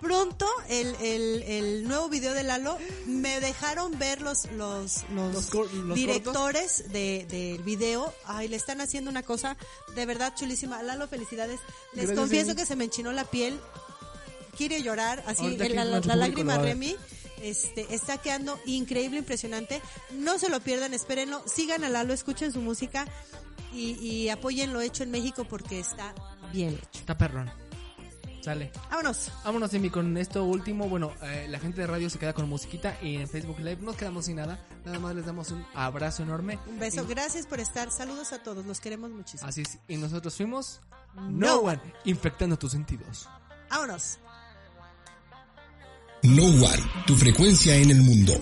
Pronto 0.00 0.48
el, 0.68 0.96
el, 1.00 1.42
el 1.44 1.84
nuevo 1.86 2.08
video 2.08 2.34
de 2.34 2.42
Lalo 2.42 2.76
me 3.06 3.38
dejaron 3.38 3.96
ver 4.00 4.20
los 4.20 4.50
los, 4.50 5.04
los, 5.14 5.32
Los 5.32 5.46
cor- 5.46 5.72
los 5.72 5.94
directores 5.94 6.90
de, 6.92 7.24
del 7.30 7.62
video. 7.62 8.12
Ay, 8.24 8.48
le 8.48 8.56
están 8.56 8.80
haciendo 8.80 9.08
una 9.10 9.22
cosa 9.22 9.56
de 9.94 10.04
verdad 10.04 10.34
chulísima. 10.36 10.82
Lalo, 10.82 11.06
felicidades. 11.06 11.60
Les 11.92 12.06
Gracias, 12.06 12.18
confieso 12.18 12.56
que 12.56 12.66
se 12.66 12.74
me 12.74 12.82
enchinó 12.84 13.12
la 13.12 13.24
piel. 13.26 13.60
Quiere 14.56 14.82
llorar, 14.82 15.22
así 15.28 15.56
la, 15.56 15.84
la- 15.84 16.16
lágrima. 16.16 16.58
Remy. 16.58 16.96
Este, 17.42 17.92
está 17.94 18.18
quedando 18.18 18.58
increíble, 18.66 19.18
impresionante. 19.18 19.82
No 20.12 20.38
se 20.38 20.48
lo 20.48 20.60
pierdan, 20.60 20.94
espérenlo. 20.94 21.42
Sigan 21.46 21.84
a 21.84 21.88
Lalo, 21.88 22.14
escuchen 22.14 22.52
su 22.52 22.60
música 22.60 23.06
y, 23.72 23.92
y 24.04 24.28
apoyen 24.28 24.72
lo 24.72 24.80
hecho 24.80 25.02
en 25.02 25.10
México 25.10 25.44
porque 25.44 25.80
está 25.80 26.14
bien 26.52 26.74
hecho. 26.74 27.00
Está 27.00 27.18
perrón. 27.18 27.50
Sale. 28.42 28.72
Vámonos. 28.90 29.30
Vámonos, 29.44 29.72
Amy, 29.72 29.88
con 29.88 30.16
esto 30.16 30.42
último. 30.44 30.88
Bueno, 30.88 31.12
eh, 31.22 31.46
la 31.48 31.60
gente 31.60 31.80
de 31.80 31.86
radio 31.86 32.10
se 32.10 32.18
queda 32.18 32.32
con 32.32 32.48
musiquita 32.48 32.96
y 33.00 33.14
en 33.16 33.28
Facebook 33.28 33.58
Live 33.60 33.76
nos 33.82 33.94
quedamos 33.96 34.24
sin 34.24 34.34
nada. 34.36 34.58
Nada 34.84 34.98
más 34.98 35.14
les 35.14 35.24
damos 35.26 35.52
un 35.52 35.64
abrazo 35.74 36.24
enorme. 36.24 36.58
Un 36.66 36.80
beso, 36.80 37.04
Y- 37.04 37.06
gracias 37.06 37.46
por 37.46 37.60
estar. 37.60 37.92
Saludos 37.92 38.32
a 38.32 38.42
todos, 38.42 38.66
los 38.66 38.80
queremos 38.80 39.10
muchísimo. 39.12 39.48
Así 39.48 39.62
es. 39.62 39.78
Y 39.86 39.96
nosotros 39.96 40.34
fuimos 40.36 40.80
No 41.14 41.30
No 41.30 41.56
One, 41.60 41.80
infectando 42.04 42.58
tus 42.58 42.72
sentidos. 42.72 43.28
Vámonos. 43.70 44.18
No 46.24 46.44
One, 46.44 46.82
tu 47.04 47.16
frecuencia 47.16 47.74
en 47.74 47.90
el 47.90 48.00
mundo. 48.00 48.32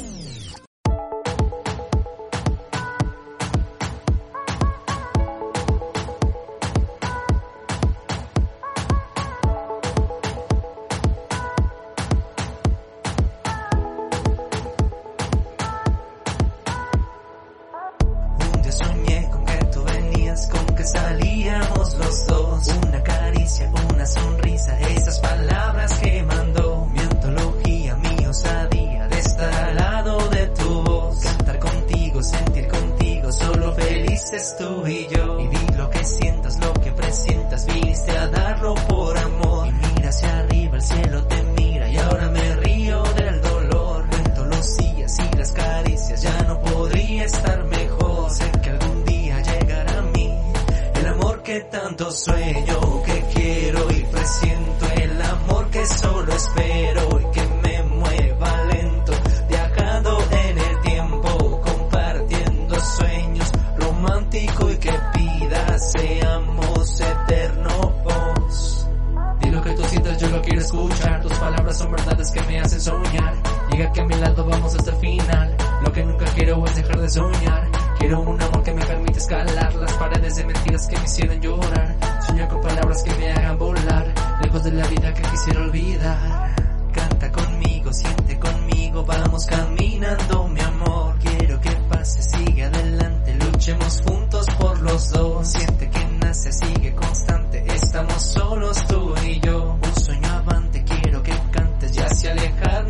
Tus 71.18 71.32
palabras 71.38 71.76
son 71.76 71.92
verdades 71.92 72.30
que 72.30 72.42
me 72.42 72.60
hacen 72.60 72.80
soñar. 72.80 73.34
Llega 73.70 73.92
que 73.92 74.00
a 74.00 74.04
mi 74.04 74.14
lado 74.14 74.46
vamos 74.46 74.74
hasta 74.74 74.90
el 74.92 74.96
final. 74.96 75.56
Lo 75.84 75.92
que 75.92 76.04
nunca 76.04 76.24
quiero 76.34 76.64
es 76.64 76.76
dejar 76.76 77.00
de 77.00 77.08
soñar. 77.08 77.68
Quiero 77.98 78.20
un 78.20 78.40
amor 78.40 78.62
que 78.62 78.72
me 78.72 78.84
permita 78.84 79.18
escalar 79.18 79.74
las 79.74 79.92
paredes 79.94 80.36
de 80.36 80.44
mentiras 80.44 80.86
que 80.86 80.96
me 80.96 81.04
hicieron 81.04 81.40
llorar. 81.40 81.96
Soñar 82.26 82.48
con 82.48 82.60
palabras 82.62 83.02
que 83.02 83.14
me 83.16 83.32
hagan 83.32 83.58
volar. 83.58 84.14
Lejos 84.42 84.64
de 84.64 84.72
la 84.72 84.86
vida 84.86 85.12
que 85.12 85.22
quisiera 85.22 85.60
olvidar. 85.60 86.54
Canta 86.92 87.32
conmigo, 87.32 87.92
siente 87.92 88.38
conmigo, 88.38 89.04
vamos 89.04 89.46
caminando, 89.46 90.48
mi 90.48 90.60
amor. 90.60 91.14
Quiero 91.18 91.60
que 91.60 91.70
pase, 91.88 92.22
sigue 92.22 92.64
adelante, 92.64 93.34
luchemos 93.34 94.02
juntos 94.06 94.46
por 94.58 94.80
los 94.80 95.10
dos. 95.10 95.48
Siente 95.48 95.90
que 95.90 96.04
nace, 96.20 96.52
sigue 96.52 96.94
constante, 96.94 97.64
estamos 97.74 98.22
solos 98.22 98.86
tú 98.86 99.14
y 99.26 99.40
yo. 99.40 99.79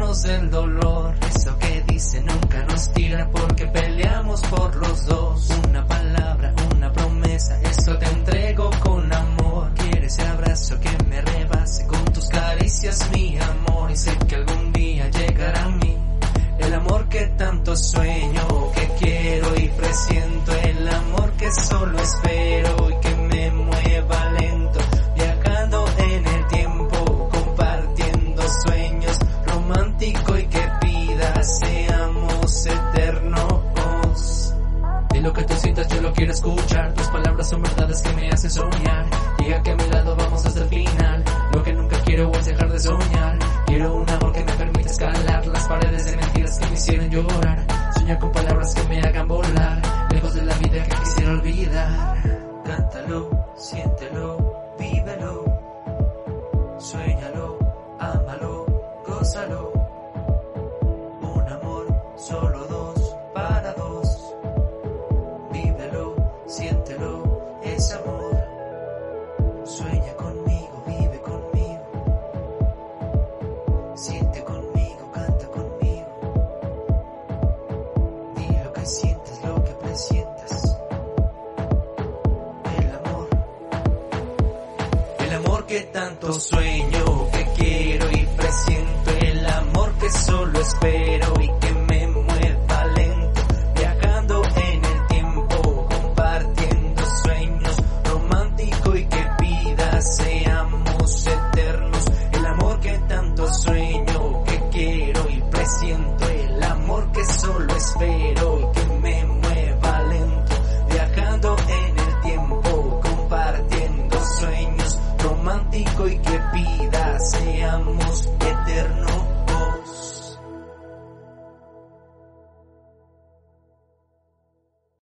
librarnos 0.00 0.22
del 0.22 0.50
dolor. 0.50 1.14
Eso 1.28 1.58
que 1.58 1.82
dice 1.86 2.22
nunca 2.22 2.64
nos 2.64 2.92
tira 2.92 3.28
porque 3.30 3.66
peleamos 3.66 4.40
por 4.42 4.74
los 4.76 5.06
dos. 5.06 5.50
Una 5.68 5.86
palabra, 5.86 6.54
una 6.74 6.92
promesa, 6.92 7.60
eso 7.62 7.96
te 7.98 8.06
entrego 8.06 8.70
con 8.80 9.12
amor. 9.12 9.70
Quieres 9.74 10.18
ese 10.18 10.22
abrazo 10.26 10.80
que 10.80 11.04
me 11.08 11.20
rebase 11.20 11.86
con 11.86 12.04
tus 12.06 12.28
caricias, 12.28 13.08
mi 13.12 13.38
amor. 13.38 13.90
Y 13.90 13.96
sé 13.96 14.16
que 14.28 14.36
algún 14.36 14.72
día 14.72 15.08
llegará 15.10 15.64
a 15.64 15.68
mí 15.68 15.96
el 16.58 16.74
amor 16.74 17.08
que 17.08 17.26
tanto 17.36 17.76
sueño. 17.76 18.69